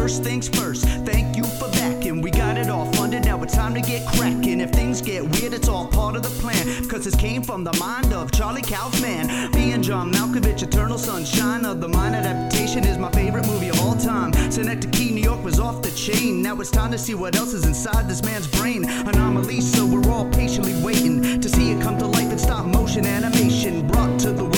First 0.08 0.22
things 0.22 0.48
first, 0.48 0.84
thank 1.04 1.36
you 1.36 1.44
for 1.44 1.68
backing. 1.72 2.22
We 2.22 2.30
got 2.30 2.56
it 2.56 2.70
all 2.70 2.90
funded, 2.92 3.26
now 3.26 3.42
it's 3.42 3.54
time 3.54 3.74
to 3.74 3.82
get 3.82 4.06
cracking. 4.06 4.58
If 4.62 4.70
things 4.70 5.02
get 5.02 5.22
weird, 5.22 5.52
it's 5.52 5.68
all 5.68 5.86
part 5.86 6.16
of 6.16 6.22
the 6.22 6.30
plan. 6.40 6.88
Cause 6.88 7.04
this 7.04 7.14
came 7.14 7.42
from 7.42 7.62
the 7.62 7.74
mind 7.74 8.14
of 8.14 8.32
Charlie 8.32 8.62
Kaufman. 8.62 9.50
Me 9.52 9.72
and 9.72 9.84
John 9.84 10.10
Malkovich, 10.10 10.62
Eternal 10.62 10.96
Sunshine 10.96 11.66
of 11.66 11.82
the 11.82 11.88
Mind 11.88 12.14
adaptation 12.14 12.86
is 12.86 12.96
my 12.96 13.10
favorite 13.10 13.46
movie 13.46 13.68
of 13.68 13.78
all 13.82 13.96
time. 13.96 14.32
Synecdoche, 14.50 15.10
New 15.10 15.20
York 15.20 15.44
was 15.44 15.60
off 15.60 15.82
the 15.82 15.90
chain. 15.90 16.40
Now 16.40 16.58
it's 16.58 16.70
time 16.70 16.90
to 16.92 16.98
see 16.98 17.14
what 17.14 17.36
else 17.36 17.52
is 17.52 17.66
inside 17.66 18.08
this 18.08 18.24
man's 18.24 18.46
brain. 18.46 18.88
Anomaly, 18.88 19.60
so 19.60 19.86
we're 19.86 20.10
all 20.10 20.24
patiently 20.30 20.72
waiting 20.82 21.38
to 21.38 21.48
see 21.50 21.72
it 21.72 21.82
come 21.82 21.98
to 21.98 22.06
life 22.06 22.32
in 22.32 22.38
stop 22.38 22.64
motion 22.64 23.04
animation. 23.04 23.86
Brought 23.86 24.18
to 24.20 24.32
the 24.32 24.44
world 24.44 24.57